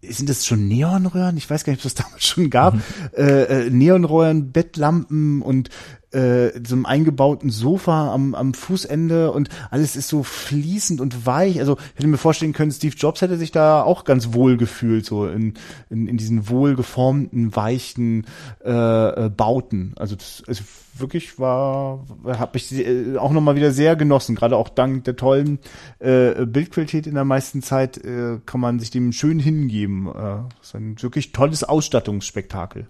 sind 0.00 0.28
das 0.28 0.46
schon 0.46 0.68
Neonröhren? 0.68 1.36
Ich 1.36 1.50
weiß 1.50 1.64
gar 1.64 1.72
nicht, 1.72 1.80
ob 1.80 1.86
es 1.86 1.94
das 1.94 2.04
damals 2.06 2.24
schon 2.24 2.50
gab. 2.50 2.74
Mhm. 2.74 2.82
Äh, 3.16 3.42
äh, 3.42 3.70
Neonröhren, 3.70 4.52
Bettlampen 4.52 5.42
und 5.42 5.70
äh, 6.12 6.50
so 6.66 6.74
einem 6.74 6.86
eingebauten 6.86 7.50
Sofa 7.50 8.12
am, 8.12 8.34
am 8.34 8.54
Fußende 8.54 9.30
und 9.30 9.48
alles 9.70 9.96
ist 9.96 10.08
so 10.08 10.22
fließend 10.22 11.00
und 11.00 11.26
weich. 11.26 11.60
Also 11.60 11.76
ich 11.78 11.96
hätte 11.96 12.06
mir 12.06 12.16
vorstellen 12.18 12.52
können, 12.52 12.72
Steve 12.72 12.94
Jobs 12.96 13.20
hätte 13.20 13.36
sich 13.36 13.52
da 13.52 13.82
auch 13.82 14.04
ganz 14.04 14.32
wohl 14.32 14.56
gefühlt, 14.56 15.04
so 15.04 15.26
in, 15.26 15.54
in, 15.90 16.08
in 16.08 16.16
diesen 16.16 16.48
wohl 16.48 16.76
geformten, 16.76 17.54
weichen 17.54 18.26
äh, 18.64 18.70
äh, 18.70 19.28
Bauten. 19.28 19.92
Also 19.96 20.16
das 20.16 20.42
also 20.46 20.62
wirklich 21.00 21.38
war, 21.38 22.04
habe 22.24 22.56
ich 22.56 22.72
äh, 22.72 23.16
auch 23.16 23.32
nochmal 23.32 23.56
wieder 23.56 23.72
sehr 23.72 23.96
genossen. 23.96 24.34
Gerade 24.34 24.56
auch 24.56 24.68
dank 24.68 25.04
der 25.04 25.16
tollen 25.16 25.58
äh, 25.98 26.46
Bildqualität 26.46 27.06
in 27.06 27.14
der 27.14 27.24
meisten 27.24 27.62
Zeit 27.62 27.98
äh, 27.98 28.38
kann 28.46 28.60
man 28.60 28.78
sich 28.78 28.90
dem 28.90 29.12
schön 29.12 29.38
hingeben. 29.38 30.08
Äh, 30.08 30.38
ist 30.60 30.74
ein 30.74 31.00
wirklich 31.00 31.32
tolles 31.32 31.64
Ausstattungsspektakel. 31.64 32.86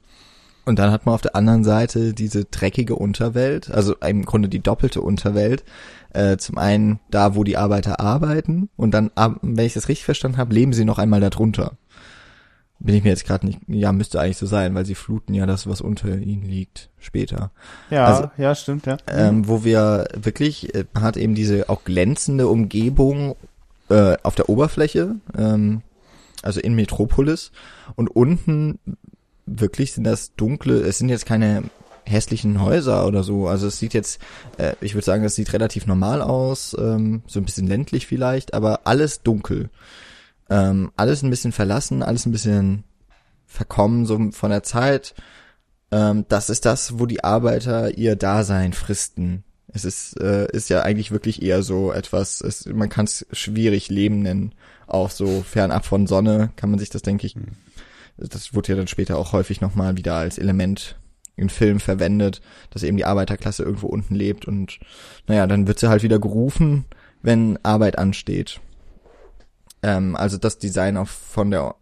Und 0.68 0.78
dann 0.78 0.90
hat 0.90 1.06
man 1.06 1.14
auf 1.14 1.22
der 1.22 1.34
anderen 1.34 1.64
Seite 1.64 2.12
diese 2.12 2.44
dreckige 2.44 2.94
Unterwelt, 2.94 3.70
also 3.70 3.94
im 3.96 4.26
Grunde 4.26 4.50
die 4.50 4.60
doppelte 4.60 5.00
Unterwelt. 5.00 5.64
Äh, 6.10 6.36
zum 6.36 6.58
einen 6.58 7.00
da, 7.10 7.34
wo 7.34 7.42
die 7.42 7.56
Arbeiter 7.56 8.00
arbeiten 8.00 8.68
und 8.76 8.92
dann, 8.92 9.10
wenn 9.40 9.64
ich 9.64 9.72
das 9.72 9.88
richtig 9.88 10.04
verstanden 10.04 10.36
habe, 10.36 10.52
leben 10.52 10.74
sie 10.74 10.84
noch 10.84 10.98
einmal 10.98 11.20
darunter. 11.20 11.78
Bin 12.80 12.94
ich 12.94 13.02
mir 13.02 13.08
jetzt 13.08 13.24
gerade 13.24 13.46
nicht, 13.46 13.60
ja, 13.66 13.92
müsste 13.92 14.20
eigentlich 14.20 14.36
so 14.36 14.44
sein, 14.44 14.74
weil 14.74 14.84
sie 14.84 14.94
fluten 14.94 15.32
ja 15.32 15.46
das, 15.46 15.66
was 15.66 15.80
unter 15.80 16.18
ihnen 16.18 16.44
liegt, 16.44 16.90
später. 16.98 17.50
Ja, 17.88 18.04
also, 18.04 18.30
ja, 18.36 18.54
stimmt, 18.54 18.84
ja. 18.84 18.98
Ähm, 19.06 19.48
wo 19.48 19.64
wir 19.64 20.06
wirklich, 20.14 20.74
äh, 20.74 20.84
man 20.92 21.02
hat 21.02 21.16
eben 21.16 21.34
diese 21.34 21.70
auch 21.70 21.82
glänzende 21.84 22.46
Umgebung 22.46 23.36
äh, 23.88 24.18
auf 24.22 24.34
der 24.34 24.50
Oberfläche, 24.50 25.16
ähm, 25.34 25.80
also 26.42 26.60
in 26.60 26.74
Metropolis 26.74 27.52
und 27.96 28.08
unten 28.08 28.78
wirklich 29.48 29.92
sind 29.92 30.04
das 30.04 30.34
dunkle, 30.34 30.80
es 30.80 30.98
sind 30.98 31.08
jetzt 31.08 31.26
keine 31.26 31.64
hässlichen 32.08 32.62
Häuser 32.62 33.06
oder 33.06 33.22
so. 33.22 33.48
Also 33.48 33.66
es 33.66 33.78
sieht 33.78 33.94
jetzt, 33.94 34.20
äh, 34.56 34.74
ich 34.80 34.94
würde 34.94 35.04
sagen, 35.04 35.24
es 35.24 35.34
sieht 35.34 35.52
relativ 35.52 35.86
normal 35.86 36.22
aus, 36.22 36.76
ähm, 36.78 37.22
so 37.26 37.40
ein 37.40 37.44
bisschen 37.44 37.66
ländlich 37.66 38.06
vielleicht, 38.06 38.54
aber 38.54 38.80
alles 38.84 39.22
dunkel. 39.22 39.70
Ähm, 40.50 40.90
alles 40.96 41.22
ein 41.22 41.30
bisschen 41.30 41.52
verlassen, 41.52 42.02
alles 42.02 42.26
ein 42.26 42.32
bisschen 42.32 42.84
verkommen, 43.46 44.06
so 44.06 44.30
von 44.32 44.50
der 44.50 44.62
Zeit. 44.62 45.14
Ähm, 45.90 46.24
das 46.28 46.50
ist 46.50 46.64
das, 46.64 46.98
wo 46.98 47.06
die 47.06 47.24
Arbeiter 47.24 47.96
ihr 47.96 48.16
Dasein 48.16 48.72
fristen. 48.72 49.44
Es 49.68 49.84
ist, 49.84 50.18
äh, 50.20 50.50
ist 50.50 50.70
ja 50.70 50.82
eigentlich 50.82 51.10
wirklich 51.10 51.42
eher 51.42 51.62
so 51.62 51.92
etwas, 51.92 52.40
es, 52.40 52.66
man 52.66 52.88
kann 52.88 53.04
es 53.04 53.26
schwierig 53.32 53.90
Leben 53.90 54.22
nennen. 54.22 54.54
Auch 54.86 55.10
so 55.10 55.42
fernab 55.42 55.84
von 55.84 56.06
Sonne 56.06 56.50
kann 56.56 56.70
man 56.70 56.78
sich 56.78 56.88
das, 56.88 57.02
denke 57.02 57.26
ich, 57.26 57.34
hm. 57.34 57.48
Das 58.18 58.54
wurde 58.54 58.72
ja 58.72 58.76
dann 58.76 58.88
später 58.88 59.18
auch 59.18 59.32
häufig 59.32 59.60
nochmal 59.60 59.96
wieder 59.96 60.14
als 60.14 60.38
Element 60.38 60.98
in 61.36 61.48
Film 61.48 61.80
verwendet, 61.80 62.40
dass 62.70 62.82
eben 62.82 62.96
die 62.96 63.04
Arbeiterklasse 63.04 63.62
irgendwo 63.62 63.86
unten 63.86 64.14
lebt 64.14 64.46
und 64.46 64.80
naja, 65.26 65.46
dann 65.46 65.66
wird 65.66 65.78
sie 65.78 65.88
halt 65.88 66.02
wieder 66.02 66.18
gerufen, 66.18 66.84
wenn 67.22 67.58
Arbeit 67.64 67.98
ansteht. 67.98 68.60
Ähm, 69.82 70.16
also 70.16 70.36
das 70.36 70.58
Design 70.58 70.96
auch 70.96 71.08
von 71.08 71.50
der 71.50 71.76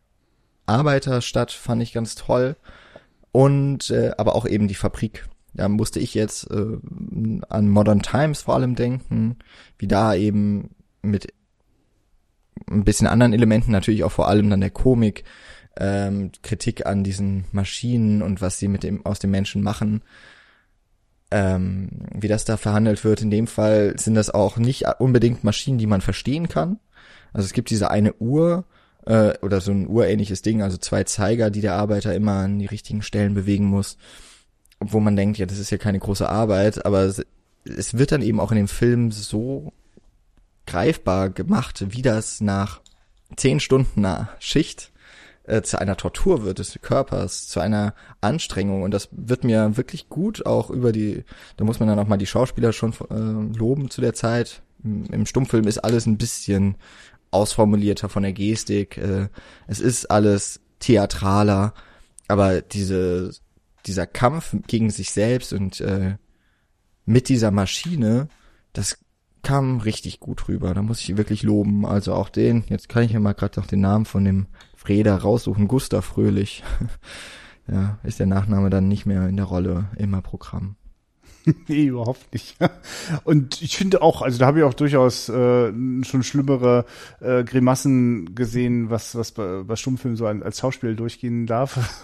Arbeiterstadt 0.66 1.52
fand 1.52 1.82
ich 1.82 1.92
ganz 1.92 2.14
toll 2.16 2.56
und 3.32 3.90
äh, 3.90 4.12
aber 4.18 4.34
auch 4.34 4.46
eben 4.46 4.68
die 4.68 4.74
Fabrik 4.74 5.28
da 5.56 5.68
musste 5.68 6.00
ich 6.00 6.14
jetzt 6.14 6.50
äh, 6.50 6.78
an 7.48 7.68
Modern 7.70 8.02
Times 8.02 8.42
vor 8.42 8.54
allem 8.54 8.74
denken, 8.74 9.36
wie 9.78 9.88
da 9.88 10.14
eben 10.14 10.70
mit 11.02 11.32
ein 12.70 12.84
bisschen 12.84 13.06
anderen 13.06 13.32
Elementen, 13.32 13.70
natürlich 13.70 14.04
auch 14.04 14.12
vor 14.12 14.28
allem 14.28 14.50
dann 14.50 14.60
der 14.60 14.70
Komik, 14.70 15.24
ähm, 15.78 16.32
Kritik 16.42 16.86
an 16.86 17.04
diesen 17.04 17.44
Maschinen 17.52 18.22
und 18.22 18.40
was 18.40 18.58
sie 18.58 18.68
mit 18.68 18.82
dem 18.82 19.04
aus 19.04 19.18
dem 19.18 19.30
Menschen 19.30 19.62
machen, 19.62 20.02
ähm, 21.30 21.88
wie 22.14 22.28
das 22.28 22.44
da 22.44 22.56
verhandelt 22.56 23.04
wird. 23.04 23.22
In 23.22 23.30
dem 23.30 23.46
Fall 23.46 23.94
sind 23.98 24.14
das 24.14 24.30
auch 24.30 24.56
nicht 24.56 24.84
unbedingt 24.98 25.44
Maschinen, 25.44 25.78
die 25.78 25.86
man 25.86 26.00
verstehen 26.00 26.48
kann. 26.48 26.78
Also 27.32 27.46
es 27.46 27.52
gibt 27.52 27.70
diese 27.70 27.90
eine 27.90 28.14
Uhr 28.14 28.64
äh, 29.04 29.36
oder 29.42 29.60
so 29.60 29.72
ein 29.72 29.88
urähnliches 29.88 30.42
Ding, 30.42 30.62
also 30.62 30.76
zwei 30.76 31.04
Zeiger, 31.04 31.50
die 31.50 31.60
der 31.60 31.74
Arbeiter 31.74 32.14
immer 32.14 32.44
an 32.44 32.58
die 32.58 32.66
richtigen 32.66 33.02
Stellen 33.02 33.34
bewegen 33.34 33.66
muss 33.66 33.98
wo 34.80 35.00
man 35.00 35.16
denkt, 35.16 35.38
ja, 35.38 35.46
das 35.46 35.58
ist 35.58 35.70
ja 35.70 35.78
keine 35.78 35.98
große 35.98 36.28
Arbeit, 36.28 36.84
aber 36.84 37.04
es, 37.04 37.24
wird 37.98 38.12
dann 38.12 38.22
eben 38.22 38.40
auch 38.40 38.50
in 38.50 38.58
dem 38.58 38.68
Film 38.68 39.10
so 39.10 39.72
greifbar 40.66 41.30
gemacht, 41.30 41.84
wie 41.88 42.02
das 42.02 42.40
nach 42.40 42.80
zehn 43.36 43.60
Stunden 43.60 44.04
einer 44.04 44.28
Schicht 44.38 44.92
äh, 45.46 45.62
zu 45.62 45.80
einer 45.80 45.96
Tortur 45.96 46.44
wird 46.44 46.58
des 46.58 46.78
Körpers, 46.82 47.48
zu 47.48 47.60
einer 47.60 47.94
Anstrengung 48.20 48.82
und 48.82 48.92
das 48.92 49.08
wird 49.12 49.44
mir 49.44 49.76
wirklich 49.76 50.08
gut 50.08 50.46
auch 50.46 50.70
über 50.70 50.92
die, 50.92 51.24
da 51.56 51.64
muss 51.64 51.80
man 51.80 51.88
dann 51.88 51.98
auch 51.98 52.08
mal 52.08 52.16
die 52.16 52.26
Schauspieler 52.26 52.72
schon 52.72 52.92
äh, 53.10 53.56
loben 53.58 53.90
zu 53.90 54.00
der 54.00 54.14
Zeit. 54.14 54.62
Im, 54.84 55.04
Im 55.06 55.26
Stummfilm 55.26 55.66
ist 55.66 55.78
alles 55.78 56.06
ein 56.06 56.18
bisschen 56.18 56.76
ausformulierter 57.30 58.08
von 58.08 58.22
der 58.22 58.32
Gestik, 58.32 58.98
äh, 58.98 59.28
es 59.66 59.80
ist 59.80 60.10
alles 60.10 60.60
theatraler, 60.78 61.74
aber 62.28 62.60
diese 62.60 63.32
dieser 63.86 64.06
Kampf 64.06 64.56
gegen 64.66 64.90
sich 64.90 65.10
selbst 65.10 65.52
und 65.52 65.80
äh, 65.80 66.16
mit 67.04 67.28
dieser 67.28 67.50
Maschine, 67.50 68.28
das 68.72 68.98
kam 69.42 69.78
richtig 69.78 70.18
gut 70.18 70.48
rüber. 70.48 70.74
Da 70.74 70.82
muss 70.82 71.00
ich 71.00 71.16
wirklich 71.16 71.44
loben. 71.44 71.86
Also 71.86 72.14
auch 72.14 72.28
den, 72.28 72.64
jetzt 72.68 72.88
kann 72.88 73.04
ich 73.04 73.12
ja 73.12 73.20
mal 73.20 73.32
gerade 73.32 73.60
noch 73.60 73.66
den 73.66 73.80
Namen 73.80 74.04
von 74.04 74.24
dem 74.24 74.46
Freda 74.86 75.16
raussuchen, 75.16 75.66
Gustav 75.66 76.04
Fröhlich. 76.04 76.62
ja, 77.66 77.98
ist 78.04 78.20
der 78.20 78.26
Nachname 78.26 78.70
dann 78.70 78.86
nicht 78.86 79.04
mehr 79.04 79.26
in 79.26 79.36
der 79.36 79.46
Rolle 79.46 79.86
immer 79.96 80.22
Programm. 80.22 80.76
nee, 81.66 81.86
überhaupt 81.86 82.32
nicht. 82.32 82.56
Und 83.24 83.60
ich 83.62 83.76
finde 83.76 84.00
auch, 84.00 84.22
also 84.22 84.38
da 84.38 84.46
habe 84.46 84.60
ich 84.60 84.64
auch 84.64 84.74
durchaus 84.74 85.28
äh, 85.28 85.72
schon 86.04 86.22
schlimmere 86.22 86.84
äh, 87.18 87.42
Grimassen 87.42 88.36
gesehen, 88.36 88.88
was 88.88 89.16
was 89.16 89.32
bei, 89.32 89.64
bei 89.64 89.74
Stummfilmen 89.74 90.16
so 90.16 90.24
als 90.26 90.60
Schauspiel 90.60 90.94
durchgehen 90.94 91.46
darf. 91.46 92.00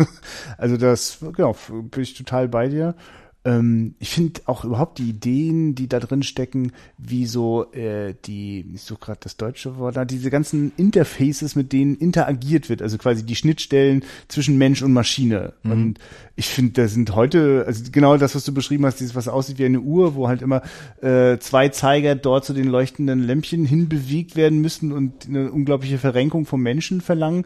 also 0.58 0.76
das, 0.76 1.18
genau, 1.34 1.56
bin 1.68 2.02
ich 2.02 2.14
total 2.14 2.48
bei 2.48 2.66
dir. 2.66 2.96
Ähm, 3.44 3.94
ich 3.98 4.10
finde 4.10 4.40
auch 4.46 4.64
überhaupt 4.64 4.98
die 4.98 5.08
Ideen, 5.08 5.74
die 5.74 5.88
da 5.88 5.98
drin 5.98 6.22
stecken, 6.22 6.72
wie 6.96 7.26
so 7.26 7.72
äh, 7.72 8.14
die, 8.24 8.64
ich 8.74 8.82
suche 8.82 9.00
gerade 9.00 9.20
das 9.22 9.36
deutsche 9.36 9.76
Wort, 9.78 9.96
da 9.96 10.04
diese 10.04 10.30
ganzen 10.30 10.72
Interfaces, 10.76 11.56
mit 11.56 11.72
denen 11.72 11.96
interagiert 11.96 12.68
wird, 12.68 12.82
also 12.82 12.98
quasi 12.98 13.24
die 13.24 13.34
Schnittstellen 13.34 14.04
zwischen 14.28 14.58
Mensch 14.58 14.82
und 14.82 14.92
Maschine. 14.92 15.54
Mhm. 15.64 15.72
Und 15.72 15.98
ich 16.36 16.46
finde, 16.46 16.82
da 16.82 16.88
sind 16.88 17.14
heute, 17.16 17.64
also 17.66 17.82
genau 17.90 18.16
das, 18.16 18.36
was 18.36 18.44
du 18.44 18.54
beschrieben 18.54 18.86
hast, 18.86 19.00
dieses, 19.00 19.16
was 19.16 19.26
aussieht 19.26 19.58
wie 19.58 19.64
eine 19.64 19.80
Uhr, 19.80 20.14
wo 20.14 20.28
halt 20.28 20.40
immer 20.40 20.62
äh, 21.00 21.38
zwei 21.38 21.68
Zeiger 21.68 22.14
dort 22.14 22.44
zu 22.44 22.52
den 22.52 22.68
leuchtenden 22.68 23.24
Lämpchen 23.24 23.64
hinbewegt 23.64 24.36
werden 24.36 24.60
müssen 24.60 24.92
und 24.92 25.26
eine 25.26 25.50
unglaubliche 25.50 25.98
Verrenkung 25.98 26.46
vom 26.46 26.62
Menschen 26.62 27.00
verlangen. 27.00 27.44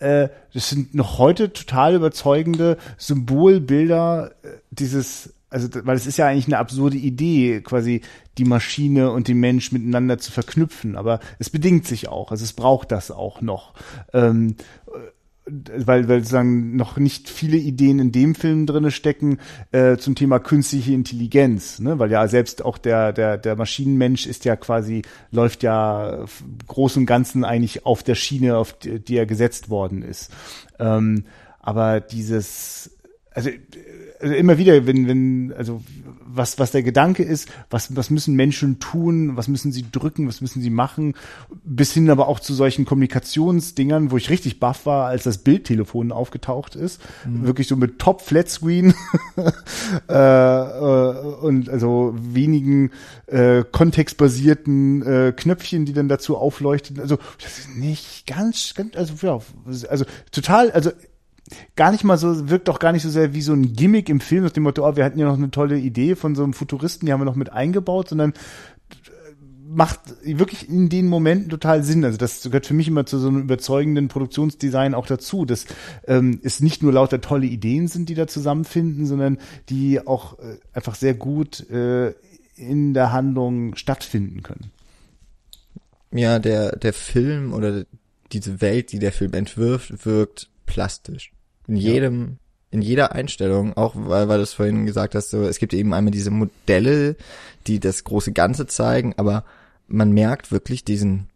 Äh, 0.00 0.28
das 0.52 0.68
sind 0.68 0.94
noch 0.94 1.18
heute 1.18 1.52
total 1.52 1.94
überzeugende 1.94 2.76
Symbolbilder 2.98 4.32
äh, 4.42 4.48
dieses 4.70 5.35
also 5.50 5.68
weil 5.84 5.96
es 5.96 6.06
ist 6.06 6.16
ja 6.16 6.26
eigentlich 6.26 6.46
eine 6.46 6.58
absurde 6.58 6.96
Idee, 6.96 7.60
quasi 7.60 8.02
die 8.38 8.44
Maschine 8.44 9.10
und 9.10 9.28
den 9.28 9.38
Mensch 9.38 9.72
miteinander 9.72 10.18
zu 10.18 10.32
verknüpfen, 10.32 10.96
aber 10.96 11.20
es 11.38 11.50
bedingt 11.50 11.86
sich 11.86 12.08
auch, 12.08 12.30
also 12.30 12.44
es 12.44 12.52
braucht 12.52 12.92
das 12.92 13.10
auch 13.10 13.40
noch. 13.40 13.74
Ähm, 14.12 14.56
weil, 15.48 16.08
weil 16.08 16.20
sozusagen 16.20 16.74
noch 16.74 16.96
nicht 16.96 17.28
viele 17.28 17.56
Ideen 17.56 18.00
in 18.00 18.10
dem 18.10 18.34
Film 18.34 18.66
drinne 18.66 18.90
stecken 18.90 19.38
äh, 19.70 19.96
zum 19.96 20.16
Thema 20.16 20.40
künstliche 20.40 20.92
Intelligenz, 20.92 21.78
ne? 21.78 22.00
weil 22.00 22.10
ja 22.10 22.26
selbst 22.26 22.64
auch 22.64 22.78
der 22.78 23.12
der 23.12 23.38
der 23.38 23.54
Maschinenmensch 23.54 24.26
ist 24.26 24.44
ja 24.44 24.56
quasi 24.56 25.02
läuft 25.30 25.62
ja 25.62 26.24
groß 26.66 26.96
und 26.96 27.06
ganzen 27.06 27.44
eigentlich 27.44 27.86
auf 27.86 28.02
der 28.02 28.16
Schiene, 28.16 28.56
auf 28.56 28.72
die, 28.72 28.98
die 28.98 29.16
er 29.16 29.26
gesetzt 29.26 29.70
worden 29.70 30.02
ist. 30.02 30.32
Ähm, 30.80 31.26
aber 31.60 32.00
dieses 32.00 32.90
also 33.30 33.50
also 33.50 33.60
immer 34.20 34.58
wieder, 34.58 34.86
wenn, 34.86 35.08
wenn, 35.08 35.52
also 35.56 35.82
was, 36.26 36.58
was 36.58 36.70
der 36.70 36.82
Gedanke 36.82 37.22
ist, 37.22 37.48
was, 37.70 37.96
was 37.96 38.10
müssen 38.10 38.34
Menschen 38.34 38.78
tun, 38.78 39.36
was 39.36 39.48
müssen 39.48 39.72
sie 39.72 39.84
drücken, 39.90 40.28
was 40.28 40.40
müssen 40.40 40.62
sie 40.62 40.70
machen, 40.70 41.14
bis 41.64 41.92
hin 41.92 42.10
aber 42.10 42.28
auch 42.28 42.40
zu 42.40 42.54
solchen 42.54 42.84
Kommunikationsdingern, 42.84 44.10
wo 44.10 44.16
ich 44.16 44.30
richtig 44.30 44.60
baff 44.60 44.86
war, 44.86 45.06
als 45.06 45.24
das 45.24 45.38
Bildtelefon 45.38 46.12
aufgetaucht 46.12 46.76
ist. 46.76 47.00
Mhm. 47.26 47.46
Wirklich 47.46 47.68
so 47.68 47.76
mit 47.76 47.98
Top 47.98 48.22
Flatscreen 48.22 48.94
äh, 50.08 50.12
äh, 50.12 51.18
und 51.40 51.68
also 51.68 52.14
wenigen 52.16 52.90
äh, 53.26 53.64
kontextbasierten 53.70 55.02
äh, 55.02 55.32
Knöpfchen, 55.34 55.84
die 55.84 55.92
dann 55.92 56.08
dazu 56.08 56.36
aufleuchten. 56.36 57.00
Also 57.00 57.18
das 57.42 57.58
ist 57.58 57.76
nicht 57.76 58.26
ganz, 58.26 58.74
ganz 58.74 58.96
also 58.96 59.14
ja, 59.26 59.38
also 59.88 60.04
total, 60.30 60.70
also 60.70 60.90
gar 61.76 61.92
nicht 61.92 62.04
mal 62.04 62.18
so, 62.18 62.48
wirkt 62.48 62.68
auch 62.68 62.78
gar 62.78 62.92
nicht 62.92 63.02
so 63.02 63.10
sehr 63.10 63.34
wie 63.34 63.42
so 63.42 63.52
ein 63.52 63.72
Gimmick 63.74 64.08
im 64.08 64.20
Film, 64.20 64.44
nach 64.44 64.50
dem 64.50 64.64
Motto, 64.64 64.86
oh, 64.86 64.96
wir 64.96 65.04
hatten 65.04 65.18
ja 65.18 65.26
noch 65.26 65.36
eine 65.36 65.50
tolle 65.50 65.78
Idee 65.78 66.14
von 66.14 66.34
so 66.34 66.42
einem 66.42 66.52
Futuristen, 66.52 67.06
die 67.06 67.12
haben 67.12 67.20
wir 67.20 67.24
noch 67.24 67.36
mit 67.36 67.52
eingebaut, 67.52 68.08
sondern 68.08 68.32
macht 69.68 70.00
wirklich 70.22 70.68
in 70.68 70.88
den 70.88 71.08
Momenten 71.08 71.50
total 71.50 71.82
Sinn. 71.82 72.04
Also 72.04 72.18
das 72.18 72.42
gehört 72.42 72.66
für 72.66 72.74
mich 72.74 72.88
immer 72.88 73.04
zu 73.04 73.18
so 73.18 73.28
einem 73.28 73.42
überzeugenden 73.42 74.08
Produktionsdesign 74.08 74.94
auch 74.94 75.06
dazu, 75.06 75.44
dass 75.44 75.66
ähm, 76.06 76.40
es 76.42 76.60
nicht 76.60 76.82
nur 76.82 76.92
lauter 76.92 77.20
tolle 77.20 77.46
Ideen 77.46 77.88
sind, 77.88 78.08
die 78.08 78.14
da 78.14 78.26
zusammenfinden, 78.26 79.06
sondern 79.06 79.38
die 79.68 80.06
auch 80.06 80.38
äh, 80.38 80.58
einfach 80.72 80.94
sehr 80.94 81.14
gut 81.14 81.68
äh, 81.68 82.14
in 82.56 82.94
der 82.94 83.12
Handlung 83.12 83.74
stattfinden 83.76 84.42
können. 84.42 84.70
Ja, 86.12 86.38
der, 86.38 86.76
der 86.76 86.92
Film 86.92 87.52
oder 87.52 87.84
diese 88.32 88.60
Welt, 88.60 88.92
die 88.92 88.98
der 88.98 89.12
Film 89.12 89.34
entwirft, 89.34 90.06
wirkt 90.06 90.48
plastisch. 90.64 91.32
In 91.68 91.76
jedem, 91.76 92.38
in 92.70 92.82
jeder 92.82 93.12
Einstellung, 93.12 93.76
auch 93.76 93.94
weil, 93.96 94.28
weil 94.28 94.38
du 94.38 94.42
es 94.42 94.54
vorhin 94.54 94.86
gesagt 94.86 95.14
hast, 95.14 95.30
so, 95.30 95.42
es 95.42 95.58
gibt 95.58 95.74
eben 95.74 95.94
einmal 95.94 96.10
diese 96.10 96.30
Modelle, 96.30 97.16
die 97.66 97.80
das 97.80 98.04
große 98.04 98.32
Ganze 98.32 98.66
zeigen, 98.66 99.14
aber 99.16 99.44
man 99.88 100.12
merkt 100.12 100.52
wirklich 100.52 100.84
diesen 100.84 101.28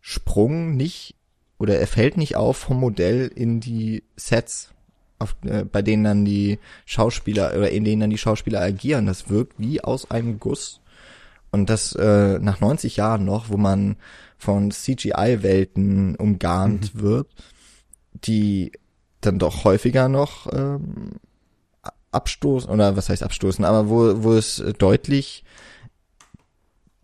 Sprung 0.00 0.76
nicht 0.76 1.14
oder 1.58 1.78
er 1.78 1.86
fällt 1.86 2.16
nicht 2.16 2.36
auf 2.36 2.56
vom 2.56 2.80
Modell 2.80 3.30
in 3.34 3.60
die 3.60 4.04
Sets, 4.16 4.72
auf, 5.18 5.36
äh, 5.44 5.64
bei 5.64 5.82
denen 5.82 6.04
dann 6.04 6.24
die 6.24 6.58
Schauspieler 6.86 7.54
oder 7.56 7.70
in 7.70 7.84
denen 7.84 8.00
dann 8.00 8.10
die 8.10 8.18
Schauspieler 8.18 8.60
agieren. 8.60 9.06
Das 9.06 9.28
wirkt 9.28 9.54
wie 9.58 9.82
aus 9.82 10.10
einem 10.10 10.38
Guss. 10.38 10.80
Und 11.50 11.70
das 11.70 11.94
äh, 11.94 12.38
nach 12.38 12.60
90 12.60 12.96
Jahren 12.96 13.24
noch, 13.24 13.48
wo 13.48 13.56
man 13.56 13.96
von 14.36 14.70
CGI-Welten 14.70 16.14
umgarnt 16.16 16.94
mhm. 16.94 17.00
wird, 17.00 17.28
die 18.12 18.72
dann 19.20 19.38
doch 19.38 19.64
häufiger 19.64 20.08
noch 20.08 20.52
ähm, 20.52 21.12
abstoßen, 22.12 22.70
oder 22.70 22.96
was 22.96 23.08
heißt 23.08 23.22
abstoßen, 23.22 23.64
aber 23.64 23.88
wo, 23.88 24.22
wo 24.22 24.32
es 24.34 24.62
deutlich 24.78 25.44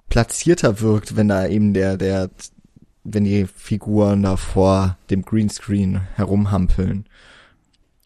platzierter 0.08 0.80
wirkt, 0.80 1.16
wenn 1.16 1.28
da 1.28 1.46
eben 1.46 1.74
der, 1.74 1.96
der, 1.96 2.30
wenn 3.02 3.24
die 3.24 3.46
Figuren 3.46 4.22
da 4.22 4.36
vor 4.36 4.96
dem 5.10 5.22
Greenscreen 5.22 6.02
herumhampeln. 6.14 7.06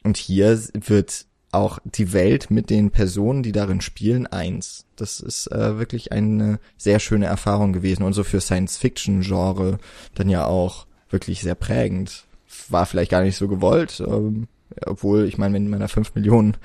Und 0.05 0.16
hier 0.16 0.59
wird 0.72 1.26
auch 1.52 1.78
die 1.85 2.12
Welt 2.12 2.51
mit 2.51 2.70
den 2.70 2.90
Personen, 2.90 3.43
die 3.43 3.52
darin 3.52 3.80
spielen, 3.80 4.26
eins. 4.26 4.86
Das 4.97 5.20
ist 5.20 5.51
äh, 5.51 5.78
wirklich 5.78 6.12
eine 6.12 6.60
sehr 6.76 6.98
schöne 6.98 7.26
Erfahrung 7.26 7.72
gewesen 7.72 8.02
und 8.02 8.12
so 8.12 8.24
für 8.24 8.40
Science-Fiction-Genre 8.40 9.78
dann 10.14 10.28
ja 10.28 10.47
auch 10.47 10.86
wirklich 11.10 11.40
sehr 11.40 11.55
prägend 11.55 12.27
war 12.68 12.86
vielleicht 12.86 13.10
gar 13.10 13.22
nicht 13.22 13.36
so 13.36 13.48
gewollt. 13.48 14.01
Ähm, 14.01 14.48
obwohl, 14.85 15.24
ich 15.24 15.39
meine, 15.39 15.55
wenn 15.55 15.68
man 15.68 15.80
da 15.80 15.89
fünf 15.89 16.14
Millionen 16.14 16.56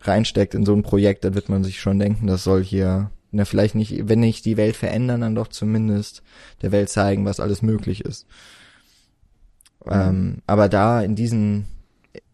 reinsteckt 0.00 0.54
in 0.54 0.66
so 0.66 0.74
ein 0.74 0.82
Projekt, 0.82 1.24
dann 1.24 1.34
wird 1.34 1.48
man 1.48 1.64
sich 1.64 1.80
schon 1.80 1.98
denken, 1.98 2.26
das 2.26 2.44
soll 2.44 2.62
hier 2.62 3.10
na, 3.34 3.44
vielleicht 3.44 3.74
nicht, 3.74 4.08
wenn 4.08 4.20
nicht 4.20 4.44
die 4.44 4.56
Welt 4.56 4.76
verändern, 4.76 5.22
dann 5.22 5.34
doch 5.34 5.48
zumindest 5.48 6.22
der 6.62 6.70
Welt 6.70 6.88
zeigen, 6.88 7.24
was 7.24 7.40
alles 7.40 7.62
möglich 7.62 8.04
ist. 8.04 8.26
Mhm. 9.84 9.92
Ähm, 9.92 10.36
aber 10.46 10.68
da 10.68 11.00
in 11.02 11.16
diesen, 11.16 11.66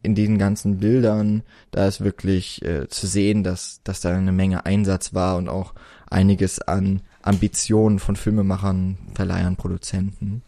in 0.02 0.14
diesen 0.14 0.36
ganzen 0.36 0.78
Bildern, 0.78 1.42
da 1.70 1.86
ist 1.86 2.02
wirklich 2.02 2.62
äh, 2.62 2.88
zu 2.88 3.06
sehen, 3.06 3.44
dass, 3.44 3.80
dass 3.82 4.00
da 4.00 4.14
eine 4.14 4.32
Menge 4.32 4.66
Einsatz 4.66 5.14
war 5.14 5.36
und 5.38 5.48
auch 5.48 5.72
einiges 6.10 6.60
an 6.60 7.00
Ambitionen 7.22 7.98
von 7.98 8.14
Filmemachern, 8.14 8.98
Verleihern, 9.14 9.56
Produzenten. 9.56 10.42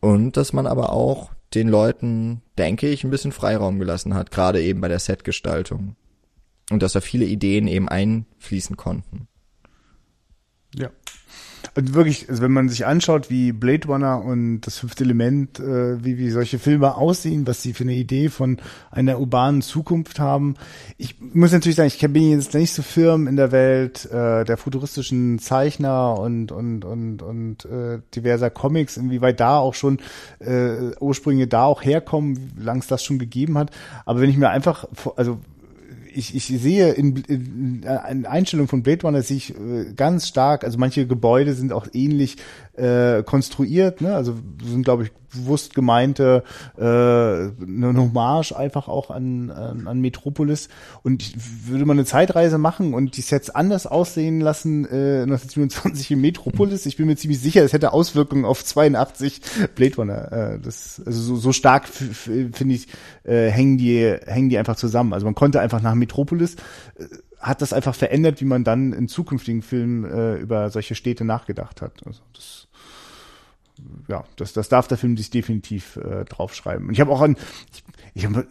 Und 0.00 0.36
dass 0.36 0.52
man 0.52 0.66
aber 0.66 0.92
auch 0.92 1.30
den 1.54 1.68
Leuten, 1.68 2.42
denke 2.58 2.88
ich, 2.88 3.04
ein 3.04 3.10
bisschen 3.10 3.32
Freiraum 3.32 3.78
gelassen 3.78 4.14
hat, 4.14 4.30
gerade 4.30 4.62
eben 4.62 4.80
bei 4.80 4.88
der 4.88 4.98
Setgestaltung. 4.98 5.96
Und 6.70 6.82
dass 6.82 6.92
da 6.92 7.00
viele 7.00 7.24
Ideen 7.24 7.66
eben 7.66 7.88
einfließen 7.88 8.76
konnten. 8.76 9.28
Und 11.74 11.94
wirklich, 11.94 12.28
also 12.28 12.42
wenn 12.42 12.52
man 12.52 12.68
sich 12.68 12.86
anschaut, 12.86 13.30
wie 13.30 13.52
Blade 13.52 13.88
Runner 13.88 14.22
und 14.24 14.62
das 14.62 14.78
fünfte 14.78 15.04
Element, 15.04 15.60
äh, 15.60 16.02
wie, 16.04 16.18
wie 16.18 16.30
solche 16.30 16.58
Filme 16.58 16.96
aussehen, 16.96 17.46
was 17.46 17.62
sie 17.62 17.72
für 17.72 17.84
eine 17.84 17.94
Idee 17.94 18.28
von 18.28 18.58
einer 18.90 19.18
urbanen 19.18 19.62
Zukunft 19.62 20.18
haben. 20.18 20.54
Ich 20.96 21.16
muss 21.20 21.52
natürlich 21.52 21.76
sagen, 21.76 21.88
ich 21.88 22.12
bin 22.12 22.30
jetzt 22.30 22.54
nicht 22.54 22.72
so 22.72 22.82
firm 22.82 23.26
in 23.26 23.36
der 23.36 23.52
Welt 23.52 24.06
äh, 24.06 24.44
der 24.44 24.56
futuristischen 24.56 25.38
Zeichner 25.38 26.18
und 26.18 26.52
und 26.52 26.84
und 26.84 27.22
und 27.22 27.64
äh, 27.64 28.00
diverser 28.14 28.50
Comics, 28.50 28.96
inwieweit 28.96 29.40
da 29.40 29.58
auch 29.58 29.74
schon 29.74 29.98
äh, 30.40 30.94
Ursprünge 31.00 31.46
da 31.46 31.64
auch 31.64 31.84
herkommen, 31.84 32.52
wie 32.56 32.62
lang 32.62 32.78
es 32.78 32.86
das 32.86 33.04
schon 33.04 33.18
gegeben 33.18 33.58
hat. 33.58 33.70
Aber 34.04 34.20
wenn 34.20 34.30
ich 34.30 34.36
mir 34.36 34.50
einfach, 34.50 34.86
also 35.16 35.38
ich, 36.18 36.34
ich 36.34 36.46
sehe 36.46 36.92
in, 36.92 37.16
in, 37.16 37.82
in 37.82 38.26
Einstellung 38.26 38.68
von 38.68 38.82
Blade 38.82 39.02
Runner 39.02 39.22
sich 39.22 39.54
äh, 39.54 39.92
ganz 39.94 40.26
stark, 40.26 40.64
also 40.64 40.76
manche 40.78 41.06
Gebäude 41.06 41.54
sind 41.54 41.72
auch 41.72 41.86
ähnlich 41.92 42.36
äh, 42.76 43.22
konstruiert, 43.22 44.00
ne? 44.00 44.14
also 44.14 44.34
sind 44.64 44.84
glaube 44.84 45.04
ich 45.04 45.10
bewusst 45.30 45.74
gemeinte 45.74 46.42
äh, 46.76 46.82
eine 46.82 47.94
Hommage 47.96 48.52
einfach 48.52 48.88
auch 48.88 49.10
an, 49.10 49.50
an, 49.50 49.86
an 49.86 50.00
Metropolis 50.00 50.68
und 51.02 51.32
würde 51.68 51.84
man 51.84 51.98
eine 51.98 52.06
Zeitreise 52.06 52.58
machen 52.58 52.94
und 52.94 53.16
die 53.16 53.22
Sets 53.22 53.50
anders 53.50 53.86
aussehen 53.86 54.40
lassen 54.40 54.84
äh, 54.84 55.22
1927 55.22 56.10
in 56.12 56.20
Metropolis, 56.20 56.86
ich 56.86 56.96
bin 56.96 57.06
mir 57.06 57.16
ziemlich 57.16 57.40
sicher, 57.40 57.62
das 57.62 57.72
hätte 57.72 57.92
Auswirkungen 57.92 58.44
auf 58.44 58.64
82 58.64 59.40
Blade 59.74 59.96
Runner. 59.96 60.32
Äh, 60.32 60.60
das, 60.60 61.02
also 61.04 61.20
so, 61.20 61.36
so 61.36 61.52
stark 61.52 61.88
finde 61.88 62.74
ich 62.74 62.88
äh, 63.24 63.48
hängen 63.48 63.78
die 63.78 64.16
hängen 64.26 64.48
die 64.48 64.58
einfach 64.58 64.76
zusammen. 64.76 65.12
Also 65.12 65.26
man 65.26 65.34
konnte 65.34 65.60
einfach 65.60 65.82
nach 65.82 65.94
Metropolis 65.94 66.56
äh, 66.98 67.04
hat 67.40 67.62
das 67.62 67.72
einfach 67.72 67.94
verändert, 67.94 68.40
wie 68.40 68.44
man 68.44 68.64
dann 68.64 68.92
in 68.92 69.08
zukünftigen 69.08 69.62
Filmen 69.62 70.04
äh, 70.04 70.36
über 70.36 70.70
solche 70.70 70.94
Städte 70.94 71.24
nachgedacht 71.24 71.82
hat. 71.82 71.92
Also 72.04 72.20
das 72.34 72.67
ja, 74.08 74.24
das, 74.36 74.52
das 74.52 74.68
darf 74.68 74.88
der 74.88 74.98
Film 74.98 75.16
sich 75.16 75.30
definitiv 75.30 75.96
äh, 75.96 76.24
draufschreiben. 76.24 76.88
Und 76.88 76.94
ich 76.94 77.00
habe 77.00 77.10
auch 77.10 77.20
an, 77.20 77.36
ich, 78.14 78.24
ich, 78.24 78.24
äh, 78.24 78.44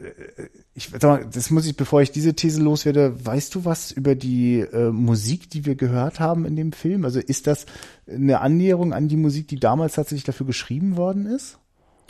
ich 0.74 0.90
sag 0.90 1.04
mal, 1.04 1.26
das 1.32 1.49
muss 1.49 1.66
ich, 1.66 1.76
bevor 1.76 2.02
ich 2.02 2.12
diese 2.12 2.34
These 2.34 2.62
loswerde, 2.62 3.26
weißt 3.26 3.56
du 3.56 3.66
was 3.66 3.91
über 3.91 4.16
die 4.16 4.60
äh, 4.60 4.91
Musik, 4.91 5.49
die 5.49 5.66
wir 5.66 5.76
gehört 5.76 6.20
haben 6.20 6.45
in 6.45 6.56
dem 6.56 6.72
Film? 6.72 7.06
Also 7.06 7.20
ist 7.20 7.48
das 7.48 7.66
eine 8.08 8.41
Annäherung 8.41 8.94
an 8.94 9.08
die 9.08 9.18
Musik, 9.18 9.48
die 9.48 9.60
damals 9.60 9.95
tatsächlich 9.95 10.26
dafür 10.26 10.45
geschrieben 10.45 10.98
worden 10.98 11.26
ist? 11.26 11.60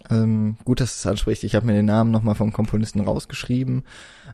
Ähm, 0.10 0.58
gut, 0.64 0.80
dass 0.80 0.96
es 0.96 1.06
anspricht. 1.06 1.44
Ich 1.44 1.56
habe 1.56 1.66
mir 1.66 1.74
den 1.74 1.86
Namen 1.86 2.12
nochmal 2.12 2.36
vom 2.36 2.54
Komponisten 2.54 3.02
rausgeschrieben. 3.02 3.84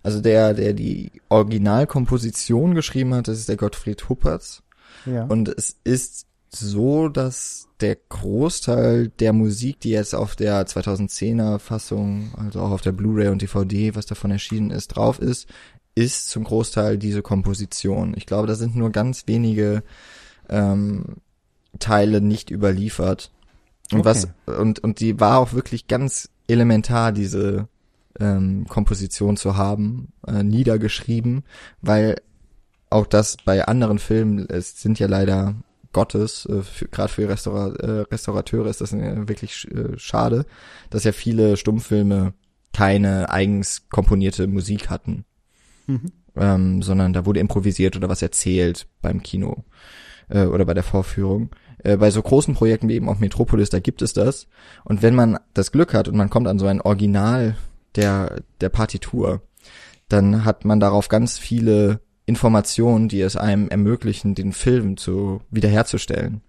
Also 0.04 0.22
der, 0.22 0.54
der 0.54 0.74
die 0.74 1.22
Originalkomposition 1.30 2.76
geschrieben 2.76 3.14
hat, 3.14 3.28
das 3.28 3.40
ist 3.40 3.50
der 3.50 3.58
Gottfried 3.58 4.10
Huppertz. 4.10 4.64
Ja. 5.06 5.26
Und 5.26 5.50
es 5.50 5.78
ist 5.84 6.28
so, 6.56 7.10
dass 7.10 7.68
der 7.80 7.98
Großteil 8.10 9.10
der 9.10 9.34
Musik, 9.34 9.80
die 9.82 9.90
jetzt 9.90 10.16
auf 10.16 10.36
der 10.36 10.66
2010er 10.66 11.60
Fassung, 11.60 12.34
also 12.38 12.62
auch 12.62 12.72
auf 12.72 12.82
der 12.82 12.92
Blu-ray 12.92 13.30
und 13.30 13.42
DVD, 13.42 13.96
was 13.96 14.06
davon 14.06 14.32
erschienen 14.32 14.72
ist, 14.72 14.90
drauf 14.90 15.20
ist, 15.20 15.48
ist 15.96 16.30
zum 16.30 16.44
Großteil 16.44 16.98
diese 16.98 17.22
Komposition. 17.22 18.14
Ich 18.16 18.26
glaube, 18.26 18.48
da 18.48 18.56
sind 18.56 18.76
nur 18.76 18.92
ganz 18.92 19.28
wenige 19.28 19.84
ähm, 20.50 21.18
Teile 21.80 22.22
nicht 22.22 22.52
überliefert. 22.52 23.32
Und 23.92 24.00
okay. 24.00 24.06
was 24.06 24.28
und 24.46 24.80
und 24.80 25.00
die 25.00 25.20
war 25.20 25.40
auch 25.40 25.54
wirklich 25.54 25.88
ganz 25.88 26.30
elementar 26.48 27.12
diese 27.12 27.68
ähm, 28.20 28.66
Komposition 28.68 29.38
zu 29.38 29.58
haben, 29.58 30.14
äh, 30.26 30.44
niedergeschrieben, 30.44 31.44
weil 31.82 32.22
auch 32.90 33.08
das 33.08 33.38
bei 33.44 33.66
anderen 33.66 34.00
Filmen, 34.00 34.48
es 34.50 34.82
sind 34.82 35.00
ja 35.00 35.08
leider 35.08 35.56
Gottes, 35.94 36.46
äh, 36.46 36.62
gerade 36.92 37.12
für 37.12 37.30
Restaura 37.30 37.74
äh, 37.76 38.02
Restaurateure 38.12 38.68
ist 38.68 38.82
das 38.82 38.92
wirklich 38.94 39.68
äh, 39.72 39.98
schade, 39.98 40.46
dass 40.90 41.04
ja 41.04 41.12
viele 41.12 41.58
Stummfilme 41.58 42.34
keine 42.74 43.30
eigens 43.30 43.88
komponierte 43.90 44.48
Musik 44.48 44.90
hatten, 44.90 45.26
mhm. 45.88 46.12
ähm, 46.36 46.82
sondern 46.82 47.14
da 47.14 47.26
wurde 47.26 47.40
improvisiert 47.40 47.96
oder 47.96 48.10
was 48.10 48.22
erzählt 48.22 48.88
beim 49.02 49.24
Kino 49.24 49.64
äh, 50.30 50.46
oder 50.46 50.66
bei 50.66 50.74
der 50.74 50.84
Vorführung. 50.84 51.52
Äh, 51.84 51.98
bei 51.98 52.10
so 52.10 52.22
großen 52.22 52.56
Projekten 52.56 52.90
wie 52.90 52.96
eben 52.96 53.10
auch 53.10 53.20
Metropolis, 53.20 53.70
da 53.70 53.80
gibt 53.80 54.02
es 54.02 54.14
das. 54.14 54.48
Und 54.84 55.02
wenn 55.02 55.16
man 55.16 55.38
das 55.54 55.72
Glück 55.72 55.94
hat 55.94 56.08
und 56.08 56.18
man 56.18 56.30
kommt 56.30 56.48
an 56.48 56.60
so 56.60 56.66
ein 56.66 56.82
Original 56.82 57.56
der, 57.96 58.42
der 58.60 58.70
Partitur, 58.70 59.42
dann 60.10 60.46
hat 60.46 60.66
man 60.66 60.80
darauf 60.80 61.10
ganz 61.10 61.38
viele 61.38 62.00
Informationen, 62.26 63.10
die 63.10 63.22
es 63.22 63.36
einem 63.36 63.68
ermöglichen, 63.68 64.36
den 64.36 64.54
Film 64.54 64.98
zu 64.98 65.42
wiederherzustellen. 65.52 66.42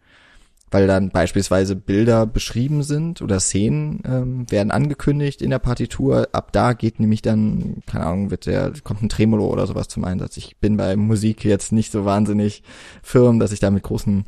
Weil 0.71 0.87
dann 0.89 1.11
beispielsweise 1.11 1.77
Bilder 1.77 2.27
beschrieben 2.27 2.83
sind 2.83 3.23
oder 3.23 3.39
Szenen 3.39 4.03
ähm, 4.05 4.51
werden 4.51 4.73
angekündigt 4.73 5.41
in 5.41 5.51
der 5.51 5.61
Partitur. 5.61 6.29
Ab 6.33 6.53
da 6.53 6.73
geht 6.73 6.99
nämlich 6.99 7.23
dann, 7.23 7.83
keine 7.87 8.07
Ahnung, 8.07 8.31
wird 8.31 8.47
der, 8.47 8.73
kommt 8.83 9.03
ein 9.03 9.09
Tremolo 9.09 9.47
oder 9.47 9.69
sowas 9.69 9.87
zum 9.87 10.05
Einsatz. 10.05 10.37
Ich 10.37 10.57
bin 10.59 10.77
bei 10.77 10.97
Musik 10.97 11.45
jetzt 11.45 11.71
nicht 11.71 11.93
so 11.93 12.05
wahnsinnig 12.05 12.65
firm, 13.03 13.39
dass 13.39 13.53
ich 13.53 13.61
da 13.61 13.71
mit 13.71 13.85
großen 13.85 14.25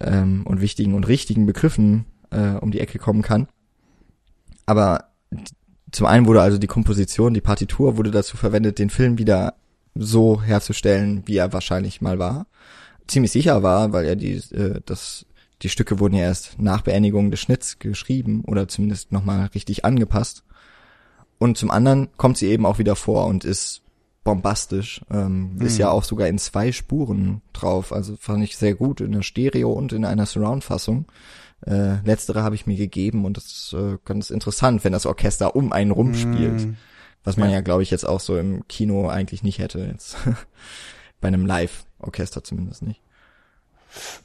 ähm, 0.00 0.42
und 0.46 0.60
wichtigen 0.60 0.94
und 0.94 1.08
richtigen 1.08 1.46
Begriffen 1.46 2.04
äh, 2.30 2.50
um 2.60 2.70
die 2.70 2.80
Ecke 2.80 2.98
kommen 2.98 3.22
kann. 3.22 3.48
Aber 4.66 5.08
zum 5.90 6.06
einen 6.06 6.26
wurde 6.26 6.42
also 6.42 6.58
die 6.58 6.66
Komposition, 6.66 7.34
die 7.34 7.40
Partitur 7.40 7.96
wurde 7.96 8.10
dazu 8.10 8.36
verwendet, 8.36 8.78
den 8.78 8.90
Film 8.90 9.18
wieder 9.18 9.54
so 9.94 10.42
herzustellen, 10.42 11.22
wie 11.26 11.36
er 11.36 11.52
wahrscheinlich 11.52 12.00
mal 12.00 12.18
war. 12.18 12.46
Ziemlich 13.06 13.32
sicher 13.32 13.62
war, 13.62 13.92
weil 13.92 14.04
er 14.04 14.16
die, 14.16 14.34
äh, 14.34 14.80
das, 14.84 15.26
die 15.62 15.68
Stücke 15.68 15.98
wurden 15.98 16.14
ja 16.14 16.22
erst 16.22 16.60
nach 16.60 16.82
Beendigung 16.82 17.30
des 17.30 17.40
Schnitts 17.40 17.78
geschrieben 17.78 18.42
oder 18.46 18.68
zumindest 18.68 19.12
nochmal 19.12 19.46
richtig 19.54 19.84
angepasst. 19.84 20.44
Und 21.38 21.56
zum 21.56 21.70
anderen 21.70 22.08
kommt 22.16 22.36
sie 22.36 22.48
eben 22.48 22.66
auch 22.66 22.78
wieder 22.78 22.96
vor 22.96 23.26
und 23.26 23.44
ist 23.44 23.82
bombastisch. 24.24 25.00
Ähm, 25.10 25.54
mhm. 25.54 25.62
Ist 25.62 25.78
ja 25.78 25.90
auch 25.90 26.04
sogar 26.04 26.28
in 26.28 26.38
zwei 26.38 26.72
Spuren 26.72 27.40
drauf. 27.52 27.92
Also 27.92 28.16
fand 28.18 28.44
ich 28.44 28.56
sehr 28.56 28.74
gut 28.74 29.00
in 29.00 29.12
der 29.12 29.22
Stereo 29.22 29.72
und 29.72 29.92
in 29.92 30.04
einer 30.04 30.26
Surround-Fassung. 30.26 31.06
Äh, 31.66 32.02
letztere 32.04 32.42
habe 32.42 32.54
ich 32.54 32.66
mir 32.66 32.76
gegeben 32.76 33.24
und 33.24 33.36
das 33.36 33.46
ist 33.46 33.72
äh, 33.72 33.96
ganz 34.04 34.30
interessant, 34.30 34.84
wenn 34.84 34.92
das 34.92 35.06
Orchester 35.06 35.56
um 35.56 35.72
einen 35.72 35.90
rumspielt. 35.90 36.66
Mhm. 36.66 36.76
Was 37.24 37.36
man 37.36 37.48
ja, 37.48 37.56
ja 37.56 37.60
glaube 37.60 37.82
ich, 37.82 37.90
jetzt 37.90 38.06
auch 38.06 38.20
so 38.20 38.36
im 38.38 38.66
Kino 38.68 39.08
eigentlich 39.08 39.42
nicht 39.42 39.58
hätte. 39.58 39.80
Jetzt. 39.80 40.16
Bei 41.20 41.28
einem 41.28 41.46
Live-Orchester 41.46 42.44
zumindest 42.44 42.82
nicht. 42.82 43.00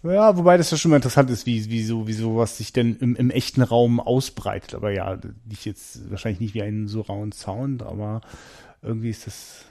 Ja, 0.04 0.38
wobei 0.38 0.58
das 0.58 0.72
ja 0.72 0.78
schon 0.78 0.92
mal 0.92 0.98
interessant 0.98 1.30
ist, 1.30 1.46
wie, 1.46 1.70
wie 1.70 1.84
so, 1.84 2.08
wie 2.08 2.14
sowas 2.14 2.58
sich 2.58 2.74
denn 2.74 2.98
im, 2.98 3.16
im 3.16 3.30
echten 3.30 3.62
Raum 3.62 4.00
ausbreitet. 4.00 4.76
Aber 4.76 4.92
ja, 4.92 5.18
nicht 5.46 5.66
jetzt, 5.66 6.10
wahrscheinlich 6.12 6.42
nicht 6.42 6.54
wie 6.54 6.62
einen 6.62 6.88
so 6.88 7.02
rauen 7.02 7.32
Sound, 7.32 7.82
aber 7.82 8.22
irgendwie 8.82 9.10
ist 9.10 9.26
das, 9.28 9.66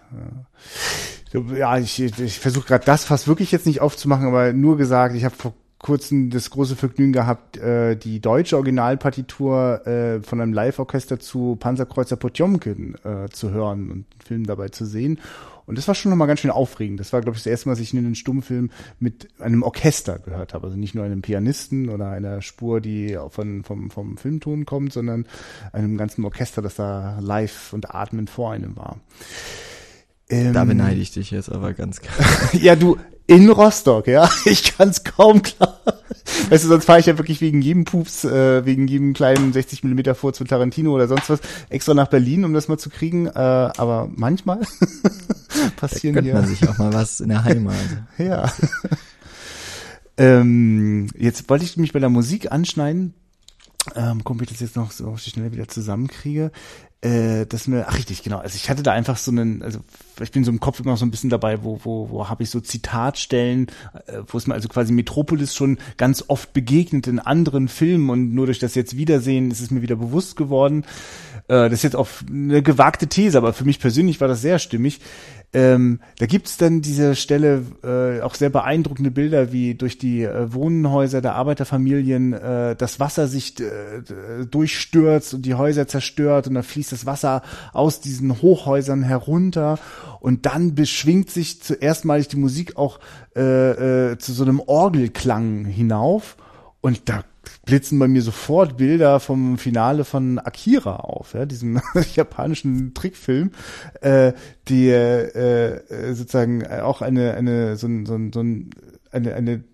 ja, 1.32 1.56
ja 1.56 1.78
ich, 1.78 2.00
ich 2.00 2.38
versuche 2.38 2.66
gerade 2.66 2.84
das 2.84 3.04
fast 3.04 3.28
wirklich 3.28 3.52
jetzt 3.52 3.66
nicht 3.66 3.80
aufzumachen, 3.80 4.26
aber 4.26 4.52
nur 4.52 4.76
gesagt, 4.76 5.14
ich 5.14 5.24
habe 5.24 5.36
vor 5.36 5.52
kurzem 5.82 6.30
das 6.30 6.48
große 6.50 6.76
Vergnügen 6.76 7.12
gehabt, 7.12 7.59
äh, 7.59 7.96
die 7.96 8.20
deutsche 8.20 8.56
Originalpartitur 8.56 9.86
äh, 9.86 10.22
von 10.22 10.40
einem 10.40 10.52
Live-Orchester 10.52 11.20
zu 11.20 11.56
Panzerkreuzer 11.56 12.16
Potjomkin 12.16 12.94
äh, 13.04 13.28
zu 13.28 13.50
hören 13.50 13.90
und 13.90 14.06
den 14.14 14.20
Film 14.24 14.46
dabei 14.46 14.68
zu 14.68 14.86
sehen. 14.86 15.18
Und 15.66 15.78
das 15.78 15.86
war 15.88 15.94
schon 15.94 16.10
nochmal 16.10 16.28
ganz 16.28 16.40
schön 16.40 16.50
aufregend. 16.50 17.00
Das 17.00 17.12
war, 17.12 17.20
glaube 17.20 17.36
ich, 17.36 17.42
das 17.42 17.50
erste 17.50 17.68
Mal, 17.68 17.74
dass 17.74 17.80
ich 17.80 17.96
einen 17.96 18.14
Stummfilm 18.14 18.70
mit 18.98 19.28
einem 19.40 19.62
Orchester 19.62 20.18
gehört 20.18 20.54
habe. 20.54 20.66
Also 20.66 20.76
nicht 20.76 20.94
nur 20.94 21.04
einem 21.04 21.22
Pianisten 21.22 21.88
oder 21.88 22.10
einer 22.10 22.42
Spur, 22.42 22.80
die 22.80 23.18
von, 23.30 23.62
vom, 23.62 23.90
vom 23.90 24.16
Filmton 24.16 24.66
kommt, 24.66 24.92
sondern 24.92 25.26
einem 25.72 25.96
ganzen 25.96 26.24
Orchester, 26.24 26.62
das 26.62 26.74
da 26.76 27.18
live 27.20 27.72
und 27.72 27.94
atmend 27.94 28.28
vor 28.28 28.52
einem 28.52 28.76
war. 28.76 28.98
Ähm, 30.28 30.52
da 30.52 30.64
beneide 30.64 31.00
ich 31.00 31.12
dich 31.12 31.30
jetzt 31.30 31.50
aber 31.50 31.74
ganz 31.74 32.00
klar. 32.00 32.26
ja, 32.52 32.74
du, 32.74 32.96
in 33.32 33.48
Rostock, 33.50 34.06
ja. 34.06 34.28
Ich 34.44 34.76
kann 34.76 34.90
es 34.90 35.04
kaum 35.04 35.42
klar. 35.42 35.80
Weißt 36.50 36.64
du, 36.64 36.68
sonst 36.68 36.84
fahre 36.84 37.00
ich 37.00 37.06
ja 37.06 37.18
wirklich 37.18 37.40
wegen 37.40 37.62
jedem 37.62 37.84
Pups, 37.84 38.24
äh, 38.24 38.64
wegen 38.64 38.86
jedem 38.86 39.14
kleinen 39.14 39.52
60 39.52 39.82
Millimeter 39.84 40.14
vor 40.14 40.32
zu 40.32 40.44
Tarantino 40.44 40.92
oder 40.92 41.09
sonst 41.09 41.30
was 41.30 41.40
extra 41.68 41.94
nach 41.94 42.09
Berlin, 42.09 42.44
um 42.44 42.54
das 42.54 42.68
mal 42.68 42.78
zu 42.78 42.90
kriegen. 42.90 43.26
Äh, 43.26 43.30
aber 43.32 44.09
manchmal 44.14 44.60
passieren 45.76 46.16
da 46.16 46.22
hier. 46.22 46.34
man 46.34 46.46
sich 46.46 46.68
auch 46.68 46.78
mal 46.78 46.92
was 46.92 47.20
in 47.20 47.28
der 47.30 47.44
Heimat. 47.44 47.74
ja. 48.18 48.52
Ähm, 50.16 51.09
jetzt 51.16 51.48
wollte 51.48 51.64
ich 51.64 51.76
mich 51.76 51.92
bei 51.92 52.00
der 52.00 52.10
Musik 52.10 52.52
anschneiden. 52.52 53.14
Ähm, 53.96 54.22
gucken, 54.22 54.40
ob 54.40 54.42
ich 54.42 54.48
das 54.50 54.60
jetzt 54.60 54.76
noch 54.76 54.92
so 54.92 55.16
schnell 55.16 55.52
wieder 55.52 55.66
zusammenkriege 55.66 56.52
äh, 57.02 57.46
das 57.46 57.66
mir, 57.66 57.86
ach 57.88 57.98
richtig, 57.98 58.22
genau. 58.22 58.38
Also 58.38 58.54
ich 58.54 58.70
hatte 58.70 58.84
da 58.84 58.92
einfach 58.92 59.16
so 59.16 59.32
einen, 59.32 59.62
also 59.62 59.80
ich 60.20 60.30
bin 60.30 60.44
so 60.44 60.52
im 60.52 60.60
Kopf 60.60 60.78
immer 60.78 60.96
so 60.96 61.04
ein 61.04 61.10
bisschen 61.10 61.30
dabei, 61.30 61.64
wo, 61.64 61.80
wo, 61.82 62.10
wo 62.10 62.28
habe 62.28 62.44
ich 62.44 62.50
so 62.50 62.60
Zitatstellen, 62.60 63.66
äh, 64.06 64.20
wo 64.28 64.38
es 64.38 64.46
mir 64.46 64.54
also 64.54 64.68
quasi 64.68 64.92
Metropolis 64.92 65.56
schon 65.56 65.78
ganz 65.96 66.24
oft 66.28 66.52
begegnet 66.52 67.08
in 67.08 67.18
anderen 67.18 67.66
Filmen 67.66 68.08
und 68.08 68.32
nur 68.32 68.46
durch 68.46 68.60
das 68.60 68.76
jetzt 68.76 68.96
Wiedersehen 68.96 69.50
ist 69.50 69.60
es 69.60 69.72
mir 69.72 69.82
wieder 69.82 69.96
bewusst 69.96 70.36
geworden. 70.36 70.84
Äh, 71.48 71.68
das 71.68 71.72
ist 71.72 71.82
jetzt 71.82 71.96
auch 71.96 72.08
eine 72.28 72.62
gewagte 72.62 73.08
These, 73.08 73.36
aber 73.36 73.52
für 73.52 73.64
mich 73.64 73.80
persönlich 73.80 74.20
war 74.20 74.28
das 74.28 74.40
sehr 74.40 74.60
stimmig. 74.60 75.00
Ähm, 75.54 76.00
da 76.18 76.24
gibt's 76.24 76.56
dann 76.56 76.80
diese 76.80 77.14
Stelle 77.14 77.62
äh, 77.84 78.22
auch 78.22 78.34
sehr 78.34 78.48
beeindruckende 78.48 79.10
Bilder, 79.10 79.52
wie 79.52 79.74
durch 79.74 79.98
die 79.98 80.22
äh, 80.22 80.52
Wohnhäuser 80.52 81.20
der 81.20 81.34
Arbeiterfamilien 81.34 82.32
äh, 82.32 82.74
das 82.74 83.00
Wasser 83.00 83.28
sich 83.28 83.60
äh, 83.60 84.02
durchstürzt 84.50 85.34
und 85.34 85.42
die 85.42 85.54
Häuser 85.54 85.86
zerstört 85.86 86.48
und 86.48 86.54
da 86.54 86.62
fließt 86.62 86.92
das 86.92 87.04
Wasser 87.04 87.42
aus 87.74 88.00
diesen 88.00 88.40
Hochhäusern 88.40 89.02
herunter. 89.02 89.78
Und 90.20 90.46
dann 90.46 90.74
beschwingt 90.74 91.28
sich 91.30 91.60
zuerst 91.62 92.06
mal 92.06 92.22
die 92.22 92.36
Musik 92.36 92.78
auch 92.78 92.98
äh, 93.36 94.12
äh, 94.12 94.18
zu 94.18 94.32
so 94.32 94.44
einem 94.44 94.60
Orgelklang 94.60 95.66
hinauf. 95.66 96.36
Und 96.80 97.08
da 97.10 97.24
blitzen 97.64 97.98
bei 97.98 98.09
mir 98.09 98.23
sofort 98.23 98.77
Bilder 98.77 99.20
vom 99.20 99.59
Finale 99.59 100.05
von 100.05 100.39
Akira 100.39 100.97
auf, 100.97 101.35
ja, 101.35 101.47
diesem 101.47 101.81
japanischen 102.14 102.94
Trickfilm, 102.94 103.51
äh, 104.01 104.32
die 104.69 104.89
äh, 104.89 106.14
sozusagen 106.14 106.66
auch 106.66 107.02
eine 107.02 107.35
eine 107.35 107.77
so, 107.77 107.89
so, 108.05 108.19
so 108.32 108.40
eine 108.40 109.35
eine 109.35 109.64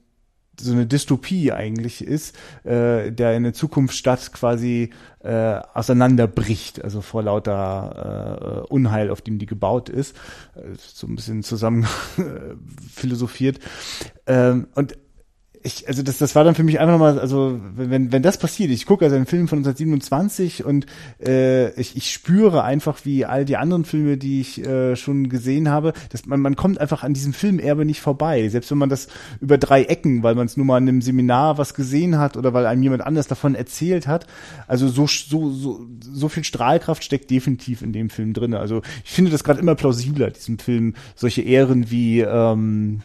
so 0.61 0.73
eine 0.73 0.87
Dystopie 0.87 1.53
eigentlich 1.53 2.03
ist, 2.03 2.37
äh, 2.65 3.13
der 3.13 3.37
in 3.37 3.45
der 3.45 3.53
Zukunftsstadt 3.53 4.33
quasi 4.33 4.91
äh, 5.21 5.61
auseinanderbricht, 5.75 6.83
also 6.83 7.01
vor 7.01 7.23
lauter 7.23 8.65
äh, 8.67 8.73
Unheil, 8.73 9.11
auf 9.11 9.23
dem 9.23 9.39
die 9.39 9.47
gebaut 9.47 9.89
ist, 9.89 10.17
äh, 10.57 10.75
so 10.77 11.07
ein 11.07 11.17
bisschen 11.17 11.43
zusammen 11.43 11.87
philosophiert. 12.93 13.59
Ähm, 14.27 14.69
und 14.75 14.97
ich, 15.69 15.87
also 15.87 16.03
das, 16.03 16.19
das 16.19 16.35
war 16.35 16.45
dann 16.45 16.55
für 16.55 16.65
mich 16.65 16.81
einfach 16.81 16.93
nochmal, 16.93 17.21
also 17.21 17.61
wenn, 17.77 18.11
wenn 18.11 18.23
das 18.23 18.39
passiert, 18.39 18.71
ich 18.71 18.87
gucke 18.87 19.05
also 19.05 19.17
einen 19.17 19.27
Film 19.27 19.47
von 19.47 19.59
1927 19.59 20.65
und 20.65 20.87
äh, 21.25 21.71
ich, 21.81 21.97
ich 21.97 22.11
spüre 22.11 22.65
einfach, 22.65 23.05
wie 23.05 23.25
all 23.25 23.45
die 23.45 23.57
anderen 23.57 23.85
Filme, 23.85 24.17
die 24.17 24.41
ich 24.41 24.65
äh, 24.65 24.97
schon 24.97 25.29
gesehen 25.29 25.69
habe, 25.69 25.93
dass 26.11 26.27
man, 26.27 26.41
man 26.41 26.57
kommt 26.57 26.81
einfach 26.81 27.03
an 27.03 27.15
diesem 27.15 27.33
Filmerbe 27.33 27.85
nicht 27.85 28.01
vorbei. 28.01 28.49
Selbst 28.49 28.71
wenn 28.71 28.79
man 28.79 28.89
das 28.89 29.09
über 29.41 29.59
drei 29.59 29.85
Ecken, 29.85 30.23
weil 30.23 30.35
man 30.35 30.47
es 30.47 30.57
nur 30.57 30.67
mal 30.67 30.79
in 30.79 30.89
einem 30.89 31.03
Seminar 31.03 31.59
was 31.59 31.75
gesehen 31.75 32.19
hat 32.19 32.37
oder 32.37 32.53
weil 32.55 32.67
einem 32.67 32.83
jemand 32.83 33.03
anders 33.03 33.29
davon 33.29 33.55
erzählt 33.55 34.07
hat. 34.07 34.27
Also 34.67 34.89
so, 34.89 35.07
so, 35.07 35.51
so, 35.51 35.87
so 36.01 36.29
viel 36.29 36.45
Strahlkraft 36.45 37.05
steckt 37.05 37.31
definitiv 37.31 37.83
in 37.83 37.93
dem 37.93 38.11
Film 38.11 38.33
drin. 38.33 38.55
Also 38.55 38.83
ich 39.05 39.11
finde 39.11 39.31
das 39.31 39.45
gerade 39.45 39.61
immer 39.61 39.75
plausibler, 39.75 40.31
diesem 40.31 40.59
Film 40.59 40.95
solche 41.15 41.43
Ehren 41.43 41.91
wie 41.91 42.21
ähm, 42.21 43.03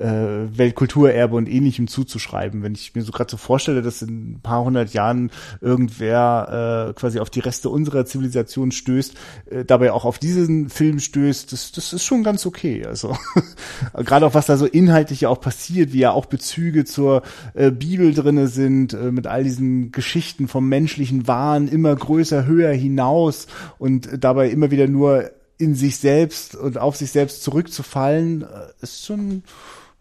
äh, 0.00 0.58
Weltkulturerbe 0.58 1.36
und 1.36 1.48
ähnlichem 1.48 1.86
zuzuschreiben. 1.86 2.62
Wenn 2.62 2.74
ich 2.74 2.94
mir 2.94 3.02
so 3.02 3.12
gerade 3.12 3.30
so 3.30 3.36
vorstelle, 3.36 3.82
dass 3.82 4.02
in 4.02 4.32
ein 4.32 4.40
paar 4.42 4.64
hundert 4.64 4.92
Jahren 4.92 5.30
irgendwer 5.60 6.88
äh, 6.88 6.92
quasi 6.94 7.20
auf 7.20 7.30
die 7.30 7.40
Reste 7.40 7.68
unserer 7.68 8.06
Zivilisation 8.06 8.72
stößt, 8.72 9.14
äh, 9.50 9.64
dabei 9.64 9.92
auch 9.92 10.04
auf 10.04 10.18
diesen 10.18 10.70
Film 10.70 10.98
stößt, 10.98 11.52
das, 11.52 11.72
das 11.72 11.92
ist 11.92 12.04
schon 12.04 12.22
ganz 12.22 12.46
okay. 12.46 12.86
Also 12.86 13.16
gerade 13.94 14.26
auch 14.26 14.34
was 14.34 14.46
da 14.46 14.56
so 14.56 14.66
inhaltlich 14.66 15.22
ja 15.22 15.28
auch 15.28 15.40
passiert, 15.40 15.92
wie 15.92 16.00
ja 16.00 16.12
auch 16.12 16.26
Bezüge 16.26 16.84
zur 16.84 17.22
äh, 17.54 17.70
Bibel 17.70 18.14
drinne 18.14 18.48
sind, 18.48 18.94
äh, 18.94 19.12
mit 19.12 19.26
all 19.26 19.44
diesen 19.44 19.92
Geschichten 19.92 20.48
vom 20.48 20.68
menschlichen 20.68 21.28
Wahn 21.28 21.68
immer 21.68 21.94
größer, 21.94 22.46
höher 22.46 22.72
hinaus 22.72 23.46
und 23.78 24.08
dabei 24.24 24.48
immer 24.48 24.70
wieder 24.70 24.88
nur 24.88 25.30
in 25.58 25.74
sich 25.74 25.98
selbst 25.98 26.54
und 26.54 26.78
auf 26.78 26.96
sich 26.96 27.10
selbst 27.10 27.42
zurückzufallen, 27.42 28.42
äh, 28.42 28.46
ist 28.80 29.04
schon 29.04 29.42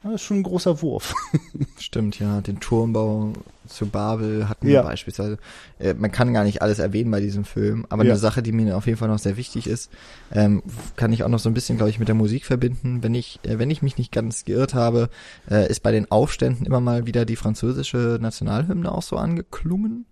das 0.04 0.14
ist 0.16 0.22
schon 0.24 0.38
ein 0.40 0.44
großer 0.44 0.82
Wurf. 0.82 1.14
Stimmt, 1.80 2.20
ja. 2.20 2.42
Den 2.42 2.60
Turmbau 2.60 3.34
zu 3.68 3.86
Babel 3.88 4.48
hatten 4.50 4.66
wir 4.68 4.74
Ja. 4.76 4.82
beispielsweise. 4.84 5.38
Äh, 5.78 5.94
man 5.94 6.12
kann 6.12 6.34
gar 6.34 6.44
nicht 6.44 6.62
alles 6.62 6.80
erwähnen 6.80 7.12
bei 7.12 7.20
diesem 7.20 7.44
Film, 7.46 7.86
aber 7.90 8.04
Ja. 8.06 8.12
eine 8.12 8.20
Sache, 8.20 8.42
die 8.42 8.52
mir 8.52 8.76
auf 8.78 8.86
jeden 8.88 8.98
Fall 8.98 9.10
noch 9.10 9.20
sehr 9.20 9.38
wichtig 9.38 9.68
ist, 9.68 9.92
ähm, 10.32 10.64
kann 10.96 11.12
ich 11.14 11.24
auch 11.24 11.30
noch 11.30 11.40
so 11.40 11.50
ein 11.50 11.54
bisschen, 11.54 11.78
glaube 11.78 11.90
ich, 11.90 12.00
mit 12.00 12.08
der 12.08 12.16
Musik 12.16 12.46
verbinden. 12.46 13.04
Wenn 13.04 13.14
ich, 13.14 13.40
äh, 13.44 13.60
wenn 13.60 13.70
ich 13.70 13.82
mich 13.82 13.98
nicht 13.98 14.12
ganz 14.12 14.46
geirrt 14.46 14.74
habe, 14.74 15.10
äh, 15.52 15.70
ist 15.70 15.82
bei 15.84 15.92
den 15.92 16.10
Aufständen 16.10 16.66
immer 16.66 16.80
mal 16.80 17.06
wieder 17.06 17.26
die 17.26 17.36
französische 17.36 18.18
Nationalhymne 18.22 18.92
auch 18.92 19.04
so 19.04 19.18
angeklungen. 19.18 20.06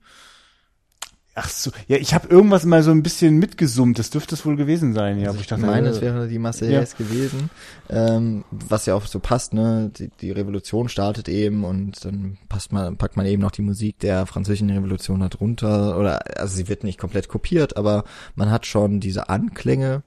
Ach 1.40 1.50
so, 1.50 1.70
ja, 1.88 1.98
ich 1.98 2.16
habe 2.16 2.28
irgendwas 2.30 2.66
mal 2.66 2.82
so 2.82 2.90
ein 2.90 3.04
bisschen 3.04 3.38
mitgesummt. 3.38 4.00
Das 4.00 4.10
dürfte 4.10 4.34
es 4.34 4.44
wohl 4.44 4.56
gewesen 4.56 4.96
sein. 4.96 5.20
Ja, 5.20 5.28
Also 5.28 5.40
ich 5.40 5.46
dachte, 5.46 5.68
meine, 5.68 5.90
äh, 5.90 5.92
es 5.92 6.02
wäre 6.02 6.28
die 6.28 6.40
Marseillaise 6.40 6.96
gewesen, 6.98 7.52
ähm, 7.92 8.44
was 8.50 8.88
ja 8.88 8.96
auch 8.96 9.06
so 9.06 9.20
passt, 9.20 9.54
ne? 9.54 9.92
Die, 9.96 10.10
die 10.20 10.32
Revolution 10.32 10.90
startet 10.90 11.30
eben 11.30 11.64
und 11.64 12.04
dann 12.04 12.40
passt 12.50 12.72
man, 12.72 12.98
packt 12.98 13.18
man 13.18 13.28
eben 13.28 13.44
noch 13.44 13.52
die 13.52 13.62
Musik 13.62 14.00
der 14.00 14.26
französischen 14.26 14.72
Revolution 14.72 15.20
da 15.20 15.30
drunter 15.30 16.00
oder 16.00 16.40
also 16.40 16.56
sie 16.56 16.70
wird 16.70 16.84
nicht 16.84 16.98
komplett 16.98 17.28
kopiert, 17.28 17.78
aber 17.78 18.04
man 18.34 18.50
hat 18.50 18.66
schon 18.66 19.00
diese 19.00 19.30
Anklänge, 19.30 20.02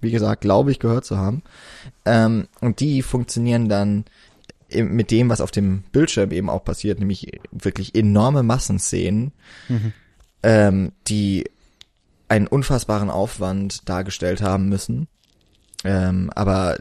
wie 0.00 0.12
gesagt, 0.12 0.42
glaube 0.42 0.70
ich, 0.70 0.78
gehört 0.78 1.04
zu 1.04 1.16
haben. 1.16 1.42
Ähm, 2.04 2.46
und 2.60 2.78
die 2.78 3.02
funktionieren 3.02 3.68
dann 3.68 4.04
mit 4.72 5.10
dem, 5.10 5.28
was 5.28 5.40
auf 5.40 5.50
dem 5.50 5.82
Bildschirm 5.90 6.30
eben 6.30 6.48
auch 6.48 6.62
passiert, 6.62 7.00
nämlich 7.00 7.40
wirklich 7.50 7.96
enorme 7.96 8.42
Massenszenen, 8.44 9.32
ähm, 10.42 10.92
die 11.08 11.50
einen 12.28 12.46
unfassbaren 12.46 13.10
Aufwand 13.10 13.88
dargestellt 13.88 14.42
haben 14.42 14.68
müssen. 14.68 15.08
Ähm, 15.84 16.30
aber 16.34 16.78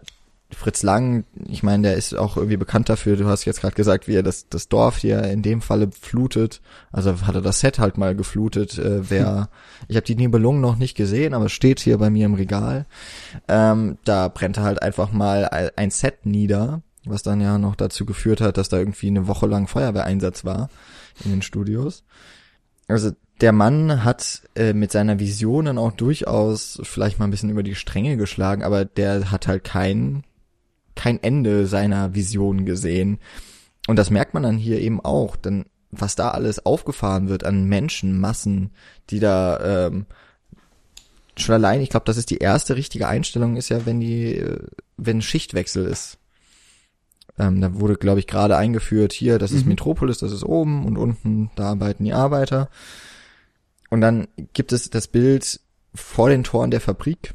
Fritz 0.49 0.81
Lang, 0.81 1.25
ich 1.49 1.61
meine, 1.61 1.89
der 1.89 1.97
ist 1.97 2.15
auch 2.17 2.37
irgendwie 2.37 2.55
bekannt 2.57 2.87
dafür, 2.87 3.17
du 3.17 3.27
hast 3.27 3.43
jetzt 3.43 3.59
gerade 3.59 3.75
gesagt, 3.75 4.07
wie 4.07 4.15
er 4.15 4.23
das, 4.23 4.47
das 4.47 4.69
Dorf 4.69 4.97
hier 4.97 5.23
in 5.23 5.41
dem 5.41 5.61
Falle 5.61 5.89
flutet. 5.91 6.61
Also 6.91 7.21
hat 7.27 7.35
er 7.35 7.41
das 7.41 7.59
Set 7.59 7.79
halt 7.79 7.97
mal 7.97 8.15
geflutet. 8.15 8.77
Äh, 8.77 9.09
wer, 9.09 9.49
ich 9.89 9.97
habe 9.97 10.05
die 10.05 10.15
Nibelungen 10.15 10.61
noch 10.61 10.77
nicht 10.77 10.95
gesehen, 10.95 11.33
aber 11.33 11.45
es 11.45 11.51
steht 11.51 11.79
hier 11.81 11.97
bei 11.97 12.09
mir 12.09 12.25
im 12.25 12.33
Regal. 12.33 12.85
Ähm, 13.49 13.97
da 14.05 14.29
brennt 14.29 14.57
er 14.57 14.63
halt 14.63 14.81
einfach 14.81 15.11
mal 15.11 15.45
ein- 15.49 15.69
ein 15.75 15.91
Set 15.91 16.25
nieder, 16.25 16.81
was 17.03 17.23
dann 17.23 17.41
ja 17.41 17.57
noch 17.57 17.75
dazu 17.75 18.05
geführt 18.05 18.39
hat, 18.39 18.57
dass 18.57 18.69
da 18.69 18.77
irgendwie 18.77 19.07
eine 19.07 19.27
Woche 19.27 19.47
lang 19.47 19.67
Feuerwehreinsatz 19.67 20.45
war 20.45 20.69
in 21.25 21.31
den 21.31 21.41
Studios. 21.41 22.03
Also 22.87 23.11
der 23.41 23.51
Mann 23.51 24.03
hat 24.03 24.41
äh, 24.55 24.73
mit 24.73 24.91
seiner 24.91 25.19
Vision 25.19 25.65
dann 25.65 25.77
auch 25.77 25.91
durchaus 25.91 26.79
vielleicht 26.83 27.19
mal 27.19 27.25
ein 27.25 27.31
bisschen 27.31 27.49
über 27.49 27.63
die 27.63 27.75
Stränge 27.75 28.17
geschlagen, 28.17 28.63
aber 28.63 28.85
der 28.85 29.31
hat 29.31 29.47
halt 29.47 29.63
kein 29.63 30.23
kein 30.95 31.21
Ende 31.21 31.67
seiner 31.67 32.15
Vision 32.15 32.65
gesehen. 32.65 33.19
Und 33.87 33.97
das 33.97 34.09
merkt 34.09 34.33
man 34.33 34.43
dann 34.43 34.57
hier 34.57 34.81
eben 34.81 34.99
auch, 34.99 35.35
denn 35.35 35.65
was 35.91 36.15
da 36.15 36.31
alles 36.31 36.65
aufgefahren 36.65 37.29
wird 37.29 37.45
an 37.45 37.65
Menschenmassen, 37.65 38.71
die 39.09 39.19
da 39.19 39.87
ähm, 39.87 40.05
schon 41.37 41.55
allein, 41.55 41.81
ich 41.81 41.89
glaube, 41.89 42.05
das 42.05 42.17
ist 42.17 42.29
die 42.29 42.39
erste 42.39 42.75
richtige 42.75 43.07
Einstellung, 43.07 43.55
ist 43.55 43.69
ja, 43.69 43.85
wenn 43.85 43.99
die, 43.99 44.35
äh, 44.35 44.59
wenn 44.97 45.21
Schichtwechsel 45.21 45.85
ist. 45.85 46.17
Ähm, 47.39 47.61
da 47.61 47.79
wurde, 47.79 47.95
glaube 47.95 48.19
ich, 48.19 48.27
gerade 48.27 48.57
eingeführt, 48.57 49.13
hier, 49.13 49.37
das 49.37 49.51
ist 49.51 49.63
Mhm. 49.63 49.69
Metropolis, 49.69 50.17
das 50.17 50.31
ist 50.31 50.43
oben 50.43 50.85
und 50.85 50.97
unten, 50.97 51.51
da 51.55 51.69
arbeiten 51.69 52.03
die 52.03 52.13
Arbeiter. 52.13 52.69
Und 53.89 54.01
dann 54.01 54.27
gibt 54.53 54.71
es 54.71 54.89
das 54.89 55.07
Bild 55.07 55.59
vor 55.93 56.29
den 56.29 56.43
Toren 56.43 56.71
der 56.71 56.81
Fabrik, 56.81 57.33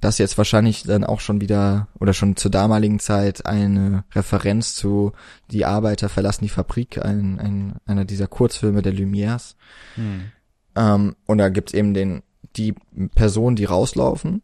das 0.00 0.18
jetzt 0.18 0.36
wahrscheinlich 0.38 0.82
dann 0.82 1.04
auch 1.04 1.20
schon 1.20 1.40
wieder 1.40 1.88
oder 2.00 2.12
schon 2.12 2.36
zur 2.36 2.50
damaligen 2.50 2.98
Zeit 2.98 3.46
eine 3.46 4.04
Referenz 4.12 4.74
zu 4.74 5.12
Die 5.50 5.64
Arbeiter 5.64 6.08
verlassen 6.08 6.44
die 6.44 6.50
Fabrik, 6.50 7.04
ein, 7.04 7.38
ein, 7.38 7.76
einer 7.86 8.04
dieser 8.04 8.26
Kurzfilme 8.26 8.82
der 8.82 8.92
Lumières. 8.92 9.54
Hm. 9.94 10.32
Ähm, 10.76 11.16
und 11.26 11.38
da 11.38 11.48
gibt's 11.48 11.74
eben 11.74 11.94
den, 11.94 12.22
die 12.56 12.74
Personen, 13.14 13.56
die 13.56 13.64
rauslaufen, 13.64 14.42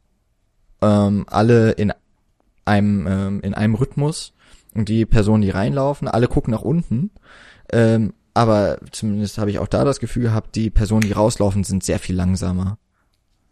ähm, 0.82 1.24
alle 1.28 1.72
in 1.72 1.92
einem, 2.64 3.06
ähm, 3.06 3.40
in 3.42 3.54
einem 3.54 3.74
Rhythmus 3.74 4.34
und 4.74 4.88
die 4.88 5.06
Personen, 5.06 5.42
die 5.42 5.50
reinlaufen, 5.50 6.08
alle 6.08 6.28
gucken 6.28 6.52
nach 6.52 6.62
unten. 6.62 7.10
Ähm, 7.72 8.14
aber 8.34 8.78
zumindest 8.90 9.38
habe 9.38 9.50
ich 9.50 9.58
auch 9.58 9.68
da 9.68 9.84
das 9.84 10.00
Gefühl 10.00 10.24
gehabt, 10.24 10.54
die 10.56 10.70
Personen, 10.70 11.02
die 11.02 11.12
rauslaufen, 11.12 11.64
sind 11.64 11.82
sehr 11.82 11.98
viel 11.98 12.16
langsamer. 12.16 12.78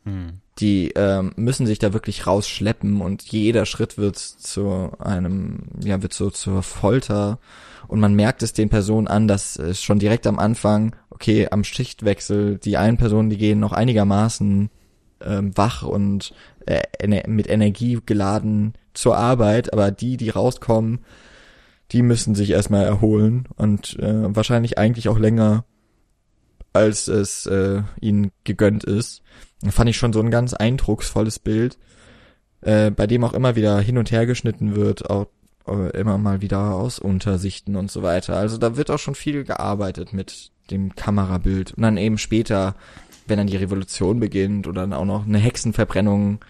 Hm. 0.05 0.41
Die 0.59 0.91
ähm, 0.97 1.33
müssen 1.37 1.67
sich 1.67 1.79
da 1.79 1.93
wirklich 1.93 2.27
rausschleppen 2.27 3.01
und 3.01 3.23
jeder 3.23 3.65
Schritt 3.65 3.97
wird 3.97 4.17
zu 4.17 4.91
einem, 4.99 5.61
ja, 5.83 6.03
wird 6.03 6.13
so 6.13 6.31
zur 6.31 6.63
Folter. 6.63 7.39
Und 7.87 8.01
man 8.01 8.15
merkt 8.15 8.43
es 8.43 8.53
den 8.53 8.69
Personen 8.69 9.07
an, 9.07 9.29
dass 9.29 9.57
es 9.57 9.83
schon 9.83 9.99
direkt 9.99 10.27
am 10.27 10.39
Anfang, 10.39 10.97
okay, 11.11 11.49
am 11.51 11.65
Schichtwechsel, 11.65 12.59
die 12.59 12.77
einen 12.77 12.97
Personen, 12.97 13.31
die 13.31 13.39
gehen 13.39 13.61
noch 13.61 13.73
einigermaßen 13.73 14.71
ähm, 15.25 15.57
wach 15.57 15.83
und 15.83 16.35
äh, 16.67 17.27
mit 17.27 17.49
Energie 17.49 17.99
geladen 18.05 18.75
zur 18.95 19.17
Arbeit, 19.17 19.73
aber 19.73 19.91
die, 19.91 20.17
die 20.17 20.31
rauskommen, 20.31 21.01
die 21.93 22.03
müssen 22.03 22.35
sich 22.35 22.51
erstmal 22.51 22.85
erholen 22.85 23.49
und 23.57 23.99
äh, 23.99 24.35
wahrscheinlich 24.35 24.79
eigentlich 24.79 25.09
auch 25.09 25.19
länger, 25.19 25.65
als 26.73 27.09
es 27.09 27.47
äh, 27.47 27.83
ihnen 28.01 28.31
gegönnt 28.45 28.85
ist. 28.85 29.23
Da 29.63 29.71
fand 29.71 29.89
ich 29.91 29.97
schon 29.97 30.13
so 30.13 30.21
ein 30.21 30.31
ganz 30.31 30.55
eindrucksvolles 30.55 31.39
Bild, 31.39 31.79
äh, 32.61 32.91
bei 32.91 33.07
dem 33.07 33.25
auch 33.25 33.33
immer 33.33 33.57
wieder 33.57 33.81
hin 33.81 33.99
und 33.99 34.11
her 34.11 34.27
geschnitten 34.27 34.77
wird, 34.77 35.09
auch 35.09 35.29
äh, 35.67 35.99
immer 35.99 36.19
mal 36.19 36.43
wieder 36.43 36.75
aus 36.75 36.99
Untersichten 36.99 37.77
und 37.77 37.91
so 37.91 38.03
weiter. 38.03 38.37
Also 38.37 38.59
da 38.59 38.77
wird 38.77 38.91
auch 38.91 38.99
schon 38.99 39.15
viel 39.15 39.45
gearbeitet 39.45 40.13
mit 40.13 40.51
dem 40.71 40.95
Kamerabild. 40.95 41.73
Und 41.73 41.83
dann 41.83 41.97
eben 41.97 42.19
später, 42.19 42.75
wenn 43.27 43.39
dann 43.39 43.47
die 43.47 43.57
Revolution 43.57 44.21
beginnt 44.21 44.67
oder 44.67 44.83
dann 44.83 44.93
auch 44.93 45.07
noch 45.07 45.27
eine 45.27 45.39
Hexenverbrennung 45.39 46.45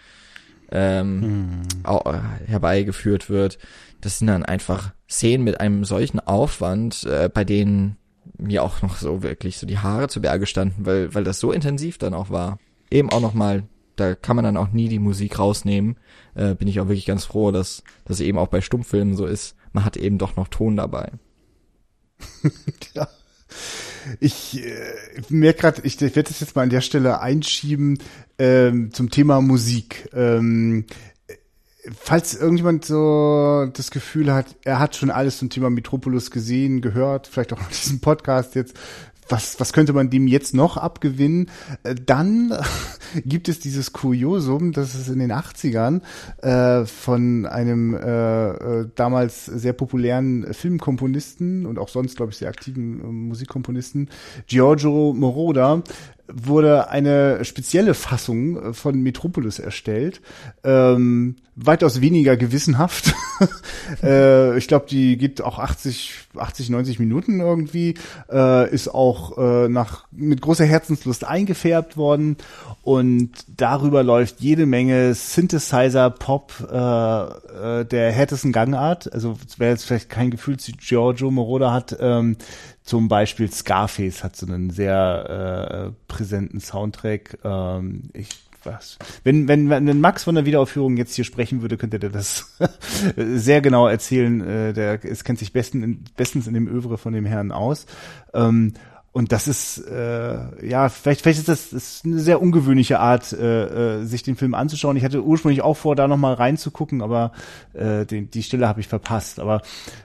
ähm, 0.70 1.22
hm. 1.22 1.84
auch, 1.84 2.12
äh, 2.12 2.20
herbeigeführt 2.46 3.30
wird, 3.30 3.58
das 4.00 4.18
sind 4.18 4.26
dann 4.26 4.44
einfach 4.44 4.92
Szenen 5.08 5.44
mit 5.44 5.60
einem 5.60 5.84
solchen 5.84 6.20
Aufwand, 6.20 7.04
äh, 7.04 7.30
bei 7.32 7.44
denen 7.44 7.96
mir 8.36 8.62
auch 8.62 8.82
noch 8.82 8.96
so 8.96 9.22
wirklich 9.22 9.58
so 9.58 9.66
die 9.66 9.78
Haare 9.78 10.08
zu 10.08 10.20
Berge 10.20 10.46
standen, 10.46 10.86
weil, 10.86 11.14
weil 11.14 11.24
das 11.24 11.40
so 11.40 11.52
intensiv 11.52 11.98
dann 11.98 12.14
auch 12.14 12.30
war. 12.30 12.58
Eben 12.90 13.10
auch 13.10 13.20
nochmal, 13.20 13.64
da 13.96 14.14
kann 14.14 14.36
man 14.36 14.44
dann 14.44 14.56
auch 14.56 14.70
nie 14.70 14.88
die 14.88 14.98
Musik 14.98 15.38
rausnehmen. 15.38 15.96
Äh, 16.34 16.54
bin 16.54 16.68
ich 16.68 16.80
auch 16.80 16.88
wirklich 16.88 17.06
ganz 17.06 17.24
froh, 17.24 17.50
dass 17.50 17.82
das 18.04 18.20
eben 18.20 18.38
auch 18.38 18.48
bei 18.48 18.60
Stummfilmen 18.60 19.16
so 19.16 19.26
ist. 19.26 19.56
Man 19.72 19.84
hat 19.84 19.96
eben 19.96 20.18
doch 20.18 20.36
noch 20.36 20.48
Ton 20.48 20.76
dabei. 20.76 21.10
ja. 22.94 23.08
Ich 24.20 24.62
äh, 24.64 25.22
merke 25.28 25.60
gerade, 25.60 25.82
ich, 25.82 26.00
ich 26.00 26.16
werde 26.16 26.28
das 26.28 26.40
jetzt 26.40 26.54
mal 26.54 26.62
an 26.62 26.70
der 26.70 26.80
Stelle 26.80 27.20
einschieben 27.20 27.98
ähm, 28.38 28.92
zum 28.92 29.10
Thema 29.10 29.40
Musik. 29.40 30.08
Ähm, 30.12 30.86
falls 31.96 32.34
irgendjemand 32.34 32.84
so 32.84 33.68
das 33.72 33.90
Gefühl 33.90 34.32
hat, 34.32 34.56
er 34.64 34.78
hat 34.78 34.96
schon 34.96 35.10
alles 35.10 35.38
zum 35.38 35.50
Thema 35.50 35.70
Metropolis 35.70 36.30
gesehen, 36.30 36.80
gehört, 36.80 37.26
vielleicht 37.26 37.52
auch 37.52 37.60
in 37.60 37.68
diesem 37.70 38.00
Podcast 38.00 38.54
jetzt, 38.54 38.74
was, 39.28 39.60
was 39.60 39.72
könnte 39.72 39.92
man 39.92 40.08
dem 40.08 40.26
jetzt 40.26 40.54
noch 40.54 40.76
abgewinnen? 40.76 41.50
Äh, 41.82 41.94
dann 41.94 42.54
gibt 43.24 43.48
es 43.48 43.58
dieses 43.58 43.92
Kuriosum, 43.92 44.72
dass 44.72 44.94
es 44.94 45.08
in 45.08 45.18
den 45.18 45.32
80ern 45.32 46.00
äh, 46.42 46.86
von 46.86 47.46
einem 47.46 47.94
äh, 47.94 48.48
äh, 48.48 48.88
damals 48.94 49.46
sehr 49.46 49.72
populären 49.72 50.52
Filmkomponisten 50.52 51.66
und 51.66 51.78
auch 51.78 51.88
sonst, 51.88 52.16
glaube 52.16 52.32
ich, 52.32 52.38
sehr 52.38 52.48
aktiven 52.48 53.00
äh, 53.00 53.04
Musikkomponisten, 53.04 54.08
Giorgio 54.46 55.12
Moroder, 55.14 55.82
wurde 56.30 56.90
eine 56.90 57.44
spezielle 57.44 57.94
Fassung 57.94 58.56
äh, 58.56 58.72
von 58.72 59.00
Metropolis 59.02 59.58
erstellt, 59.58 60.20
ähm, 60.64 61.36
weitaus 61.60 62.00
weniger 62.00 62.36
gewissenhaft. 62.36 63.12
äh, 64.02 64.56
ich 64.56 64.68
glaube, 64.68 64.86
die 64.88 65.16
geht 65.16 65.42
auch 65.42 65.58
80, 65.58 66.14
80, 66.36 66.70
90 66.70 66.98
Minuten 66.98 67.40
irgendwie, 67.40 67.94
äh, 68.30 68.72
ist 68.72 68.88
auch 68.88 69.36
äh, 69.38 69.68
nach 69.68 70.04
mit 70.12 70.40
großer 70.40 70.64
Herzenslust 70.64 71.24
eingefärbt 71.24 71.96
worden 71.96 72.36
und 72.82 73.30
darüber 73.56 74.02
läuft 74.02 74.40
jede 74.40 74.66
Menge 74.66 75.14
Synthesizer 75.14 76.10
Pop 76.10 76.52
äh, 76.70 77.80
äh, 77.80 77.84
der 77.84 78.12
härtesten 78.12 78.52
Gangart. 78.52 79.12
Also 79.12 79.36
wer 79.56 79.70
jetzt 79.70 79.84
vielleicht 79.84 80.10
kein 80.10 80.30
Gefühl 80.30 80.58
zu 80.58 80.72
Giorgio 80.72 81.30
Moroder 81.30 81.72
hat, 81.72 81.96
ähm, 82.00 82.36
zum 82.84 83.08
Beispiel 83.08 83.50
Scarface 83.50 84.24
hat 84.24 84.36
so 84.36 84.46
einen 84.46 84.70
sehr 84.70 85.90
äh, 85.90 85.92
präsenten 86.06 86.60
Soundtrack. 86.60 87.38
Ähm, 87.44 88.10
ich 88.14 88.47
was. 88.64 88.98
Wenn, 89.24 89.48
wenn, 89.48 89.70
wenn 89.70 90.00
Max 90.00 90.24
von 90.24 90.34
der 90.34 90.46
Wiederaufführung 90.46 90.96
jetzt 90.96 91.14
hier 91.14 91.24
sprechen 91.24 91.62
würde, 91.62 91.76
könnte 91.76 91.98
der 91.98 92.10
das 92.10 92.56
sehr 93.16 93.60
genau 93.60 93.86
erzählen. 93.88 94.40
Äh, 94.40 94.72
der 94.72 95.04
es 95.04 95.24
kennt 95.24 95.38
sich 95.38 95.52
besten, 95.52 96.04
bestens 96.16 96.46
in 96.46 96.54
dem 96.54 96.68
Övre 96.68 96.98
von 96.98 97.12
dem 97.12 97.26
Herrn 97.26 97.52
aus. 97.52 97.86
Ähm, 98.34 98.74
und 99.18 99.32
das 99.32 99.48
ist, 99.48 99.78
äh, 99.78 100.64
ja, 100.64 100.88
vielleicht, 100.88 101.22
vielleicht 101.22 101.40
ist 101.40 101.48
das, 101.48 101.70
das 101.70 101.82
ist 101.94 102.04
eine 102.04 102.20
sehr 102.20 102.40
ungewöhnliche 102.40 103.00
Art, 103.00 103.32
äh, 103.32 103.96
äh, 103.96 104.04
sich 104.04 104.22
den 104.22 104.36
Film 104.36 104.54
anzuschauen. 104.54 104.96
Ich 104.96 105.02
hatte 105.02 105.24
ursprünglich 105.24 105.60
auch 105.60 105.76
vor, 105.76 105.96
da 105.96 106.06
nochmal 106.06 106.34
reinzugucken, 106.34 107.02
aber 107.02 107.32
äh, 107.72 108.06
den, 108.06 108.30
die 108.30 108.44
Stelle 108.44 108.68
habe 108.68 108.78
ich 108.78 108.86
verpasst. 108.86 109.40
Aber 109.40 109.62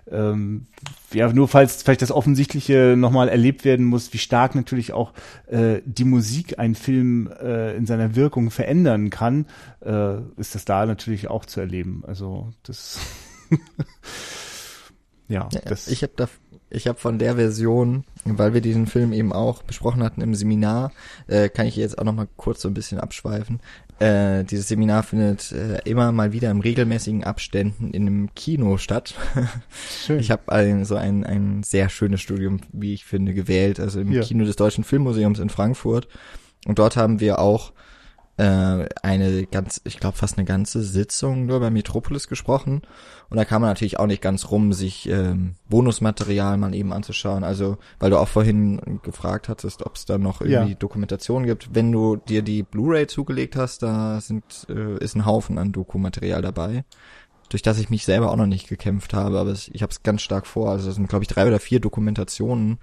ähm, 0.09 0.65
ja, 1.13 1.31
nur 1.31 1.47
falls 1.47 1.83
vielleicht 1.83 2.01
das 2.01 2.11
Offensichtliche 2.11 2.95
nochmal 2.97 3.29
erlebt 3.29 3.65
werden 3.65 3.85
muss, 3.85 4.11
wie 4.13 4.17
stark 4.17 4.55
natürlich 4.55 4.93
auch 4.93 5.13
äh, 5.45 5.81
die 5.85 6.05
Musik 6.05 6.57
einen 6.57 6.73
Film 6.73 7.31
äh, 7.39 7.77
in 7.77 7.85
seiner 7.85 8.15
Wirkung 8.15 8.49
verändern 8.49 9.11
kann, 9.11 9.45
äh, 9.85 10.21
ist 10.37 10.55
das 10.55 10.65
da 10.65 10.87
natürlich 10.87 11.27
auch 11.27 11.45
zu 11.45 11.59
erleben. 11.59 12.03
Also 12.07 12.49
das 12.63 12.99
ja, 15.27 15.49
das 15.65 15.87
ich 15.87 16.01
habe 16.01 16.13
da 16.15 16.27
ich 16.73 16.87
habe 16.87 16.99
von 16.99 17.19
der 17.19 17.35
Version, 17.35 18.03
weil 18.25 18.53
wir 18.53 18.61
diesen 18.61 18.87
Film 18.87 19.13
eben 19.13 19.31
auch 19.31 19.63
besprochen 19.63 20.03
hatten 20.03 20.21
im 20.21 20.35
Seminar, 20.35 20.91
äh, 21.27 21.49
kann 21.49 21.67
ich 21.67 21.75
jetzt 21.75 21.97
auch 21.97 22.03
noch 22.03 22.13
mal 22.13 22.27
kurz 22.35 22.61
so 22.61 22.67
ein 22.67 22.73
bisschen 22.73 22.99
abschweifen. 22.99 23.59
Äh, 23.99 24.43
dieses 24.43 24.67
Seminar 24.67 25.03
findet 25.03 25.51
äh, 25.51 25.79
immer 25.85 26.11
mal 26.11 26.33
wieder 26.33 26.49
im 26.49 26.61
regelmäßigen 26.61 27.23
Abständen 27.23 27.91
in 27.91 28.07
einem 28.07 28.35
Kino 28.35 28.77
statt. 28.77 29.13
Schön. 30.05 30.19
Ich 30.19 30.31
habe 30.31 30.51
ein, 30.51 30.83
so 30.83 30.95
ein, 30.95 31.23
ein 31.23 31.63
sehr 31.63 31.89
schönes 31.89 32.21
Studium, 32.21 32.61
wie 32.71 32.93
ich 32.93 33.05
finde, 33.05 33.33
gewählt, 33.33 33.79
also 33.79 34.01
im 34.01 34.11
ja. 34.11 34.21
Kino 34.21 34.43
des 34.45 34.55
Deutschen 34.55 34.83
Filmmuseums 34.83 35.39
in 35.39 35.49
Frankfurt. 35.49 36.07
Und 36.65 36.79
dort 36.79 36.97
haben 36.97 37.19
wir 37.19 37.39
auch 37.39 37.71
äh, 38.37 38.85
eine 39.03 39.45
ganz, 39.45 39.81
ich 39.83 39.99
glaube 39.99 40.17
fast 40.17 40.37
eine 40.37 40.45
ganze 40.45 40.81
Sitzung 40.81 41.45
nur 41.45 41.59
bei 41.59 41.69
Metropolis 41.69 42.27
gesprochen. 42.27 42.81
Und 43.29 43.37
da 43.37 43.45
kam 43.45 43.61
man 43.61 43.71
natürlich 43.71 43.99
auch 43.99 44.07
nicht 44.07 44.21
ganz 44.21 44.49
rum, 44.49 44.73
sich 44.73 45.07
ähm, 45.09 45.55
Bonusmaterial 45.69 46.57
mal 46.57 46.73
eben 46.73 46.93
anzuschauen. 46.93 47.43
Also, 47.43 47.77
weil 47.99 48.09
du 48.09 48.17
auch 48.17 48.27
vorhin 48.27 48.99
gefragt 49.03 49.49
hattest, 49.49 49.85
ob 49.85 49.95
es 49.95 50.05
da 50.05 50.17
noch 50.17 50.41
irgendwie 50.41 50.71
ja. 50.71 50.77
Dokumentation 50.77 51.45
gibt. 51.45 51.73
Wenn 51.73 51.91
du 51.91 52.15
dir 52.15 52.41
die 52.41 52.63
Blu-ray 52.63 53.07
zugelegt 53.07 53.55
hast, 53.55 53.83
da 53.83 54.19
sind 54.19 54.67
äh, 54.69 54.97
ist 54.97 55.15
ein 55.15 55.25
Haufen 55.25 55.57
an 55.57 55.71
Dokumaterial 55.71 56.41
dabei 56.41 56.83
durch 57.49 57.61
das 57.61 57.77
ich 57.77 57.91
mich 57.91 58.03
selber 58.03 58.31
auch 58.31 58.35
noch 58.35 58.47
nicht 58.47 58.67
gekämpft 58.67 59.13
habe, 59.13 59.37
aber 59.37 59.51
ich 59.51 59.83
habe 59.83 59.91
es 59.91 60.01
ganz 60.01 60.23
stark 60.23 60.47
vor. 60.47 60.71
Also 60.71 60.89
es 60.89 60.95
sind, 60.95 61.07
glaube 61.07 61.23
ich, 61.23 61.27
drei 61.27 61.47
oder 61.47 61.59
vier 61.59 61.79
Dokumentationen 61.79 62.79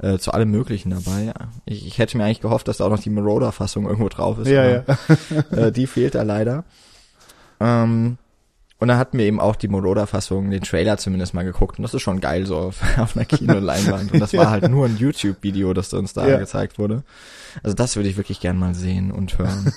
äh, 0.00 0.18
zu 0.18 0.32
allem 0.32 0.50
Möglichen 0.50 0.90
dabei. 0.90 1.32
Ich, 1.64 1.86
ich 1.86 1.98
hätte 1.98 2.16
mir 2.16 2.24
eigentlich 2.24 2.40
gehofft, 2.40 2.68
dass 2.68 2.78
da 2.78 2.84
auch 2.84 2.90
noch 2.90 3.00
die 3.00 3.10
Marauder-Fassung 3.10 3.86
irgendwo 3.86 4.08
drauf 4.08 4.38
ist. 4.38 4.48
Ja, 4.48 4.64
ja. 4.68 4.84
äh, 5.50 5.72
die 5.72 5.86
fehlt 5.86 6.14
da 6.14 6.22
leider. 6.22 6.64
Ähm, 7.60 8.18
und 8.80 8.88
dann 8.88 8.98
hatten 8.98 9.18
wir 9.18 9.24
eben 9.24 9.40
auch 9.40 9.56
die 9.56 9.66
Marauder-Fassung, 9.66 10.50
den 10.50 10.62
Trailer 10.62 10.98
zumindest 10.98 11.34
mal 11.34 11.44
geguckt. 11.44 11.78
Und 11.78 11.82
das 11.82 11.94
ist 11.94 12.02
schon 12.02 12.20
geil 12.20 12.46
so 12.46 12.56
auf, 12.58 12.80
auf 12.98 13.16
einer 13.16 13.24
Kinoleinwand. 13.24 14.12
Und 14.12 14.20
das 14.20 14.32
war 14.34 14.50
halt 14.50 14.68
nur 14.68 14.86
ein 14.86 14.96
YouTube-Video, 14.96 15.74
das 15.74 15.92
uns 15.92 16.12
da 16.12 16.28
ja. 16.28 16.38
gezeigt 16.38 16.78
wurde. 16.78 17.02
Also 17.62 17.74
das 17.74 17.96
würde 17.96 18.08
ich 18.08 18.16
wirklich 18.16 18.40
gern 18.40 18.58
mal 18.58 18.74
sehen 18.74 19.10
und 19.10 19.38
hören. 19.38 19.72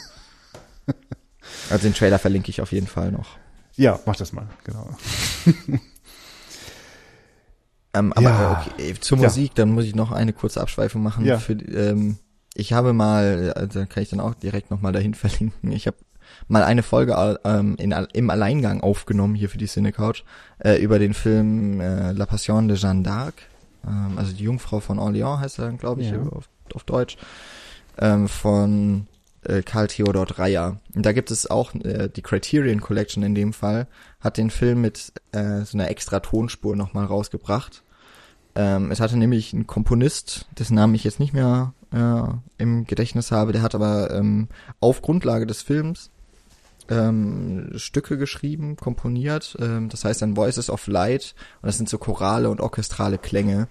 Also 1.70 1.88
den 1.88 1.94
Trailer 1.94 2.20
verlinke 2.20 2.50
ich 2.50 2.62
auf 2.62 2.72
jeden 2.72 2.88
Fall 2.88 3.12
noch. 3.12 3.38
Ja, 3.76 4.00
mach 4.06 4.16
das 4.16 4.34
mal, 4.34 4.48
genau. 4.64 4.90
Ähm, 7.94 8.14
aber 8.14 8.30
ja. 8.30 8.66
okay, 8.78 8.94
zur 9.00 9.18
Musik, 9.18 9.50
ja. 9.50 9.54
dann 9.56 9.72
muss 9.72 9.86
ich 9.86 9.96
noch 9.96 10.12
eine 10.12 10.34
kurze 10.34 10.62
Abschweifung 10.62 11.04
machen. 11.04 11.26
Ja. 11.26 11.38
Für, 11.40 11.54
ähm, 11.54 12.18
ich 12.54 12.74
habe 12.74 12.94
mal, 12.94 13.54
also 13.54 13.86
kann 13.86 14.04
ich 14.04 14.10
dann 14.10 14.20
auch 14.20 14.34
direkt 14.34 14.72
nochmal 14.72 14.94
dahin 14.94 15.14
verlinken. 15.16 15.72
Ich 15.72 15.88
habe 15.88 15.98
mal 16.48 16.64
eine 16.64 16.84
Folge 16.84 17.40
ähm, 17.44 17.76
in, 17.78 17.92
im 17.92 18.30
Alleingang 18.30 18.82
aufgenommen 18.82 19.36
hier 19.36 19.50
für 19.50 19.58
die 19.58 19.68
Cine 19.68 19.92
Couch 19.92 20.24
äh, 20.60 20.82
über 20.82 21.00
den 21.00 21.14
Film 21.14 21.82
äh, 21.82 22.14
La 22.14 22.26
Passion 22.26 22.68
de 22.68 22.78
Jeanne 22.78 23.04
d'Arc, 23.04 23.34
ähm, 23.86 24.18
also 24.18 24.34
die 24.34 24.44
Jungfrau 24.44 24.80
von 24.80 25.00
Orléans 25.00 25.40
heißt 25.40 25.60
er 25.60 25.66
dann, 25.66 25.78
glaube 25.78 26.02
ich, 26.02 26.12
ja. 26.12 26.22
auf, 26.22 26.50
auf 26.74 26.84
Deutsch, 26.84 27.18
ähm, 27.98 28.28
von 28.28 29.08
äh, 29.44 29.62
Karl 29.62 29.88
Theodor 29.88 30.26
Dreyer. 30.26 30.80
Und 30.96 31.06
da 31.06 31.12
gibt 31.12 31.32
es 31.32 31.50
auch 31.50 31.74
äh, 31.76 32.10
die 32.10 32.22
Criterion 32.22 32.82
Collection 32.82 33.24
in 33.24 33.36
dem 33.36 33.54
Fall, 33.54 33.88
hat 34.20 34.38
den 34.38 34.50
Film 34.50 34.82
mit 34.82 35.14
äh, 35.32 35.62
so 35.62 35.78
einer 35.78 35.90
extra 35.90 36.20
Tonspur 36.20 36.76
nochmal 36.76 37.06
rausgebracht. 37.06 37.84
Ähm, 38.56 38.92
es 38.92 39.00
hatte 39.00 39.18
nämlich 39.18 39.54
einen 39.54 39.68
Komponist, 39.68 40.48
dessen 40.58 40.76
Namen 40.76 40.96
ich 40.96 41.04
jetzt 41.04 41.20
nicht 41.20 41.34
mehr 41.34 41.74
äh, 41.94 42.24
im 42.58 42.86
Gedächtnis 42.86 43.32
habe, 43.32 43.54
der 43.54 43.62
hat 43.62 43.76
aber 43.76 44.12
ähm, 44.12 44.50
auf 44.80 45.02
Grundlage 45.02 45.46
des 45.46 45.62
Films 45.62 46.12
ähm, 46.90 47.72
Stücke 47.76 48.18
geschrieben, 48.18 48.76
komponiert. 48.76 49.56
Ähm, 49.60 49.90
das 49.90 50.06
heißt 50.06 50.22
dann 50.22 50.36
Voices 50.36 50.70
of 50.70 50.88
Light 50.88 51.34
und 51.62 51.68
das 51.68 51.78
sind 51.78 51.90
so 51.90 51.98
chorale 51.98 52.50
und 52.50 52.62
orchestrale 52.62 53.18
Klänge. 53.18 53.68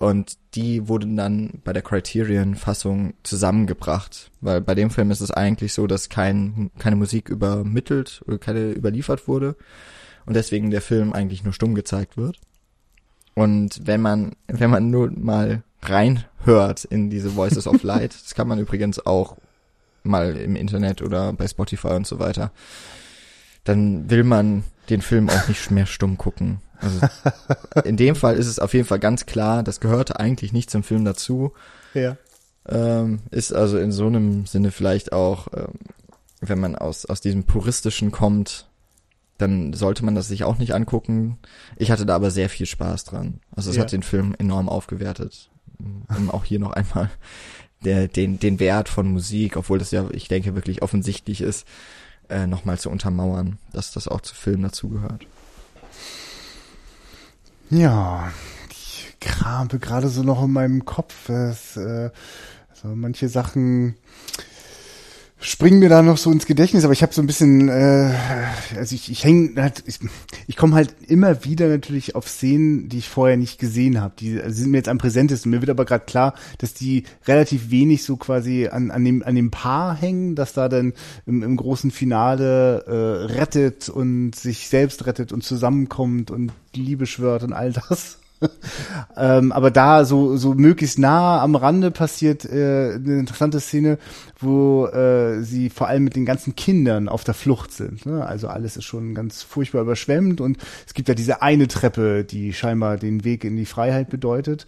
Und 0.00 0.38
die 0.54 0.88
wurden 0.88 1.14
dann 1.14 1.60
bei 1.62 1.74
der 1.74 1.82
Criterion-Fassung 1.82 3.12
zusammengebracht. 3.22 4.30
Weil 4.40 4.62
bei 4.62 4.74
dem 4.74 4.88
Film 4.88 5.10
ist 5.10 5.20
es 5.20 5.30
eigentlich 5.30 5.74
so, 5.74 5.86
dass 5.86 6.08
kein, 6.08 6.70
keine 6.78 6.96
Musik 6.96 7.28
übermittelt 7.28 8.22
oder 8.26 8.38
keine 8.38 8.70
überliefert 8.70 9.28
wurde. 9.28 9.56
Und 10.24 10.36
deswegen 10.36 10.70
der 10.70 10.80
Film 10.80 11.12
eigentlich 11.12 11.44
nur 11.44 11.52
stumm 11.52 11.74
gezeigt 11.74 12.16
wird. 12.16 12.38
Und 13.34 13.86
wenn 13.86 14.00
man, 14.00 14.36
wenn 14.48 14.70
man 14.70 14.90
nur 14.90 15.10
mal 15.10 15.64
reinhört 15.82 16.86
in 16.86 17.10
diese 17.10 17.36
Voices 17.36 17.66
of 17.66 17.82
Light, 17.82 18.14
das 18.14 18.34
kann 18.34 18.48
man 18.48 18.58
übrigens 18.58 19.04
auch 19.04 19.36
mal 20.02 20.34
im 20.34 20.56
Internet 20.56 21.02
oder 21.02 21.34
bei 21.34 21.46
Spotify 21.46 21.88
und 21.88 22.06
so 22.06 22.18
weiter, 22.18 22.52
dann 23.64 24.08
will 24.08 24.24
man 24.24 24.64
den 24.88 25.02
Film 25.02 25.28
auch 25.28 25.46
nicht 25.46 25.70
mehr 25.70 25.84
stumm 25.84 26.16
gucken. 26.16 26.62
Also 26.80 27.00
in 27.84 27.96
dem 27.96 28.14
Fall 28.16 28.36
ist 28.36 28.46
es 28.46 28.58
auf 28.58 28.74
jeden 28.74 28.86
Fall 28.86 28.98
ganz 28.98 29.26
klar, 29.26 29.62
das 29.62 29.80
gehörte 29.80 30.18
eigentlich 30.18 30.52
nicht 30.52 30.70
zum 30.70 30.82
Film 30.82 31.04
dazu. 31.04 31.52
Ja. 31.94 32.16
Ähm, 32.68 33.20
ist 33.30 33.52
also 33.52 33.78
in 33.78 33.92
so 33.92 34.06
einem 34.06 34.46
Sinne 34.46 34.70
vielleicht 34.70 35.12
auch, 35.12 35.48
ähm, 35.54 35.78
wenn 36.40 36.60
man 36.60 36.76
aus, 36.76 37.06
aus 37.06 37.20
diesem 37.20 37.44
puristischen 37.44 38.12
kommt, 38.12 38.66
dann 39.38 39.72
sollte 39.72 40.04
man 40.04 40.14
das 40.14 40.28
sich 40.28 40.44
auch 40.44 40.58
nicht 40.58 40.74
angucken. 40.74 41.38
Ich 41.76 41.90
hatte 41.90 42.04
da 42.06 42.14
aber 42.14 42.30
sehr 42.30 42.48
viel 42.50 42.66
Spaß 42.66 43.04
dran. 43.04 43.40
Also 43.56 43.70
es 43.70 43.76
Ja. 43.76 43.82
hat 43.82 43.92
den 43.92 44.02
Film 44.02 44.34
enorm 44.38 44.68
aufgewertet. 44.68 45.48
Um 46.14 46.30
auch 46.30 46.44
hier 46.44 46.58
noch 46.58 46.72
einmal 46.72 47.10
der, 47.84 48.08
den, 48.08 48.38
den 48.38 48.60
Wert 48.60 48.90
von 48.90 49.10
Musik, 49.10 49.56
obwohl 49.56 49.78
das 49.78 49.90
ja, 49.90 50.04
ich 50.12 50.28
denke, 50.28 50.54
wirklich 50.54 50.82
offensichtlich 50.82 51.40
ist, 51.40 51.66
äh, 52.28 52.46
nochmal 52.46 52.78
zu 52.78 52.90
untermauern, 52.90 53.56
dass 53.72 53.90
das 53.92 54.06
auch 54.06 54.20
zu 54.20 54.34
Filmen 54.34 54.62
dazugehört. 54.62 55.26
Ja, 57.72 58.32
ich 58.68 59.14
krampe 59.20 59.78
gerade 59.78 60.08
so 60.08 60.24
noch 60.24 60.42
in 60.42 60.50
meinem 60.52 60.84
Kopf. 60.84 61.28
Es, 61.28 61.76
äh, 61.76 62.10
also 62.68 62.88
manche 62.96 63.28
Sachen 63.28 63.94
springen 65.40 65.78
mir 65.78 65.88
da 65.88 66.02
noch 66.02 66.18
so 66.18 66.30
ins 66.30 66.46
Gedächtnis, 66.46 66.84
aber 66.84 66.92
ich 66.92 67.02
habe 67.02 67.14
so 67.14 67.22
ein 67.22 67.26
bisschen, 67.26 67.68
äh, 67.68 68.14
also 68.76 68.94
ich, 68.94 69.10
ich 69.10 69.24
hänge 69.24 69.60
halt, 69.60 69.82
ich, 69.86 69.98
ich 70.46 70.56
komme 70.56 70.74
halt 70.74 70.94
immer 71.08 71.44
wieder 71.44 71.68
natürlich 71.68 72.14
auf 72.14 72.28
Szenen, 72.28 72.88
die 72.88 72.98
ich 72.98 73.08
vorher 73.08 73.36
nicht 73.36 73.58
gesehen 73.58 74.00
habe. 74.00 74.14
Die 74.18 74.40
also 74.40 74.62
sind 74.62 74.70
mir 74.70 74.76
jetzt 74.76 74.88
am 74.88 74.98
präsentesten. 74.98 75.50
Mir 75.50 75.60
wird 75.60 75.70
aber 75.70 75.86
gerade 75.86 76.04
klar, 76.04 76.34
dass 76.58 76.74
die 76.74 77.04
relativ 77.26 77.70
wenig 77.70 78.04
so 78.04 78.16
quasi 78.16 78.68
an, 78.68 78.90
an, 78.90 79.04
dem, 79.04 79.22
an 79.22 79.34
dem 79.34 79.50
Paar 79.50 79.96
hängen, 79.96 80.34
dass 80.34 80.52
da 80.52 80.68
dann 80.68 80.92
im, 81.26 81.42
im 81.42 81.56
großen 81.56 81.90
Finale 81.90 82.84
äh, 82.86 83.32
rettet 83.32 83.88
und 83.88 84.34
sich 84.34 84.68
selbst 84.68 85.06
rettet 85.06 85.32
und 85.32 85.42
zusammenkommt 85.42 86.30
und 86.30 86.52
Liebe 86.74 87.06
schwört 87.06 87.42
und 87.42 87.52
all 87.52 87.72
das. 87.72 88.19
ähm, 89.16 89.52
aber 89.52 89.70
da 89.70 90.04
so 90.04 90.36
so 90.36 90.54
möglichst 90.54 90.98
nah 90.98 91.42
am 91.42 91.54
Rande 91.54 91.90
passiert 91.90 92.44
äh, 92.44 92.94
eine 92.94 93.18
interessante 93.18 93.60
Szene, 93.60 93.98
wo 94.38 94.86
äh, 94.86 95.42
sie 95.42 95.70
vor 95.70 95.88
allem 95.88 96.04
mit 96.04 96.16
den 96.16 96.24
ganzen 96.24 96.56
Kindern 96.56 97.08
auf 97.08 97.24
der 97.24 97.34
Flucht 97.34 97.72
sind. 97.72 98.06
Ne? 98.06 98.24
Also 98.24 98.48
alles 98.48 98.76
ist 98.76 98.84
schon 98.84 99.14
ganz 99.14 99.42
furchtbar 99.42 99.82
überschwemmt 99.82 100.40
und 100.40 100.58
es 100.86 100.94
gibt 100.94 101.08
ja 101.08 101.14
diese 101.14 101.42
eine 101.42 101.68
Treppe, 101.68 102.24
die 102.24 102.52
scheinbar 102.52 102.96
den 102.96 103.24
Weg 103.24 103.44
in 103.44 103.56
die 103.56 103.66
Freiheit 103.66 104.08
bedeutet. 104.08 104.66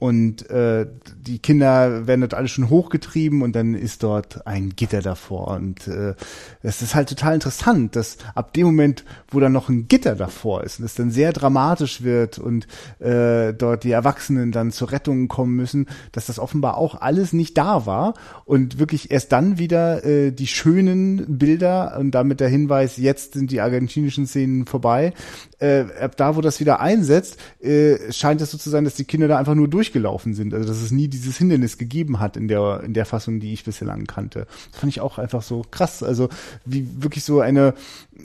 Und 0.00 0.48
äh, 0.48 0.86
die 1.20 1.40
Kinder 1.40 2.06
werden 2.06 2.22
dort 2.22 2.32
alle 2.32 2.48
schon 2.48 2.70
hochgetrieben 2.70 3.42
und 3.42 3.54
dann 3.54 3.74
ist 3.74 4.02
dort 4.02 4.46
ein 4.46 4.70
Gitter 4.74 5.02
davor. 5.02 5.48
Und 5.48 5.86
äh, 5.88 6.14
es 6.62 6.80
ist 6.80 6.94
halt 6.94 7.10
total 7.10 7.34
interessant, 7.34 7.96
dass 7.96 8.16
ab 8.34 8.54
dem 8.54 8.64
Moment, 8.66 9.04
wo 9.30 9.40
dann 9.40 9.52
noch 9.52 9.68
ein 9.68 9.88
Gitter 9.88 10.14
davor 10.14 10.64
ist 10.64 10.78
und 10.78 10.86
es 10.86 10.94
dann 10.94 11.10
sehr 11.10 11.34
dramatisch 11.34 12.02
wird 12.02 12.38
und 12.38 12.66
äh, 12.98 13.52
dort 13.52 13.84
die 13.84 13.90
Erwachsenen 13.90 14.52
dann 14.52 14.72
zur 14.72 14.90
Rettung 14.90 15.28
kommen 15.28 15.54
müssen, 15.54 15.86
dass 16.12 16.24
das 16.24 16.38
offenbar 16.38 16.78
auch 16.78 16.98
alles 16.98 17.34
nicht 17.34 17.58
da 17.58 17.84
war 17.84 18.14
und 18.46 18.78
wirklich 18.78 19.10
erst 19.10 19.32
dann 19.32 19.58
wieder 19.58 20.02
äh, 20.02 20.30
die 20.30 20.46
schönen 20.46 21.38
Bilder 21.38 21.98
und 21.98 22.12
damit 22.12 22.40
der 22.40 22.48
Hinweis, 22.48 22.96
jetzt 22.96 23.34
sind 23.34 23.50
die 23.50 23.60
argentinischen 23.60 24.26
Szenen 24.26 24.64
vorbei, 24.64 25.12
äh, 25.60 25.84
ab 26.00 26.16
da, 26.16 26.36
wo 26.36 26.40
das 26.40 26.58
wieder 26.58 26.80
einsetzt, 26.80 27.38
äh, 27.60 28.12
scheint 28.12 28.40
es 28.40 28.50
so 28.50 28.58
zu 28.58 28.70
sein, 28.70 28.84
dass 28.84 28.94
die 28.94 29.04
Kinder 29.04 29.28
da 29.28 29.38
einfach 29.38 29.54
nur 29.54 29.68
durchgelaufen 29.68 30.34
sind. 30.34 30.54
Also 30.54 30.66
dass 30.66 30.82
es 30.82 30.90
nie 30.90 31.08
dieses 31.08 31.36
Hindernis 31.36 31.78
gegeben 31.78 32.18
hat 32.18 32.36
in 32.36 32.48
der 32.48 32.82
in 32.84 32.94
der 32.94 33.06
Fassung, 33.06 33.40
die 33.40 33.52
ich 33.52 33.64
bislang 33.64 34.06
kannte. 34.06 34.46
Das 34.72 34.80
fand 34.80 34.92
ich 34.92 35.00
auch 35.00 35.18
einfach 35.18 35.42
so 35.42 35.62
krass. 35.70 36.02
Also 36.02 36.28
wie 36.64 36.86
wirklich 37.02 37.24
so 37.24 37.40
eine, 37.40 37.74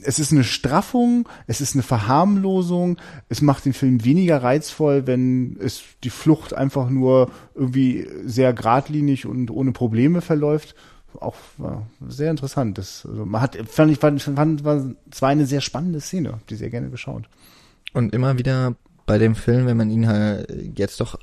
es 0.04 0.18
ist 0.18 0.32
eine 0.32 0.44
Straffung, 0.44 1.28
es 1.48 1.62
ist 1.62 1.76
eine 1.76 1.84
Verharmlosung, 1.84 2.98
es 3.30 3.42
macht 3.42 3.66
den 3.66 3.74
Film 3.74 4.04
weniger 4.06 4.42
reizvoll, 4.42 5.06
wenn 5.08 5.58
es 5.60 5.84
die 6.04 6.10
Flucht 6.10 6.54
einfach 6.54 6.90
nur 6.90 7.30
irgendwie 7.54 8.08
sehr 8.26 8.54
geradlinig 8.54 9.26
und 9.26 9.52
ohne 9.52 9.72
Probleme 9.72 10.22
verläuft 10.22 10.76
auch 11.22 11.36
war 11.58 11.86
sehr 12.08 12.32
interessant. 12.32 12.78
Das, 12.78 13.06
also 13.06 13.26
man 13.26 13.42
hat, 13.42 13.58
fand 13.68 13.92
ich, 13.92 14.00
fand, 14.00 14.22
fand, 14.22 14.64
war, 14.64 14.86
es 15.12 15.22
war 15.22 15.30
eine 15.30 15.46
sehr 15.46 15.62
spannende 15.62 16.02
Szene, 16.02 16.32
hab 16.34 16.48
die 16.48 16.56
sehr 16.56 16.70
gerne 16.70 16.90
geschaut. 16.90 17.24
Und 17.94 18.14
immer 18.14 18.38
wieder 18.38 18.76
bei 19.06 19.18
dem 19.18 19.36
Film, 19.36 19.66
wenn 19.68 19.78
man 19.78 19.90
ihn 19.90 20.08
halt 20.08 20.78
jetzt 20.78 21.00
doch 21.00 21.18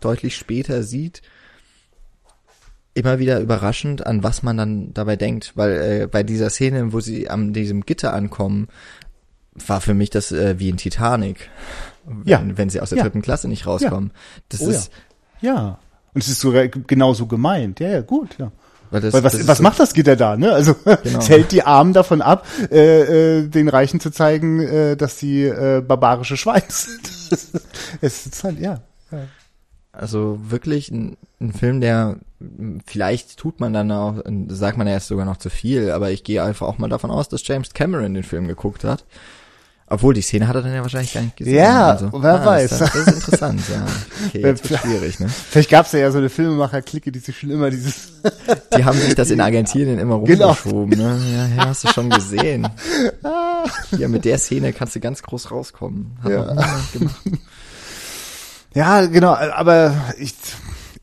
deutlich 0.00 0.36
später 0.36 0.82
sieht, 0.82 1.22
immer 2.94 3.18
wieder 3.18 3.40
überraschend, 3.40 4.06
an 4.06 4.22
was 4.22 4.42
man 4.42 4.56
dann 4.56 4.92
dabei 4.94 5.16
denkt, 5.16 5.52
weil 5.56 6.02
äh, 6.02 6.06
bei 6.06 6.22
dieser 6.22 6.50
Szene, 6.50 6.92
wo 6.92 7.00
sie 7.00 7.30
an 7.30 7.52
diesem 7.52 7.86
Gitter 7.86 8.12
ankommen, 8.12 8.68
war 9.54 9.80
für 9.80 9.94
mich 9.94 10.10
das 10.10 10.30
äh, 10.32 10.58
wie 10.58 10.68
in 10.68 10.76
Titanic, 10.76 11.48
wenn, 12.04 12.26
Ja. 12.26 12.42
wenn 12.56 12.68
sie 12.70 12.80
aus 12.80 12.90
der 12.90 12.98
Ja. 12.98 13.04
dritten 13.04 13.22
Klasse 13.22 13.48
nicht 13.48 13.66
rauskommen. 13.66 14.10
Das 14.50 14.60
Oh 14.60 14.64
ja. 14.70 14.70
ist, 14.70 14.92
Ja. 15.40 15.78
Und 16.14 16.22
es 16.22 16.28
ist 16.28 16.40
sogar 16.40 16.68
genauso 16.68 17.26
gemeint. 17.26 17.80
Ja, 17.80 17.88
ja, 17.88 18.00
gut, 18.02 18.36
ja. 18.38 18.52
Weil 18.92 19.00
das, 19.00 19.14
Weil 19.14 19.24
was, 19.24 19.46
was 19.48 19.58
so- 19.58 19.62
macht 19.64 19.80
das 19.80 19.94
Gitter 19.94 20.14
da, 20.16 20.36
ne? 20.36 20.52
Also 20.52 20.74
Genau. 20.84 21.18
es 21.18 21.28
hält 21.28 21.50
die 21.50 21.62
Armen 21.64 21.92
davon 21.92 22.22
ab, 22.22 22.46
äh, 22.70 23.38
äh, 23.40 23.48
den 23.48 23.68
Reichen 23.68 23.98
zu 24.00 24.10
zeigen, 24.10 24.60
äh, 24.60 24.96
dass 24.96 25.18
sie 25.18 25.44
äh, 25.44 25.80
barbarische 25.80 26.36
Schweine 26.36 26.64
sind. 26.68 27.10
es 28.00 28.26
ist 28.26 28.44
halt, 28.44 28.60
ja. 28.60 28.80
ja. 29.10 29.18
Also 29.92 30.38
wirklich 30.48 30.90
ein, 30.90 31.16
ein 31.40 31.52
Film, 31.52 31.80
der 31.80 32.16
vielleicht 32.86 33.36
tut 33.38 33.60
man 33.60 33.72
dann 33.72 33.90
auch, 33.92 34.22
sagt 34.48 34.76
man 34.78 34.86
ja 34.86 34.94
jetzt 34.94 35.06
sogar 35.08 35.24
noch 35.26 35.36
zu 35.36 35.48
viel, 35.50 35.90
aber 35.90 36.10
ich 36.10 36.24
gehe 36.24 36.42
einfach 36.42 36.66
auch 36.66 36.78
mal 36.78 36.88
davon 36.88 37.10
aus, 37.10 37.28
dass 37.28 37.46
James 37.46 37.72
Cameron 37.72 38.14
den 38.14 38.22
Film 38.24 38.48
geguckt 38.48 38.84
hat. 38.84 39.04
Obwohl, 39.92 40.14
die 40.14 40.22
Szene 40.22 40.48
hat 40.48 40.56
er 40.56 40.62
dann 40.62 40.72
ja 40.74 40.80
wahrscheinlich 40.80 41.12
gar 41.12 41.20
nicht 41.20 41.36
gesehen. 41.36 41.62
Also, 41.66 42.06
Ja, 42.06 42.12
wer 42.14 42.46
weiß. 42.46 42.70
Das, 42.70 42.78
das 42.78 42.94
ist 42.94 43.08
interessant, 43.08 43.60
ja. 43.70 43.84
Okay, 44.28 44.40
jetzt 44.40 44.70
wird 44.70 44.80
schwierig, 44.80 45.20
ne? 45.20 45.28
Vielleicht 45.28 45.68
gab's 45.68 45.92
ja, 45.92 45.98
ja 45.98 46.10
so 46.10 46.16
eine 46.16 46.30
Filmemacher-Clique, 46.30 47.12
die 47.12 47.18
sich 47.18 47.38
schon 47.38 47.50
immer 47.50 47.68
dieses 47.68 48.12
Die 48.74 48.84
haben 48.84 48.98
sich 48.98 49.14
das 49.14 49.30
in 49.30 49.40
Argentinien 49.42 49.98
immer 49.98 50.18
Genau. 50.20 50.46
rumgeschoben, 50.52 50.98
ne? 50.98 51.20
Ja, 51.34 51.46
ja, 51.62 51.68
hast 51.68 51.84
du 51.84 51.88
schon 51.88 52.08
gesehen. 52.10 52.68
Ja, 53.96 54.08
mit 54.08 54.24
der 54.24 54.38
Szene 54.38 54.72
kannst 54.72 54.96
du 54.96 55.00
ganz 55.00 55.22
groß 55.22 55.50
rauskommen. 55.52 56.16
Hat 56.24 56.32
Ja. 56.32 56.56
Ja, 58.74 59.06
genau, 59.06 59.34
aber 59.34 59.94
ich, 60.18 60.34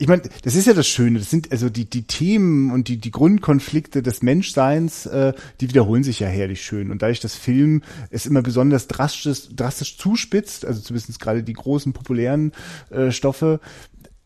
ich 0.02 0.08
meine, 0.08 0.22
das 0.44 0.56
ist 0.56 0.66
ja 0.66 0.74
das 0.74 0.88
Schöne. 0.88 1.20
Das 1.20 1.30
sind 1.30 1.52
also 1.52 1.70
die, 1.70 1.84
die 1.84 2.04
Themen 2.04 2.72
und 2.72 2.88
die, 2.88 2.98
die 2.98 3.12
Grundkonflikte 3.12 4.02
des 4.02 4.24
Menschseins, 4.24 5.06
äh, 5.06 5.34
die 5.60 5.68
wiederholen 5.68 6.06
sich 6.06 6.22
ja 6.22 6.28
herrlich 6.28 6.62
schön. 6.64 6.90
Und 6.90 7.02
dadurch, 7.02 7.20
dass 7.20 7.36
Film 7.36 7.84
es 8.10 8.26
immer 8.26 8.42
besonders 8.42 8.88
drastisch, 8.88 9.50
drastisch 9.54 9.98
zuspitzt, 9.98 10.66
also 10.66 10.80
zumindest 10.80 11.20
gerade 11.20 11.44
die 11.44 11.54
großen 11.54 11.92
populären 11.92 12.54
äh, 12.92 13.12
Stoffe, 13.12 13.60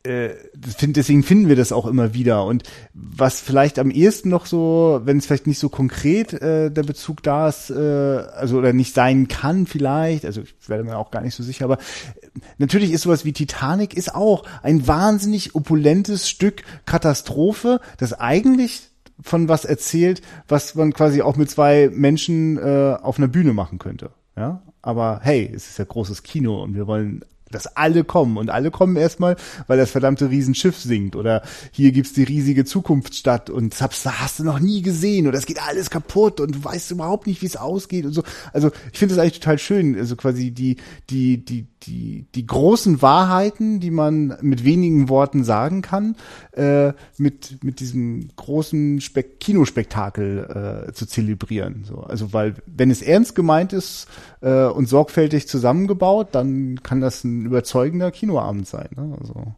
deswegen 0.05 1.23
finden 1.23 1.47
wir 1.47 1.55
das 1.55 1.71
auch 1.71 1.85
immer 1.85 2.13
wieder. 2.13 2.45
Und 2.45 2.63
was 2.93 3.39
vielleicht 3.39 3.79
am 3.79 3.89
ehesten 3.89 4.29
noch 4.29 4.45
so, 4.45 5.01
wenn 5.05 5.17
es 5.17 5.25
vielleicht 5.25 5.47
nicht 5.47 5.59
so 5.59 5.69
konkret 5.69 6.33
äh, 6.33 6.69
der 6.69 6.83
Bezug 6.83 7.23
da 7.23 7.47
ist, 7.47 7.69
äh, 7.69 7.73
also 7.73 8.57
oder 8.57 8.73
nicht 8.73 8.93
sein 8.93 9.29
kann 9.29 9.65
vielleicht, 9.65 10.25
also 10.25 10.41
ich 10.41 10.53
werde 10.67 10.83
mir 10.83 10.97
auch 10.97 11.09
gar 11.09 11.21
nicht 11.21 11.35
so 11.35 11.43
sicher, 11.43 11.65
aber 11.65 11.77
äh, 11.77 12.39
natürlich 12.57 12.91
ist 12.91 13.03
sowas 13.03 13.23
wie 13.23 13.31
Titanic 13.31 13.93
ist 13.93 14.13
auch 14.13 14.43
ein 14.61 14.87
wahnsinnig 14.87 15.55
opulentes 15.55 16.29
Stück 16.29 16.63
Katastrophe, 16.85 17.79
das 17.97 18.13
eigentlich 18.13 18.89
von 19.21 19.47
was 19.47 19.63
erzählt, 19.63 20.21
was 20.49 20.75
man 20.75 20.91
quasi 20.91 21.21
auch 21.21 21.37
mit 21.37 21.49
zwei 21.49 21.89
Menschen 21.93 22.57
äh, 22.57 22.97
auf 23.01 23.17
einer 23.17 23.29
Bühne 23.29 23.53
machen 23.53 23.79
könnte. 23.79 24.11
Ja, 24.35 24.63
aber 24.81 25.21
hey, 25.23 25.49
es 25.55 25.69
ist 25.69 25.77
ja 25.77 25.85
großes 25.85 26.23
Kino 26.23 26.61
und 26.61 26.75
wir 26.75 26.87
wollen 26.87 27.23
dass 27.53 27.67
alle 27.75 28.03
kommen 28.03 28.37
und 28.37 28.49
alle 28.49 28.71
kommen 28.71 28.95
erstmal, 28.95 29.35
weil 29.67 29.77
das 29.77 29.91
verdammte 29.91 30.29
Riesenschiff 30.29 30.77
sinkt 30.77 31.15
oder 31.15 31.43
hier 31.71 31.91
gibt's 31.91 32.13
die 32.13 32.23
riesige 32.23 32.65
Zukunftsstadt 32.65 33.49
und 33.49 33.79
das 33.79 34.05
hast, 34.05 34.39
du 34.39 34.43
noch 34.43 34.59
nie 34.59 34.81
gesehen 34.81 35.27
oder 35.27 35.37
es 35.37 35.45
geht 35.45 35.61
alles 35.61 35.89
kaputt 35.89 36.39
und 36.39 36.55
du 36.55 36.63
weißt 36.63 36.91
überhaupt 36.91 37.27
nicht, 37.27 37.41
wie 37.41 37.45
es 37.45 37.57
ausgeht 37.57 38.05
und 38.05 38.13
so. 38.13 38.23
Also 38.51 38.71
ich 38.91 38.99
finde 38.99 39.15
das 39.15 39.21
eigentlich 39.21 39.39
total 39.39 39.59
schön, 39.59 39.97
also 39.97 40.15
quasi 40.15 40.51
die 40.51 40.77
die 41.09 41.43
die 41.43 41.67
die 41.83 42.25
die 42.33 42.45
großen 42.45 43.01
Wahrheiten, 43.01 43.79
die 43.79 43.91
man 43.91 44.37
mit 44.41 44.63
wenigen 44.63 45.09
Worten 45.09 45.43
sagen 45.43 45.81
kann, 45.81 46.15
äh, 46.53 46.93
mit 47.17 47.63
mit 47.63 47.79
diesem 47.79 48.29
großen 48.35 49.01
Spek 49.01 49.39
Kinospektakel 49.39 50.87
äh, 50.89 50.93
zu 50.93 51.05
zelebrieren. 51.05 51.83
So, 51.85 52.01
also 52.01 52.33
weil 52.33 52.55
wenn 52.65 52.91
es 52.91 53.01
ernst 53.01 53.35
gemeint 53.35 53.73
ist 53.73 54.07
äh, 54.41 54.65
und 54.65 54.87
sorgfältig 54.87 55.47
zusammengebaut, 55.47 56.29
dann 56.31 56.81
kann 56.83 57.01
das 57.01 57.23
ein 57.23 57.42
überzeugender 57.45 58.11
Kinoabend 58.11 58.67
sein. 58.67 58.89
Ne? 58.95 59.17
Also 59.19 59.53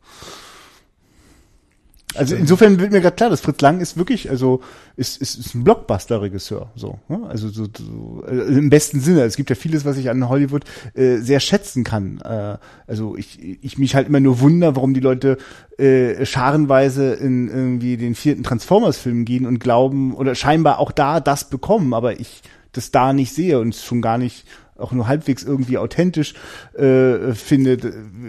also 2.15 2.35
insofern 2.35 2.79
wird 2.79 2.91
mir 2.91 3.01
gerade 3.01 3.15
klar, 3.15 3.29
dass 3.29 3.41
Fritz 3.41 3.61
Lang 3.61 3.81
ist 3.81 3.97
wirklich, 3.97 4.29
also 4.29 4.61
ist, 4.95 5.21
ist, 5.21 5.37
ist 5.37 5.53
ein 5.53 5.63
Blockbuster-Regisseur, 5.63 6.71
so, 6.75 6.99
ne? 7.09 7.21
also 7.27 7.49
so, 7.49 7.65
so 7.77 8.23
äh, 8.27 8.57
im 8.57 8.69
besten 8.69 9.01
Sinne. 9.01 9.23
Es 9.23 9.35
gibt 9.35 9.49
ja 9.49 9.55
vieles, 9.55 9.85
was 9.85 9.97
ich 9.97 10.09
an 10.09 10.29
Hollywood 10.29 10.63
äh, 10.93 11.17
sehr 11.17 11.39
schätzen 11.39 11.83
kann. 11.83 12.21
Äh, 12.21 12.57
also 12.87 13.17
ich, 13.17 13.39
ich 13.61 13.77
mich 13.77 13.95
halt 13.95 14.07
immer 14.07 14.19
nur 14.19 14.39
wunder, 14.39 14.75
warum 14.75 14.93
die 14.93 15.01
Leute 15.01 15.37
äh, 15.77 16.25
scharenweise 16.25 17.13
in 17.13 17.49
irgendwie 17.49 17.97
den 17.97 18.15
vierten 18.15 18.43
Transformers-Film 18.43 19.25
gehen 19.25 19.45
und 19.45 19.59
glauben 19.59 20.15
oder 20.15 20.35
scheinbar 20.35 20.79
auch 20.79 20.91
da 20.91 21.19
das 21.19 21.49
bekommen, 21.49 21.93
aber 21.93 22.19
ich 22.19 22.43
das 22.71 22.91
da 22.91 23.13
nicht 23.13 23.33
sehe 23.33 23.59
und 23.59 23.75
schon 23.75 24.01
gar 24.01 24.17
nicht 24.17 24.45
auch 24.77 24.91
nur 24.91 25.07
halbwegs 25.07 25.43
irgendwie 25.43 25.77
authentisch 25.77 26.33
äh, 26.73 27.33
findet, 27.33 27.85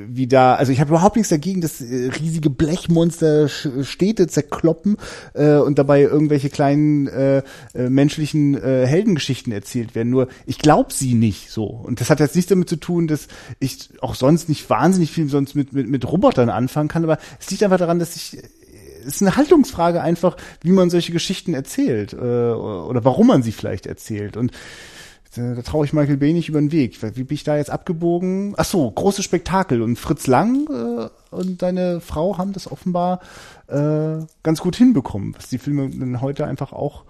wie 0.08 0.26
da, 0.26 0.54
also 0.54 0.70
ich 0.70 0.80
habe 0.80 0.90
überhaupt 0.90 1.16
nichts 1.16 1.30
dagegen, 1.30 1.60
dass 1.60 1.80
äh, 1.80 2.10
riesige 2.20 2.50
Blechmonster 2.50 3.48
Städte 3.48 4.28
zerkloppen 4.28 4.96
äh, 5.34 5.56
und 5.56 5.78
dabei 5.78 6.02
irgendwelche 6.02 6.48
kleinen 6.48 7.08
äh, 7.08 7.42
äh, 7.74 7.90
menschlichen 7.90 8.54
äh, 8.54 8.86
Heldengeschichten 8.86 9.52
erzählt 9.52 9.94
werden. 9.94 10.10
Nur 10.10 10.28
ich 10.46 10.58
glaube 10.58 10.92
sie 10.92 11.14
nicht 11.14 11.50
so. 11.50 11.64
Und 11.64 12.00
das 12.00 12.10
hat 12.10 12.20
jetzt 12.20 12.36
nichts 12.36 12.48
damit 12.48 12.68
zu 12.68 12.76
tun, 12.76 13.08
dass 13.08 13.26
ich 13.58 13.90
auch 14.00 14.14
sonst 14.14 14.48
nicht 14.48 14.70
wahnsinnig 14.70 15.10
viel 15.10 15.28
sonst 15.28 15.56
mit, 15.56 15.72
mit, 15.72 15.88
mit 15.88 16.10
Robotern 16.10 16.48
anfangen 16.48 16.88
kann, 16.88 17.02
aber 17.02 17.18
es 17.40 17.50
liegt 17.50 17.64
einfach 17.64 17.78
daran, 17.78 17.98
dass 17.98 18.14
ich 18.14 18.38
es 19.06 19.16
ist 19.16 19.22
eine 19.22 19.36
Haltungsfrage 19.36 20.02
einfach, 20.02 20.36
wie 20.62 20.72
man 20.72 20.90
solche 20.90 21.12
Geschichten 21.12 21.54
erzählt 21.54 22.12
äh, 22.12 22.16
oder 22.16 23.04
warum 23.04 23.28
man 23.28 23.42
sie 23.44 23.52
vielleicht 23.52 23.86
erzählt. 23.86 24.36
Und 24.36 24.50
da, 25.36 25.62
traue 25.62 25.84
ich 25.84 25.92
Michael 25.92 26.16
Bay 26.16 26.32
nicht 26.32 26.48
über 26.48 26.60
den 26.60 26.72
Weg. 26.72 27.00
Wie 27.02 27.24
bin 27.24 27.34
ich 27.34 27.44
da 27.44 27.56
jetzt 27.56 27.70
abgebogen? 27.70 28.54
Ach 28.56 28.64
so, 28.64 28.90
großes 28.90 29.24
Spektakel. 29.24 29.82
Und 29.82 29.98
Fritz 29.98 30.26
Lang 30.26 30.66
äh, 30.70 31.34
und 31.34 31.62
deine 31.62 32.00
Frau 32.00 32.38
haben 32.38 32.52
das 32.52 32.70
offenbar 32.70 33.20
äh, 33.68 34.18
ganz 34.42 34.60
gut 34.60 34.76
hinbekommen, 34.76 35.34
was 35.36 35.48
die 35.48 35.58
Filme 35.58 35.90
dann 35.90 36.20
heute 36.20 36.46
einfach 36.46 36.72
auch 36.72 37.04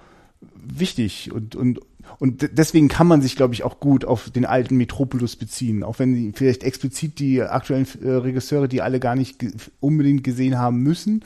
wichtig 0.54 1.32
und 1.32 1.56
und 1.56 1.80
und 2.18 2.48
deswegen 2.52 2.88
kann 2.88 3.08
man 3.08 3.20
sich, 3.20 3.34
glaube 3.34 3.54
ich, 3.54 3.64
auch 3.64 3.80
gut 3.80 4.04
auf 4.04 4.30
den 4.30 4.44
alten 4.44 4.76
Metropolis 4.76 5.34
beziehen, 5.34 5.82
auch 5.82 5.98
wenn 5.98 6.14
die 6.14 6.32
vielleicht 6.32 6.62
explizit 6.62 7.18
die 7.18 7.42
aktuellen 7.42 7.86
äh, 8.02 8.10
Regisseure, 8.10 8.68
die 8.68 8.80
alle 8.80 9.00
gar 9.00 9.16
nicht 9.16 9.40
ge 9.40 9.50
unbedingt 9.80 10.22
gesehen 10.22 10.56
haben 10.56 10.82
müssen, 10.82 11.24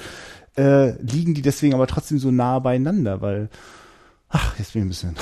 äh, 0.56 0.92
liegen 1.02 1.34
die 1.34 1.42
deswegen 1.42 1.74
aber 1.74 1.86
trotzdem 1.86 2.18
so 2.18 2.30
nah 2.30 2.58
beieinander, 2.60 3.20
weil 3.20 3.50
ach, 4.30 4.58
jetzt 4.58 4.72
bin 4.72 4.82
ich 4.82 4.86
ein 4.86 4.88
bisschen 4.88 5.16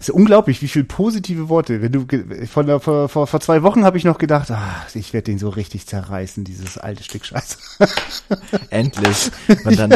ist 0.08 0.10
unglaublich, 0.10 0.62
wie 0.62 0.68
viel 0.68 0.84
positive 0.84 1.48
Worte. 1.48 1.82
Wenn 1.82 1.92
du 1.92 2.06
von 2.46 2.66
der, 2.66 2.80
vor, 2.80 3.08
vor, 3.08 3.26
vor 3.26 3.40
zwei 3.40 3.62
Wochen 3.62 3.84
habe 3.84 3.98
ich 3.98 4.04
noch 4.04 4.18
gedacht, 4.18 4.50
ach, 4.50 4.94
ich 4.94 5.12
werde 5.12 5.26
den 5.26 5.38
so 5.38 5.48
richtig 5.48 5.86
zerreißen, 5.86 6.44
dieses 6.44 6.78
alte 6.78 7.02
Stück 7.02 7.24
Scheiße. 7.24 7.58
Endlich. 8.70 9.30
Und, 9.64 9.78
dann, 9.78 9.92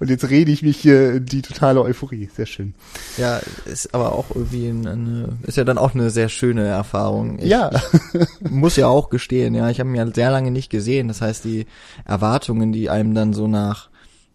Und 0.00 0.10
jetzt 0.10 0.28
rede 0.28 0.50
ich 0.50 0.62
mich 0.62 0.78
hier 0.78 1.14
in 1.14 1.26
die 1.26 1.42
totale 1.42 1.80
Euphorie. 1.80 2.28
Sehr 2.34 2.46
schön. 2.46 2.74
Ja, 3.16 3.40
ist 3.64 3.94
aber 3.94 4.12
auch 4.12 4.26
irgendwie 4.34 4.68
eine, 4.68 5.38
ist 5.44 5.56
ja 5.56 5.64
dann 5.64 5.78
auch 5.78 5.94
eine 5.94 6.10
sehr 6.10 6.28
schöne 6.28 6.66
Erfahrung. 6.66 7.38
Ich, 7.38 7.46
ja. 7.46 7.70
ich 8.12 8.50
muss 8.50 8.76
ja 8.76 8.88
auch 8.88 9.08
gestehen, 9.08 9.54
ja, 9.54 9.70
ich 9.70 9.80
habe 9.80 9.88
ihn 9.90 9.94
ja 9.94 10.06
sehr 10.06 10.30
lange 10.30 10.50
nicht 10.50 10.70
gesehen. 10.70 11.08
Das 11.08 11.20
heißt, 11.20 11.44
die 11.44 11.66
Erwartungen, 12.04 12.72
die 12.72 12.90
einem 12.90 13.14
dann 13.14 13.32
so 13.32 13.46
nach 13.46 13.88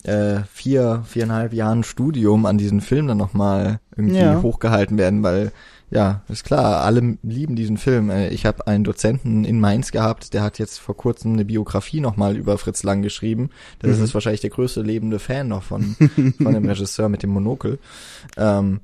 äh, 0.04 0.42
vier, 0.52 1.04
viereinhalb 1.06 1.54
Jahren 1.54 1.84
Studium 1.84 2.46
an 2.46 2.58
diesen 2.58 2.82
Film 2.82 3.08
dann 3.08 3.18
nochmal 3.18 3.80
irgendwie 3.96 4.20
ja. 4.20 4.42
hochgehalten 4.42 4.98
werden, 4.98 5.24
weil 5.24 5.52
ja, 5.92 6.22
ist 6.30 6.44
klar, 6.44 6.84
alle 6.84 7.18
lieben 7.24 7.56
diesen 7.56 7.78
Film. 7.78 8.10
Äh, 8.10 8.30
ich 8.30 8.46
habe 8.46 8.68
einen 8.68 8.84
Dozenten 8.84 9.44
in 9.44 9.60
Mainz 9.60 9.92
gehabt, 9.92 10.34
der 10.34 10.44
hat 10.44 10.60
jetzt 10.60 10.80
vor 10.80 10.96
kurzem 10.96 11.34
eine 11.34 11.46
Biografie 11.46 12.00
nochmal 12.00 12.38
über 12.38 12.58
Fritz 12.58 12.84
Lang 12.84 13.02
geschrieben. 13.02 13.50
Das 13.80 13.98
mhm. 13.98 14.04
ist 14.04 14.14
wahrscheinlich 14.14 14.42
der 14.42 14.52
größte 14.52 14.82
lebende 14.82 15.20
Fan 15.20 15.48
noch 15.48 15.64
von, 15.64 15.96
von 16.42 16.54
dem 16.54 16.66
Regisseur 16.66 17.10
mit 17.10 17.24
dem 17.24 17.32
Monokel. 17.32 17.80
Ähm, 18.38 18.82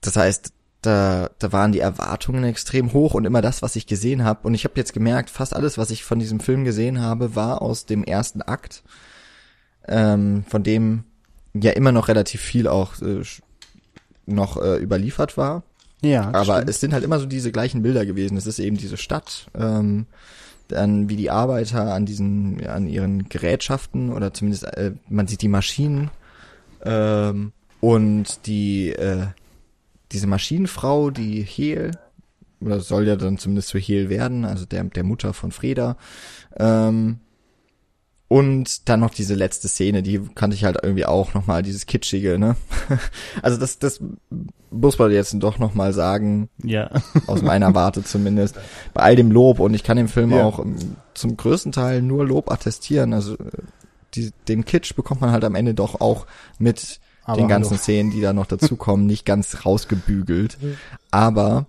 das 0.00 0.16
heißt, 0.16 0.52
da, 0.80 1.30
da 1.38 1.52
waren 1.52 1.72
die 1.72 1.80
Erwartungen 1.80 2.44
extrem 2.44 2.92
hoch 2.92 3.14
und 3.14 3.24
immer 3.24 3.42
das, 3.42 3.60
was 3.60 3.76
ich 3.76 3.86
gesehen 3.86 4.24
habe. 4.24 4.46
Und 4.46 4.54
ich 4.54 4.64
habe 4.64 4.74
jetzt 4.76 4.94
gemerkt, 4.94 5.30
fast 5.30 5.54
alles, 5.54 5.76
was 5.76 5.90
ich 5.90 6.04
von 6.04 6.18
diesem 6.18 6.40
Film 6.40 6.64
gesehen 6.64 7.02
habe, 7.02 7.34
war 7.34 7.60
aus 7.60 7.84
dem 7.86 8.04
ersten 8.04 8.40
Akt 8.40 8.82
ähm, 9.88 10.44
von 10.48 10.62
dem 10.62 11.04
ja 11.54 11.72
immer 11.72 11.92
noch 11.92 12.08
relativ 12.08 12.40
viel 12.40 12.68
auch 12.68 13.00
äh, 13.00 13.22
noch 14.26 14.60
äh, 14.60 14.76
überliefert 14.76 15.36
war. 15.36 15.62
Ja. 16.02 16.28
Aber 16.32 16.56
stimmt. 16.56 16.70
es 16.70 16.80
sind 16.80 16.92
halt 16.92 17.04
immer 17.04 17.18
so 17.18 17.26
diese 17.26 17.52
gleichen 17.52 17.82
Bilder 17.82 18.04
gewesen. 18.04 18.36
Es 18.36 18.46
ist 18.46 18.58
eben 18.58 18.76
diese 18.76 18.96
Stadt, 18.96 19.46
ähm, 19.58 20.06
dann 20.68 21.08
wie 21.08 21.16
die 21.16 21.30
Arbeiter 21.30 21.94
an 21.94 22.06
diesen, 22.06 22.58
ja, 22.58 22.74
an 22.74 22.88
ihren 22.88 23.28
Gerätschaften 23.28 24.12
oder 24.12 24.34
zumindest 24.34 24.64
äh, 24.64 24.92
man 25.08 25.26
sieht 25.26 25.42
die 25.42 25.48
Maschinen 25.48 26.10
ähm, 26.84 27.52
und 27.80 28.46
die 28.46 28.90
äh, 28.90 29.26
diese 30.12 30.26
Maschinenfrau, 30.26 31.10
die 31.10 31.42
Heel 31.42 31.92
oder 32.60 32.80
soll 32.80 33.06
ja 33.06 33.16
dann 33.16 33.38
zumindest 33.38 33.68
zu 33.68 33.78
Heel 33.78 34.08
werden, 34.08 34.44
also 34.44 34.64
der 34.64 34.84
der 34.84 35.04
Mutter 35.04 35.32
von 35.32 35.52
Freda. 35.52 35.96
Ähm, 36.58 37.20
und 38.28 38.88
dann 38.88 39.00
noch 39.00 39.10
diese 39.10 39.34
letzte 39.34 39.68
Szene, 39.68 40.02
die 40.02 40.20
kannte 40.34 40.56
ich 40.56 40.64
halt 40.64 40.78
irgendwie 40.82 41.06
auch 41.06 41.34
nochmal, 41.34 41.62
dieses 41.62 41.86
Kitschige, 41.86 42.38
ne? 42.38 42.56
Also 43.42 43.58
das, 43.58 43.78
das 43.78 44.00
muss 44.70 44.98
man 44.98 45.12
jetzt 45.12 45.34
doch 45.38 45.58
nochmal 45.58 45.92
sagen. 45.92 46.48
Ja. 46.62 46.90
Aus 47.28 47.42
meiner 47.42 47.74
Warte 47.74 48.02
zumindest. 48.02 48.56
Bei 48.94 49.02
all 49.02 49.16
dem 49.16 49.30
Lob 49.30 49.60
und 49.60 49.74
ich 49.74 49.84
kann 49.84 49.96
dem 49.96 50.08
Film 50.08 50.32
ja. 50.32 50.44
auch 50.44 50.58
ähm, 50.58 50.76
zum 51.14 51.36
größten 51.36 51.70
Teil 51.70 52.02
nur 52.02 52.26
Lob 52.26 52.50
attestieren. 52.50 53.12
Also 53.12 53.34
äh, 53.34 53.62
die, 54.14 54.32
den 54.48 54.64
Kitsch 54.64 54.96
bekommt 54.96 55.20
man 55.20 55.30
halt 55.30 55.44
am 55.44 55.54
Ende 55.54 55.74
doch 55.74 56.00
auch 56.00 56.26
mit 56.58 56.98
Aber 57.24 57.38
den 57.38 57.48
ganzen 57.48 57.72
hallo. 57.72 57.80
Szenen, 57.80 58.10
die 58.10 58.20
da 58.20 58.32
noch 58.32 58.46
dazukommen, 58.46 59.06
nicht 59.06 59.24
ganz 59.24 59.64
rausgebügelt. 59.64 60.58
Aber 61.12 61.66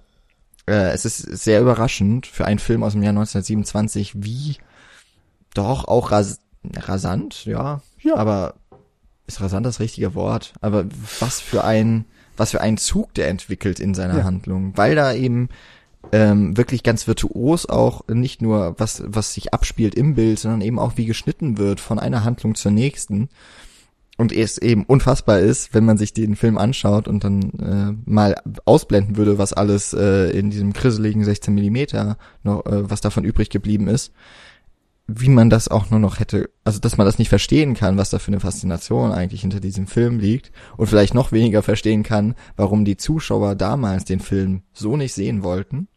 äh, 0.66 0.90
es 0.90 1.06
ist 1.06 1.18
sehr 1.20 1.62
überraschend 1.62 2.26
für 2.26 2.46
einen 2.46 2.60
Film 2.60 2.82
aus 2.82 2.94
dem 2.94 3.04
Jahr 3.04 3.12
1927, 3.12 4.24
wie 4.24 4.58
doch 5.54 5.88
auch 5.88 6.12
ras 6.12 6.40
rasant, 6.76 7.46
ja, 7.46 7.82
ja. 8.02 8.16
Aber 8.16 8.56
ist 9.28 9.42
rasant 9.42 9.66
das 9.66 9.80
richtige 9.80 10.16
Wort? 10.16 10.54
Aber 10.62 10.86
was 11.20 11.40
für 11.40 11.64
ein, 11.64 12.06
was 12.38 12.52
für 12.52 12.62
ein 12.62 12.78
Zug 12.78 13.14
der 13.14 13.30
entwickelt 13.30 13.80
in 13.80 13.94
seiner 13.94 14.20
ja. 14.20 14.24
Handlung, 14.24 14.76
weil 14.76 14.96
da 14.96 15.14
eben 15.14 15.50
ähm, 16.12 16.56
wirklich 16.56 16.84
ganz 16.84 17.08
virtuos 17.08 17.68
auch 17.68 18.08
nicht 18.08 18.42
nur 18.42 18.76
was 18.78 19.04
was 19.06 19.34
sich 19.34 19.54
abspielt 19.54 19.96
im 19.96 20.16
Bild, 20.16 20.40
sondern 20.40 20.62
eben 20.62 20.80
auch 20.80 20.94
wie 20.96 21.06
geschnitten 21.06 21.58
wird 21.58 21.80
von 21.80 22.00
einer 22.00 22.24
Handlung 22.24 22.56
zur 22.56 22.72
nächsten 22.72 23.30
und 24.18 24.32
es 24.32 24.58
eben 24.58 24.84
unfassbar 24.84 25.40
ist, 25.40 25.74
wenn 25.74 25.86
man 25.86 25.98
sich 25.98 26.14
den 26.14 26.36
Film 26.36 26.58
anschaut 26.58 27.08
und 27.08 27.24
dann 27.24 27.42
äh, 27.60 28.10
mal 28.10 28.36
ausblenden 28.66 29.16
würde, 29.16 29.38
was 29.38 29.54
alles 29.54 29.94
äh, 29.94 30.32
in 30.32 30.50
diesem 30.50 30.74
krisseligen 30.74 31.24
16 31.24 31.54
Millimeter 31.54 32.18
noch 32.44 32.66
äh, 32.66 32.90
was 32.90 33.02
davon 33.02 33.26
übrig 33.26 33.50
geblieben 33.50 33.88
ist 33.88 34.14
wie 35.08 35.30
man 35.30 35.50
das 35.50 35.70
auch 35.70 35.90
nur 35.90 36.02
noch 36.02 36.20
hätte, 36.20 36.50
also 36.66 36.80
dass 36.80 36.98
man 36.98 37.06
das 37.06 37.18
nicht 37.18 37.30
verstehen 37.30 37.76
kann, 37.76 37.98
was 37.98 38.10
da 38.10 38.20
für 38.20 38.28
eine 38.28 38.42
Faszination 38.42 39.14
eigentlich 39.14 39.42
hinter 39.42 39.62
diesem 39.62 39.88
Film 39.88 40.20
liegt 40.20 40.52
und 40.76 40.88
vielleicht 40.88 41.14
noch 41.14 41.32
weniger 41.32 41.64
verstehen 41.64 42.04
kann, 42.04 42.36
warum 42.58 42.84
die 42.84 42.98
Zuschauer 42.98 43.56
damals 43.56 44.04
den 44.04 44.20
Film 44.20 44.64
so 44.74 44.98
nicht 44.98 45.14
sehen 45.14 45.44
wollten. 45.44 45.88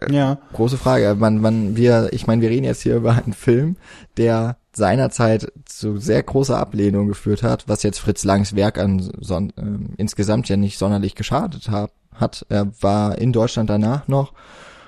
Äh, 0.00 0.12
ja. 0.12 0.38
Große 0.54 0.76
Frage. 0.76 1.14
Man, 1.16 1.40
man, 1.40 1.76
wir, 1.76 2.08
ich 2.12 2.26
meine, 2.26 2.42
wir 2.42 2.50
reden 2.50 2.64
jetzt 2.64 2.82
hier 2.82 2.96
über 2.96 3.12
einen 3.12 3.32
Film, 3.32 3.76
der 4.16 4.56
seinerzeit 4.74 5.52
zu 5.64 5.98
sehr 5.98 6.22
großer 6.22 6.58
Ablehnung 6.58 7.06
geführt 7.06 7.44
hat, 7.44 7.68
was 7.68 7.84
jetzt 7.84 7.98
Fritz 7.98 8.24
Langs 8.24 8.56
Werk 8.56 8.78
an 8.78 9.12
son, 9.20 9.50
äh, 9.50 9.92
insgesamt 9.98 10.48
ja 10.48 10.56
nicht 10.56 10.78
sonderlich 10.78 11.14
geschadet 11.14 11.68
hat. 11.68 11.92
hat. 12.12 12.44
Er 12.48 12.72
war 12.80 13.18
in 13.18 13.32
Deutschland 13.32 13.70
danach 13.70 14.08
noch 14.08 14.32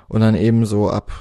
und 0.08 0.22
dann 0.22 0.34
eben 0.34 0.66
so 0.66 0.90
ab 0.90 1.12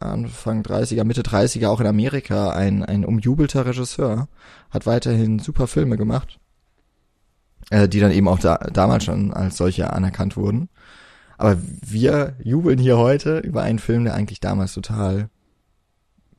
Anfang 0.00 0.62
30er, 0.62 1.04
Mitte 1.04 1.22
30er 1.22 1.68
auch 1.68 1.80
in 1.80 1.86
Amerika 1.86 2.50
ein, 2.50 2.84
ein 2.84 3.04
umjubelter 3.04 3.66
Regisseur, 3.66 4.28
hat 4.70 4.86
weiterhin 4.86 5.38
super 5.38 5.66
Filme 5.66 5.96
gemacht, 5.96 6.38
äh, 7.70 7.88
die 7.88 8.00
dann 8.00 8.12
eben 8.12 8.28
auch 8.28 8.38
da, 8.38 8.56
damals 8.56 9.04
schon 9.04 9.32
als 9.32 9.56
solche 9.56 9.92
anerkannt 9.92 10.36
wurden. 10.36 10.68
Aber 11.38 11.56
wir 11.60 12.36
jubeln 12.42 12.78
hier 12.78 12.98
heute 12.98 13.38
über 13.38 13.62
einen 13.62 13.78
Film, 13.78 14.04
der 14.04 14.14
eigentlich 14.14 14.40
damals 14.40 14.74
total 14.74 15.28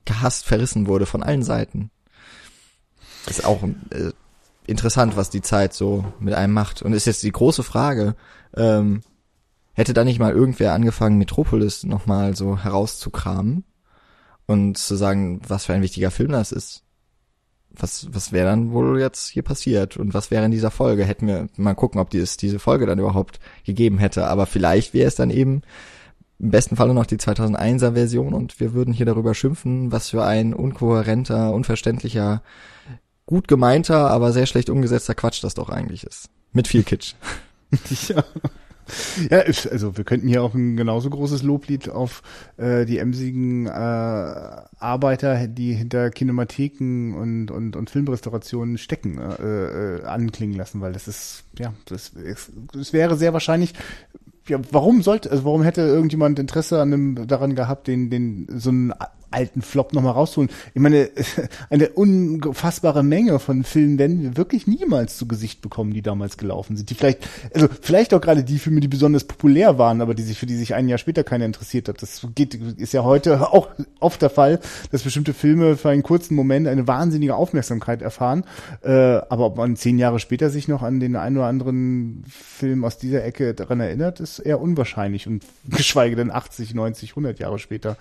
gehasst, 0.05 0.45
verrissen 0.45 0.88
wurde 0.88 1.05
von 1.05 1.23
allen 1.23 1.43
Seiten. 1.43 1.91
ist 3.27 3.45
auch 3.45 3.63
äh, 3.63 4.11
interessant, 4.65 5.15
was 5.15 5.30
die 5.30 5.41
Zeit 5.41 5.73
so 5.73 6.05
mit 6.19 6.34
einem 6.34 6.53
macht. 6.53 6.81
Und 6.81 6.93
ist 6.93 7.05
jetzt 7.05 7.23
die 7.23 7.31
große 7.31 7.63
Frage, 7.63 8.15
ähm, 8.55 9.01
Hätte 9.73 9.93
da 9.93 10.03
nicht 10.03 10.19
mal 10.19 10.33
irgendwer 10.33 10.73
angefangen, 10.73 11.17
Metropolis 11.17 11.83
nochmal 11.83 12.35
so 12.35 12.57
herauszukramen 12.57 13.63
und 14.45 14.77
zu 14.77 14.95
sagen, 14.95 15.41
was 15.47 15.65
für 15.65 15.73
ein 15.73 15.81
wichtiger 15.81 16.11
Film 16.11 16.31
das 16.31 16.51
ist? 16.51 16.83
Was, 17.71 18.07
was 18.13 18.31
wäre 18.31 18.47
dann 18.47 18.71
wohl 18.71 18.99
jetzt 18.99 19.29
hier 19.29 19.41
passiert? 19.41 19.97
Und 19.97 20.13
was 20.13 20.29
wäre 20.29 20.45
in 20.45 20.51
dieser 20.51 20.69
Folge? 20.69 21.05
Hätten 21.05 21.25
wir 21.25 21.47
mal 21.57 21.73
gucken, 21.73 21.99
ob 21.99 22.13
es 22.13 22.37
diese 22.37 22.59
Folge 22.59 22.85
dann 22.85 22.99
überhaupt 22.99 23.39
gegeben 23.65 23.97
hätte. 23.97 24.27
Aber 24.27 24.45
vielleicht 24.45 24.93
wäre 24.93 25.07
es 25.07 25.15
dann 25.15 25.31
eben 25.31 25.63
im 26.39 26.51
besten 26.51 26.75
Falle 26.75 26.93
noch 26.93 27.07
die 27.07 27.17
2001er 27.17 27.93
Version 27.93 28.33
und 28.33 28.59
wir 28.59 28.73
würden 28.73 28.93
hier 28.93 29.05
darüber 29.05 29.33
schimpfen, 29.33 29.91
was 29.91 30.09
für 30.09 30.23
ein 30.23 30.53
unkohärenter, 30.53 31.53
unverständlicher, 31.53 32.43
gut 33.25 33.47
gemeinter, 33.47 34.11
aber 34.11 34.33
sehr 34.33 34.45
schlecht 34.45 34.69
umgesetzter 34.69 35.15
Quatsch 35.15 35.43
das 35.43 35.53
doch 35.53 35.69
eigentlich 35.69 36.03
ist. 36.03 36.29
Mit 36.51 36.67
viel 36.67 36.83
Kitsch. 36.83 37.15
ja. 38.09 38.23
Ja, 39.30 39.39
also 39.39 39.97
wir 39.97 40.03
könnten 40.03 40.27
hier 40.27 40.43
auch 40.43 40.53
ein 40.53 40.76
genauso 40.76 41.10
großes 41.10 41.43
Loblied 41.43 41.89
auf 41.89 42.22
äh, 42.57 42.85
die 42.85 42.97
emsigen 42.97 43.68
äh, 43.68 43.69
Arbeiter, 43.69 45.47
die 45.47 45.73
hinter 45.73 46.10
Kinematheken 46.10 47.14
und, 47.15 47.51
und, 47.51 47.76
und 47.76 47.89
Filmrestaurationen 47.89 48.77
stecken, 48.77 49.18
äh, 49.19 49.97
äh, 49.97 50.03
anklingen 50.03 50.57
lassen, 50.57 50.81
weil 50.81 50.93
das 50.93 51.07
ist, 51.07 51.43
ja, 51.57 51.73
das, 51.85 52.11
das 52.73 52.93
wäre 52.93 53.15
sehr 53.15 53.34
wahrscheinlich 53.34 53.73
ja, 54.47 54.60
warum 54.72 55.01
sollte, 55.01 55.31
also 55.31 55.45
warum 55.45 55.64
hätte 55.64 55.81
irgendjemand 55.81 56.38
Interesse 56.38 56.81
an 56.81 56.91
dem, 56.91 57.27
daran 57.27 57.55
gehabt, 57.55 57.88
den, 57.88 58.10
den, 58.10 58.47
so 58.49 58.69
einen 58.69 58.93
alten 59.34 59.61
Flop 59.61 59.93
nochmal 59.93 60.14
rausholen. 60.14 60.49
Ich 60.73 60.81
meine, 60.81 61.10
eine 61.69 61.89
unfassbare 61.89 63.03
Menge 63.03 63.39
von 63.39 63.64
Filmen 63.64 63.97
werden 63.97 64.22
wir 64.22 64.38
wirklich 64.38 64.68
niemals 64.68 65.18
zu 65.18 65.27
Gesicht 65.27 65.61
bekommen, 65.61 65.93
die 65.93 66.01
damals 66.01 66.38
gelaufen 66.38 66.77
sind. 66.77 66.89
Die 66.89 66.95
vielleicht, 66.95 67.27
also 67.53 67.68
vielleicht 67.81 68.14
auch 68.14 68.22
gerade 68.22 68.43
die 68.43 68.60
Filme, 68.60 68.80
die 68.80 68.88
besonders 68.88 69.23
populär 69.23 69.77
waren, 69.77 70.01
aber 70.01 70.14
die 70.14 70.23
sich, 70.23 70.38
für 70.38 70.45
die 70.45 70.55
sich 70.55 70.73
ein 70.76 70.88
Jahr 70.88 70.97
später 70.97 71.23
keiner 71.23 71.45
interessiert 71.45 71.89
hat. 71.89 72.01
Das 72.01 72.26
geht, 72.35 72.55
ist 72.55 72.93
ja 72.93 73.03
heute 73.03 73.51
auch 73.53 73.69
oft 73.99 74.22
der 74.22 74.30
Fall, 74.30 74.60
dass 74.91 75.03
bestimmte 75.03 75.34
Filme 75.34 75.77
für 75.77 75.89
einen 75.89 76.03
kurzen 76.03 76.35
Moment 76.35 76.68
eine 76.68 76.88
wahnsinnige 76.88 77.35
Aufmerksamkeit 77.35 78.01
erfahren. 78.01 78.43
Äh, 78.84 78.91
aber 78.91 79.45
ob 79.47 79.57
man 79.57 79.76
zehn 79.76 79.97
Jahre 79.97 80.19
später 80.19 80.49
sich 80.49 80.68
noch 80.68 80.84
an 80.84 80.99
den 80.99 81.15
einen 81.15 81.38
oder 81.38 81.47
anderen 81.47 82.23
Film 82.30 82.85
aus 82.85 82.97
dieser 82.97 83.23
Ecke 83.23 83.53
daran 83.53 83.80
erinnert, 83.80 84.19
ist 84.19 84.39
eher 84.39 84.61
unwahrscheinlich 84.61 85.27
und 85.27 85.43
geschweige 85.65 86.15
denn 86.15 86.31
80, 86.31 86.73
90, 86.73 87.11
100 87.11 87.39
Jahre 87.39 87.60
später. 87.60 87.97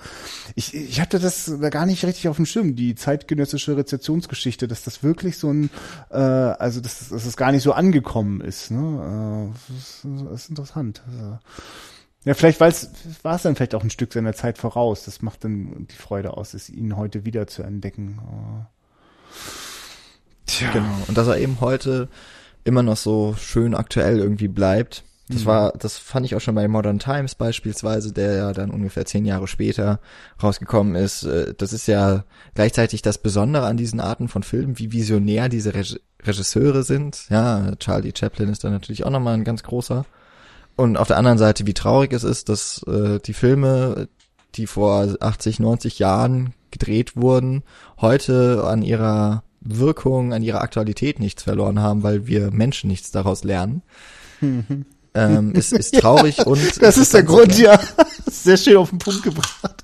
Ich, 0.55 0.75
ich 0.75 1.01
hatte 1.01 1.22
das 1.23 1.51
gar 1.71 1.87
nicht 1.87 2.05
richtig 2.05 2.29
auf 2.29 2.37
dem 2.37 2.47
Schirm, 2.47 2.77
die 2.77 2.95
zeitgenössische 2.95 3.77
Rezeptionsgeschichte, 3.77 4.69
dass 4.69 4.85
das 4.85 5.03
wirklich 5.03 5.39
so 5.39 5.51
ein, 5.51 5.71
äh, 6.11 6.17
also 6.17 6.81
dass, 6.81 7.09
dass 7.09 7.25
es 7.25 7.37
gar 7.37 7.53
nicht 7.53 7.63
so 7.63 7.73
angekommen 7.73 8.41
ist. 8.41 8.71
Ne? 8.71 9.51
Äh, 9.51 9.73
das, 9.73 10.01
das 10.03 10.43
ist 10.43 10.51
interessant. 10.51 11.03
Also, 11.07 11.39
ja, 12.25 12.35
vielleicht 12.35 12.61
war 12.61 12.69
es 12.69 12.89
dann 13.43 13.57
vielleicht 13.57 13.75
auch 13.75 13.83
ein 13.83 13.91
Stück 13.91 14.13
seiner 14.13 14.33
Zeit 14.33 14.59
voraus. 14.59 15.05
Das 15.05 15.23
macht 15.23 15.45
dann 15.45 15.87
die 15.91 15.97
Freude 15.97 16.37
aus, 16.37 16.55
es 16.55 16.71
ihn 16.71 16.97
heute 16.97 17.25
wieder 17.25 17.47
zu 17.47 17.63
entdecken. 17.63 18.21
Äh, 18.21 18.65
tja. 20.47 20.71
Genau. 20.73 20.95
Und 21.09 21.17
dass 21.17 21.27
er 21.27 21.39
eben 21.39 21.61
heute 21.61 22.09
immer 22.65 22.83
noch 22.83 22.97
so 22.97 23.35
schön 23.37 23.75
aktuell 23.75 24.19
irgendwie 24.19 24.49
bleibt. 24.49 25.05
Das 25.33 25.43
mhm. 25.43 25.47
war, 25.47 25.73
das 25.73 25.99
fand 25.99 26.27
ich 26.27 26.35
auch 26.35 26.41
schon 26.41 26.55
bei 26.55 26.69
Modern 26.69 26.99
Times 26.99 27.35
beispielsweise, 27.35 28.13
der 28.13 28.35
ja 28.35 28.53
dann 28.53 28.71
ungefähr 28.71 29.05
zehn 29.05 29.25
Jahre 29.25 29.49
später 29.49 30.01
rausgekommen 30.43 30.95
ist. 30.95 31.25
Äh, 31.25 31.55
das 31.57 31.73
ist 31.73 31.87
ja 31.87 32.25
gleichzeitig 32.55 33.03
das 33.03 33.19
Besondere 33.19 33.67
an 33.67 33.77
diesen 33.77 34.01
Arten 34.01 34.29
von 34.29 34.43
Filmen, 34.43 34.79
wie 34.79 34.93
visionär 34.93 35.49
diese 35.49 35.75
Reg 35.75 36.01
Regisseure 36.25 36.85
sind. 36.85 37.27
Ja, 37.31 37.75
Charlie 37.81 38.13
Chaplin 38.17 38.49
ist 38.49 38.63
da 38.63 38.71
natürlich 38.71 39.03
auch 39.03 39.11
nochmal 39.11 39.35
ein 39.35 39.43
ganz 39.43 39.65
großer. 39.65 40.05
Und 40.77 40.97
auf 40.97 41.09
der 41.09 41.17
anderen 41.17 41.39
Seite, 41.39 41.67
wie 41.67 41.75
traurig 41.75 42.13
es 42.13 42.23
ist, 42.23 42.49
dass 42.49 42.83
äh, 42.85 43.19
die 43.19 43.35
Filme, 43.35 44.09
die 44.55 44.69
vor 44.69 45.17
80, 45.19 45.59
90 45.59 45.99
Jahren 45.99 46.55
gedreht 46.71 47.17
wurden, 47.17 47.65
heute 48.01 48.63
an 48.65 48.83
ihrer 48.83 49.43
Wirkung, 49.61 50.33
an 50.33 50.43
ihrer 50.43 50.61
Aktualität 50.61 51.19
nichts 51.19 51.43
verloren 51.43 51.81
haben, 51.81 52.05
weil 52.05 52.27
wir 52.29 52.53
Menschen 52.53 52.89
nichts 52.89 53.11
daraus 53.11 53.43
lernen. 53.43 53.83
Ähm, 55.15 55.53
ist, 55.55 55.73
ist 55.73 55.95
traurig 55.99 56.47
und. 56.47 56.83
Das 56.83 56.97
ist 56.97 57.15
der 57.15 57.23
Grund, 57.23 57.59
ja. 57.59 57.79
Sehr 58.31 58.57
schön 58.57 58.77
auf 58.77 58.91
den 58.91 58.99
Punkt 58.99 59.23
gebracht. 59.23 59.82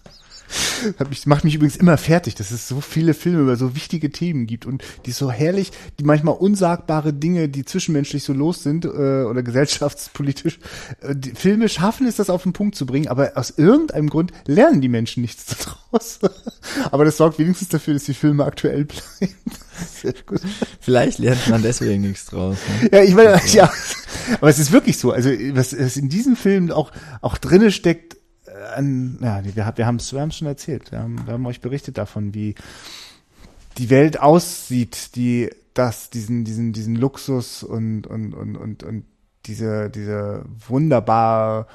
Das 0.98 1.26
macht 1.26 1.44
mich 1.44 1.54
übrigens 1.54 1.76
immer 1.76 1.96
fertig, 1.96 2.34
dass 2.34 2.50
es 2.50 2.68
so 2.68 2.80
viele 2.80 3.14
Filme 3.14 3.40
über 3.40 3.56
so 3.56 3.74
wichtige 3.74 4.10
Themen 4.10 4.46
gibt 4.46 4.66
und 4.66 4.82
die 5.06 5.12
so 5.12 5.30
herrlich, 5.30 5.72
die 5.98 6.04
manchmal 6.04 6.34
unsagbare 6.34 7.12
Dinge, 7.12 7.48
die 7.48 7.64
zwischenmenschlich 7.64 8.24
so 8.24 8.32
los 8.32 8.62
sind 8.62 8.84
äh, 8.84 8.88
oder 8.88 9.42
gesellschaftspolitisch, 9.42 10.58
äh, 11.00 11.14
die 11.14 11.32
Filme 11.32 11.68
schaffen 11.68 12.06
es, 12.06 12.16
das 12.16 12.30
auf 12.30 12.42
den 12.42 12.52
Punkt 12.52 12.76
zu 12.76 12.86
bringen, 12.86 13.08
aber 13.08 13.32
aus 13.34 13.50
irgendeinem 13.56 14.08
Grund 14.08 14.32
lernen 14.46 14.80
die 14.80 14.88
Menschen 14.88 15.20
nichts 15.22 15.46
daraus. 15.90 16.20
aber 16.90 17.04
das 17.04 17.16
sorgt 17.16 17.38
wenigstens 17.38 17.68
dafür, 17.68 17.94
dass 17.94 18.04
die 18.04 18.14
Filme 18.14 18.44
aktuell 18.44 18.84
bleiben. 18.84 19.34
Sehr 20.02 20.14
gut. 20.26 20.40
Vielleicht 20.80 21.18
lernt 21.18 21.46
man 21.48 21.62
deswegen 21.62 22.02
nichts 22.02 22.26
draus. 22.26 22.56
Ne? 22.82 22.90
Ja, 22.92 23.02
ich 23.02 23.14
meine, 23.14 23.40
ja, 23.52 23.70
aber 24.40 24.50
es 24.50 24.58
ist 24.58 24.72
wirklich 24.72 24.98
so. 24.98 25.12
Also 25.12 25.30
was, 25.52 25.78
was 25.78 25.96
in 25.96 26.08
diesem 26.08 26.34
Film 26.36 26.70
auch 26.72 26.90
auch 27.20 27.38
drinne 27.38 27.70
steckt, 27.70 28.17
an, 28.74 29.18
ja, 29.20 29.44
wir, 29.44 29.54
wir 29.56 29.86
haben 29.86 29.96
es 29.96 30.12
wir 30.12 30.20
haben's 30.20 30.36
schon 30.36 30.48
erzählt. 30.48 30.92
Wir 30.92 31.00
haben, 31.00 31.26
wir 31.26 31.34
haben 31.34 31.46
euch 31.46 31.60
berichtet 31.60 31.98
davon, 31.98 32.34
wie 32.34 32.54
die 33.78 33.90
Welt 33.90 34.20
aussieht, 34.20 35.14
die 35.16 35.50
das, 35.74 36.10
diesen, 36.10 36.44
diesen, 36.44 36.72
diesen 36.72 36.96
Luxus 36.96 37.62
und, 37.62 38.06
und, 38.06 38.34
und, 38.34 38.56
und, 38.56 38.82
und 38.82 39.04
diese, 39.46 39.90
diese 39.90 40.44
wunderbar 40.66 41.66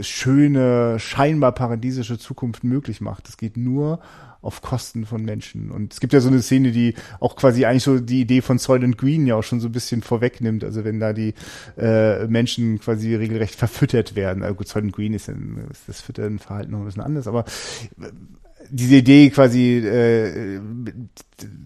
schöne, 0.00 0.98
scheinbar 1.00 1.52
paradiesische 1.52 2.18
Zukunft 2.18 2.62
möglich 2.62 3.00
macht. 3.00 3.28
Es 3.28 3.36
geht 3.36 3.56
nur 3.56 4.00
auf 4.42 4.62
Kosten 4.62 5.04
von 5.04 5.22
Menschen. 5.22 5.70
Und 5.70 5.92
es 5.92 6.00
gibt 6.00 6.12
ja 6.12 6.20
so 6.20 6.28
eine 6.28 6.42
Szene, 6.42 6.72
die 6.72 6.94
auch 7.20 7.36
quasi 7.36 7.64
eigentlich 7.66 7.82
so 7.82 7.98
die 7.98 8.20
Idee 8.20 8.40
von 8.40 8.58
Soylent 8.58 8.96
Green 8.96 9.26
ja 9.26 9.36
auch 9.36 9.42
schon 9.42 9.60
so 9.60 9.68
ein 9.68 9.72
bisschen 9.72 10.02
vorwegnimmt. 10.02 10.64
Also 10.64 10.84
wenn 10.84 10.98
da 10.98 11.12
die 11.12 11.34
äh, 11.76 12.26
Menschen 12.26 12.80
quasi 12.80 13.14
regelrecht 13.14 13.54
verfüttert 13.54 14.16
werden. 14.16 14.42
Also 14.42 14.54
gut, 14.54 14.68
Soylent 14.68 14.92
Green 14.92 15.12
ist, 15.12 15.28
ein, 15.28 15.66
ist 15.70 15.88
das 15.88 16.00
Fütternverhalten 16.00 16.72
noch 16.72 16.80
ein 16.80 16.86
bisschen 16.86 17.02
anders, 17.02 17.26
aber 17.26 17.44
diese 18.70 18.96
Idee 18.96 19.30
quasi 19.30 19.78
äh, 19.78 20.60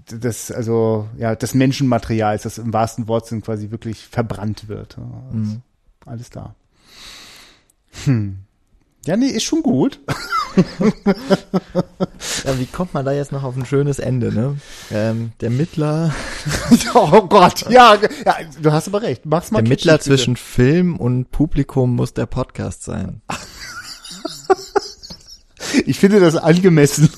das 0.07 0.51
also 0.51 1.09
ja 1.19 1.35
das 1.35 1.55
Menschenmaterial, 1.55 2.39
das 2.39 2.59
im 2.59 2.73
wahrsten 2.73 3.09
Wortsinn 3.09 3.43
quasi 3.43 3.71
wirklich 3.71 4.07
verbrannt 4.07 4.69
wird. 4.69 4.97
Mhm. 5.33 5.63
Alles 6.07 6.31
da. 6.31 6.55
Hm. 8.05 8.39
Ja, 9.07 9.17
nee, 9.17 9.29
ist 9.29 9.45
schon 9.45 9.63
gut. 9.63 10.01
ja, 12.45 12.59
wie 12.59 12.67
kommt 12.67 12.95
man 12.95 13.05
da 13.05 13.13
jetzt 13.13 13.33
noch 13.33 13.43
auf 13.43 13.57
ein 13.57 13.67
schönes 13.67 13.99
Ende, 13.99 14.33
ne? 14.33 14.57
Ähm, 14.91 15.33
der 15.41 15.51
Mittler. 15.51 16.15
oh 16.95 17.23
Gott, 17.23 17.69
ja, 17.71 17.97
ja, 18.25 18.37
du 18.61 18.73
hast 18.73 18.89
aber 18.89 19.03
recht. 19.03 19.27
Mach's 19.27 19.51
mal. 19.51 19.63
Der 19.63 19.69
Mittler 19.69 20.01
zwischen 20.01 20.37
Film 20.37 20.97
und 20.97 21.31
Publikum 21.31 21.97
muss 21.97 22.15
der 22.15 22.27
Podcast 22.27 22.85
sein. 22.85 23.23
ich 25.87 25.99
finde 25.99 26.21
das 26.21 26.37
angemessen. 26.37 27.11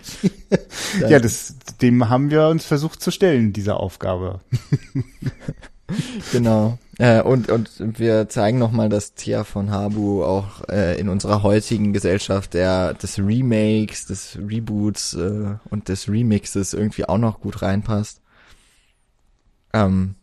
ja, 1.08 1.18
das, 1.18 1.54
dem 1.80 2.08
haben 2.08 2.30
wir 2.30 2.48
uns 2.48 2.64
versucht 2.64 3.02
zu 3.02 3.10
stellen, 3.10 3.52
dieser 3.52 3.78
Aufgabe. 3.78 4.40
genau. 6.32 6.78
Äh, 6.98 7.22
und, 7.22 7.48
und 7.48 7.70
wir 7.78 8.28
zeigen 8.28 8.58
nochmal, 8.58 8.88
dass 8.88 9.14
Tia 9.14 9.44
von 9.44 9.70
Habu 9.70 10.22
auch 10.24 10.68
äh, 10.68 10.98
in 11.00 11.08
unserer 11.08 11.42
heutigen 11.42 11.92
Gesellschaft 11.92 12.54
der 12.54 12.94
des 12.94 13.18
Remakes, 13.18 14.06
des 14.06 14.38
Reboots 14.38 15.14
äh, 15.14 15.56
und 15.70 15.88
des 15.88 16.08
Remixes 16.08 16.74
irgendwie 16.74 17.06
auch 17.06 17.18
noch 17.18 17.40
gut 17.40 17.62
reinpasst. 17.62 18.20
Ähm, 19.72 20.16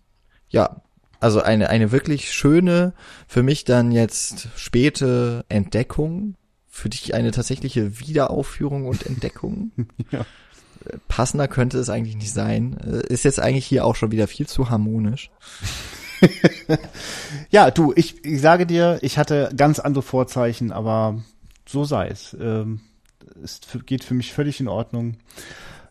ja, 0.50 0.82
also 1.20 1.42
eine, 1.42 1.70
eine 1.70 1.92
wirklich 1.92 2.32
schöne, 2.32 2.94
für 3.28 3.44
mich 3.44 3.64
dann 3.64 3.92
jetzt 3.92 4.50
späte 4.56 5.46
Entdeckung, 5.50 6.36
für 6.70 6.90
dich 6.90 7.16
eine 7.16 7.32
tatsächliche 7.32 8.00
Wiederaufführung 8.00 8.86
und 8.86 9.06
Entdeckung. 9.06 9.72
ja 10.12 10.26
passender 11.08 11.48
könnte 11.48 11.78
es 11.80 11.90
eigentlich 11.90 12.16
nicht 12.16 12.34
sein. 12.34 12.78
Äh, 12.86 13.12
ist 13.14 13.24
jetzt 13.24 13.40
eigentlich 13.40 13.66
hier 13.66 13.86
auch 13.86 13.96
schon 13.96 14.12
wieder 14.12 14.28
viel 14.28 14.48
zu 14.48 14.70
harmonisch. 14.70 15.30
ja, 17.50 17.72
du, 17.72 17.94
ich, 17.96 18.26
ich 18.26 18.42
sage 18.42 18.66
dir, 18.66 19.00
ich 19.02 19.18
hatte 19.18 19.52
ganz 19.56 19.80
andere 19.80 20.02
Vorzeichen, 20.02 20.72
aber 20.72 21.22
so 21.68 21.84
sei 21.84 22.08
es. 22.08 22.36
Ähm, 22.40 22.82
es 23.44 23.62
geht 23.86 24.04
für 24.04 24.14
mich 24.14 24.34
völlig 24.34 24.60
in 24.60 24.68
Ordnung. 24.68 25.18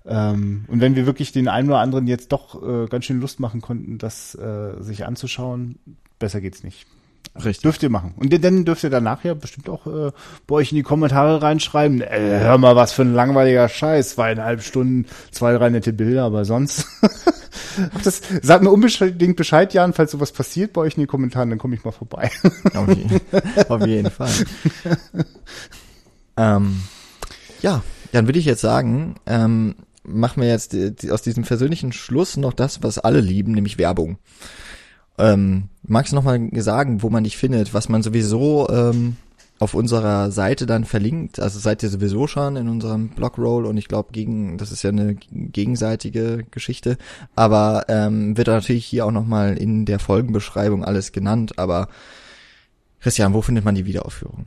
Ähm, 0.05 0.64
und 0.68 0.81
wenn 0.81 0.94
wir 0.97 1.06
wirklich 1.06 1.32
den 1.32 1.48
einen 1.48 1.68
oder 1.68 1.81
anderen 1.81 2.06
jetzt 2.06 2.32
doch 2.32 2.62
äh, 2.62 2.86
ganz 2.86 3.05
schön 3.05 3.20
Lust 3.20 3.40
machen 3.40 3.60
konnten, 3.60 3.98
das 3.98 4.35
äh, 4.35 4.81
sich 4.81 5.05
anzuschauen, 5.05 5.78
besser 6.18 6.40
geht's 6.40 6.62
nicht. 6.62 6.86
Richtig. 7.35 7.62
Dürft 7.62 7.82
ihr 7.82 7.90
machen. 7.90 8.15
Und 8.16 8.32
dann 8.44 8.65
dürft 8.65 8.85
ihr 8.85 8.90
danach 8.90 9.24
ja 9.24 9.35
bestimmt 9.35 9.69
auch 9.69 9.86
äh, 9.86 10.12
bei 10.47 10.55
euch 10.55 10.73
in 10.73 10.77
die 10.77 10.82
Kommentare 10.82 11.43
reinschreiben, 11.43 12.01
äh, 12.01 12.40
hör 12.40 12.59
mal, 12.59 12.77
was 12.77 12.93
für 12.93 13.03
ein 13.03 13.15
langweiliger 13.15 13.69
Scheiß, 13.69 14.11
zweieinhalb 14.11 14.62
Stunden, 14.62 15.07
zwei, 15.31 15.53
drei 15.53 15.69
nette 15.69 15.93
Bilder, 15.93 16.24
aber 16.24 16.44
sonst. 16.44 16.86
das, 18.05 18.23
sagt 18.43 18.62
mir 18.62 18.70
unbedingt 18.70 19.36
Bescheid, 19.36 19.74
Jan, 19.74 19.93
falls 19.93 20.12
sowas 20.12 20.32
passiert 20.32 20.73
bei 20.73 20.82
euch 20.82 20.94
in 20.94 21.03
die 21.03 21.07
Kommentare, 21.07 21.48
dann 21.48 21.59
komme 21.59 21.74
ich 21.74 21.85
mal 21.85 21.93
vorbei. 21.93 22.31
auf, 22.74 22.89
jeden, 22.89 23.20
auf 23.69 23.86
jeden 23.86 24.11
Fall. 24.11 24.32
ähm, 26.36 26.82
ja, 27.61 27.82
dann 28.12 28.27
würde 28.27 28.39
ich 28.39 28.44
jetzt 28.47 28.61
sagen, 28.61 29.16
ähm, 29.27 29.74
machen 30.05 30.43
wir 30.43 30.48
jetzt 30.48 30.73
die, 30.73 31.11
aus 31.11 31.23
diesem 31.23 31.44
persönlichen 31.44 31.93
Schluss 31.93 32.36
noch 32.36 32.53
das, 32.53 32.82
was 32.82 32.98
alle 32.98 33.20
lieben, 33.20 33.53
nämlich 33.53 33.78
Werbung. 33.78 34.19
Ähm, 35.18 35.68
magst 35.82 36.12
du 36.12 36.16
noch 36.16 36.24
mal 36.24 36.48
sagen, 36.55 37.02
wo 37.02 37.10
man 37.10 37.24
dich 37.24 37.36
findet, 37.36 37.74
was 37.74 37.88
man 37.88 38.02
sowieso 38.02 38.68
ähm, 38.68 39.16
auf 39.59 39.74
unserer 39.74 40.30
Seite 40.30 40.66
dann 40.66 40.84
verlinkt? 40.84 41.40
Also 41.40 41.59
seid 41.59 41.82
ihr 41.82 41.88
sowieso 41.88 42.26
schon 42.26 42.56
in 42.56 42.68
unserem 42.68 43.09
Blogroll 43.09 43.66
und 43.66 43.76
ich 43.76 43.88
glaube, 43.88 44.12
gegen 44.12 44.59
das 44.59 44.72
ist 44.72 44.82
ja 44.82 44.90
eine 44.90 45.14
gegenseitige 45.14 46.44
Geschichte, 46.51 46.98
aber 47.34 47.86
ähm, 47.88 48.36
wird 48.36 48.48
natürlich 48.48 48.86
hier 48.86 49.06
auch 49.06 49.12
noch 49.12 49.26
mal 49.26 49.56
in 49.56 49.86
der 49.86 49.98
Folgenbeschreibung 49.98 50.84
alles 50.84 51.12
genannt. 51.12 51.59
Aber 51.59 51.88
Christian, 53.01 53.34
wo 53.34 53.43
findet 53.43 53.64
man 53.64 53.74
die 53.74 53.86
Wiederaufführung? 53.86 54.47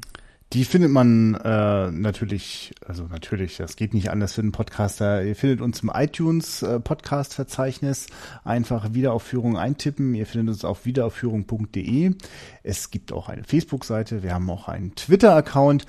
Die 0.51 0.65
findet 0.65 0.89
man 0.89 1.35
äh, 1.35 1.91
natürlich, 1.91 2.73
also 2.83 3.03
natürlich, 3.03 3.57
das 3.57 3.75
geht 3.75 3.93
nicht 3.93 4.09
anders 4.09 4.33
für 4.33 4.41
einen 4.41 4.51
Podcaster. 4.51 5.23
Ihr 5.23 5.35
findet 5.35 5.61
uns 5.61 5.83
im 5.83 5.91
iTunes 5.93 6.63
äh, 6.63 6.79
Podcast 6.79 7.35
Verzeichnis. 7.35 8.07
Einfach 8.43 8.95
Wiederaufführung 8.95 9.59
eintippen. 9.59 10.15
Ihr 10.15 10.25
findet 10.25 10.55
uns 10.55 10.65
auf 10.65 10.87
wiederaufführung.de. 10.87 12.15
Es 12.63 12.89
gibt 12.89 13.13
auch 13.13 13.29
eine 13.29 13.43
Facebook-Seite. 13.43 14.23
Wir 14.23 14.33
haben 14.33 14.49
auch 14.49 14.67
einen 14.67 14.95
Twitter-Account. 14.95 15.85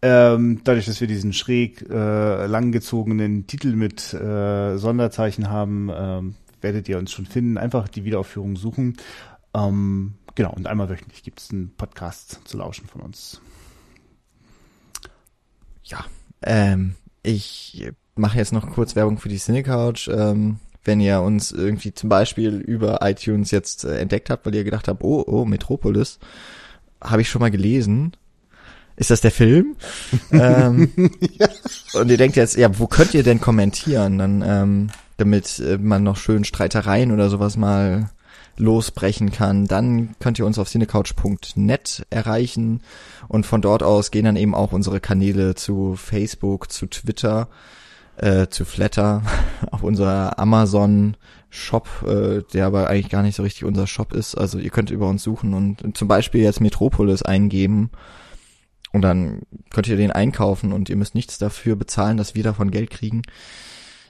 Ähm, 0.00 0.60
dadurch, 0.62 0.86
dass 0.86 1.00
wir 1.00 1.08
diesen 1.08 1.32
schräg 1.32 1.84
äh, 1.90 2.46
langgezogenen 2.46 3.48
Titel 3.48 3.74
mit 3.74 4.14
äh, 4.14 4.76
Sonderzeichen 4.76 5.50
haben, 5.50 5.90
ähm, 5.92 6.34
werdet 6.60 6.88
ihr 6.88 6.98
uns 6.98 7.10
schon 7.10 7.26
finden. 7.26 7.58
Einfach 7.58 7.88
die 7.88 8.04
Wiederaufführung 8.04 8.54
suchen. 8.54 8.96
Ähm, 9.54 10.14
genau, 10.36 10.52
und 10.52 10.68
einmal 10.68 10.88
wöchentlich 10.88 11.24
gibt 11.24 11.40
es 11.40 11.50
einen 11.50 11.74
Podcast 11.74 12.42
zu 12.44 12.58
lauschen 12.58 12.86
von 12.86 13.00
uns 13.00 13.40
ja, 15.84 16.04
ähm, 16.42 16.94
ich 17.22 17.90
mache 18.16 18.38
jetzt 18.38 18.52
noch 18.52 18.70
kurz 18.70 18.96
Werbung 18.96 19.18
für 19.18 19.28
die 19.28 19.38
Cinecouch. 19.38 20.08
Ähm, 20.08 20.58
wenn 20.84 21.00
ihr 21.00 21.22
uns 21.22 21.50
irgendwie 21.50 21.94
zum 21.94 22.08
Beispiel 22.10 22.56
über 22.56 22.98
iTunes 23.02 23.50
jetzt 23.50 23.84
äh, 23.84 23.98
entdeckt 23.98 24.28
habt, 24.30 24.44
weil 24.44 24.54
ihr 24.54 24.64
gedacht 24.64 24.88
habt, 24.88 25.02
oh, 25.02 25.24
oh, 25.26 25.44
Metropolis, 25.44 26.18
habe 27.02 27.22
ich 27.22 27.28
schon 27.28 27.40
mal 27.40 27.50
gelesen. 27.50 28.16
Ist 28.96 29.10
das 29.10 29.22
der 29.22 29.30
Film? 29.30 29.76
ähm, 30.30 30.90
ja. 31.20 31.48
Und 31.94 32.10
ihr 32.10 32.16
denkt 32.16 32.36
jetzt, 32.36 32.56
ja, 32.56 32.78
wo 32.78 32.86
könnt 32.86 33.14
ihr 33.14 33.22
denn 33.22 33.40
kommentieren? 33.40 34.18
Dann, 34.18 34.44
ähm, 34.46 34.90
damit 35.16 35.58
äh, 35.58 35.78
man 35.78 36.02
noch 36.02 36.16
schön 36.16 36.44
Streitereien 36.44 37.12
oder 37.12 37.30
sowas 37.30 37.56
mal 37.56 38.10
losbrechen 38.56 39.32
kann, 39.32 39.66
dann 39.66 40.14
könnt 40.20 40.38
ihr 40.38 40.46
uns 40.46 40.58
auf 40.58 40.68
cinecouch.net 40.68 42.06
erreichen 42.10 42.82
und 43.28 43.46
von 43.46 43.60
dort 43.62 43.82
aus 43.82 44.10
gehen 44.10 44.24
dann 44.24 44.36
eben 44.36 44.54
auch 44.54 44.72
unsere 44.72 45.00
Kanäle 45.00 45.54
zu 45.54 45.94
Facebook, 45.96 46.70
zu 46.70 46.86
Twitter, 46.86 47.48
äh, 48.16 48.48
zu 48.48 48.64
Flatter, 48.64 49.22
auf 49.70 49.82
unser 49.82 50.38
Amazon 50.38 51.16
Shop, 51.50 51.88
äh, 52.06 52.42
der 52.52 52.66
aber 52.66 52.88
eigentlich 52.88 53.10
gar 53.10 53.22
nicht 53.22 53.36
so 53.36 53.42
richtig 53.42 53.64
unser 53.64 53.86
Shop 53.86 54.12
ist. 54.12 54.34
Also 54.34 54.58
ihr 54.58 54.70
könnt 54.70 54.90
über 54.90 55.08
uns 55.08 55.22
suchen 55.22 55.54
und 55.54 55.96
zum 55.96 56.08
Beispiel 56.08 56.42
jetzt 56.42 56.60
Metropolis 56.60 57.22
eingeben 57.22 57.90
und 58.92 59.02
dann 59.02 59.42
könnt 59.70 59.88
ihr 59.88 59.96
den 59.96 60.12
einkaufen 60.12 60.72
und 60.72 60.88
ihr 60.88 60.96
müsst 60.96 61.14
nichts 61.14 61.38
dafür 61.38 61.76
bezahlen, 61.76 62.16
dass 62.16 62.34
wir 62.34 62.44
davon 62.44 62.70
Geld 62.70 62.90
kriegen. 62.90 63.22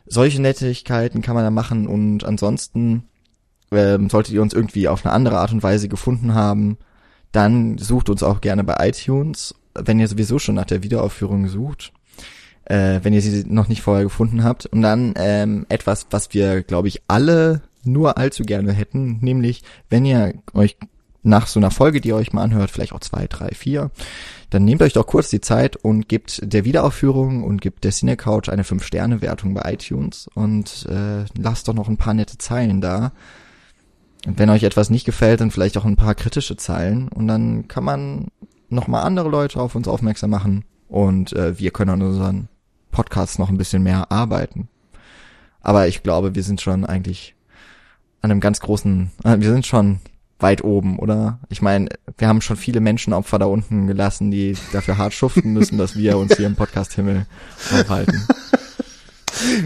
Solche 0.06 0.42
Nettigkeiten 0.42 1.22
kann 1.22 1.34
man 1.34 1.44
da 1.44 1.50
machen 1.50 1.86
und 1.86 2.24
ansonsten 2.24 3.08
ähm, 3.70 4.08
solltet 4.10 4.34
ihr 4.34 4.42
uns 4.42 4.54
irgendwie 4.54 4.88
auf 4.88 5.04
eine 5.04 5.14
andere 5.14 5.38
Art 5.38 5.52
und 5.52 5.62
Weise 5.62 5.88
gefunden 5.88 6.34
haben, 6.34 6.78
dann 7.32 7.78
sucht 7.78 8.08
uns 8.10 8.22
auch 8.22 8.40
gerne 8.40 8.64
bei 8.64 8.76
iTunes. 8.88 9.54
Wenn 9.74 9.98
ihr 9.98 10.08
sowieso 10.08 10.38
schon 10.38 10.54
nach 10.54 10.66
der 10.66 10.82
Wiederaufführung 10.82 11.48
sucht, 11.48 11.92
äh, 12.66 13.00
wenn 13.02 13.12
ihr 13.12 13.22
sie 13.22 13.44
noch 13.46 13.68
nicht 13.68 13.82
vorher 13.82 14.04
gefunden 14.04 14.44
habt. 14.44 14.66
Und 14.66 14.82
dann 14.82 15.14
ähm, 15.16 15.66
etwas, 15.68 16.06
was 16.10 16.32
wir, 16.32 16.62
glaube 16.62 16.88
ich, 16.88 17.02
alle 17.08 17.62
nur 17.84 18.16
allzu 18.16 18.44
gerne 18.44 18.72
hätten, 18.72 19.18
nämlich 19.20 19.62
wenn 19.90 20.04
ihr 20.04 20.34
euch 20.54 20.76
nach 21.22 21.46
so 21.46 21.58
einer 21.58 21.70
Folge, 21.70 22.00
die 22.00 22.08
ihr 22.08 22.16
euch 22.16 22.32
mal 22.32 22.42
anhört, 22.42 22.70
vielleicht 22.70 22.92
auch 22.92 23.00
zwei, 23.00 23.26
drei, 23.26 23.48
vier, 23.48 23.90
dann 24.50 24.64
nehmt 24.64 24.82
euch 24.82 24.92
doch 24.92 25.06
kurz 25.06 25.30
die 25.30 25.40
Zeit 25.40 25.76
und 25.76 26.08
gebt 26.08 26.40
der 26.42 26.64
Wiederaufführung 26.64 27.42
und 27.42 27.60
gebt 27.60 27.82
der 27.84 27.92
Cine 27.92 28.16
Couch 28.16 28.48
eine 28.48 28.62
5-Sterne-Wertung 28.62 29.54
bei 29.54 29.72
iTunes 29.72 30.28
und 30.34 30.86
äh, 30.88 31.24
lasst 31.36 31.66
doch 31.66 31.74
noch 31.74 31.88
ein 31.88 31.96
paar 31.96 32.14
nette 32.14 32.38
Zeilen 32.38 32.80
da. 32.80 33.12
Und 34.26 34.38
wenn 34.38 34.50
euch 34.50 34.62
etwas 34.62 34.90
nicht 34.90 35.04
gefällt, 35.04 35.40
dann 35.40 35.50
vielleicht 35.50 35.76
auch 35.76 35.84
ein 35.84 35.96
paar 35.96 36.14
kritische 36.14 36.56
Zeilen 36.56 37.08
und 37.08 37.28
dann 37.28 37.68
kann 37.68 37.84
man 37.84 38.28
nochmal 38.68 39.04
andere 39.04 39.28
Leute 39.28 39.60
auf 39.60 39.74
uns 39.74 39.88
aufmerksam 39.88 40.30
machen 40.30 40.64
und 40.88 41.32
äh, 41.34 41.58
wir 41.58 41.70
können 41.70 41.90
an 41.90 42.02
unseren 42.02 42.48
Podcasts 42.90 43.38
noch 43.38 43.48
ein 43.48 43.58
bisschen 43.58 43.82
mehr 43.82 44.10
arbeiten. 44.10 44.68
Aber 45.60 45.88
ich 45.88 46.02
glaube, 46.02 46.34
wir 46.34 46.42
sind 46.42 46.60
schon 46.60 46.84
eigentlich 46.84 47.34
an 48.22 48.30
einem 48.30 48.40
ganz 48.40 48.60
großen, 48.60 49.10
äh, 49.24 49.40
wir 49.40 49.50
sind 49.50 49.66
schon 49.66 50.00
weit 50.38 50.64
oben, 50.64 50.98
oder? 50.98 51.38
Ich 51.48 51.62
meine, 51.62 51.88
wir 52.18 52.28
haben 52.28 52.40
schon 52.40 52.56
viele 52.56 52.80
Menschenopfer 52.80 53.38
da 53.38 53.46
unten 53.46 53.86
gelassen, 53.86 54.30
die 54.30 54.56
dafür 54.72 54.98
hart 54.98 55.14
schuften 55.14 55.52
müssen, 55.52 55.78
dass 55.78 55.96
wir 55.96 56.18
uns 56.18 56.36
hier 56.36 56.46
im 56.46 56.56
Podcast 56.56 56.94
Himmel 56.94 57.26
aufhalten. 57.72 58.26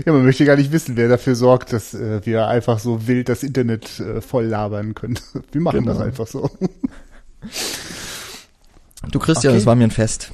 Ja, 0.05 0.13
man 0.13 0.25
möchte 0.25 0.45
gar 0.45 0.57
nicht 0.57 0.73
wissen, 0.73 0.97
wer 0.97 1.09
dafür 1.09 1.35
sorgt, 1.35 1.73
dass 1.73 1.95
äh, 1.95 2.25
wir 2.25 2.49
einfach 2.49 2.79
so 2.79 3.07
wild 3.07 3.29
das 3.29 3.43
Internet 3.43 4.01
äh, 4.01 4.21
voll 4.21 4.47
labern 4.47 4.95
können. 4.95 5.19
Wir 5.53 5.61
machen 5.61 5.81
genau. 5.81 5.93
das 5.93 6.03
einfach 6.03 6.27
so. 6.27 6.51
Du 9.11 9.19
Christian, 9.19 9.55
es 9.55 9.61
okay. 9.61 9.67
war 9.67 9.75
mir 9.77 9.85
ein 9.85 9.91
Fest. 9.91 10.33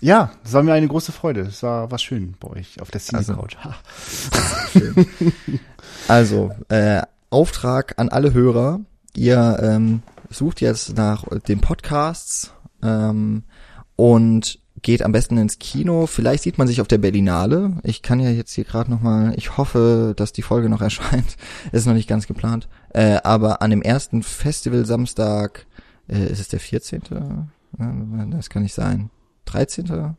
Ja, 0.00 0.32
es 0.44 0.52
war 0.52 0.62
mir 0.62 0.72
eine 0.72 0.88
große 0.88 1.12
Freude. 1.12 1.42
Es 1.42 1.62
war, 1.62 1.90
war 1.90 1.98
schön 1.98 2.34
bei 2.40 2.48
euch 2.48 2.80
auf 2.80 2.90
der 2.90 3.00
Cine 3.00 3.22
Couch. 3.22 3.56
Also, 4.74 5.04
also 6.08 6.50
äh, 6.68 7.02
Auftrag 7.28 7.94
an 7.98 8.08
alle 8.08 8.32
Hörer. 8.32 8.80
Ihr 9.14 9.58
ähm, 9.62 10.02
sucht 10.30 10.60
jetzt 10.60 10.96
nach 10.96 11.24
den 11.48 11.60
Podcasts 11.60 12.52
ähm, 12.82 13.42
und 13.96 14.59
geht 14.82 15.02
am 15.02 15.12
besten 15.12 15.36
ins 15.36 15.58
Kino. 15.58 16.06
Vielleicht 16.06 16.42
sieht 16.42 16.58
man 16.58 16.66
sich 16.66 16.80
auf 16.80 16.88
der 16.88 16.98
Berlinale. 16.98 17.78
Ich 17.82 18.02
kann 18.02 18.20
ja 18.20 18.30
jetzt 18.30 18.52
hier 18.52 18.64
gerade 18.64 18.90
noch 18.90 19.00
mal. 19.00 19.34
Ich 19.36 19.56
hoffe, 19.56 20.14
dass 20.16 20.32
die 20.32 20.42
Folge 20.42 20.68
noch 20.68 20.80
erscheint. 20.80 21.36
Ist 21.72 21.86
noch 21.86 21.94
nicht 21.94 22.08
ganz 22.08 22.26
geplant. 22.26 22.68
Äh, 22.90 23.18
aber 23.22 23.62
an 23.62 23.70
dem 23.70 23.82
ersten 23.82 24.22
Festival 24.22 24.86
Samstag 24.86 25.66
äh, 26.08 26.26
ist 26.26 26.40
es 26.40 26.48
der 26.48 26.60
14. 26.60 27.02
Das 28.30 28.50
kann 28.50 28.62
nicht 28.62 28.74
sein. 28.74 29.10
13. 29.46 30.16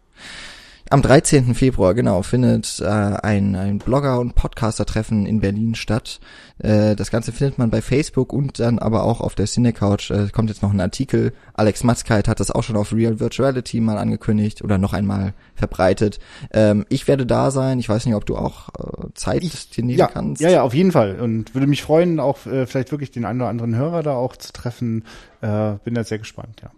Am 0.92 1.02
13. 1.02 1.56
Februar, 1.56 1.94
genau, 1.94 2.22
findet 2.22 2.82
äh, 2.82 2.86
ein, 2.86 3.56
ein 3.56 3.80
Blogger- 3.80 4.20
und 4.20 4.36
Podcaster-Treffen 4.36 5.26
in 5.26 5.40
Berlin 5.40 5.74
statt. 5.74 6.20
Äh, 6.60 6.98
das 6.98 7.12
Ganze 7.12 7.32
findet 7.32 7.58
man 7.58 7.70
bei 7.70 7.82
Facebook 7.82 8.34
und 8.34 8.60
dann 8.60 8.78
aber 8.78 9.06
auch 9.06 9.22
auf 9.22 9.34
der 9.34 9.46
Cinecouch. 9.46 10.12
Äh, 10.12 10.28
kommt 10.34 10.50
jetzt 10.50 10.62
noch 10.62 10.74
ein 10.74 10.82
Artikel. 10.82 11.32
Alex 11.54 11.86
Matzkeit 11.86 12.28
hat 12.28 12.42
das 12.42 12.52
auch 12.52 12.64
schon 12.64 12.76
auf 12.76 12.92
Real 12.92 13.22
Virtuality 13.22 13.80
mal 13.80 13.98
angekündigt 13.98 14.66
oder 14.66 14.78
noch 14.78 14.92
einmal 14.92 15.34
verbreitet. 15.56 16.20
Ähm, 16.52 16.86
ich 16.90 17.08
werde 17.08 17.26
da 17.26 17.52
sein. 17.52 17.80
Ich 17.80 17.88
weiß 17.88 18.06
nicht, 18.06 18.16
ob 18.16 18.26
du 18.26 18.36
auch 18.36 18.68
äh, 18.78 19.14
Zeit 19.14 19.46
ich, 19.46 19.70
dir 19.70 19.86
nehmen 19.86 19.98
ja, 19.98 20.08
kannst. 20.08 20.42
Ja, 20.42 20.50
ja, 20.50 20.62
auf 20.62 20.74
jeden 20.74 20.92
Fall. 20.92 21.22
Und 21.22 21.56
würde 21.56 21.68
mich 21.68 21.84
freuen, 21.84 22.20
auch 22.20 22.46
äh, 22.46 22.66
vielleicht 22.66 22.92
wirklich 22.92 23.12
den 23.12 23.24
einen 23.24 23.40
oder 23.40 23.50
anderen 23.50 23.78
Hörer 23.78 24.04
da 24.04 24.16
auch 24.16 24.36
zu 24.36 24.52
treffen. 24.52 25.06
Äh, 25.40 25.76
bin 25.86 25.94
da 25.94 26.04
sehr 26.04 26.20
gespannt, 26.20 26.60
ja. 26.62 26.72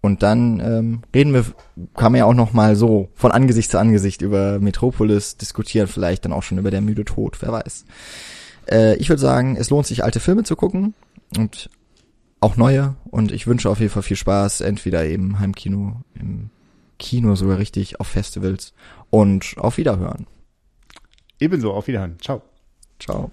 Und 0.00 0.22
dann 0.22 0.60
ähm, 0.60 1.02
reden 1.14 1.34
wir, 1.34 1.44
kann 1.94 2.12
man 2.12 2.18
ja 2.20 2.24
auch 2.24 2.34
noch 2.34 2.52
mal 2.52 2.76
so 2.76 3.08
von 3.14 3.32
Angesicht 3.32 3.70
zu 3.70 3.78
Angesicht 3.78 4.22
über 4.22 4.58
Metropolis 4.58 5.36
diskutieren, 5.36 5.86
vielleicht 5.86 6.24
dann 6.24 6.32
auch 6.32 6.42
schon 6.42 6.58
über 6.58 6.70
der 6.70 6.80
müde 6.80 7.04
Tod, 7.04 7.40
wer 7.42 7.52
weiß. 7.52 7.84
Äh, 8.70 8.96
ich 8.96 9.08
würde 9.08 9.20
sagen, 9.20 9.56
es 9.56 9.70
lohnt 9.70 9.86
sich, 9.86 10.04
alte 10.04 10.20
Filme 10.20 10.42
zu 10.42 10.56
gucken 10.56 10.94
und 11.36 11.70
auch 12.40 12.56
neue. 12.56 12.96
Und 13.10 13.32
ich 13.32 13.46
wünsche 13.46 13.68
auf 13.68 13.80
jeden 13.80 13.92
Fall 13.92 14.02
viel 14.02 14.16
Spaß, 14.16 14.62
entweder 14.62 15.06
im 15.06 15.38
Heimkino, 15.38 16.00
im 16.14 16.50
Kino 16.98 17.34
sogar 17.34 17.58
richtig, 17.58 18.00
auf 18.00 18.08
Festivals 18.08 18.72
und 19.10 19.54
auf 19.58 19.76
Wiederhören. 19.76 20.26
Ebenso, 21.38 21.72
auf 21.72 21.86
Wiederhören. 21.86 22.16
Ciao. 22.20 22.42
Ciao. 22.98 23.30